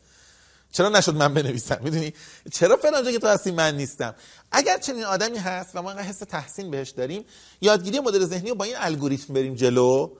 [0.74, 2.14] چرا نشد من بنویسم؟ می‌دونی؟
[2.52, 4.14] چرا فلان که تو هستی من نیستم؟
[4.52, 7.24] اگر چنین آدمی هست و ما اینقدر حس تحسین بهش داریم
[7.60, 10.10] یادگیری مدل ذهنی رو با این الگوریتم بریم جلو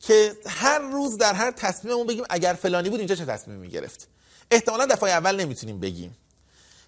[0.00, 4.08] که هر روز در هر تصمیممون بگیم اگر فلانی بود اینجا چه تصمیمی می‌گرفت؟
[4.50, 6.16] احتمالا دفعه اول نمی‌تونیم بگیم.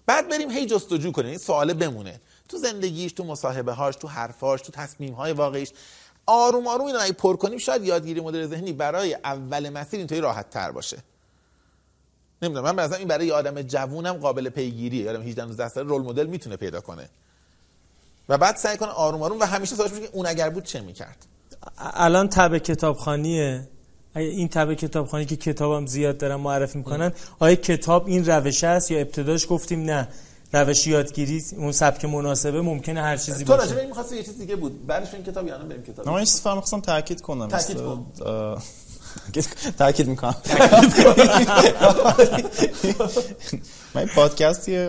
[0.05, 2.21] بعد بریم هی جستجو کنیم این سواله بمونه.
[2.49, 5.71] تو زندگیش تو مصاحبه هاش تو حرفاش تو تصمیم های واقعیش
[6.25, 10.49] آروم آروم اینو اگه پر کنیم شاید یادگیری مدل ذهنی برای اول مسیر اینطوری راحت
[10.49, 10.97] تر باشه.
[12.41, 15.09] نمی‌دونم من به این برای یه آدم جوونم قابل پیگیریه.
[15.09, 17.09] آدم 18 19 ساله رول مدل می‌تونه پیدا کنه.
[18.29, 21.25] و بعد سعی کنه آروم آروم و همیشه سوالش که اون اگر بود چه می‌کرد؟
[21.77, 23.67] الان تب کتابخانیه.
[24.15, 28.99] این تب کتابخانی که کتابم زیاد دارم معرفی می‌کنن آیا کتاب این روش است یا
[28.99, 30.07] ابتداش گفتیم نه؟
[30.53, 33.67] روش یادگیری اون سبک مناسبه ممکنه هر چیزی باشه.
[33.67, 34.87] تو راجع یه چیز دیگه بود.
[34.87, 36.09] بعدش این کتاب یعنی بریم کتاب.
[36.09, 37.47] نه من فهم تاکید کنم.
[37.47, 38.05] تاکید کن.
[39.79, 40.35] تاکید می‌کنم.
[43.95, 44.87] من پادکستی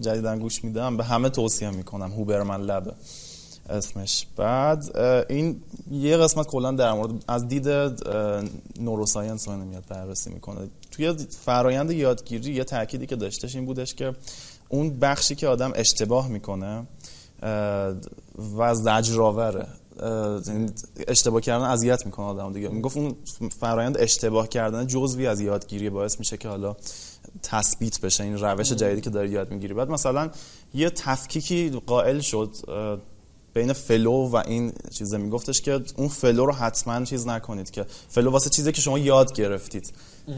[0.00, 2.12] جدیدن گوش میدم به همه توصیه می‌کنم.
[2.12, 2.92] هوبرمن لبه
[3.68, 4.26] اسمش.
[4.36, 4.96] بعد
[5.28, 7.68] این یه قسمت کلا در مورد از دید
[8.80, 10.68] نوروساینس رو میاد بررسی می‌کنه.
[10.90, 14.12] توی فرایند یادگیری یه تأکیدی که داشتش این بودش که
[14.68, 16.86] اون بخشی که آدم اشتباه می‌کنه
[18.58, 19.66] و زجرآوره.
[21.08, 22.68] اشتباه کردن اذیت می‌کنه آدم دیگه.
[22.68, 23.14] می‌گفت اون
[23.60, 26.76] فرایند اشتباه کردن جزوی از یادگیری باعث میشه که حالا
[27.42, 28.24] تثبیت بشه.
[28.24, 29.74] این روش جدیدی که داری یاد می‌گیری.
[29.74, 30.30] بعد مثلا
[30.74, 32.50] یه تفکیکی قائل شد
[33.54, 35.16] بین flow و این چیزه.
[35.16, 39.32] میگفتش که اون flow رو حتما چیز نکنید که flow واسه چیزی که شما یاد
[39.32, 39.92] گرفتید.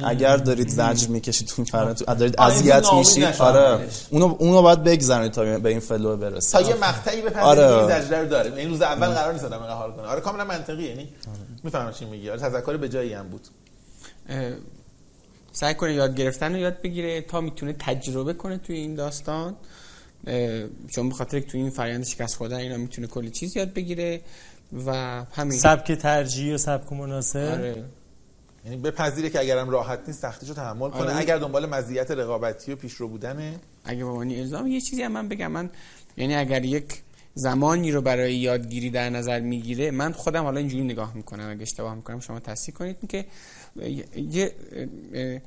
[0.05, 3.89] اگر دارید زجر می‌کشید تو فرآیند دارید اذیت میشید آره.
[4.11, 6.61] اونو اونو باید بگذارید تا به این flow برسید.
[6.61, 7.79] تا یه مقطعی به آره.
[7.79, 10.07] این زجر رو داره این روز اول قرار نیست آدم حال کنه.
[10.07, 11.39] آره کاملا منطقی یعنی آره.
[11.65, 12.31] می‌فهمم چی میگی.
[12.31, 13.49] آره تذکر به جایی هم بود.
[15.53, 19.57] سعی کنه یاد گرفتن رو یاد بگیره تا می‌تونه تجربه کنه توی این داستان.
[20.89, 24.21] چون بخاطر تو این فرآیند شکست خوردن اینا می‌تونه کلی چیز یاد بگیره
[24.87, 24.93] و
[25.33, 25.59] همین.
[25.59, 27.39] سبک ترجیح و سبک مناسب.
[27.39, 27.85] آره.
[28.69, 31.01] یعنی بپذیره که اگرم راحت نیست سختیشو تحمل کنه.
[31.01, 31.17] آره.
[31.17, 33.55] اگر دنبال مزیت رقابتی و پیشرو بودنه.
[33.85, 35.53] اگه معنی الزام یه چیزی هم من بگم.
[35.53, 35.71] من
[36.17, 37.03] یعنی اگر یک
[37.35, 41.51] زمانی رو برای یادگیری در نظر می‌گیره من خودم حالا اینجوری نگاه می‌کنم.
[41.51, 43.25] اگه اشتباه می‌کنم شما تصحیح کنید که
[44.31, 44.53] یه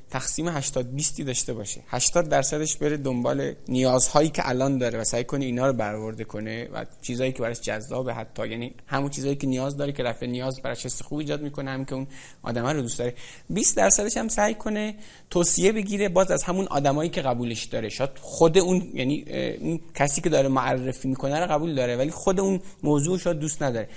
[0.09, 1.81] تقسیم 80 20 داشته باشه.
[1.87, 6.69] 80 درصدش بره دنبال نیازهایی که الان داره و سعی کنه اینا رو برآورده کنه
[6.73, 8.47] و چیزایی که براش جذابه حتی.
[8.47, 11.85] یعنی همون چیزایی که نیاز داره که رفع نیاز براش حس خوب ایجاد می‌کنه هم
[11.85, 12.07] که اون
[12.43, 13.13] آدم رو دوست داره.
[13.49, 14.95] 20 درصدش هم سعی کنه
[15.29, 17.89] توصیه بگیره باز از همون آدمایی که قبولش داره.
[17.89, 19.25] شاید خود اون یعنی
[19.59, 23.63] اون کسی که داره معرفی می‌کنه رو قبول داره ولی خود اون موضوع شاید دوست
[23.63, 23.89] نداره.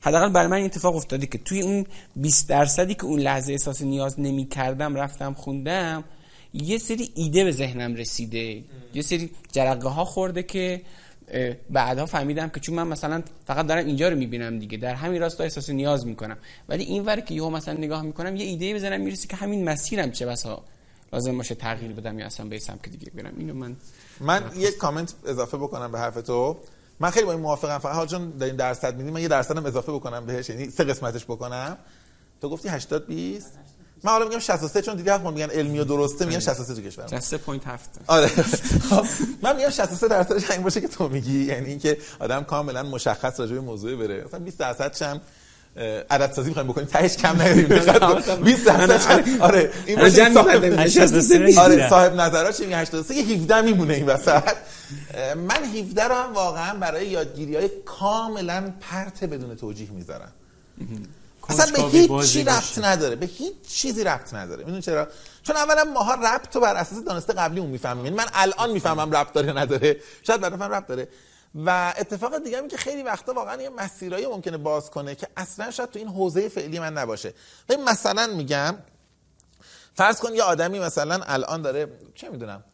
[0.00, 3.82] حداقل برای من این اتفاق افتاده که توی اون 20 درصدی که اون لحظه احساس
[3.82, 6.04] نیاز نمی کردم رفتم خوندم
[6.54, 8.64] یه سری ایده به ذهنم رسیده.
[8.94, 10.82] یه سری جرقه ها خورده که
[11.70, 15.44] بعدها فهمیدم که چون من مثلا فقط دارم اینجا رو می‌بینم دیگه در همین راستا
[15.44, 16.38] احساس نیاز می‌کنم.
[16.68, 20.10] ولی این ور که یهو مثلا نگاه می‌کنم یه ایده بزنم می‌رسه که همین مسیرم
[20.10, 20.64] چه بسا
[21.12, 23.34] لازم باشه تغییر بدم یا اصلا به که دیگه برم.
[23.38, 23.76] اینو من
[24.20, 26.56] من یک کامنت اضافه بکنم به حرف تو.
[27.00, 27.78] من خیلی با این موافقم.
[27.78, 30.50] فقط چون در این درصد میدیم من یه درصدم اضافه بکنم بهش.
[30.50, 31.78] یعنی سه قسمتش بکنم.
[32.40, 33.52] تو گفتی 80 20
[34.04, 37.06] من حالا میگم 63 چون دیدی حق میگن علمی و درسته میگن 63 تو کشور
[37.06, 37.68] 63.7
[38.06, 38.26] آره.
[38.90, 39.06] خب،
[39.42, 41.44] من میگم 63 درصدش این باشه که تو میگی.
[41.44, 44.24] یعنی اینکه آدم کاملا مشخص راجع به موضوع بره.
[44.24, 45.20] مثلا 20 درصد هم
[46.10, 46.86] عدد سازی می‌خوایم بکنیم.
[46.86, 47.66] تهش کم نیاریم
[48.44, 49.72] 20 درصد آره.
[49.86, 54.42] این باشه آره صاحب نظرات چه میگه؟ 83 یه 17 میمونه این وسط.
[55.36, 60.32] من 17 رو هم واقعا برای یادگیری های کاملا پرت بدون توجیه می‌ذارم.
[61.48, 63.16] اصلا به هیچ چی ربط نداره.
[63.16, 64.64] به هیچ چیزی ربط نداره.
[64.64, 65.08] می‌دونی چرا؟
[65.42, 68.04] چون اولا ماها ربط تو بر اساس دانسته قبلی اون می‌فهمیم.
[68.04, 69.96] یعنی من الان می‌فهمم ربط داره نداره.
[70.22, 71.08] شاید برای من ربط داره.
[71.54, 75.90] و اتفاق دیگه که خیلی وقتا واقعا یه مسیرایی ممکنه باز کنه که اصلا شاید
[75.90, 77.34] تو این حوزه فعلی من نباشه.
[77.86, 78.74] مثلا میگم
[79.94, 82.64] فرض کن یه آدمی مثلا الان داره چه می‌دونم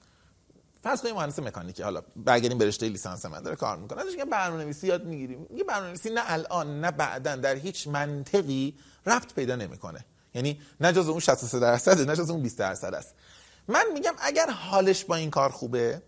[0.83, 4.87] فرض کنیم مهندس مکانیکی حالا برگردیم به رشته لیسانس من داره کار می‌کنه ازش برنامه‌نویسی
[4.87, 5.47] یاد می‌گیریم.
[5.55, 8.75] یه برنامه‌نویسی نه الان نه بعدا در هیچ منطقی
[9.07, 10.05] ربط پیدا نمی‌کنه.
[10.35, 13.15] یعنی نه جز اون 63 درصد نه جز اون 20 درصد است.
[13.69, 16.03] من میگم اگر حالش با این کار خوبه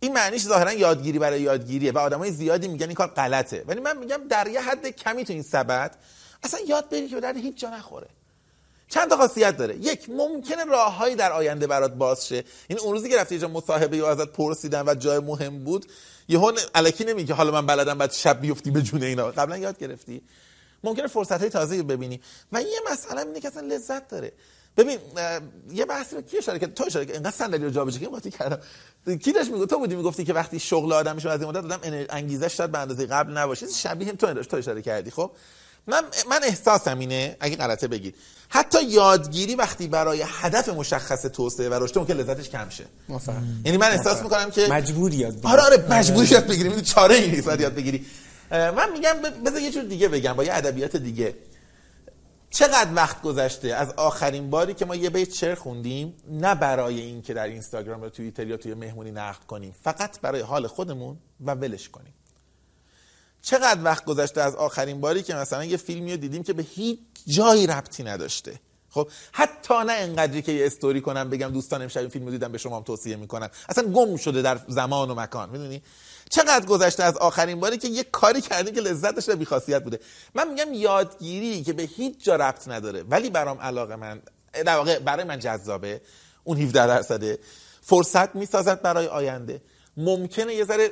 [0.00, 3.64] این معنیش ظاهرا یادگیری برای یادگیریه و آدمای زیادی میگن این کار غلطه.
[3.66, 5.96] ولی من میگم در یه حد کمی تو این سبد
[6.42, 8.08] اصلا یاد بری که درد هیچ جا نخوره.
[8.88, 9.76] چند تا خاصیت داره.
[9.76, 12.44] یک ممکنه راههایی در آینده برات باز شه.
[12.68, 15.86] این اون روزی که رفتی یه مصاحبه و ازت پرسیدن و جای مهم بود
[16.28, 19.30] یهو الکی نمیگه حالا من بلدم بعد شب بیفتی به جون اینا.
[19.30, 20.22] قبلا یاد گرفتی.
[20.84, 22.20] ممکنه فرصت های تازه ببینی.
[22.52, 24.32] و یه مسئله اینه که اصلا لذت داره.
[24.76, 24.98] ببین
[25.70, 27.14] یه بحثی رو کی اشاره کرد؟ تو اشاره کرد.
[27.14, 28.60] اینقدر صندلی رو جابجا کردم
[29.16, 32.06] کی داشت می‌گفت؟ تو بودی می‌گفتی که وقتی شغل آدم میشه از این مدت دادم
[32.10, 33.66] انگیزش شاید به اندازه قبل نباشه.
[33.68, 35.10] شبیه تو تو اشاره کردی.
[35.10, 35.30] خب
[35.86, 38.14] من من احساسم اینه اگه غلطه بگید.
[38.48, 42.84] حتی یادگیری وقتی برای هدف مشخص توسعه و رشد که لذتش کم شه.
[43.64, 45.48] یعنی من احساس می‌کنم که مجبوری یاد بگیری.
[45.48, 48.06] آره آره مجبوری یاد بگیری چاره ای نیست یاد بگیری.
[48.50, 49.12] من میگم
[49.46, 51.34] بذار یه جور دیگه بگم با یه ادبیات دیگه.
[52.50, 57.34] چقدر وقت گذشته از آخرین باری که ما یه بیت شعر خوندیم؟ نه برای اینکه
[57.34, 61.88] در اینستاگرام یا توییتر یا توی مهمونی نقد کنیم فقط برای حال خودمون و ولش
[61.88, 62.14] کنیم.
[63.42, 66.98] چقدر وقت گذشته از آخرین باری که مثلا یه فیلمی رو دیدیم که به هیچ
[67.26, 68.60] جایی ربطی نداشته.
[68.90, 72.52] خب حتی نه انقدری که یه استوری کنم بگم دوستان امشب این فیلم رو دیدم
[72.52, 73.50] به شما هم توصیه می‌کنم.
[73.68, 75.82] اصلا گم شده در زمان و مکان می‌دونی؟
[76.30, 80.00] چقدر گذشته از آخرین باری که یه کاری کردیم که لذت داشته بیخاصیت بوده.
[80.34, 83.02] من میگم یادگیری که به هیچ جا ربط نداره.
[83.02, 86.00] ولی برام علاقه من در واقع برای من جذابه.
[86.44, 87.38] اون 17 درصده.
[87.82, 89.62] فرصت می‌سازد برای آینده.
[89.96, 90.90] ممکنه یه ذره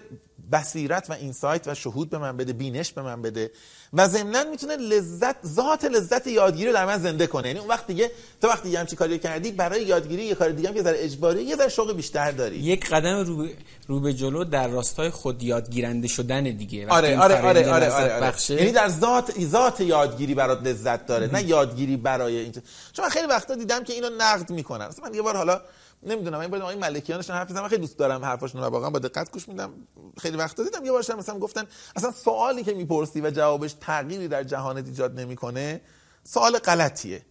[0.52, 3.50] بصیرت و اینسایت و شهود به من بده بینش به من بده.
[3.92, 7.47] و ضمنا می‌تونه لذت ذات لذت یادگیری رو در من زنده کنه.
[7.47, 8.10] یعنی اون وقت دیگه
[8.42, 11.42] تو وقتی یه همچین کاری کردی برای یادگیری یه کار دیگه هم یه ذره اجباری
[11.42, 12.56] یه ذره شوق بیشتر داری.
[12.56, 13.48] یک قدم رو
[13.86, 16.89] رو به جلو در راستای خود یادگیرنده شدن دیگه.
[16.89, 18.34] آره آره آره آره, آره, آره.
[18.48, 22.52] یعنی در ذات ذات یادگیری برات لذت داره نه یادگیری برای این
[22.92, 24.86] چون من خیلی وقتا دیدم که اینو نقد می‌کنن.
[24.86, 25.60] مثلا من یه بار حالا
[26.07, 29.49] نمی‌دونم این این ملکیانش حرف می‌زنم خیلی دوست دارم حرفاشون رو واقعا با دقت گوش
[29.49, 29.73] میدم.
[30.18, 31.65] خیلی وقت دیدم یه بارش مثلا گفتن
[31.97, 35.81] اصلا سوالی که می‌پرسی و جوابش تغییری در جهانت ایجاد نمی‌کنه
[36.25, 37.23] سوال غلطیه.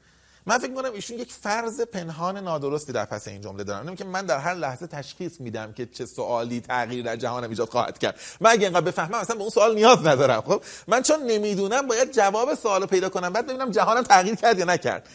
[0.48, 3.95] من فکر می‌کنم ایشون یک فرض پنهان نادرستی در پس این جمله دارن.
[3.95, 7.98] که من در هر لحظه تشخیص میدم که چه سوالی تغییر در جهانم ایجاد خواهد
[7.98, 8.20] کرد.
[8.42, 12.12] من اگه اینقدر بفهمم اصلا به اون سوال نیاز ندارم خب؟ من چون نمی‌دونم باید
[12.12, 15.10] جواب سوال پیدا کنم بعد ببینم جهانم تغییر کرد یا نکرد.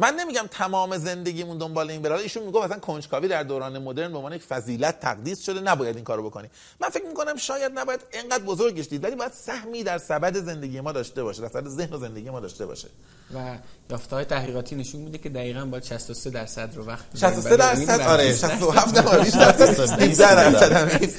[0.00, 4.16] من نمیگم تمام زندگیمون دنبال این برای ایشون میگه مثلا کنجکاوی در دوران مدرن به
[4.16, 6.48] عنوان یک فضیلت تقدیس شده نباید این کارو بکنی.
[6.80, 10.92] من فکر می‌کنم شاید نباید اینقدر بزرگش دید ولی باید سهمی در سبد زندگی ما
[10.92, 12.88] داشته باشه در سبد ذهن و زندگی ما داشته باشه.
[13.34, 13.58] و
[13.90, 18.36] یافته های تحقیقاتی نشون میده که دقیقاً با 63 درصد رو وقت 63 درصد؟ آره
[18.36, 20.02] 67 درصد.
[20.02, 21.10] 17 درصد.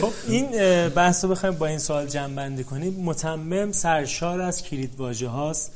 [0.00, 0.48] خب این
[0.88, 2.94] بحث رو بخوایم با این سوال جمع بندی کنیم.
[3.04, 5.72] متمم سرشار از کلید واژه هاست.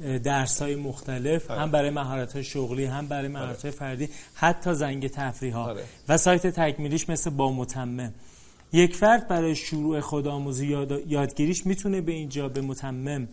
[0.00, 1.60] درس های مختلف آره.
[1.60, 5.84] هم برای مهارت های شغلی هم برای مهارت های فردی حتی زنگ تفریح ها آره.
[6.08, 8.12] و سایت تکمیلیش مثل با متمم.
[8.72, 11.02] یک فرد برای شروع خودآموزی یاد...
[11.06, 13.28] یادگیریش می‌تونه به اینجا به متمم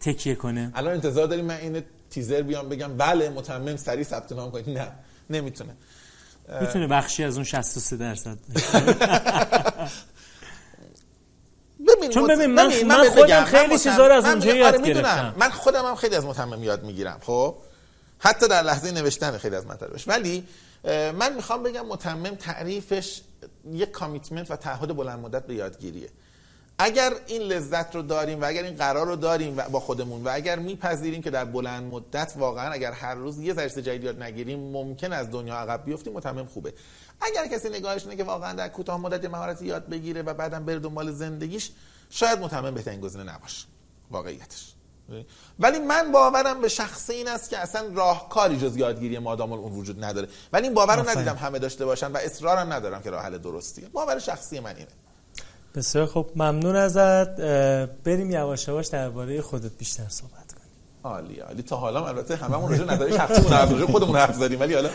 [0.00, 2.96] تکیه کنه؟ الان انتظار داریم من این تیزر بیام بگم.
[2.96, 4.70] بله متمم سریع ثبت نام کنید.
[4.70, 4.88] نه
[5.30, 5.72] نمی‌تونه.
[6.60, 8.38] می‌تونه بخشی از اون 63 درصد.
[11.96, 14.56] ببین چون ببین، من- ببین، من بهت خودم خیلی من چیزا رو از اونجا من-
[14.56, 15.02] یاد آره، می‌دونم.
[15.02, 15.34] گرفتم.
[15.36, 17.18] من خودم هم خیلی از متمم یاد می‌گیرم.
[17.22, 17.54] خب
[18.18, 20.08] حتی در لحظه نوشتن خیلی از مطالبش.
[20.08, 20.46] ولی
[21.12, 23.20] من می‌خوام بگم متمم تعریفش
[23.72, 26.08] یک کامیتمنت و تعهد بلند مدت به یادگیریه.
[26.78, 30.30] اگر این لذت رو داریم و اگر این قرار رو داریم و با خودمون و
[30.32, 34.58] اگر میپذیریم که در بلند مدت واقعا اگر هر روز یه ذره جدید یاد نگیریم
[34.58, 36.74] ممکن از دنیا عقب بیفتیم متمم خوبه.
[37.20, 40.64] اگر کسی نگاهش اینه که واقعا در کوتاه مدت یه مهارتی یاد بگیره و بعدم
[40.64, 41.70] بره دنبال زندگیش
[42.10, 43.66] شاید متمم بهترین گزینه نباشه.
[44.10, 44.74] واقعیتش.
[45.58, 50.04] ولی من باورم به شخص این است که اصلا راهکاری جز یادگیری مادام اون وجود
[50.04, 50.28] نداره.
[50.52, 51.18] ولی این باور رو آفرین.
[51.18, 53.88] ندیدم همه داشته باشن و اصرارم ندارم که راه حل درستیه.
[53.88, 54.88] باور شخصی من اینه.
[55.74, 57.40] بسیار خب ممنون ازت.
[58.04, 60.70] بریم یواش یواش درباره خودت بیشتر صحبت کنیم.
[61.04, 61.62] عالی عالی.
[61.62, 64.74] تا حالا هم البته هممون راجع به نظر شخصیمون حرف زدیم خودمون حرف زدیم ولی
[64.74, 64.88] حالا.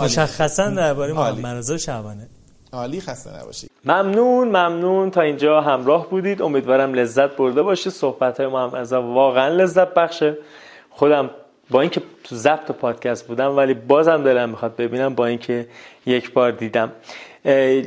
[0.00, 1.12] مشخصا درباره.
[1.12, 2.28] محمد رضا شعبانه.
[2.72, 3.70] عالی خسته نباشید.
[3.84, 5.10] ممنون ممنون.
[5.10, 6.42] تا اینجا همراه بودید.
[6.42, 7.92] امیدوارم لذت برده باشید.
[7.92, 10.38] صحبت های محمد رضا واقعا لذت بخشه.
[10.90, 11.30] خودم
[11.70, 15.68] با اینکه تو ضبط پادکست بودم ولی بازم دلم می‌خواد ببینم با اینکه
[16.06, 16.92] یک بار دیدم.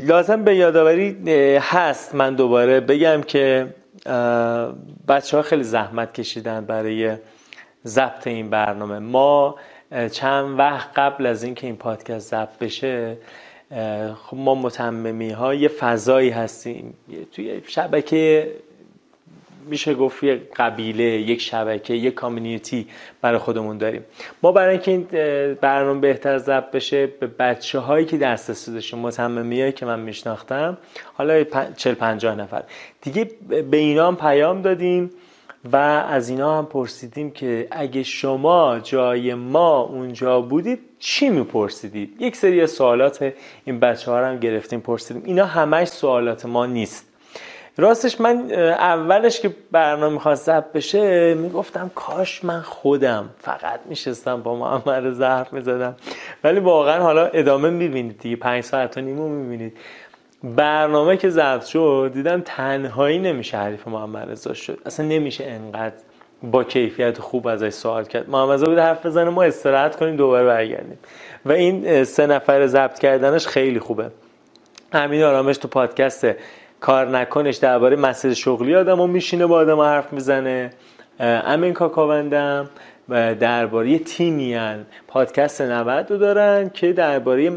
[0.05, 1.17] لازم به یادآوری
[1.59, 2.15] هست.
[2.15, 3.73] من دوباره بگم که
[5.07, 7.15] بچه ها خیلی زحمت کشیدن برای
[7.85, 8.99] ضبط این برنامه.
[8.99, 9.55] ما
[10.11, 13.17] چند وقت قبل از اینکه این پادکست ضبط بشه
[14.15, 16.93] خب ما متممی ها یه فضایی هستیم.
[17.31, 18.51] توی شبکه
[19.65, 22.88] میشه گفت یه قبیله یک شبکه یک کامیونیتی
[23.21, 24.03] برای خودمون داریم.
[24.43, 25.07] ما برای اینکه این
[25.61, 30.77] برنامه بهتر ضبط بشه به بچه هایی که دسترسی داشتیم متممی که من میشناختم
[31.13, 32.63] حالا پ- 40 50 نفر.
[33.01, 33.31] دیگه
[33.71, 35.11] به اینا هم پیام دادیم
[35.71, 42.35] و از اینا هم پرسیدیم که اگه شما جای ما اونجا بودید چی میپرسیدید؟ یک
[42.35, 43.33] سری سوالات
[43.65, 45.23] این بچه ها هم گرفتیم پرسیدیم.
[45.25, 47.08] اینا همش سوالات ما نیست.
[47.80, 54.56] راستش من اولش که برنامه می‌خواست ضبط بشه می‌گفتم کاش من خودم فقط میشستم با
[54.56, 55.95] محمد حرف می‌زدم.
[56.43, 59.77] ولی واقعا حالا ادامه می‌بینید دیگه پنج ساعت و نیمو می‌بینید.
[60.43, 64.80] برنامه که ضبط شد دیدم تنهایی نمیشه حریف محمد رضا شد.
[64.85, 65.95] اصلا نمیشه انقدر
[66.43, 68.30] با کیفیت خوب ازش سوال کرد.
[68.30, 70.99] محمد بود حرف بزنه ما استراحت کنیم دوباره برگردیم.
[71.45, 74.11] و این سه نفر ضبط کردنش خیلی خوبه.
[74.93, 76.27] همین آرامش تو پادکست
[76.80, 80.74] کار نکنش درباره مسئله شغلی آدم میشینه با آدم حرف می‌زنه.
[81.19, 82.69] امین کاکاوندم.
[83.09, 87.51] و درباره تیمیان پادکست نبرد رو دارن که درباره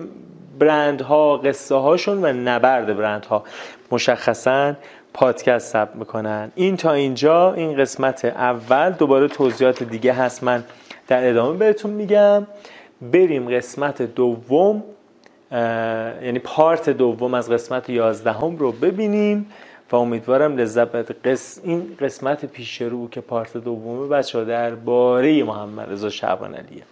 [0.59, 3.45] برندها قصه هاشون و نبرد برندها.
[3.91, 4.75] مشخصا
[5.15, 6.53] پادکست ثبت می‌کنن.
[6.55, 10.45] این تا اینجا این قسمت اول دوباره توضیحات دیگه هست.
[10.45, 10.65] من
[11.09, 12.47] در ادامه بهتون میگم.
[13.13, 14.83] بریم قسمت دوم.
[16.23, 19.53] یعنی پارت دوم از قسمت 11 هم رو ببینیم
[19.93, 21.61] و امیدوارم لذت قس...
[21.65, 26.83] این قسمت پیش رو که پارت دومه بچه ها درباره محمد رضا شعبان علیه.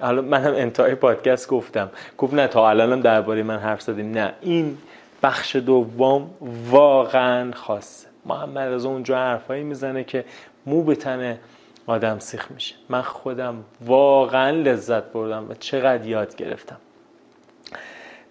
[0.00, 1.90] حالا من هم انتهای پادکست گفتم.
[2.18, 4.10] گفت نه تا الانم درباره من حرف زدیم.
[4.10, 4.78] نه این
[5.22, 6.30] بخش دوم
[6.70, 8.08] واقعا خاصه.
[8.26, 10.24] محمد رضا اونجا حرفایی می‌زنه که
[10.66, 11.38] مو به
[11.86, 12.74] آدم سیخ میشه.
[12.88, 16.76] من خودم واقعا لذت بردم و چقدر یاد گرفتم.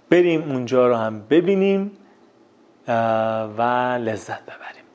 [0.09, 1.91] بریم اونجا رو هم ببینیم
[3.57, 3.61] و
[4.01, 4.85] لذت ببریم.